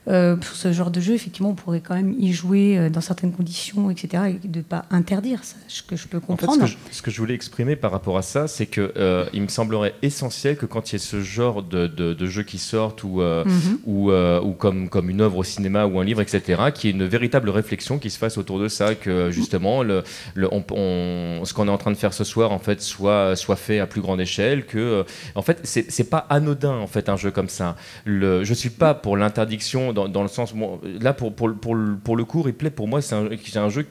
[0.08, 3.02] euh, pour ce genre de jeu, effectivement, on pourrait quand même y jouer euh, dans
[3.02, 6.66] certaines conditions, etc., et de ne pas interdire, ça, ce que je peux comprendre.
[6.90, 9.94] ce, que je, voulais exprimer par rapport à ça, c'est qu'il euh, il me semblerait
[10.02, 13.80] essentiel que quand il y ait ce genre de, de, jeux qui sortent, ou, mhm.
[13.86, 16.96] ou, ou, comme, comme une œuvre au cinéma ou un livre, etc., qu'il y ait
[16.96, 21.54] une véritable réflexion qui se fasse autour de ça, que justement, le, le on, ce
[21.54, 24.02] qu'on est en train de faire ce soir, en fait, soit, soit fait à plus
[24.02, 25.06] grande échelle, que,
[25.36, 27.76] en fait, c'est pas anodin, en fait, un jeu comme ça.
[28.06, 30.54] Le, je suis pas pour l'interdiction dans, le sens.
[30.84, 33.86] là, pour, pour, pour, le, pour le coup, Replay, pour moi, c'est un, un jeu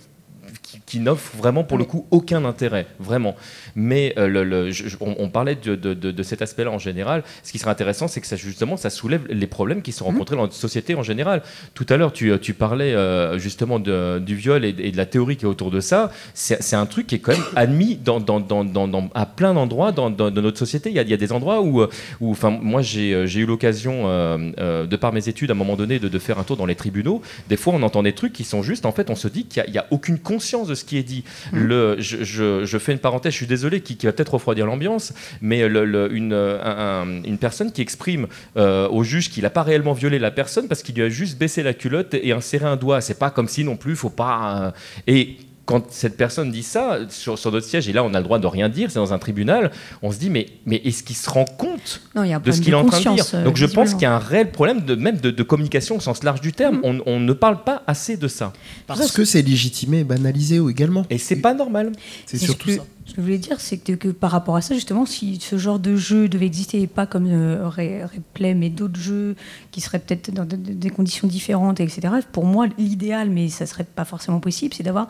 [0.87, 3.35] qui, n'offre vraiment pour le coup aucun intérêt, vraiment.
[3.75, 7.23] Mais euh, le, on, parlait de, de, de, cet aspect-là en général.
[7.43, 10.13] Ce qui serait intéressant, c'est que ça, justement, ça soulève les problèmes qui sont mhm.
[10.13, 11.43] rencontrés dans notre société en général.
[11.75, 15.45] Tout à l'heure, tu, tu, parlais euh, justement du viol et, de la théorie qui
[15.45, 16.11] est autour de ça.
[16.35, 20.11] C'est un truc qui est quand même admis dans, dans, dans, à plein d'endroits dans,
[20.11, 20.91] notre société.
[20.91, 21.83] Il y, a, il y, a, des endroits où,
[22.21, 25.99] où enfin, moi, j'ai eu l'occasion, euh, de par mes études, à un moment donné,
[25.99, 27.23] de, faire un tour dans les tribunaux.
[27.49, 29.65] Des fois, on entend des trucs qui sont juste, en fait, on se dit qu'il
[29.71, 31.25] n'y a, a, aucune conscience de ce qui est dit.
[31.53, 31.59] Mmh.
[31.59, 35.69] Le, je, je, fais une parenthèse, je suis désolé, qui, va peut-être refroidir l'ambiance, mais
[35.69, 40.31] le, une, une, personne qui exprime euh, au juge qu'il n'a pas réellement violé la
[40.31, 43.01] personne parce qu'il lui a juste baissé la culotte et inséré un doigt.
[43.01, 44.63] C'est pas comme si non plus, faut pas.
[44.63, 44.71] Euh,
[45.07, 45.37] et
[45.71, 48.39] quand cette personne dit ça sur, sur notre siège, et là on a le droit
[48.39, 49.71] de rien dire, c'est dans un tribunal,
[50.03, 52.85] on se dit mais, mais est-ce qu'il se rend compte de ce qu'il est en
[52.85, 55.43] train de dire Donc je pense qu'il y a un réel problème de, même de,
[55.43, 56.79] communication au sens large du terme.
[56.79, 57.03] Mm.
[57.07, 58.53] On, ne parle pas assez de ça.
[58.87, 61.05] Parce que c'est légitimé et banalisé également.
[61.11, 61.93] Et c'est pas normal.
[62.27, 62.85] C'est surtout ça.
[63.07, 65.81] Ce que je voulais dire, c'est que, par rapport à ça, justement, si ce genre
[65.81, 69.35] de jeu devait exister, et pas comme euh, Replay, mais d'autres jeux
[69.73, 74.05] qui seraient peut-être dans des conditions différentes, etc., pour moi, l'idéal, mais ça serait pas
[74.05, 75.09] forcément possible, c'est d'avoir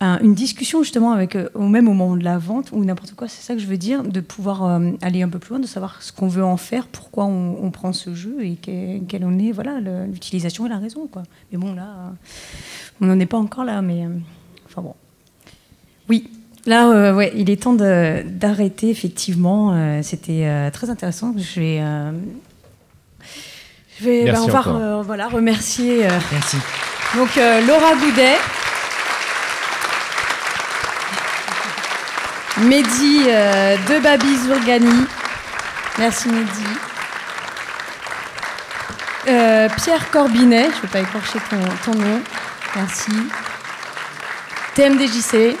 [0.00, 3.42] une discussion justement avec, euh, au même moment de la vente ou n'importe quoi, c'est
[3.42, 6.02] ça que je veux dire, de pouvoir euh, aller un peu plus loin, de savoir
[6.02, 9.80] ce qu'on veut en faire, pourquoi on, prend ce jeu et quelle on est, voilà,
[10.06, 11.08] l'utilisation et la raison.
[11.10, 11.22] Quoi.
[11.50, 12.12] Mais bon, là,
[13.00, 14.10] on n'en est pas encore là, mais euh,
[14.66, 14.94] enfin bon.
[16.08, 16.30] Oui,
[16.66, 20.02] là, ouais, il est temps d'arrêter, effectivement.
[20.02, 21.34] C'était très intéressant.
[21.36, 21.82] Je vais.
[23.98, 26.06] je vais ben, on va voilà, remercier.
[26.30, 26.58] Merci.
[27.16, 27.34] Donc,
[27.66, 28.36] Laura Goudet.
[32.62, 35.06] Mehdi euh, de Babi Zurgani.
[35.98, 36.64] Merci Mehdi.
[39.26, 42.20] Euh, Pierre Corbinet, je ne vais pas écorcher ton, nom.
[42.76, 43.10] Merci.
[44.76, 45.56] TMDJC.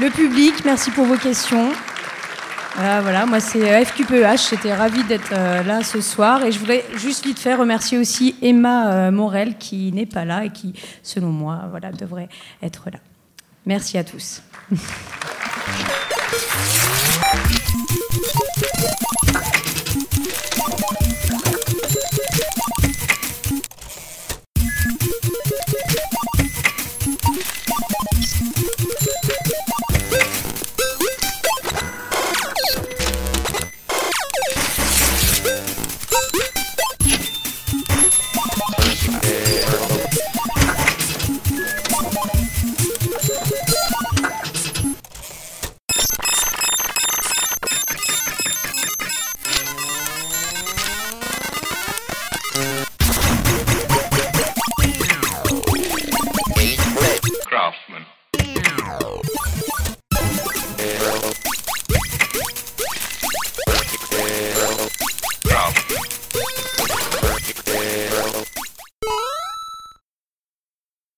[0.00, 1.72] Le public, merci pour vos questions.
[2.76, 6.86] Voilà, voilà, moi c'est euh, FQPEH, j'étais ravie d'être là ce soir et je voudrais
[6.94, 11.64] juste vite faire remercier aussi Emma Morel qui n'est pas là et qui, selon moi,
[11.70, 12.30] voilà, devrait
[12.62, 12.98] être là.
[13.66, 14.42] Merci à tous.
[14.74, 15.32] ハハ
[16.30, 16.46] ハ
[17.06, 17.11] ハ!